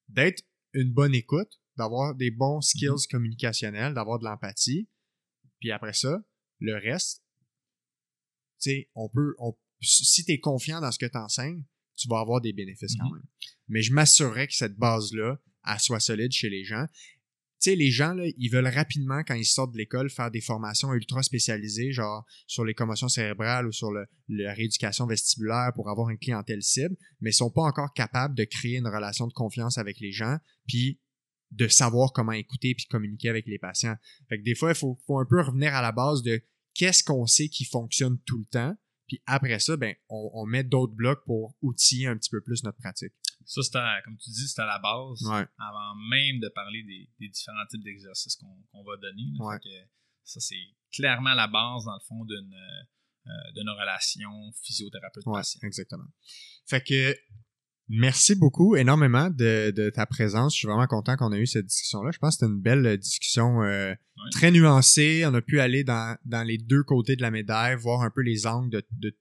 d'être 0.08 0.42
une 0.72 0.92
bonne 0.92 1.14
écoute, 1.14 1.60
d'avoir 1.76 2.14
des 2.16 2.32
bons 2.32 2.60
skills 2.60 2.88
mm-hmm. 2.88 3.10
communicationnels, 3.10 3.94
d'avoir 3.94 4.18
de 4.18 4.24
l'empathie. 4.24 4.88
Puis 5.60 5.70
après 5.70 5.92
ça, 5.92 6.20
le 6.60 6.74
reste, 6.74 7.22
sais, 8.58 8.88
on 8.94 9.08
peut, 9.08 9.34
on, 9.38 9.54
si 9.80 10.24
tu 10.24 10.32
es 10.32 10.38
confiant 10.38 10.80
dans 10.80 10.92
ce 10.92 10.98
que 10.98 11.06
tu 11.06 11.18
enseignes, 11.18 11.62
tu 11.96 12.08
vas 12.08 12.20
avoir 12.20 12.40
des 12.40 12.52
bénéfices 12.52 12.96
quand 12.98 13.08
mhm. 13.08 13.16
même. 13.16 13.26
Mais 13.68 13.82
je 13.82 13.92
m'assurerais 13.92 14.46
que 14.46 14.54
cette 14.54 14.76
base-là, 14.76 15.40
elle 15.66 15.80
soit 15.80 16.00
solide 16.00 16.32
chez 16.32 16.50
les 16.50 16.64
gens. 16.64 16.86
Tu 17.58 17.70
sais, 17.70 17.76
les 17.76 17.90
gens, 17.90 18.12
là, 18.12 18.24
ils 18.36 18.50
veulent 18.50 18.68
rapidement, 18.68 19.22
quand 19.24 19.34
ils 19.34 19.46
sortent 19.46 19.72
de 19.72 19.78
l'école, 19.78 20.10
faire 20.10 20.30
des 20.30 20.42
formations 20.42 20.92
ultra 20.92 21.22
spécialisées, 21.22 21.90
genre 21.90 22.26
sur 22.46 22.64
les 22.64 22.74
commotions 22.74 23.08
cérébrales 23.08 23.66
ou 23.66 23.72
sur 23.72 23.90
le, 23.90 24.06
la 24.28 24.52
rééducation 24.52 25.06
vestibulaire 25.06 25.72
pour 25.74 25.88
avoir 25.88 26.10
une 26.10 26.18
clientèle 26.18 26.62
cible, 26.62 26.96
mais 27.20 27.30
ils 27.30 27.34
sont 27.34 27.50
pas 27.50 27.62
encore 27.62 27.94
capables 27.94 28.34
de 28.34 28.44
créer 28.44 28.76
une 28.76 28.86
relation 28.86 29.26
de 29.26 29.32
confiance 29.32 29.78
avec 29.78 30.00
les 30.00 30.12
gens, 30.12 30.36
puis 30.66 31.00
de 31.50 31.68
savoir 31.68 32.12
comment 32.12 32.32
écouter 32.32 32.74
puis 32.74 32.86
communiquer 32.86 33.28
avec 33.28 33.46
les 33.46 33.58
patients. 33.58 33.96
Fait 34.28 34.38
que 34.38 34.42
des 34.42 34.54
fois, 34.54 34.70
il 34.70 34.74
faut, 34.74 34.98
faut 35.06 35.18
un 35.18 35.26
peu 35.26 35.40
revenir 35.40 35.74
à 35.74 35.82
la 35.82 35.92
base 35.92 36.22
de 36.22 36.42
qu'est-ce 36.74 37.02
qu'on 37.02 37.26
sait 37.26 37.48
qui 37.48 37.64
fonctionne 37.64 38.18
tout 38.26 38.38
le 38.38 38.44
temps. 38.46 38.76
Puis 39.06 39.22
après 39.26 39.58
ça, 39.60 39.76
ben, 39.76 39.94
on, 40.08 40.44
met 40.46 40.64
d'autres 40.64 40.94
blocs 40.94 41.24
pour 41.24 41.54
outiller 41.62 42.08
un 42.08 42.16
petit 42.16 42.30
peu 42.30 42.40
plus 42.40 42.64
notre 42.64 42.78
pratique. 42.78 43.12
Ça, 43.44 43.62
c'était, 43.62 43.78
comme 44.04 44.16
tu 44.16 44.30
dis, 44.30 44.48
c'était 44.48 44.62
à 44.62 44.66
la 44.66 44.80
base, 44.80 45.22
avant 45.58 45.94
même 46.10 46.40
de 46.40 46.48
parler 46.48 46.82
des, 46.82 47.28
différents 47.28 47.64
types 47.70 47.84
d'exercices 47.84 48.36
qu'on, 48.36 48.82
va 48.82 48.96
donner. 48.96 49.78
ça, 50.24 50.40
c'est 50.40 50.56
clairement 50.92 51.34
la 51.34 51.46
base, 51.46 51.84
dans 51.84 51.94
le 51.94 52.04
fond, 52.08 52.24
d'une, 52.24 52.52
euh, 52.54 53.52
de 53.54 53.62
nos 53.62 53.74
relations 53.74 54.52
physiothérapeute-patient. 54.62 55.60
exactement. 55.62 56.08
Fait 56.66 56.82
que 56.82 57.16
Merci 57.88 58.34
beaucoup 58.34 58.74
énormément 58.74 59.30
de, 59.30 59.90
ta 59.90 60.06
présence. 60.06 60.54
Je 60.54 60.58
suis 60.58 60.66
vraiment 60.66 60.86
content 60.86 61.16
qu'on 61.16 61.32
ait 61.32 61.38
eu 61.38 61.46
cette 61.46 61.66
discussion-là. 61.66 62.10
Je 62.12 62.18
pense 62.18 62.36
que 62.36 62.40
c'était 62.40 62.52
une 62.52 62.60
belle 62.60 62.96
discussion 62.98 63.62
euh, 63.62 63.94
très 64.32 64.50
nuancée. 64.50 65.24
On 65.26 65.34
a 65.34 65.40
pu 65.40 65.60
aller 65.60 65.84
dans, 65.84 66.16
les 66.44 66.58
deux 66.58 66.82
côtés 66.82 67.16
de 67.16 67.22
la 67.22 67.30
médaille, 67.30 67.76
voir 67.76 68.02
un 68.02 68.10
peu 68.10 68.22
les 68.22 68.46
angles, 68.46 68.82
de, 68.90 69.16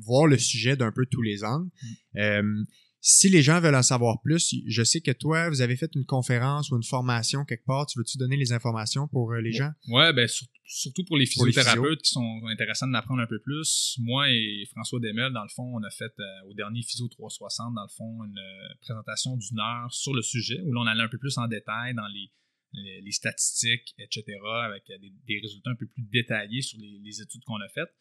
voir 0.00 0.26
le 0.26 0.38
sujet 0.38 0.76
d'un 0.76 0.92
peu 0.92 1.06
tous 1.06 1.22
les 1.22 1.42
angles. 1.44 1.68
Mm. 2.14 2.18
Euh, 2.18 2.64
si 3.00 3.28
les 3.28 3.42
gens 3.42 3.60
veulent 3.60 3.76
en 3.76 3.82
savoir 3.82 4.20
plus, 4.22 4.54
je 4.66 4.82
sais 4.82 5.00
que 5.00 5.12
toi, 5.12 5.48
vous 5.48 5.60
avez 5.60 5.76
fait 5.76 5.90
une 5.94 6.04
conférence 6.04 6.70
ou 6.70 6.76
une 6.76 6.82
formation 6.82 7.44
quelque 7.44 7.64
part. 7.64 7.86
Tu 7.86 7.98
veux-tu 7.98 8.18
donner 8.18 8.36
les 8.36 8.52
informations 8.52 9.06
pour 9.08 9.32
euh, 9.32 9.40
les 9.40 9.52
gens? 9.52 9.70
Ouais, 9.88 10.12
ben 10.12 10.28
surtout 10.64 11.04
pour 11.04 11.16
les 11.16 11.26
physiothérapeutes 11.26 12.02
qui 12.02 12.10
sont 12.10 12.40
intéressants 12.50 12.88
d'apprendre 12.88 13.22
un 13.22 13.26
peu 13.26 13.40
plus. 13.40 13.96
Moi 14.00 14.30
et 14.30 14.66
François 14.72 15.00
Demel, 15.00 15.32
dans 15.32 15.42
le 15.42 15.48
fond, 15.48 15.72
on 15.74 15.82
a 15.82 15.90
fait 15.90 16.12
euh, 16.18 16.48
au 16.48 16.54
dernier 16.54 16.82
Physio 16.82 17.08
360, 17.08 17.74
dans 17.74 17.82
le 17.82 17.88
fond, 17.96 18.24
une 18.24 18.38
euh, 18.38 18.74
présentation 18.80 19.36
d'une 19.36 19.60
heure 19.60 19.92
sur 19.92 20.12
le 20.12 20.22
sujet 20.22 20.60
où 20.64 20.72
l'on 20.72 20.86
allait 20.86 21.02
un 21.02 21.08
peu 21.08 21.18
plus 21.18 21.38
en 21.38 21.46
détail 21.46 21.94
dans 21.94 22.08
les, 22.08 22.30
les, 22.74 23.12
statistiques, 23.12 23.94
etc., 23.98 24.24
avec 24.64 24.84
des, 24.86 25.40
résultats 25.40 25.70
un 25.70 25.76
peu 25.76 25.86
plus 25.86 26.02
détaillés 26.12 26.62
sur 26.62 26.78
les, 26.78 27.22
études 27.22 27.42
qu'on 27.44 27.60
a 27.60 27.68
faites. 27.68 27.94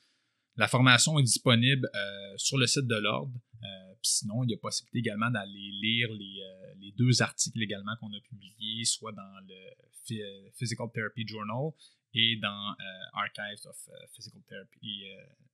La 0.58 0.68
formation 0.68 1.20
est 1.20 1.24
disponible 1.24 1.88
sur 2.36 2.58
le 2.58 2.68
site 2.68 2.88
de 2.88 2.96
l'Ordre. 2.96 3.34
sinon, 4.02 4.44
il 4.44 4.52
y 4.52 4.54
a 4.54 4.58
possibilité 4.58 5.00
également 5.00 5.30
d'aller 5.30 5.72
lire 5.82 6.10
les, 6.12 6.42
les, 6.80 6.92
deux 6.98 7.22
articles 7.22 7.62
également 7.62 7.94
qu'on 8.00 8.08
a 8.08 8.20
publiés, 8.28 8.86
soit 8.86 9.12
dans 9.12 9.40
le 9.48 10.52
Physical 10.56 10.88
Therapy 10.94 11.28
Journal 11.28 11.72
et 12.18 12.36
dans 12.38 12.76
Archives 13.14 13.66
of 13.68 13.78
Physical 14.16 14.42
Therapy 14.50 15.06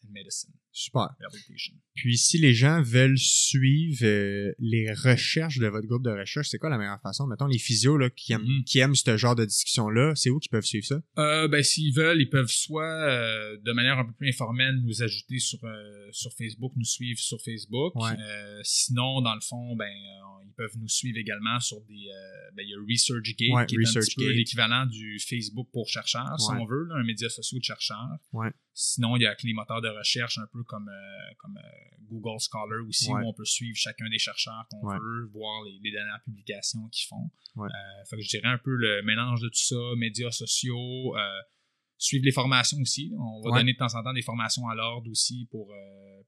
and 0.03 0.11
Medicine. 0.11 0.53
Super. 0.72 1.10
Puis 1.94 2.18
si 2.18 2.40
les 2.40 2.53
gens 2.53 2.81
veulent 2.81 3.18
suivre 3.18 3.99
euh, 4.03 4.53
les 4.57 4.91
recherches 4.91 5.60
de 5.60 5.68
votre 5.68 5.88
groupe 5.88 6.03
de 6.03 6.10
recherche, 6.10 6.49
c'est 6.49 6.57
quoi 6.57 6.69
la 6.69 6.80
meilleure 6.80 7.02
façon? 7.02 7.27
Mettons 7.27 7.45
les 7.45 7.60
physios 7.60 7.98
là, 7.98 8.10
qui, 8.10 8.34
aiment, 8.34 8.41
mm-hmm. 8.41 8.64
qui 8.64 8.80
aiment 8.80 8.95
ce 8.95 9.15
genre 9.18 9.35
de 9.35 9.45
discussion-là, 9.45 10.14
c'est 10.15 10.31
où 10.31 10.40
qu'ils 10.40 10.49
peuvent 10.49 10.65
suivre 10.65 10.85
ça? 10.85 10.99
Euh, 11.19 11.48
ben, 11.48 11.61
s'ils 11.64 11.94
veulent, 11.94 12.19
ils 12.19 12.30
peuvent 12.30 12.49
soit 12.49 12.84
euh, 12.84 13.57
de 13.64 13.72
manière 13.72 13.99
un 13.99 14.06
peu 14.06 14.14
plus 14.14 14.30
informelle 14.30 14.81
nous 14.84 15.03
ajouter 15.03 15.38
sur, 15.38 15.60
sur 16.11 16.34
Facebook, 16.34 16.73
nous 16.76 16.85
suivre 16.85 17.19
sur 17.19 17.40
Facebook. 17.40 17.94
sinon, 18.64 19.22
dans 19.22 19.35
le 19.35 19.41
fond, 19.41 19.76
ben, 19.76 19.94
ils 20.45 20.53
peuvent 20.57 20.77
nous 20.80 20.88
suivre 20.88 21.19
également 21.19 21.60
sur 21.60 21.81
des. 21.81 22.10
ben, 22.56 22.64
il 22.65 22.69
y 22.69 22.73
a 22.73 22.77
ResearchGate 22.77 23.68
qui 23.68 23.76
est 23.76 23.98
un 23.98 23.99
petit 23.99 24.15
peu 24.15 24.31
l'équivalent 24.31 24.88
du 24.88 25.19
Facebook 25.19 25.68
pour 25.72 25.88
chercheurs, 25.88 26.40
on 26.59 26.65
veut, 26.65 26.89
un 26.93 27.03
média 27.03 27.30
social 27.30 27.59
de 27.59 27.63
chercheurs. 27.63 28.17
Sinon, 28.73 29.15
il 29.17 29.23
y 29.23 29.27
a 29.27 29.35
les 29.43 29.53
moteurs 29.53 29.81
de 29.81 29.89
recherche 29.89 30.38
un 30.38 30.47
peu 30.51 30.63
comme, 30.63 30.89
euh, 30.89 31.34
comme 31.38 31.57
euh, 31.57 31.95
Google 32.09 32.39
Scholar 32.39 32.80
aussi, 32.88 33.09
où 33.11 33.17
on 33.17 33.34
peut 33.34 33.45
suivre 33.45 33.75
chacun 33.75 34.09
des 34.09 34.19
chercheurs 34.19 34.67
qu'on 34.69 34.88
veut, 34.88 35.25
voir 35.34 35.63
les, 35.63 35.91
dernières 35.91 36.21
publications 36.23 36.88
qu'ils 36.89 37.07
font. 37.07 37.30
Euh, 37.57 37.69
fait 38.09 38.15
que 38.15 38.21
je 38.21 38.30
dirais 38.30 38.47
un 38.47 38.57
peu 38.57 38.75
le 38.75 39.03
mélange 39.03 39.41
de 39.41 39.49
tout 39.49 39.55
ça, 39.55 39.75
médias 39.97 40.31
sociaux, 40.31 41.15
suivre 41.97 42.25
les 42.25 42.31
formations 42.31 42.80
aussi. 42.80 43.13
On 43.17 43.41
va 43.47 43.59
donner 43.59 43.73
de 43.73 43.77
temps 43.77 43.93
en 43.95 44.03
temps 44.03 44.13
des 44.13 44.23
formations 44.23 44.67
à 44.67 44.75
l'ordre 44.75 45.09
aussi 45.09 45.47
pour 45.51 45.73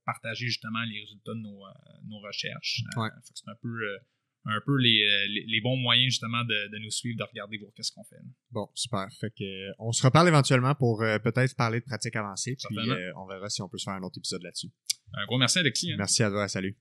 partager 0.06 0.48
justement 0.48 0.84
les 0.84 1.00
résultats 1.00 1.34
de 1.34 1.40
nos, 1.40 1.64
nos 2.08 2.20
recherches. 2.20 2.84
c'est 3.24 3.50
un 3.50 3.56
peu 3.62 3.98
un 4.46 4.62
peu 4.66 4.78
les, 4.78 5.02
euh, 5.02 5.44
les, 5.48 5.62
bons 5.62 5.76
moyens 5.76 6.12
justement 6.12 6.44
de, 6.44 6.72
de, 6.72 6.78
nous 6.84 6.92
suivre, 6.92 7.18
de 7.18 7.24
regarder 7.24 7.58
voir 7.58 7.72
qu'est-ce 7.76 7.92
qu'on 7.92 8.04
fait. 8.04 8.18
Bon, 8.52 8.68
super. 8.74 9.08
Fait 9.20 9.32
que 9.32 9.44
euh, 9.44 9.74
on 9.80 9.92
se 9.92 10.04
reparle 10.04 10.28
éventuellement 10.28 10.76
pour 10.76 11.02
euh, 11.02 11.18
peut-être 11.20 11.56
parler 11.56 11.80
de 11.80 11.86
pratiques 11.86 12.16
avancées, 12.16 12.56
puis 12.56 12.78
on 13.16 13.26
verra 13.26 13.50
si 13.50 13.62
on 13.62 13.70
peut 13.70 13.78
se 13.78 13.86
faire 13.86 13.94
un 13.94 14.04
autre 14.04 14.18
épisode 14.18 14.44
là-dessus. 14.44 14.70
Un 15.14 15.26
gros 15.26 15.38
merci 15.38 15.60
Alexis. 15.60 15.92
Hein. 15.92 15.96
Merci 15.98 16.24
à 16.24 16.30
toi, 16.30 16.48
salut. 16.48 16.78